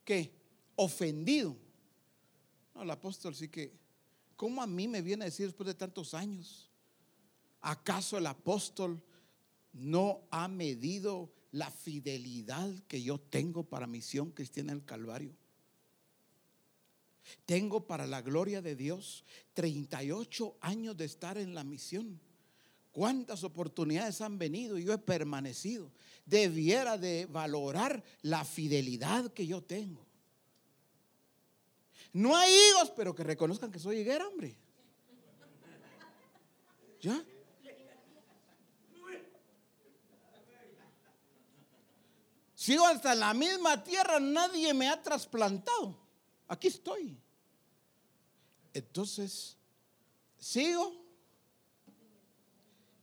que 0.05 0.33
ofendido. 0.75 1.57
No, 2.75 2.83
el 2.83 2.91
apóstol 2.91 3.35
sí 3.35 3.49
que, 3.49 3.73
¿cómo 4.37 4.63
a 4.63 4.67
mí 4.67 4.89
me 4.89 5.03
viene 5.03 5.25
a 5.25 5.27
decir 5.27 5.47
después 5.47 5.67
de 5.67 5.75
tantos 5.75 6.15
años? 6.15 6.71
¿Acaso 7.61 8.19
el 8.19 8.27
apóstol 8.27 9.03
no 9.77 10.23
ha 10.31 10.49
medido 10.49 11.31
la 11.53 11.71
fidelidad 11.71 12.73
que 12.89 13.03
yo 13.03 13.19
tengo 13.19 13.65
para 13.65 13.87
misión 13.87 14.31
cristiana 14.31 14.73
en 14.73 14.79
el 14.79 14.85
Calvario? 14.85 15.33
Tengo 17.45 17.87
para 17.87 18.07
la 18.07 18.23
gloria 18.23 18.63
de 18.63 18.77
Dios 18.77 19.25
38 19.55 20.57
años 20.61 20.97
de 20.97 21.05
estar 21.05 21.39
en 21.39 21.55
la 21.55 21.65
misión. 21.65 22.21
¿Cuántas 22.93 23.45
oportunidades 23.45 24.21
han 24.21 24.39
venido 24.39 24.79
y 24.79 24.85
yo 24.85 24.93
he 24.93 24.99
permanecido? 24.99 25.91
Debiera 26.25 26.97
de 26.97 27.27
valorar 27.27 28.03
la 28.23 28.45
fidelidad 28.45 29.33
que 29.33 29.47
yo 29.47 29.63
tengo. 29.63 30.07
No 32.13 32.35
hay 32.35 32.51
higos, 32.51 32.91
pero 32.97 33.15
que 33.15 33.23
reconozcan 33.23 33.71
que 33.71 33.79
soy 33.79 33.99
higuera, 33.99 34.27
hombre. 34.27 34.57
¿Ya? 37.01 37.23
Sigo 42.67 42.85
hasta 42.85 43.15
la 43.15 43.33
misma 43.33 43.85
tierra, 43.85 44.19
nadie 44.19 44.75
me 44.75 44.89
ha 44.89 45.01
trasplantado. 45.01 45.97
Aquí 46.49 46.67
estoy. 46.67 47.17
Entonces, 48.75 49.57
sigo 50.37 50.93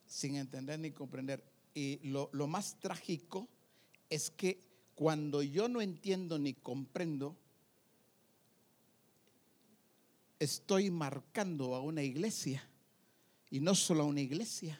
sin 0.05 0.35
entender 0.35 0.77
ni 0.79 0.91
comprender. 0.91 1.41
Y 1.73 1.97
lo 2.03 2.45
más 2.45 2.77
trágico 2.77 3.47
es 4.09 4.29
que 4.31 4.61
cuando 4.95 5.41
yo 5.41 5.69
no 5.69 5.79
entiendo 5.79 6.37
ni 6.37 6.55
comprendo, 6.55 7.33
estoy 10.39 10.91
marcando 10.91 11.73
a 11.73 11.79
una 11.79 12.03
iglesia, 12.03 12.67
y 13.49 13.61
no 13.61 13.75
solo 13.75 14.03
a 14.03 14.07
una 14.07 14.19
iglesia, 14.19 14.77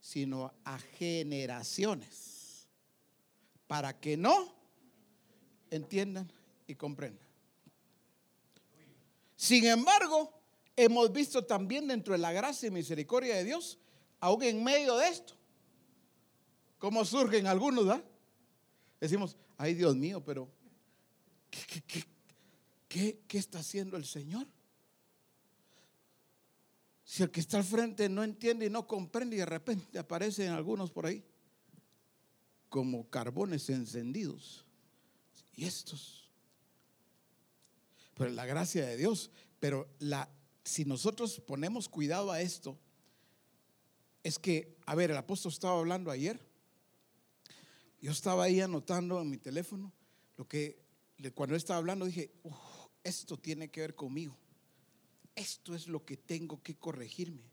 sino 0.00 0.52
a 0.64 0.76
generaciones, 0.80 2.33
para 3.66 3.98
que 3.98 4.16
no 4.16 4.54
entiendan 5.70 6.30
y 6.66 6.74
comprendan. 6.74 7.26
Sin 9.36 9.66
embargo, 9.66 10.32
hemos 10.76 11.12
visto 11.12 11.44
también 11.44 11.88
dentro 11.88 12.12
de 12.12 12.18
la 12.18 12.32
gracia 12.32 12.68
y 12.68 12.70
misericordia 12.70 13.36
de 13.36 13.44
Dios, 13.44 13.78
aún 14.20 14.42
en 14.42 14.62
medio 14.62 14.96
de 14.96 15.08
esto, 15.08 15.34
cómo 16.78 17.04
surgen 17.04 17.46
algunos, 17.46 17.86
¿verdad? 17.86 18.04
Decimos, 19.00 19.36
ay 19.56 19.74
Dios 19.74 19.96
mío, 19.96 20.22
pero 20.24 20.48
¿qué, 21.50 21.82
qué, 21.86 22.04
qué, 22.88 23.20
qué, 23.26 23.38
está 23.38 23.58
haciendo 23.58 23.96
el 23.96 24.04
Señor? 24.04 24.46
Si 27.04 27.22
el 27.22 27.30
que 27.30 27.40
está 27.40 27.58
al 27.58 27.64
frente 27.64 28.08
no 28.08 28.22
entiende 28.22 28.66
y 28.66 28.70
no 28.70 28.86
comprende 28.86 29.36
y 29.36 29.40
de 29.40 29.46
repente 29.46 29.98
aparecen 29.98 30.52
algunos 30.52 30.90
por 30.90 31.06
ahí 31.06 31.22
como 32.74 33.08
carbones 33.08 33.70
encendidos. 33.70 34.64
Y 35.54 35.64
estos. 35.64 36.28
Pero 38.16 38.30
la 38.30 38.46
gracia 38.46 38.84
de 38.84 38.96
Dios. 38.96 39.30
Pero 39.60 39.88
la, 40.00 40.28
si 40.64 40.84
nosotros 40.84 41.38
ponemos 41.46 41.88
cuidado 41.88 42.32
a 42.32 42.40
esto, 42.40 42.76
es 44.24 44.40
que, 44.40 44.76
a 44.86 44.96
ver, 44.96 45.12
el 45.12 45.16
apóstol 45.16 45.52
estaba 45.52 45.78
hablando 45.78 46.10
ayer. 46.10 46.44
Yo 48.00 48.10
estaba 48.10 48.42
ahí 48.42 48.60
anotando 48.60 49.20
en 49.20 49.30
mi 49.30 49.38
teléfono 49.38 49.92
lo 50.36 50.48
que 50.48 50.82
cuando 51.32 51.54
él 51.54 51.58
estaba 51.58 51.78
hablando 51.78 52.06
dije, 52.06 52.32
"Uf, 52.42 52.56
esto 53.04 53.36
tiene 53.38 53.70
que 53.70 53.82
ver 53.82 53.94
conmigo. 53.94 54.36
Esto 55.36 55.76
es 55.76 55.86
lo 55.86 56.04
que 56.04 56.16
tengo 56.16 56.60
que 56.60 56.74
corregirme. 56.74 57.44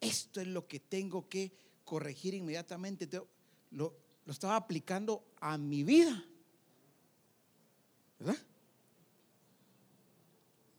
Esto 0.00 0.40
es 0.40 0.46
lo 0.46 0.66
que 0.66 0.80
tengo 0.80 1.28
que 1.28 1.52
corregir 1.84 2.32
inmediatamente. 2.32 3.06
Te- 3.06 3.20
Lo, 3.72 4.07
lo 4.28 4.32
estaba 4.32 4.56
aplicando 4.56 5.24
a 5.40 5.56
mi 5.56 5.84
vida. 5.84 6.22
¿Verdad? 8.18 8.36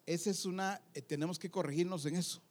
Esa 0.05 0.29
es 0.29 0.45
una, 0.45 0.79
eh, 0.93 1.01
tenemos 1.01 1.39
que 1.39 1.49
corregirnos 1.49 2.05
en 2.05 2.17
eso. 2.17 2.43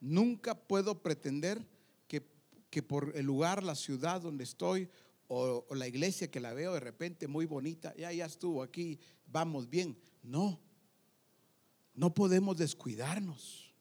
Nunca 0.00 0.54
puedo 0.54 1.02
pretender 1.02 1.66
que, 2.06 2.24
que 2.70 2.80
por 2.80 3.10
el 3.16 3.26
lugar, 3.26 3.64
la 3.64 3.74
ciudad 3.74 4.20
donde 4.20 4.44
estoy 4.44 4.88
o, 5.26 5.66
o 5.68 5.74
la 5.74 5.88
iglesia 5.88 6.30
que 6.30 6.38
la 6.38 6.54
veo 6.54 6.74
de 6.74 6.78
repente 6.78 7.26
muy 7.26 7.44
bonita, 7.44 7.92
ya, 7.96 8.12
ya 8.12 8.26
estuvo 8.26 8.62
aquí, 8.62 9.00
vamos 9.26 9.68
bien. 9.68 9.98
No, 10.22 10.60
no 11.92 12.14
podemos 12.14 12.56
descuidarnos. 12.56 13.74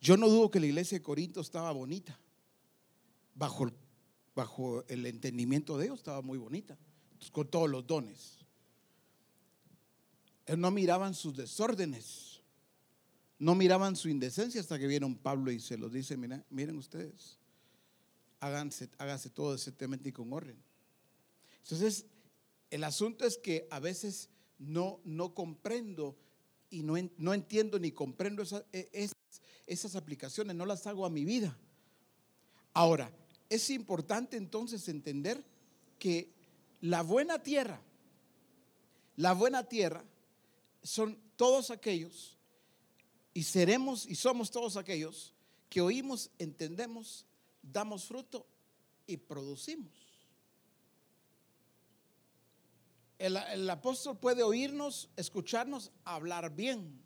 Yo 0.00 0.16
no 0.16 0.28
dudo 0.28 0.50
que 0.50 0.58
la 0.58 0.66
iglesia 0.66 0.98
de 0.98 1.04
Corinto 1.04 1.40
estaba 1.40 1.70
bonita. 1.70 2.18
Bajo, 3.40 3.64
el- 3.64 3.72
bajo 4.34 4.84
el 4.88 5.06
entendimiento 5.06 5.78
de 5.78 5.84
Dios 5.84 5.98
estaba 6.00 6.20
muy 6.20 6.36
bonita. 6.36 6.76
Con 7.32 7.48
todos 7.50 7.70
los 7.70 7.86
dones. 7.86 8.36
Ellos 10.44 10.58
no 10.58 10.70
miraban 10.70 11.14
sus 11.14 11.34
desórdenes. 11.34 12.42
No 13.38 13.54
miraban 13.54 13.96
su 13.96 14.10
indecencia 14.10 14.60
hasta 14.60 14.78
que 14.78 14.86
vieron 14.86 15.16
Pablo 15.16 15.50
y 15.50 15.58
se 15.58 15.78
los 15.78 15.90
dice, 15.90 16.18
mira, 16.18 16.44
miren 16.50 16.76
ustedes, 16.76 17.38
háganse, 18.40 18.90
hágase 18.98 19.30
todo 19.30 19.52
decentemente 19.52 20.10
y 20.10 20.12
con 20.12 20.30
orden. 20.34 20.62
Entonces, 21.62 22.04
el 22.68 22.84
asunto 22.84 23.24
es 23.24 23.38
que 23.38 23.66
a 23.70 23.80
veces 23.80 24.28
no, 24.58 25.00
no 25.04 25.32
comprendo 25.34 26.18
y 26.68 26.82
no, 26.82 26.96
no 27.16 27.32
entiendo 27.32 27.78
ni 27.78 27.90
comprendo 27.92 28.42
esa- 28.42 28.66
e- 28.74 28.90
es- 28.92 29.12
esas 29.66 29.96
aplicaciones, 29.96 30.54
no 30.54 30.66
las 30.66 30.86
hago 30.86 31.06
a 31.06 31.10
mi 31.10 31.24
vida. 31.24 31.56
Ahora, 32.74 33.10
es 33.50 33.68
importante 33.68 34.36
entonces 34.36 34.88
entender 34.88 35.44
que 35.98 36.32
la 36.80 37.02
buena 37.02 37.42
tierra, 37.42 37.82
la 39.16 39.34
buena 39.34 39.64
tierra 39.64 40.04
son 40.82 41.18
todos 41.36 41.70
aquellos 41.70 42.38
y 43.34 43.42
seremos 43.42 44.06
y 44.06 44.14
somos 44.14 44.50
todos 44.50 44.76
aquellos 44.76 45.34
que 45.68 45.80
oímos, 45.80 46.30
entendemos, 46.38 47.26
damos 47.62 48.06
fruto 48.06 48.46
y 49.06 49.16
producimos. 49.16 49.92
El, 53.18 53.68
apóstol 53.68 54.18
puede 54.18 54.42
oírnos, 54.42 55.10
escucharnos, 55.16 55.92
hablar 56.04 56.54
bien, 56.56 57.02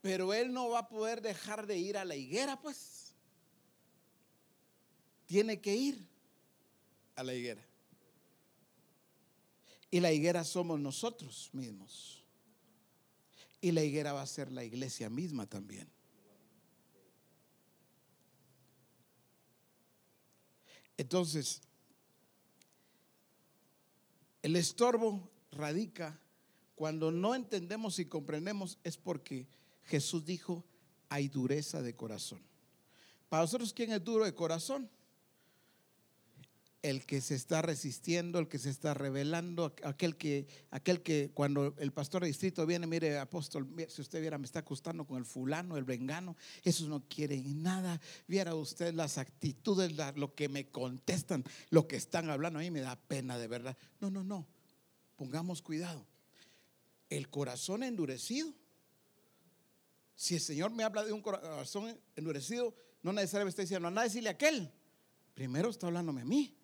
pero 0.00 0.32
él 0.32 0.52
no 0.52 0.68
va 0.68 0.80
a 0.80 0.88
poder 0.88 1.20
dejar 1.22 1.66
de 1.66 1.78
ir 1.78 1.98
a 1.98 2.04
la 2.04 2.14
higuera, 2.14 2.60
pues. 2.60 2.93
Tiene 5.26 5.60
que 5.60 5.74
ir 5.74 6.06
a 7.16 7.22
la 7.22 7.34
higuera. 7.34 7.64
Y 9.90 10.00
la 10.00 10.12
higuera 10.12 10.44
somos 10.44 10.80
nosotros 10.80 11.50
mismos. 11.52 12.24
Y 13.60 13.72
la 13.72 13.82
higuera 13.82 14.12
va 14.12 14.22
a 14.22 14.26
ser 14.26 14.50
la 14.50 14.64
iglesia 14.64 15.08
misma 15.08 15.46
también. 15.46 15.88
Entonces, 20.96 21.62
el 24.42 24.56
estorbo 24.56 25.30
radica 25.50 26.20
cuando 26.74 27.10
no 27.10 27.34
entendemos 27.34 27.98
y 27.98 28.06
comprendemos 28.06 28.78
es 28.84 28.96
porque 28.96 29.46
Jesús 29.84 30.24
dijo, 30.24 30.64
hay 31.08 31.28
dureza 31.28 31.82
de 31.82 31.94
corazón. 31.94 32.42
Para 33.28 33.44
nosotros, 33.44 33.72
¿quién 33.72 33.92
es 33.92 34.02
duro 34.02 34.24
de 34.24 34.34
corazón? 34.34 34.90
El 36.84 37.06
que 37.06 37.22
se 37.22 37.34
está 37.34 37.62
resistiendo, 37.62 38.38
el 38.38 38.46
que 38.46 38.58
se 38.58 38.68
está 38.68 38.92
rebelando, 38.92 39.74
aquel 39.84 40.16
que, 40.16 40.46
aquel 40.70 41.00
que 41.00 41.30
cuando 41.32 41.74
el 41.78 41.92
pastor 41.92 42.20
de 42.20 42.28
distrito 42.28 42.66
viene, 42.66 42.86
mire, 42.86 43.18
apóstol, 43.18 43.66
si 43.88 44.02
usted 44.02 44.20
viera, 44.20 44.36
me 44.36 44.44
está 44.44 44.58
acostando 44.58 45.06
con 45.06 45.16
el 45.16 45.24
fulano, 45.24 45.78
el 45.78 45.84
vengano, 45.84 46.36
esos 46.62 46.86
no 46.86 47.02
quieren 47.08 47.62
nada. 47.62 48.02
Viera 48.28 48.54
usted 48.54 48.92
las 48.92 49.16
actitudes, 49.16 49.92
lo 50.14 50.34
que 50.34 50.50
me 50.50 50.68
contestan, 50.68 51.42
lo 51.70 51.88
que 51.88 51.96
están 51.96 52.28
hablando, 52.28 52.58
a 52.58 52.62
mí 52.62 52.70
me 52.70 52.82
da 52.82 52.96
pena 52.96 53.38
de 53.38 53.46
verdad. 53.46 53.78
No, 53.98 54.10
no, 54.10 54.22
no, 54.22 54.46
pongamos 55.16 55.62
cuidado. 55.62 56.06
El 57.08 57.30
corazón 57.30 57.82
endurecido, 57.82 58.52
si 60.14 60.34
el 60.34 60.42
Señor 60.42 60.70
me 60.70 60.84
habla 60.84 61.02
de 61.02 61.14
un 61.14 61.22
corazón 61.22 61.98
endurecido, 62.14 62.74
no 63.02 63.14
necesariamente 63.14 63.52
está 63.52 63.62
diciendo, 63.62 63.88
anda 63.88 64.02
a 64.02 64.04
decirle 64.04 64.28
a 64.28 64.32
aquel. 64.32 64.70
Primero 65.32 65.70
está 65.70 65.86
hablándome 65.86 66.20
a 66.20 66.26
mí. 66.26 66.54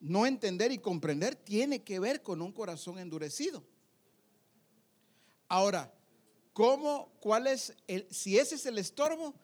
No 0.00 0.26
entender 0.26 0.72
y 0.72 0.78
comprender 0.78 1.36
tiene 1.36 1.82
que 1.82 2.00
ver 2.00 2.22
con 2.22 2.42
un 2.42 2.52
corazón 2.52 2.98
endurecido. 2.98 3.62
Ahora, 5.48 5.92
¿cómo, 6.52 7.12
cuál 7.20 7.46
es 7.46 7.74
el, 7.86 8.06
si 8.10 8.38
ese 8.38 8.54
es 8.54 8.66
el 8.66 8.78
estorbo, 8.78 9.34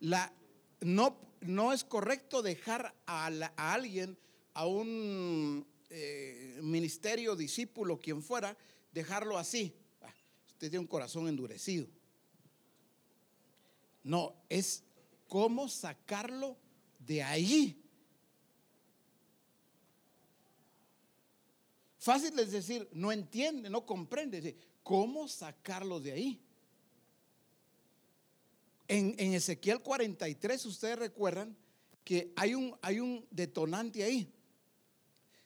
la, 0.00 0.32
no, 0.80 1.18
no 1.40 1.72
es 1.72 1.84
correcto 1.84 2.42
dejar 2.42 2.94
a, 3.06 3.26
alguien, 3.56 4.16
a 4.52 4.66
un 4.66 5.66
eh, 5.90 6.58
ministerio, 6.62 7.34
discípulo, 7.34 7.98
quien 7.98 8.22
fuera, 8.22 8.56
dejarlo 8.92 9.38
así. 9.38 9.74
Ah, 10.02 10.14
Usted 10.48 10.70
tiene 10.70 10.78
un 10.80 10.86
corazón 10.86 11.28
endurecido. 11.28 11.86
No, 14.02 14.34
es 14.48 14.84
cómo 15.28 15.68
sacarlo 15.68 16.56
de 16.98 17.22
ahí. 17.22 17.83
Fácil 22.04 22.38
es 22.38 22.52
decir, 22.52 22.86
no 22.92 23.10
entiende, 23.12 23.70
no 23.70 23.86
comprende. 23.86 24.54
¿Cómo 24.82 25.26
sacarlo 25.26 26.00
de 26.00 26.12
ahí? 26.12 26.40
En, 28.86 29.32
Ezequiel 29.32 29.80
43, 29.80 30.66
ustedes 30.66 30.98
recuerdan 30.98 31.56
que 32.04 32.30
hay 32.36 32.54
un, 32.54 32.76
hay 32.82 33.00
un 33.00 33.26
detonante 33.30 34.04
ahí. 34.04 34.30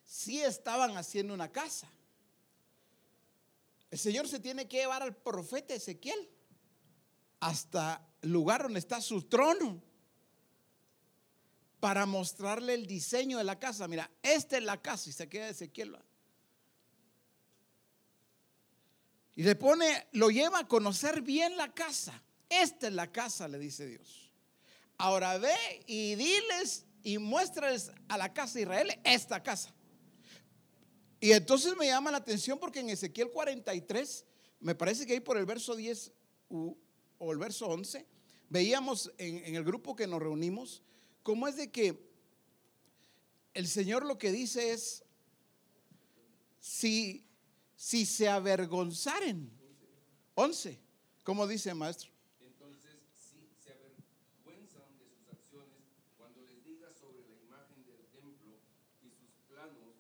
Sí 0.05 0.43
estaban 0.43 0.97
haciendo 0.97 1.33
una 1.33 1.53
casa. 1.53 1.89
El 3.93 4.01
Señor 4.01 4.27
se 4.27 4.41
tiene 4.41 4.67
que 4.67 4.79
llevar 4.79 5.05
al 5.05 5.15
profeta 5.15 5.75
Ezequiel 5.75 6.29
hasta 7.39 8.05
el 8.21 8.33
lugar 8.33 8.65
donde 8.65 8.81
está 8.81 9.01
su 9.01 9.23
trono 9.23 9.81
para 11.79 12.05
mostrarle 12.05 12.75
el 12.75 12.89
diseño 12.89 13.39
de 13.39 13.45
la 13.45 13.61
casa. 13.61 13.87
Mira, 13.87 14.11
esta 14.25 14.57
es 14.57 14.65
la 14.65 14.83
casa 14.83 15.09
y 15.09 15.13
se 15.13 15.29
queda 15.29 15.51
Ezequiel. 15.51 15.95
¿va? 15.95 16.03
Y 19.39 19.45
le 19.45 19.55
pone, 19.55 20.09
lo 20.15 20.31
lleva 20.31 20.59
a 20.59 20.67
conocer 20.67 21.23
bien 21.23 21.57
la 21.57 21.73
casa. 21.73 22.21
Esta 22.49 22.89
es 22.89 22.93
la 22.93 23.13
casa, 23.13 23.47
le 23.47 23.61
dice 23.61 23.87
Dios. 23.87 24.33
Ahora 24.97 25.39
ve 25.39 25.55
y 25.87 26.17
diles 26.17 26.85
y 27.05 27.19
muéstrales 27.19 27.93
a 28.09 28.19
la 28.19 28.35
casa 28.35 28.55
de 28.55 28.63
Israel 28.63 29.01
esta 29.05 29.41
casa. 29.41 29.73
Y 31.21 31.31
entonces 31.31 31.77
me 31.77 31.87
llama 31.87 32.11
la 32.11 32.17
atención 32.17 32.59
porque 32.59 32.81
en 32.81 32.91
Ezequiel 32.91 33.31
43, 33.31 34.25
me 34.59 34.75
parece 34.75 35.07
que 35.07 35.13
ahí 35.13 35.21
por 35.21 35.37
el 35.39 35.47
verso 35.47 35.77
10 35.77 36.11
u- 36.49 36.75
o 37.19 37.31
el 37.31 37.39
verso 37.39 37.69
11, 37.69 38.05
veíamos 38.49 39.13
en 39.19 39.55
el 39.55 39.63
grupo 39.63 39.95
que 39.95 40.09
nos 40.09 40.19
reunimos, 40.21 40.83
cómo 41.23 41.47
es 41.47 41.55
de 41.55 41.71
que 41.71 41.97
el 43.55 43.69
Señor 43.69 44.05
lo 44.05 44.19
que 44.19 44.33
dice 44.33 44.73
es, 44.73 45.05
si, 46.59 47.25
si 47.79 48.05
se 48.05 48.29
avergonzaren, 48.29 49.49
11, 50.35 50.81
¿cómo 51.23 51.47
dice 51.47 51.73
maestro? 51.75 52.11
Entonces 52.43 52.99
sí 53.15 53.47
se 53.55 53.71
avergüenzan 53.71 54.99
de 54.99 55.07
sus 55.07 55.23
acciones 55.31 55.87
cuando 56.19 56.43
les 56.43 56.59
digas 56.65 56.99
sobre 56.99 57.23
la 57.23 57.39
imagen 57.39 57.87
del 57.87 58.03
templo 58.11 58.59
y 59.01 59.15
sus 59.15 59.31
planos, 59.47 59.95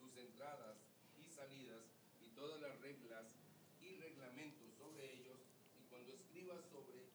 sus 0.00 0.16
entradas 0.16 0.80
y 1.20 1.28
salidas 1.28 1.84
y 2.24 2.32
todas 2.32 2.62
las 2.62 2.80
reglas 2.80 3.36
y 3.78 3.92
reglamentos 4.00 4.72
sobre 4.80 5.12
ellos 5.12 5.36
y 5.76 5.84
cuando 5.92 6.14
escribas 6.14 6.64
sobre 6.72 7.12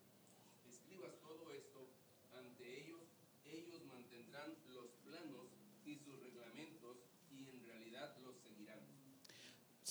escribas 0.70 1.18
todo 1.26 1.50
esto 1.52 1.90
ante 2.38 2.86
ellos 2.86 3.02
ellos 3.50 3.82
mantendrán 3.90 4.54
los 4.78 4.94
planos 5.02 5.50
y 5.84 5.98
sus 5.98 6.22
reglamentos 6.22 7.02
y 7.34 7.50
en 7.50 7.66
realidad 7.66 8.16
los 8.22 8.38
seguirán. 8.38 8.94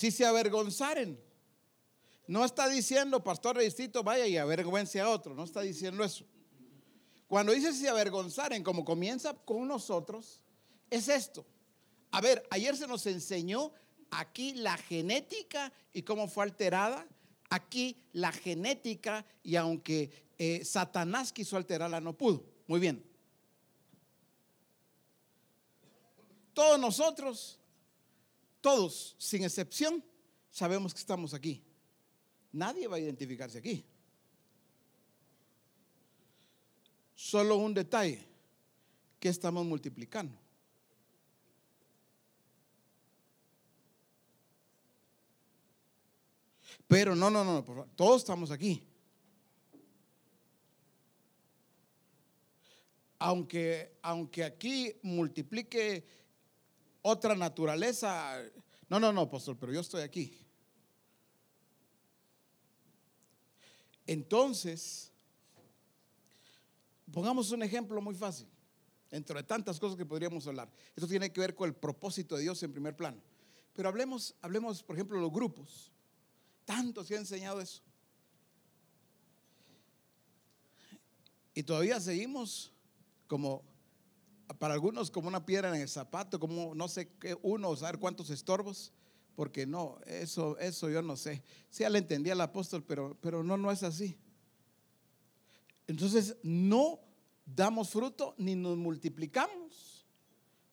Si 0.03 0.11
se 0.11 0.27
avergonzaren. 0.27 1.17
No 2.27 2.45
está 2.45 2.69
diciendo, 2.69 3.23
pastor 3.23 3.57
de 3.57 3.63
distrito, 3.63 4.03
vaya 4.03 4.27
y 4.27 4.37
avergüence 4.37 5.01
a 5.01 5.09
otro. 5.09 5.33
No 5.33 5.45
está 5.45 5.61
diciendo 5.61 6.03
eso. 6.03 6.25
Cuando 7.29 7.53
dice 7.53 7.73
si 7.73 7.83
se 7.83 7.89
avergonzaren, 7.89 8.65
como 8.65 8.85
comienza 8.85 9.33
con 9.33 9.69
nosotros, 9.69 10.43
es 10.91 11.07
esto. 11.07 11.47
A 12.11 12.21
ver, 12.21 12.45
ayer 12.51 12.77
se 12.77 12.89
nos 12.89 13.07
enseñó 13.07 13.73
aquí 14.11 14.55
la 14.55 14.77
genética 14.77 15.73
y 15.93 16.03
cómo 16.03 16.27
fue 16.27 16.43
alterada. 16.43 17.07
Aquí 17.49 17.97
la 18.13 18.33
genética 18.33 19.25
y 19.45 19.55
aunque 19.55 20.11
eh, 20.37 20.65
Satanás 20.65 21.33
quiso 21.33 21.57
alterarla, 21.57 22.01
no 22.01 22.13
pudo. 22.13 22.45
Muy 22.67 22.81
bien. 22.81 23.05
Todos 26.55 26.81
nosotros 26.81 27.61
todos, 28.63 29.15
sin 29.19 29.45
excepción, 29.45 30.03
sabemos 30.51 30.95
que 30.95 31.01
estamos 31.01 31.35
aquí. 31.35 31.63
Nadie 32.53 32.87
va 32.87 32.97
a 32.97 33.01
identificarse 33.01 33.59
aquí. 33.59 33.85
Solo 37.15 37.57
un 37.57 37.75
detalle, 37.75 38.27
que 39.21 39.29
estamos 39.29 39.65
multiplicando. 39.65 40.37
Pero 46.89 47.15
no, 47.15 47.31
no, 47.31 47.45
no, 47.45 47.65
por 47.65 47.77
favor, 47.77 47.91
todos 47.95 48.23
estamos 48.23 48.51
aquí. 48.51 48.87
Aunque, 53.19 53.97
aunque 54.03 54.43
aquí 54.43 54.93
multiplique 55.03 56.05
otra 57.03 57.35
naturaleza. 57.35 58.41
No, 58.89 58.99
no, 58.99 59.13
no, 59.13 59.29
pastor, 59.29 59.57
pero 59.59 59.73
yo 59.73 59.81
estoy 59.81 60.03
aquí. 60.03 60.39
Entonces, 64.07 65.13
pongamos 67.13 67.51
un 67.51 67.63
ejemplo 67.63 68.01
muy 68.01 68.15
fácil, 68.15 68.49
dentro 69.11 69.37
de 69.37 69.45
tantas 69.45 69.79
cosas 69.79 69.97
que 69.97 70.07
podríamos 70.07 70.47
hablar. 70.47 70.71
Esto 70.97 71.07
tiene 71.07 71.33
que 71.33 71.41
ver 71.41 71.55
con 71.55 71.69
el 71.69 71.75
propósito 71.75 72.37
de 72.37 72.43
Dios 72.43 72.63
en 72.63 72.73
primer 72.73 72.97
plano. 72.97 73.21
Pero 73.75 73.89
hablemos, 73.89 74.35
hablemos, 74.43 74.83
por 74.83 74.97
ejemplo, 74.97 75.17
de 75.17 75.23
los 75.23 75.33
grupos. 75.33 75.91
Tanto 76.65 77.05
se 77.05 77.15
ha 77.15 77.19
enseñado 77.19 77.61
eso. 77.61 77.83
Y 81.55 81.63
todavía 81.63 82.01
seguimos 82.01 82.73
como, 83.27 83.63
para 84.59 84.75
algunos, 84.75 85.11
como 85.11 85.29
una 85.29 85.47
piedra 85.47 85.75
en 85.75 85.81
el 85.81 85.89
zapato, 85.89 86.39
como 86.39 86.75
no 86.75 86.89
sé 86.89 87.09
qué, 87.19 87.37
uno, 87.43 87.75
saber 87.77 87.99
cuántos 87.99 88.31
estorbos, 88.31 88.93
porque 89.35 89.67
no, 89.67 89.99
eso, 90.07 90.59
eso 90.59 90.91
yo 90.91 91.03
no 91.03 91.17
sé. 91.17 91.43
Sí, 91.71 91.83
ya 91.83 91.91
le 91.91 91.99
entendía 91.99 92.35
al 92.35 92.41
apóstol, 92.41 92.85
pero, 92.85 93.17
pero 93.21 93.43
no, 93.43 93.57
no 93.57 93.71
es 93.71 93.83
así. 93.83 94.17
Entonces, 95.87 96.37
no 96.43 97.01
damos 97.45 97.91
fruto 97.91 98.35
ni 98.39 98.55
nos 98.55 98.77
multiplicamos, 98.77 100.07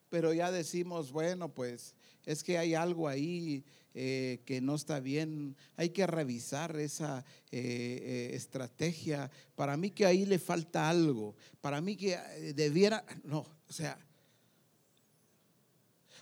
pero 0.10 0.34
ya 0.34 0.52
decimos, 0.52 1.12
bueno, 1.12 1.54
pues 1.54 1.96
es 2.26 2.44
que 2.44 2.58
hay 2.58 2.74
algo 2.74 3.08
ahí 3.08 3.64
eh, 3.94 4.42
que 4.46 4.62
no 4.62 4.76
está 4.76 5.00
bien, 5.00 5.56
hay 5.76 5.90
que 5.90 6.06
revisar 6.06 6.76
esa 6.78 7.26
eh, 7.52 8.30
eh, 8.32 8.36
estrategia. 8.36 9.32
Para 9.56 9.78
mí 9.78 9.92
que 9.92 10.06
ahí 10.06 10.26
le 10.26 10.40
falta 10.40 10.90
algo, 10.90 11.36
para 11.60 11.82
mí 11.82 11.96
que 11.96 12.18
debiera, 12.56 13.04
no, 13.24 13.46
o 13.70 13.74
sea, 13.74 13.98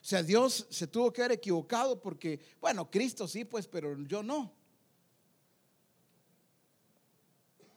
o 0.01 0.09
sea, 0.09 0.23
Dios 0.23 0.67
se 0.69 0.87
tuvo 0.87 1.11
que 1.11 1.21
haber 1.21 1.33
equivocado 1.33 1.99
porque, 1.99 2.39
bueno, 2.61 2.89
Cristo 2.89 3.27
sí, 3.27 3.43
pues, 3.43 3.67
pero 3.67 3.97
yo 4.03 4.23
no. 4.23 4.53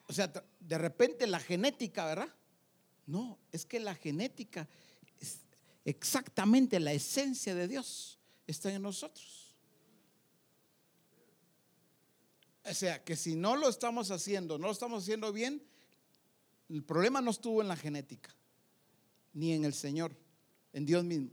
O 0.06 0.12
sea, 0.12 0.32
de 0.60 0.78
repente 0.78 1.26
la 1.26 1.40
genética, 1.40 2.05
¿verdad? 2.05 2.32
No, 3.06 3.38
es 3.51 3.64
que 3.66 3.80
la 3.80 3.94
genética 3.94 4.68
es 5.18 5.38
exactamente 5.84 6.78
la 6.78 6.92
esencia 6.92 7.55
de 7.55 7.66
Dios 7.66 8.18
está 8.47 8.72
en 8.72 8.82
nosotros. 8.82 9.56
O 12.64 12.74
sea, 12.74 13.02
que 13.02 13.16
si 13.16 13.34
no 13.34 13.56
lo 13.56 13.68
estamos 13.68 14.10
haciendo, 14.10 14.59
no 14.59 14.66
lo 14.66 14.72
estamos 14.72 15.02
haciendo 15.02 15.32
bien, 15.32 15.62
el 16.68 16.84
problema 16.84 17.20
no 17.20 17.32
estuvo 17.32 17.62
en 17.62 17.68
la 17.68 17.76
genética, 17.76 18.34
ni 19.32 19.52
en 19.52 19.65
el 19.65 19.74
Señor, 19.74 20.16
en 20.73 20.86
Dios 20.86 21.05
mismo, 21.05 21.31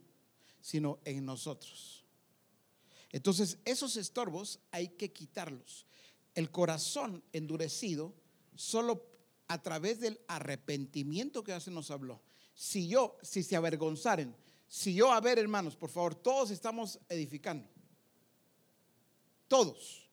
sino 0.61 0.99
en 1.05 1.25
nosotros. 1.25 2.05
Entonces, 3.11 3.57
esos 3.65 3.95
estorbos 3.97 4.59
hay 4.71 4.89
que 4.89 5.11
quitarlos. 5.11 5.85
El 6.35 6.51
corazón 6.51 7.23
endurecido, 7.33 8.13
solo 8.55 9.05
a 9.47 9.61
través 9.61 9.99
del 9.99 10.19
arrepentimiento 10.27 11.43
que 11.43 11.53
hace 11.53 11.71
nos 11.71 11.89
habló. 11.89 12.21
Si 12.53 12.87
yo, 12.87 13.17
si 13.21 13.43
se 13.43 13.55
avergonzaren, 13.55 14.35
si 14.67 14.93
yo, 14.93 15.11
a 15.11 15.21
ver, 15.21 15.39
hermanos, 15.39 15.75
por 15.75 15.89
favor, 15.89 16.15
todos 16.15 16.51
estamos 16.51 16.99
edificando. 17.07 17.67
Todos. 19.47 20.09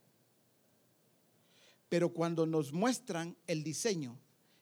Pero 1.89 2.13
cuando 2.13 2.47
nos 2.47 2.73
muestran 2.73 3.37
el 3.47 3.65
diseño 3.65 4.19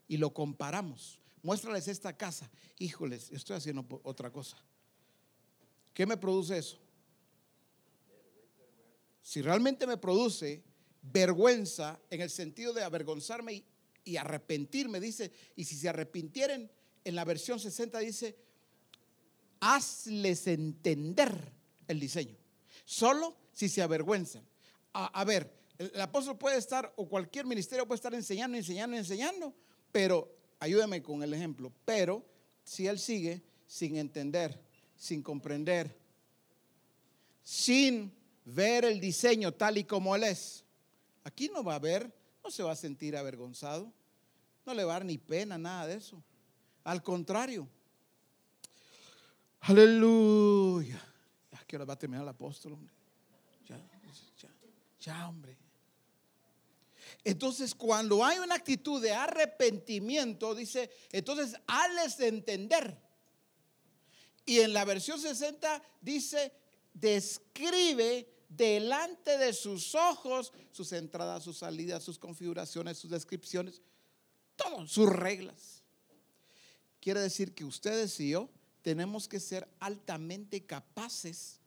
y 0.08 0.16
lo 0.16 0.32
comparamos, 0.32 1.21
muéstrales 1.42 1.88
esta 1.88 2.16
casa, 2.16 2.50
híjoles, 2.78 3.30
estoy 3.30 3.56
haciendo 3.56 3.86
otra 4.04 4.30
cosa. 4.30 4.56
¿Qué 5.92 6.06
me 6.06 6.16
produce 6.16 6.58
eso? 6.58 6.78
Si 9.22 9.42
realmente 9.42 9.86
me 9.86 9.96
produce 9.96 10.62
vergüenza 11.02 12.00
en 12.10 12.20
el 12.20 12.30
sentido 12.30 12.72
de 12.72 12.82
avergonzarme 12.82 13.64
y, 14.04 14.16
arrepentirme, 14.16 15.00
dice, 15.00 15.32
y 15.56 15.64
si 15.64 15.76
se 15.76 15.88
arrepintieren, 15.88 16.70
en 17.04 17.14
la 17.14 17.24
versión 17.24 17.58
60 17.58 17.98
dice, 17.98 18.36
hazles 19.60 20.46
entender 20.46 21.52
el 21.88 22.00
diseño. 22.00 22.36
Solo 22.84 23.36
si 23.52 23.68
se 23.68 23.82
avergüenzan. 23.82 24.46
A, 24.92 25.24
ver, 25.24 25.50
el 25.78 26.00
apóstol 26.00 26.36
puede 26.36 26.58
estar, 26.58 26.92
o 26.96 27.08
cualquier 27.08 27.46
ministerio 27.46 27.86
puede 27.86 27.96
estar 27.96 28.14
enseñando, 28.14 28.56
enseñando, 28.56 28.96
enseñando, 28.96 29.54
pero 29.90 30.41
ayúdame 30.62 31.02
con 31.02 31.24
el 31.24 31.34
ejemplo. 31.34 31.72
Pero 31.84 32.24
si 32.62 32.86
él 32.86 32.98
sigue 32.98 33.42
sin 33.66 33.96
entender, 33.96 34.60
sin 34.96 35.20
comprender, 35.20 35.98
sin 37.42 38.12
ver 38.44 38.84
el 38.84 39.00
diseño 39.00 39.52
tal 39.52 39.78
y 39.78 39.84
como 39.84 40.14
él 40.14 40.22
es, 40.22 40.64
aquí 41.24 41.50
no 41.52 41.64
va 41.64 41.72
a 41.72 41.76
haber, 41.76 42.12
no 42.44 42.50
se 42.50 42.62
va 42.62 42.72
a 42.72 42.76
sentir 42.76 43.16
avergonzado, 43.16 43.92
no 44.64 44.74
le 44.74 44.84
va 44.84 44.92
a 44.92 44.98
dar 44.98 45.04
ni 45.04 45.18
pena, 45.18 45.58
nada 45.58 45.88
de 45.88 45.96
eso. 45.96 46.22
Al 46.84 47.02
contrario, 47.02 47.66
aleluya. 49.62 51.02
Ya 51.50 51.58
que 51.66 51.74
ahora 51.74 51.86
va 51.86 51.94
a 51.94 51.98
terminar 51.98 52.22
el 52.22 52.28
apóstol. 52.28 52.78
Ya, 53.68 53.76
ya, 54.40 54.48
ya, 55.00 55.28
hombre. 55.28 55.56
Entonces, 57.24 57.74
cuando 57.74 58.24
hay 58.24 58.38
una 58.38 58.56
actitud 58.56 59.00
de 59.00 59.12
arrepentimiento, 59.12 60.54
dice, 60.54 60.90
entonces, 61.12 61.54
hazles 61.66 62.18
entender. 62.20 62.98
Y 64.44 64.60
en 64.60 64.72
la 64.72 64.84
versión 64.84 65.20
60 65.20 65.82
dice, 66.00 66.52
describe 66.92 68.28
delante 68.48 69.38
de 69.38 69.52
sus 69.52 69.94
ojos 69.94 70.52
sus 70.72 70.92
entradas, 70.92 71.44
sus 71.44 71.58
salidas, 71.58 72.02
sus 72.02 72.18
configuraciones, 72.18 72.98
sus 72.98 73.10
descripciones, 73.10 73.80
todo, 74.56 74.86
sus 74.86 75.08
reglas. 75.08 75.82
Quiere 77.00 77.20
decir 77.20 77.54
que 77.54 77.64
ustedes 77.64 78.18
y 78.20 78.30
yo 78.30 78.48
tenemos 78.82 79.28
que 79.28 79.40
ser 79.40 79.68
altamente 79.80 80.64
capaces 80.64 81.60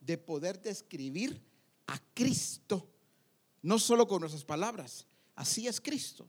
de 0.00 0.18
poder 0.18 0.60
describir 0.60 1.40
a 1.86 1.98
Cristo, 2.14 2.88
no 3.62 3.78
solo 3.78 4.06
con 4.06 4.20
nuestras 4.20 4.44
palabras, 4.44 5.06
así 5.34 5.66
es 5.66 5.80
Cristo. 5.80 6.28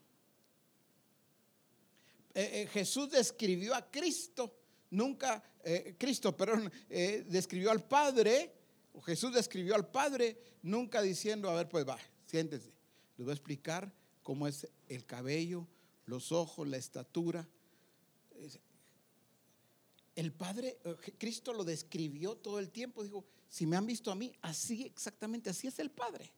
Eh, 2.34 2.62
eh, 2.62 2.68
Jesús 2.68 3.10
describió 3.10 3.76
a 3.76 3.90
Cristo, 3.90 4.56
nunca, 4.92 5.44
eh, 5.64 5.96
Cristo, 5.98 6.36
perdón, 6.36 6.72
describió 6.88 7.72
al 7.72 7.84
Padre, 7.84 8.54
o 8.94 9.02
Jesús 9.02 9.34
describió 9.34 9.76
al 9.76 9.90
Padre, 9.90 10.40
nunca 10.62 11.02
diciendo, 11.02 11.50
a 11.50 11.56
ver, 11.56 11.68
pues 11.70 11.88
va, 11.88 11.98
siéntese, 12.26 12.72
les 13.18 13.26
voy 13.26 13.32
a 13.32 13.36
explicar 13.36 13.92
cómo 14.24 14.48
es 14.48 14.68
el 14.88 15.06
cabello, 15.06 15.68
los 16.06 16.32
ojos, 16.32 16.68
la 16.68 16.78
estatura. 16.78 17.48
El 20.16 20.34
Padre, 20.34 20.80
Cristo 21.18 21.54
lo 21.54 21.64
describió 21.64 22.36
todo 22.36 22.60
el 22.60 22.70
tiempo, 22.70 23.04
dijo, 23.04 23.26
si 23.50 23.66
me 23.66 23.76
han 23.76 23.86
visto 23.86 24.12
a 24.12 24.16
mí, 24.16 24.34
así 24.42 24.84
exactamente, 24.84 25.50
así 25.50 25.68
es 25.68 25.80
el 25.80 25.92
Padre. 25.92 26.32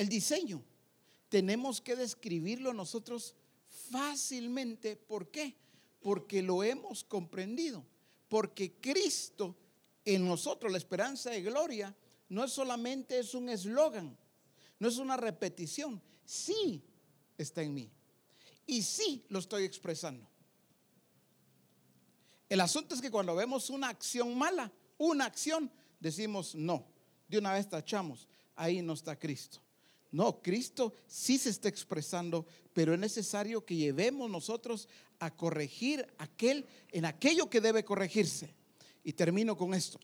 El 0.00 0.08
diseño, 0.08 0.64
tenemos 1.28 1.82
que 1.82 1.94
describirlo 1.94 2.72
nosotros 2.72 3.34
fácilmente. 3.90 4.96
¿Por 4.96 5.30
qué? 5.30 5.54
Porque 6.00 6.40
lo 6.40 6.64
hemos 6.64 7.04
comprendido. 7.04 7.84
Porque 8.26 8.72
Cristo 8.80 9.54
en 10.06 10.26
nosotros, 10.26 10.72
la 10.72 10.78
esperanza 10.78 11.28
de 11.28 11.42
gloria, 11.42 11.94
no 12.30 12.44
es 12.44 12.50
solamente 12.50 13.18
es 13.18 13.34
un 13.34 13.50
eslogan, 13.50 14.16
no 14.78 14.88
es 14.88 14.96
una 14.96 15.18
repetición, 15.18 16.00
sí 16.24 16.82
está 17.36 17.60
en 17.60 17.74
mí. 17.74 17.90
Y 18.66 18.80
sí 18.80 19.26
lo 19.28 19.38
estoy 19.38 19.64
expresando. 19.64 20.26
El 22.48 22.62
asunto 22.62 22.94
es 22.94 23.02
que 23.02 23.10
cuando 23.10 23.34
vemos 23.34 23.68
una 23.68 23.90
acción 23.90 24.34
mala, 24.38 24.72
una 24.96 25.26
acción, 25.26 25.70
decimos 26.00 26.54
no. 26.54 26.86
De 27.28 27.36
una 27.36 27.52
vez 27.52 27.68
tachamos, 27.68 28.26
ahí 28.56 28.80
no 28.80 28.94
está 28.94 29.14
Cristo. 29.18 29.60
No, 30.12 30.42
Cristo 30.42 30.92
sí 31.06 31.38
se 31.38 31.50
está 31.50 31.68
expresando, 31.68 32.46
pero 32.72 32.94
es 32.94 33.00
necesario 33.00 33.64
que 33.64 33.76
llevemos 33.76 34.30
nosotros 34.30 34.88
a 35.18 35.34
corregir 35.36 36.06
aquel 36.18 36.66
en 36.90 37.04
aquello 37.04 37.48
que 37.48 37.60
debe 37.60 37.84
corregirse. 37.84 38.54
Y 39.04 39.12
termino 39.12 39.56
con 39.56 39.72
esto. 39.74 39.98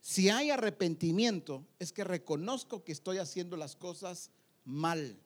Si 0.00 0.28
hay 0.28 0.50
arrepentimiento, 0.50 1.66
es 1.78 1.92
que 1.92 2.04
reconozco 2.04 2.84
que 2.84 2.92
estoy 2.92 3.18
haciendo 3.18 3.56
las 3.56 3.76
cosas 3.76 4.30
mal. 4.64 5.18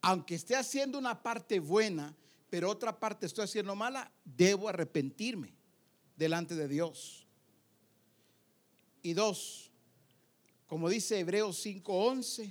Aunque 0.00 0.34
esté 0.34 0.56
haciendo 0.56 0.98
una 0.98 1.22
parte 1.22 1.60
buena, 1.60 2.14
pero 2.50 2.70
otra 2.70 2.98
parte 2.98 3.26
estoy 3.26 3.44
haciendo 3.44 3.74
mala, 3.74 4.12
debo 4.24 4.68
arrepentirme 4.68 5.54
delante 6.16 6.54
de 6.54 6.68
Dios. 6.68 7.26
Y 9.02 9.14
dos, 9.14 9.71
como 10.72 10.88
dice 10.88 11.18
Hebreos 11.18 11.66
5:11, 11.66 12.50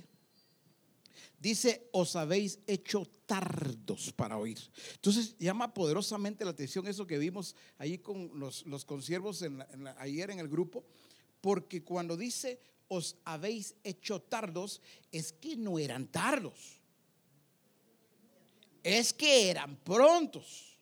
dice, 1.40 1.88
os 1.90 2.14
habéis 2.14 2.60
hecho 2.68 3.04
tardos 3.26 4.12
para 4.12 4.38
oír. 4.38 4.60
Entonces 4.94 5.36
llama 5.40 5.74
poderosamente 5.74 6.44
la 6.44 6.52
atención 6.52 6.86
eso 6.86 7.04
que 7.04 7.18
vimos 7.18 7.56
ahí 7.78 7.98
con 7.98 8.30
los, 8.38 8.64
los 8.64 8.84
consiervos 8.84 9.44
ayer 9.98 10.30
en 10.30 10.38
el 10.38 10.46
grupo, 10.46 10.84
porque 11.40 11.82
cuando 11.82 12.16
dice, 12.16 12.60
os 12.86 13.16
habéis 13.24 13.74
hecho 13.82 14.22
tardos, 14.22 14.80
es 15.10 15.32
que 15.32 15.56
no 15.56 15.80
eran 15.80 16.06
tardos, 16.06 16.78
es 18.84 19.12
que 19.12 19.50
eran 19.50 19.74
prontos, 19.78 20.78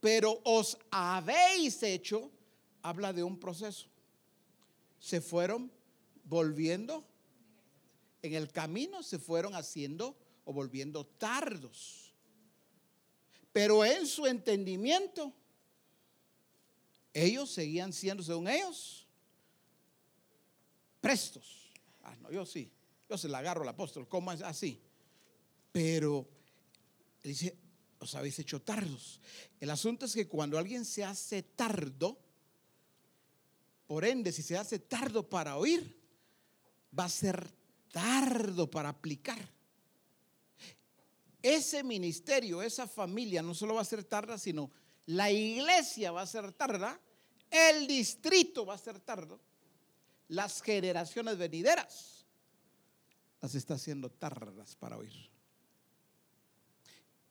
pero 0.00 0.40
os 0.42 0.78
habéis 0.90 1.82
hecho, 1.82 2.30
habla 2.80 3.12
de 3.12 3.22
un 3.22 3.38
proceso. 3.38 3.90
se 4.98 5.20
fueron 5.20 5.75
volviendo, 6.26 7.06
en 8.22 8.34
el 8.34 8.50
camino 8.50 9.02
se 9.02 9.18
fueron 9.18 9.54
haciendo 9.54 10.16
o 10.44 10.52
volviendo 10.52 11.06
tardos. 11.06 12.14
Pero 13.52 13.84
en 13.84 14.06
su 14.06 14.26
entendimiento, 14.26 15.32
ellos 17.14 17.50
seguían 17.50 17.92
siendo, 17.92 18.22
según 18.22 18.48
ellos, 18.48 19.06
prestos. 21.00 21.72
Ah, 22.02 22.14
no, 22.20 22.30
yo 22.30 22.44
sí, 22.44 22.70
yo 23.08 23.16
se 23.16 23.28
la 23.28 23.38
agarro 23.38 23.62
al 23.62 23.68
apóstol, 23.68 24.08
¿cómo 24.08 24.32
es 24.32 24.42
así? 24.42 24.82
Pero 25.72 26.28
dice, 27.22 27.56
os 27.98 28.14
habéis 28.14 28.38
hecho 28.38 28.60
tardos. 28.60 29.20
El 29.60 29.70
asunto 29.70 30.06
es 30.06 30.14
que 30.14 30.28
cuando 30.28 30.58
alguien 30.58 30.84
se 30.84 31.04
hace 31.04 31.42
tardo, 31.42 32.18
por 33.86 34.04
ende, 34.04 34.32
si 34.32 34.42
se 34.42 34.58
hace 34.58 34.80
tardo 34.80 35.28
para 35.28 35.56
oír, 35.56 35.95
va 36.98 37.04
a 37.04 37.08
ser 37.08 37.50
tardo 37.92 38.70
para 38.70 38.88
aplicar. 38.90 39.38
Ese 41.42 41.84
ministerio, 41.84 42.60
esa 42.62 42.86
familia 42.88 43.42
no 43.42 43.54
solo 43.54 43.74
va 43.74 43.82
a 43.82 43.84
ser 43.84 44.02
tarda, 44.04 44.36
sino 44.38 44.70
la 45.06 45.30
iglesia 45.30 46.10
va 46.10 46.22
a 46.22 46.26
ser 46.26 46.52
tarda, 46.52 47.00
el 47.50 47.86
distrito 47.86 48.66
va 48.66 48.74
a 48.74 48.78
ser 48.78 48.98
tardo, 48.98 49.40
las 50.28 50.60
generaciones 50.62 51.38
venideras 51.38 52.26
las 53.40 53.54
está 53.54 53.74
haciendo 53.74 54.10
tardas 54.10 54.74
para 54.74 54.96
oír. 54.96 55.30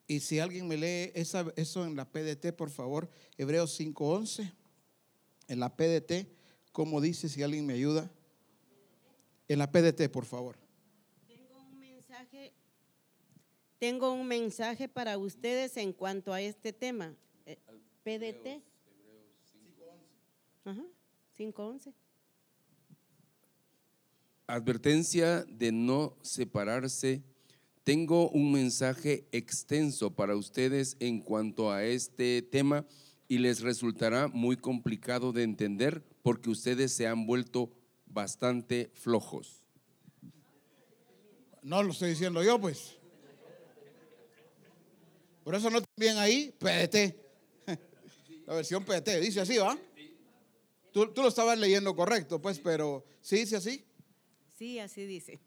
Y 0.08 0.20
si 0.22 0.40
alguien 0.40 0.68
me 0.68 0.78
lee 0.78 1.12
esa- 1.16 1.52
eso 1.58 1.84
en 1.86 1.96
la 1.96 2.06
PDT, 2.10 2.54
por 2.54 2.70
favor, 2.70 3.10
Hebreos 3.38 3.72
5.11, 3.78 4.54
en 5.48 5.60
la 5.60 5.76
PDT, 5.76 6.28
¿cómo 6.72 7.02
dice 7.02 7.28
si 7.28 7.44
alguien 7.44 7.66
me 7.66 7.74
ayuda? 7.74 8.10
En 9.48 9.60
la 9.60 9.72
PDT, 9.72 10.10
por 10.10 10.26
favor. 10.26 10.56
Tengo 11.28 11.62
un 11.62 11.80
mensaje, 11.80 12.54
tengo 13.78 14.12
un 14.14 14.28
mensaje 14.28 14.88
para 14.88 15.18
ustedes 15.18 15.78
en 15.78 15.94
cuanto 15.94 16.34
a 16.34 16.42
este 16.42 16.74
tema. 16.74 17.16
Eh, 17.46 17.58
PDT. 18.04 18.64
Ajá, 20.66 20.84
511. 21.36 21.94
Advertencia 24.48 25.44
de 25.44 25.72
no 25.72 26.18
separarse. 26.22 27.22
Tengo 27.84 28.30
un 28.32 28.52
mensaje 28.52 29.28
extenso 29.32 30.16
para 30.16 30.36
ustedes 30.36 30.98
en 31.00 31.22
cuanto 31.22 31.72
a 31.72 31.84
este 31.84 32.42
tema 32.42 32.86
y 33.28 33.38
les 33.38 33.62
resultará 33.62 34.28
muy 34.28 34.58
complicado 34.58 35.32
de 35.34 35.44
entender 35.44 36.04
porque 36.24 36.50
ustedes 36.50 36.92
se 36.94 37.06
han 37.06 37.28
vuelto 37.28 37.72
bastante 38.16 38.90
flojos. 38.94 39.62
No 41.62 41.84
lo 41.84 41.92
estoy 41.92 42.12
diciendo 42.12 42.42
yo, 42.42 42.60
pues. 42.60 42.98
Por 45.44 45.54
eso 45.54 45.70
no 45.70 45.80
bien 45.98 46.18
ahí, 46.18 46.52
PDT. 46.58 47.14
La 48.48 48.56
versión 48.56 48.84
PDT, 48.84 49.20
dice 49.20 49.42
así, 49.42 49.58
¿va? 49.58 49.78
Tú, 50.92 51.12
tú 51.12 51.22
lo 51.22 51.28
estabas 51.28 51.60
leyendo 51.60 51.94
correcto, 51.94 52.42
pues, 52.42 52.58
pero 52.58 53.06
¿sí 53.22 53.36
dice 53.38 53.58
así? 53.58 53.86
Sí, 54.58 54.80
así 54.80 55.06
dice. 55.06 55.40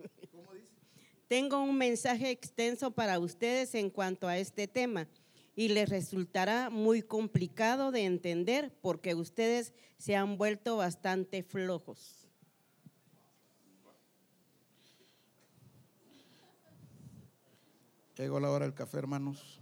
Tengo 1.26 1.62
un 1.62 1.76
mensaje 1.76 2.30
extenso 2.30 2.90
para 2.90 3.18
ustedes 3.18 3.74
en 3.74 3.88
cuanto 3.88 4.28
a 4.28 4.36
este 4.38 4.68
tema 4.68 5.08
y 5.56 5.68
les 5.68 5.88
resultará 5.88 6.68
muy 6.68 7.00
complicado 7.00 7.92
de 7.92 8.04
entender 8.04 8.72
porque 8.82 9.14
ustedes 9.14 9.72
se 9.96 10.16
han 10.16 10.36
vuelto 10.36 10.76
bastante 10.76 11.42
flojos. 11.42 12.17
Llegó 18.18 18.40
la 18.40 18.50
hora 18.50 18.64
del 18.64 18.74
café, 18.74 18.98
hermanos. 18.98 19.60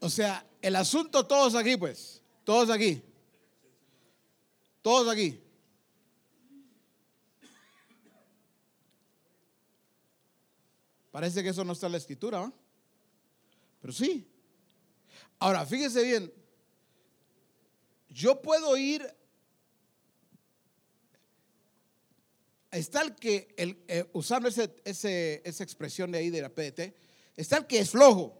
O 0.00 0.08
sea, 0.08 0.46
el 0.62 0.74
asunto 0.74 1.26
todos 1.26 1.54
aquí, 1.54 1.76
pues. 1.76 2.22
Todos 2.44 2.70
aquí. 2.70 3.02
Todos 4.80 5.12
aquí. 5.12 5.42
Parece 11.10 11.42
que 11.42 11.50
eso 11.50 11.62
no 11.62 11.74
está 11.74 11.86
en 11.86 11.92
la 11.92 11.98
escritura, 11.98 12.40
¿va? 12.40 12.52
Pero 13.82 13.92
sí. 13.92 14.26
Ahora, 15.38 15.66
fíjese 15.66 16.02
bien. 16.02 16.32
Yo 18.08 18.40
puedo 18.40 18.78
ir 18.78 19.15
está 22.78 23.00
el 23.02 23.14
que, 23.14 23.54
eh, 23.56 24.04
usando 24.12 24.48
esa 24.48 25.64
expresión 25.64 26.10
de 26.10 26.18
ahí 26.18 26.30
de 26.30 26.42
la 26.42 26.50
PDT, 26.50 26.94
está 27.34 27.56
el 27.56 27.66
que 27.66 27.78
es 27.78 27.90
flojo, 27.90 28.38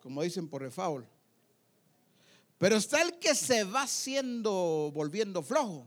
como 0.00 0.22
dicen 0.22 0.48
por 0.48 0.62
refaul. 0.62 1.06
Pero 2.56 2.76
está 2.76 3.02
el 3.02 3.18
que 3.18 3.34
se 3.34 3.64
va 3.64 3.82
haciendo, 3.82 4.90
volviendo 4.94 5.42
flojo. 5.42 5.86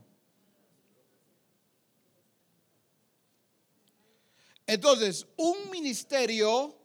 Entonces, 4.66 5.26
un 5.36 5.70
ministerio 5.70 6.76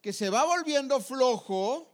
que 0.00 0.12
se 0.12 0.30
va 0.30 0.44
volviendo 0.44 1.00
flojo, 1.00 1.90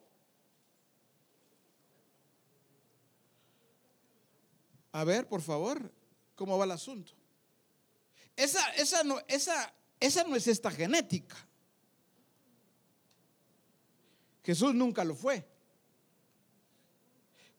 a 4.93 5.02
ver, 5.05 5.27
por 5.27 5.40
favor, 5.40 5.93
¿cómo 6.36 6.59
va 6.59 6.65
el 6.65 6.73
asunto? 6.73 7.12
Esa, 8.36 8.69
esa, 8.74 9.05
no, 9.05 9.20
esa, 9.28 9.73
esa 10.01 10.24
no 10.24 10.36
es 10.36 10.47
esta 10.47 10.70
genética. 10.70 11.36
Jesús 14.43 14.74
nunca 14.74 15.05
lo 15.05 15.15
fue. 15.15 15.47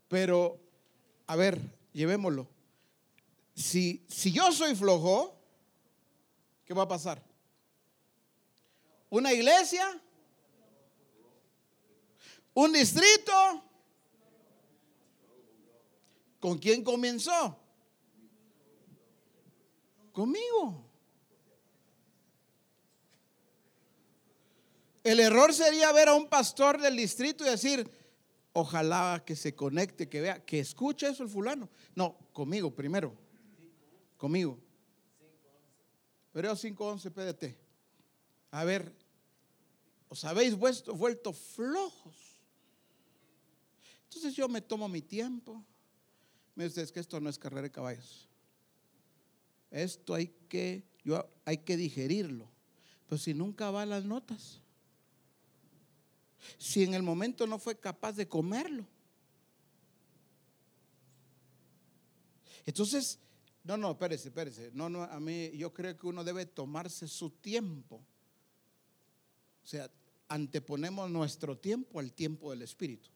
Pero, 0.07 0.59
a 1.27 1.35
ver, 1.35 1.59
llevémoslo. 1.93 2.47
Si, 3.55 4.05
si 4.07 4.31
yo 4.31 4.51
soy 4.51 4.75
flojo, 4.75 5.35
¿qué 6.65 6.73
va 6.73 6.83
a 6.83 6.87
pasar? 6.87 7.23
Una 9.09 9.31
iglesia, 9.33 10.01
un 12.53 12.73
distrito. 12.73 13.63
¿Con 16.39 16.59
quién 16.59 16.83
comenzó? 16.83 17.64
Conmigo. 20.15 20.81
El 25.03 25.19
error 25.19 25.53
sería 25.53 25.91
ver 25.91 26.07
a 26.07 26.15
un 26.15 26.29
pastor 26.29 26.79
del 26.81 26.95
distrito 26.95 27.45
y 27.45 27.49
decir, 27.49 27.87
ojalá 28.53 29.21
que 29.25 29.35
se 29.35 29.53
conecte, 29.53 30.07
que 30.07 30.21
vea, 30.21 30.45
que 30.45 30.59
escuche 30.59 31.09
eso 31.09 31.21
el 31.21 31.29
fulano. 31.29 31.69
No, 31.95 32.17
conmigo 32.31 32.73
primero. 32.73 33.13
Conmigo. 34.15 34.57
Hebreo 36.33 36.53
5.11 36.53 37.11
PDT. 37.11 37.57
A 38.51 38.63
ver, 38.63 38.95
os 40.07 40.23
habéis 40.23 40.55
vuelto, 40.55 40.93
vuelto 40.95 41.33
flojos. 41.33 42.15
Entonces 44.05 44.33
yo 44.33 44.47
me 44.47 44.61
tomo 44.61 44.87
mi 44.87 45.01
tiempo. 45.01 45.61
Miren 46.55 46.69
ustedes 46.69 46.93
que 46.93 47.01
esto 47.01 47.19
no 47.19 47.29
es 47.29 47.37
carrera 47.37 47.63
de 47.63 47.71
caballos. 47.71 48.24
Esto 49.75 50.13
hay 50.13 50.27
que, 50.47 50.85
yo, 51.03 51.29
hay 51.43 51.57
que 51.57 51.75
digerirlo. 51.75 52.49
Pues 53.07 53.23
si 53.23 53.33
nunca 53.33 53.71
va 53.71 53.81
a 53.81 53.85
las 53.85 54.05
notas. 54.05 54.61
Si 56.57 56.83
en 56.83 56.93
el 56.93 57.03
momento 57.03 57.45
no 57.45 57.59
fue 57.59 57.77
capaz 57.77 58.13
de 58.13 58.25
comerlo. 58.25 58.87
Entonces, 62.65 63.19
no, 63.65 63.75
no, 63.75 63.91
espérese, 63.91 64.29
espérese. 64.29 64.71
No, 64.73 64.87
no, 64.87 65.03
a 65.03 65.19
mí 65.19 65.51
yo 65.57 65.73
creo 65.73 65.97
que 65.97 66.07
uno 66.07 66.23
debe 66.23 66.45
tomarse 66.45 67.05
su 67.09 67.31
tiempo. 67.31 67.97
O 69.61 69.67
sea, 69.67 69.91
anteponemos 70.29 71.11
nuestro 71.11 71.57
tiempo 71.57 71.99
al 71.99 72.13
tiempo 72.13 72.51
del 72.51 72.61
Espíritu. 72.61 73.09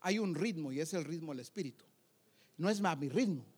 Hay 0.00 0.18
un 0.18 0.34
ritmo 0.34 0.70
y 0.70 0.80
es 0.80 0.92
el 0.92 1.06
ritmo 1.06 1.32
del 1.32 1.40
Espíritu. 1.40 1.86
No 2.58 2.68
es 2.68 2.84
a 2.84 2.94
mi 2.94 3.08
ritmo. 3.08 3.53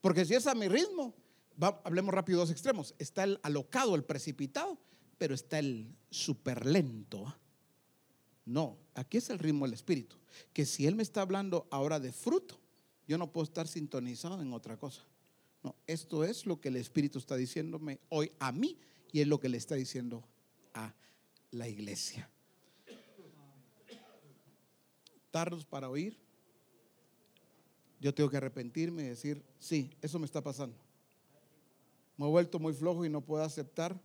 Porque 0.00 0.24
si 0.24 0.34
es 0.34 0.46
a 0.46 0.54
mi 0.54 0.68
ritmo, 0.68 1.14
hablemos 1.84 2.14
rápido 2.14 2.40
dos 2.40 2.50
extremos. 2.50 2.94
Está 2.98 3.24
el 3.24 3.38
alocado, 3.42 3.94
el 3.94 4.04
precipitado, 4.04 4.78
pero 5.18 5.34
está 5.34 5.58
el 5.58 5.94
super 6.10 6.66
lento. 6.66 7.34
No, 8.44 8.78
aquí 8.94 9.18
es 9.18 9.30
el 9.30 9.38
ritmo 9.38 9.66
del 9.66 9.74
Espíritu. 9.74 10.16
Que 10.52 10.66
si 10.66 10.86
Él 10.86 10.96
me 10.96 11.02
está 11.02 11.22
hablando 11.22 11.68
ahora 11.70 12.00
de 12.00 12.12
fruto, 12.12 12.58
yo 13.06 13.18
no 13.18 13.30
puedo 13.32 13.44
estar 13.44 13.68
sintonizado 13.68 14.40
en 14.40 14.52
otra 14.52 14.76
cosa. 14.76 15.04
No, 15.62 15.76
esto 15.86 16.24
es 16.24 16.46
lo 16.46 16.60
que 16.60 16.68
el 16.68 16.76
Espíritu 16.76 17.18
está 17.18 17.36
diciéndome 17.36 18.00
hoy 18.08 18.32
a 18.40 18.50
mí 18.50 18.78
y 19.12 19.20
es 19.20 19.28
lo 19.28 19.38
que 19.38 19.48
le 19.48 19.58
está 19.58 19.76
diciendo 19.76 20.24
a 20.74 20.94
la 21.50 21.68
iglesia. 21.68 22.28
aceptarlos 25.32 25.64
para 25.64 25.88
oír, 25.88 26.18
yo 28.02 28.12
tengo 28.12 28.28
que 28.28 28.36
arrepentirme 28.36 29.04
y 29.04 29.06
decir, 29.06 29.40
sí, 29.60 29.96
eso 30.02 30.18
me 30.18 30.26
está 30.26 30.42
pasando. 30.42 30.76
Me 32.16 32.26
he 32.26 32.28
vuelto 32.28 32.58
muy 32.58 32.72
flojo 32.72 33.04
y 33.04 33.08
no 33.08 33.20
puedo 33.20 33.44
aceptar 33.44 33.96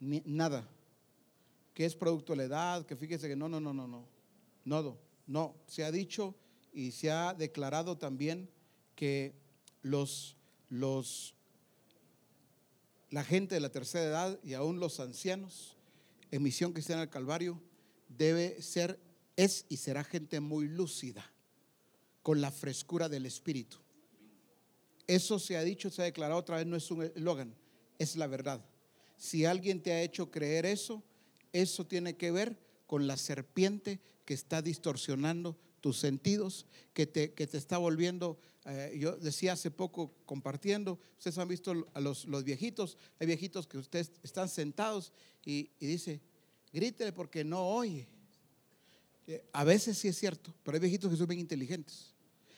ni, 0.00 0.22
nada. 0.24 0.66
Que 1.74 1.84
es 1.84 1.94
producto 1.94 2.32
de 2.32 2.38
la 2.38 2.44
edad, 2.44 2.86
que 2.86 2.96
fíjese 2.96 3.28
que 3.28 3.36
no, 3.36 3.50
no, 3.50 3.60
no, 3.60 3.74
no, 3.74 3.86
no. 3.86 4.08
No, 4.64 4.98
no. 5.26 5.54
Se 5.66 5.84
ha 5.84 5.92
dicho 5.92 6.34
y 6.72 6.92
se 6.92 7.10
ha 7.10 7.34
declarado 7.34 7.98
también 7.98 8.48
que 8.96 9.34
los, 9.82 10.38
los, 10.70 11.34
la 13.10 13.24
gente 13.24 13.56
de 13.56 13.60
la 13.60 13.70
tercera 13.70 14.06
edad 14.06 14.40
y 14.42 14.54
aún 14.54 14.80
los 14.80 15.00
ancianos 15.00 15.76
en 16.30 16.42
misión 16.42 16.72
cristiana 16.72 17.02
del 17.02 17.10
Calvario 17.10 17.60
debe 18.08 18.62
ser, 18.62 18.98
es 19.36 19.66
y 19.68 19.76
será 19.76 20.02
gente 20.02 20.40
muy 20.40 20.66
lúcida, 20.66 21.30
con 22.24 22.40
la 22.40 22.50
frescura 22.50 23.08
del 23.08 23.26
Espíritu. 23.26 23.76
Eso 25.06 25.38
se 25.38 25.58
ha 25.58 25.62
dicho, 25.62 25.90
se 25.90 26.00
ha 26.00 26.06
declarado 26.06 26.40
otra 26.40 26.56
vez, 26.56 26.66
no 26.66 26.74
es 26.74 26.90
un 26.90 27.02
eslogan, 27.02 27.54
es 27.98 28.16
la 28.16 28.26
verdad. 28.26 28.64
Si 29.18 29.44
alguien 29.44 29.82
te 29.82 29.92
ha 29.92 30.02
hecho 30.02 30.30
creer 30.30 30.64
eso, 30.64 31.02
eso 31.52 31.86
tiene 31.86 32.16
que 32.16 32.30
ver 32.30 32.56
con 32.86 33.06
la 33.06 33.18
serpiente 33.18 34.00
que 34.24 34.32
está 34.32 34.62
distorsionando 34.62 35.58
tus 35.82 35.98
sentidos, 35.98 36.64
que 36.94 37.06
te, 37.06 37.34
que 37.34 37.46
te 37.46 37.58
está 37.58 37.76
volviendo, 37.76 38.38
eh, 38.64 38.96
yo 38.98 39.16
decía 39.16 39.52
hace 39.52 39.70
poco 39.70 40.14
compartiendo, 40.24 40.98
ustedes 41.18 41.36
han 41.36 41.48
visto 41.48 41.86
a 41.92 42.00
los, 42.00 42.24
los 42.24 42.42
viejitos, 42.42 42.96
hay 43.20 43.26
viejitos 43.26 43.66
que 43.66 43.76
ustedes 43.76 44.12
están 44.22 44.48
sentados 44.48 45.12
y, 45.44 45.68
y 45.78 45.86
dice, 45.86 46.22
grítele 46.72 47.12
porque 47.12 47.44
no 47.44 47.68
oye. 47.68 48.08
Eh, 49.26 49.44
A 49.52 49.64
veces 49.64 49.98
sí 49.98 50.08
es 50.08 50.16
cierto, 50.18 50.54
pero 50.62 50.76
hay 50.76 50.80
viejitos 50.80 51.10
que 51.10 51.18
son 51.18 51.26
bien 51.26 51.40
inteligentes. 51.40 52.13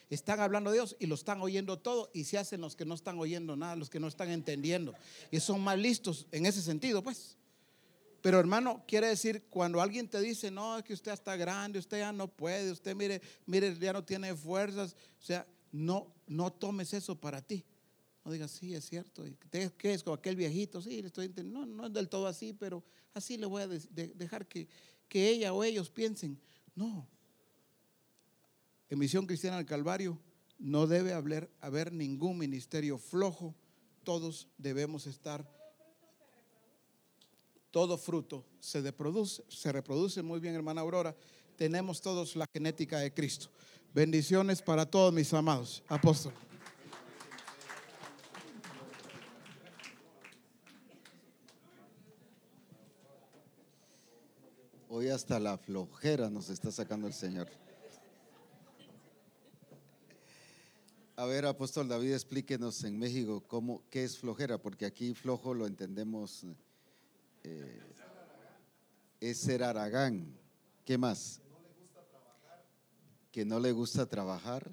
Están 0.08 0.38
hablando 0.40 0.70
de 0.70 0.76
Dios 0.76 0.96
y 1.00 1.06
lo 1.06 1.16
están 1.16 1.40
oyendo 1.40 1.78
todo 1.78 2.10
y 2.14 2.24
se 2.24 2.38
hacen 2.38 2.60
los 2.60 2.76
que 2.76 2.84
no 2.84 2.94
están 2.94 3.18
oyendo 3.18 3.56
nada, 3.56 3.74
los 3.76 3.90
que 3.90 3.98
no 3.98 4.06
están 4.06 4.30
entendiendo. 4.30 4.94
Y 5.32 5.40
son 5.40 5.60
más 5.60 5.78
listos 5.78 6.26
en 6.30 6.46
ese 6.46 6.62
sentido, 6.62 7.02
pues. 7.02 7.36
Pero 8.22 8.38
hermano, 8.40 8.84
quiere 8.88 9.08
decir, 9.08 9.44
cuando 9.50 9.80
alguien 9.80 10.08
te 10.08 10.20
dice, 10.20 10.50
no, 10.50 10.78
es 10.78 10.84
que 10.84 10.94
usted 10.94 11.12
está 11.12 11.36
grande, 11.36 11.78
usted 11.78 11.98
ya 11.98 12.12
no 12.12 12.28
puede, 12.28 12.70
usted 12.72 12.94
mire, 12.96 13.20
mire, 13.46 13.76
ya 13.78 13.92
no 13.92 14.02
tiene 14.04 14.34
fuerzas, 14.34 14.96
o 15.20 15.24
sea, 15.24 15.46
no, 15.72 16.12
no 16.26 16.52
tomes 16.52 16.92
eso 16.94 17.14
para 17.14 17.40
ti. 17.42 17.64
No 18.24 18.32
digas, 18.32 18.50
sí, 18.50 18.74
es 18.74 18.84
cierto. 18.88 19.24
¿Y 19.26 19.36
¿Qué 19.78 19.92
es 19.92 20.02
como 20.02 20.14
aquel 20.14 20.34
viejito? 20.34 20.82
Sí, 20.82 21.00
le 21.02 21.08
estoy 21.08 21.26
entendiendo. 21.26 21.66
No, 21.66 21.72
no 21.82 21.86
es 21.86 21.92
del 21.92 22.08
todo 22.08 22.26
así, 22.26 22.52
pero 22.52 22.82
así 23.14 23.36
le 23.36 23.46
voy 23.46 23.62
a 23.62 23.68
de- 23.68 23.78
de- 23.90 24.14
dejar 24.14 24.46
que, 24.48 24.66
que 25.08 25.28
ella 25.28 25.52
o 25.52 25.62
ellos 25.62 25.88
piensen. 25.90 26.36
No. 26.74 27.06
En 28.88 28.98
Misión 28.98 29.26
Cristiana 29.26 29.56
del 29.56 29.66
Calvario 29.66 30.18
no 30.58 30.86
debe 30.86 31.12
haber, 31.12 31.92
ningún 31.92 32.38
ministerio 32.38 32.98
flojo. 32.98 33.54
Todos 34.04 34.48
debemos 34.58 35.06
estar 35.06 35.54
todo 37.72 37.98
fruto 37.98 38.46
se 38.58 38.80
reproduce, 38.80 39.44
se 39.48 39.70
reproduce 39.70 40.22
muy 40.22 40.40
bien, 40.40 40.54
hermana 40.54 40.80
Aurora. 40.80 41.14
Tenemos 41.56 42.00
todos 42.00 42.34
la 42.34 42.46
genética 42.46 43.00
de 43.00 43.12
Cristo. 43.12 43.50
Bendiciones 43.92 44.62
para 44.62 44.86
todos 44.86 45.12
mis 45.12 45.30
amados. 45.34 45.82
Apóstol. 45.88 46.32
Hoy 54.88 55.10
hasta 55.10 55.38
la 55.38 55.58
flojera 55.58 56.30
nos 56.30 56.48
está 56.48 56.70
sacando 56.70 57.06
el 57.06 57.12
Señor. 57.12 57.50
A 61.18 61.24
ver, 61.24 61.47
apóstol 61.47 61.88
David, 61.88 62.12
explíquenos 62.12 62.84
en 62.84 62.98
México 62.98 63.43
cómo, 63.48 63.82
qué 63.88 64.05
es 64.05 64.18
flojera, 64.18 64.59
porque 64.59 64.84
aquí 64.84 65.14
flojo 65.14 65.55
lo 65.55 65.66
entendemos, 65.66 66.44
eh, 67.43 67.80
es 69.18 69.38
ser 69.38 69.62
aragán. 69.62 70.36
¿Qué 70.84 70.98
más? 70.98 71.40
Que 73.32 73.47
no 73.47 73.59
le 73.59 73.72
gusta 73.72 74.05
trabajar. 74.05 74.70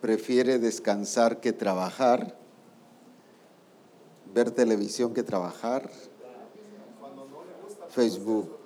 Prefiere 0.00 0.58
descansar 0.58 1.40
que 1.42 1.52
trabajar. 1.52 2.38
Ver 4.32 4.50
televisión 4.50 5.12
que 5.12 5.22
trabajar. 5.22 5.90
Facebook, 7.90 8.58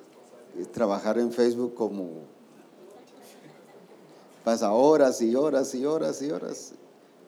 trabajar 0.73 1.19
en 1.19 1.33
Facebook 1.33 1.75
como 1.75 2.29
pasa 4.45 4.73
horas 4.73 5.21
y 5.23 5.35
horas 5.35 5.75
y 5.75 5.85
horas 5.87 6.21
y 6.23 6.31
horas. 6.31 6.73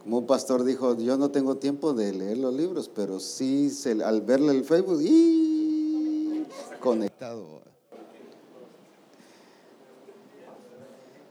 Como 0.03 0.19
un 0.19 0.27
pastor 0.27 0.65
dijo, 0.65 0.95
yo 0.97 1.17
no 1.17 1.31
tengo 1.31 1.57
tiempo 1.57 1.95
de 1.95 2.13
leer 2.13 2.39
los 2.39 2.53
libros, 2.55 2.91
pero 2.95 3.21
sí 3.21 3.71
se- 3.71 4.03
al 4.05 4.21
verle 4.21 4.53
el 4.53 4.65
Facebook, 4.65 5.01
¡y! 5.03 6.45
conectado. 6.81 7.63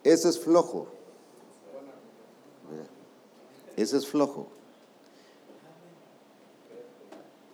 Eso 0.03 0.27
es 0.29 0.39
flojo. 0.39 0.87
Eso 3.77 3.97
es 3.97 4.05
flojo. 4.07 4.47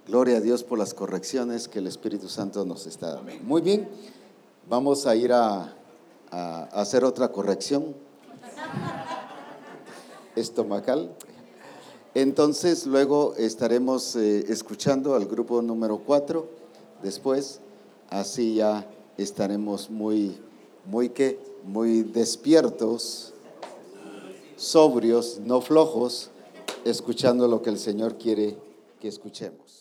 Gloria 0.07 0.37
a 0.37 0.41
Dios 0.41 0.63
por 0.63 0.79
las 0.79 0.93
correcciones 0.93 1.67
que 1.67 1.79
el 1.79 1.87
Espíritu 1.87 2.27
Santo 2.29 2.65
nos 2.65 2.87
está 2.87 3.13
dando. 3.15 3.31
Muy 3.43 3.61
bien, 3.61 3.87
vamos 4.67 5.05
a 5.05 5.15
ir 5.15 5.31
a, 5.31 5.75
a 6.31 6.63
hacer 6.71 7.03
otra 7.05 7.31
corrección 7.31 7.93
estomacal. 10.39 11.15
Entonces 12.15 12.85
luego 12.85 13.35
estaremos 13.37 14.15
eh, 14.15 14.45
escuchando 14.49 15.15
al 15.15 15.25
grupo 15.25 15.61
número 15.61 15.99
4 15.99 16.47
después, 17.03 17.59
así 18.09 18.55
ya 18.55 18.89
estaremos 19.17 19.89
muy, 19.89 20.37
muy 20.85 21.09
que, 21.09 21.39
muy 21.63 22.03
despiertos, 22.03 23.33
sobrios, 24.55 25.39
no 25.39 25.61
flojos, 25.61 26.31
escuchando 26.83 27.47
lo 27.47 27.61
que 27.61 27.69
el 27.69 27.79
Señor 27.79 28.17
quiere 28.17 28.57
que 28.99 29.07
escuchemos. 29.07 29.78